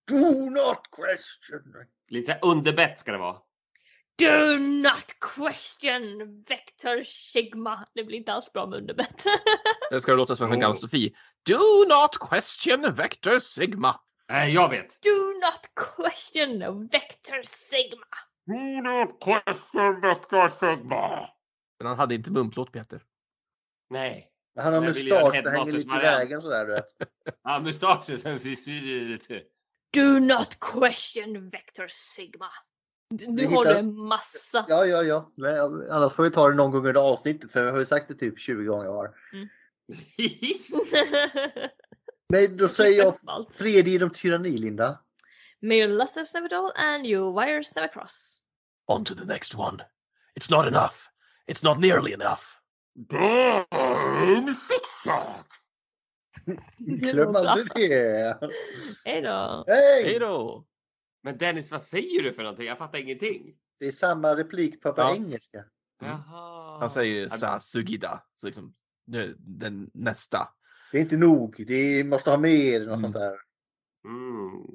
Do 0.08 0.50
not 0.50 0.80
question! 0.92 1.86
Lite 2.10 2.26
så 2.26 2.32
här 2.32 2.40
underbett 2.46 3.00
ska 3.00 3.12
det 3.12 3.18
vara. 3.18 3.38
Do 4.18 4.58
not 4.58 5.16
question 5.36 6.44
Vector 6.48 7.04
Sigma. 7.04 7.86
Det 7.94 8.04
blir 8.04 8.18
inte 8.18 8.34
alls 8.34 8.54
bra 8.54 8.66
med 8.68 8.80
underbett. 8.80 9.24
Det 9.92 10.02
ska 10.02 10.14
låta 10.14 10.36
som 10.36 10.52
en 10.52 10.60
gammal 10.60 10.78
Sofie. 10.78 11.16
Do 11.46 11.86
not 11.90 12.30
question 12.30 12.96
Vector 12.96 13.40
Sigma. 13.40 14.00
Nej, 14.30 14.54
jag 14.54 14.70
vet. 14.70 15.02
Do 15.02 15.10
not 15.46 15.96
question 16.06 16.88
Vector 16.88 17.44
Sigma. 17.44 18.08
Men 21.80 21.88
han 21.88 21.98
hade 21.98 22.16
inte 22.16 22.32
munplåt 22.32 22.72
Peter. 22.72 23.04
Nej. 23.90 24.32
Han 24.56 24.74
har 24.74 24.82
mustasch, 24.82 25.44
det 25.44 25.52
hänger 25.52 25.72
lite 25.72 25.96
i 25.96 26.00
vägen 26.00 26.42
sådär 26.42 26.66
du 26.66 26.74
vet. 26.74 26.88
Ja, 27.44 27.60
mustaschen 27.60 28.22
sen 28.22 28.40
försvinner 28.40 29.06
lite. 29.06 29.42
Do 29.94 30.20
not 30.20 30.58
question 30.60 31.50
Vector 31.50 31.88
Sigma. 31.90 32.50
Du, 33.10 33.26
Vi 33.26 33.42
du 33.42 33.48
har 33.48 33.66
en 33.66 33.96
massa. 33.96 34.66
Ja, 34.70 34.86
ja, 34.86 35.04
ja. 35.04 35.32
Men, 35.36 35.92
annars 35.92 36.14
får 36.14 36.24
vi 36.24 36.32
ta 36.32 36.50
det 36.50 36.56
någon 36.56 36.72
gång 36.72 36.88
under 36.88 37.02
avsnittet 37.02 37.52
för 37.52 37.66
jag 37.66 37.72
har 37.72 37.80
ju 37.80 37.86
sagt 37.86 38.08
det 38.08 38.16
typ 38.16 38.40
20 38.40 38.64
gånger 38.64 38.90
var. 38.90 39.14
Men 42.34 42.58
då 42.58 42.68
säger 42.68 43.04
jag 43.04 43.16
fred 43.52 43.88
genom 43.88 44.10
tyranni 44.10 44.58
Linda. 44.58 45.00
May 45.62 45.78
your 45.78 45.88
lusters 45.88 46.34
never 46.34 46.50
dull 46.50 46.72
and 46.76 47.06
your 47.06 47.42
wires 47.42 47.76
never 47.76 47.88
cross. 47.88 48.40
On 48.88 49.06
to 49.06 49.16
the 49.16 49.26
next 49.26 49.56
one. 49.56 49.84
It's 50.40 50.52
not 50.52 50.68
enough. 50.68 50.96
It's 51.48 51.64
not 51.64 51.80
nearly 51.80 52.14
enough. 52.14 52.55
Damn 52.96 54.54
fixat! 54.54 55.46
Glöm 56.78 57.36
aldrig 57.36 57.68
det. 57.90 58.40
Hej 59.06 59.22
då. 59.22 59.64
Hej! 59.68 60.04
Hej 60.04 60.20
då! 60.20 60.66
Men 61.24 61.38
Dennis, 61.38 61.72
vad 61.72 61.82
säger 61.84 62.24
du 62.24 62.34
för 62.34 62.44
någonting? 62.44 62.66
Jag 62.66 62.78
fattar 62.78 62.98
ingenting. 63.00 63.56
Det 63.80 63.86
är 63.88 63.92
samma 63.92 64.36
replik 64.36 64.82
på, 64.82 64.94
på 64.94 65.02
Ja. 65.02 65.16
engelska. 65.16 65.66
Jaha. 66.02 66.80
Han 66.80 66.90
säger 66.90 67.30
Sasugida. 67.30 68.24
Så 68.36 68.46
liksom, 68.46 68.76
nu, 69.08 69.36
den 69.40 69.90
nästa. 69.94 70.50
Det 70.92 70.98
är 70.98 71.02
inte 71.02 71.18
nog. 71.18 71.64
Det 71.68 72.04
måste 72.04 72.30
ha 72.30 72.38
mer. 72.38 72.86
Något 72.86 73.02
sånt 73.02 73.16
där. 73.16 73.36
Mm. 74.06 74.66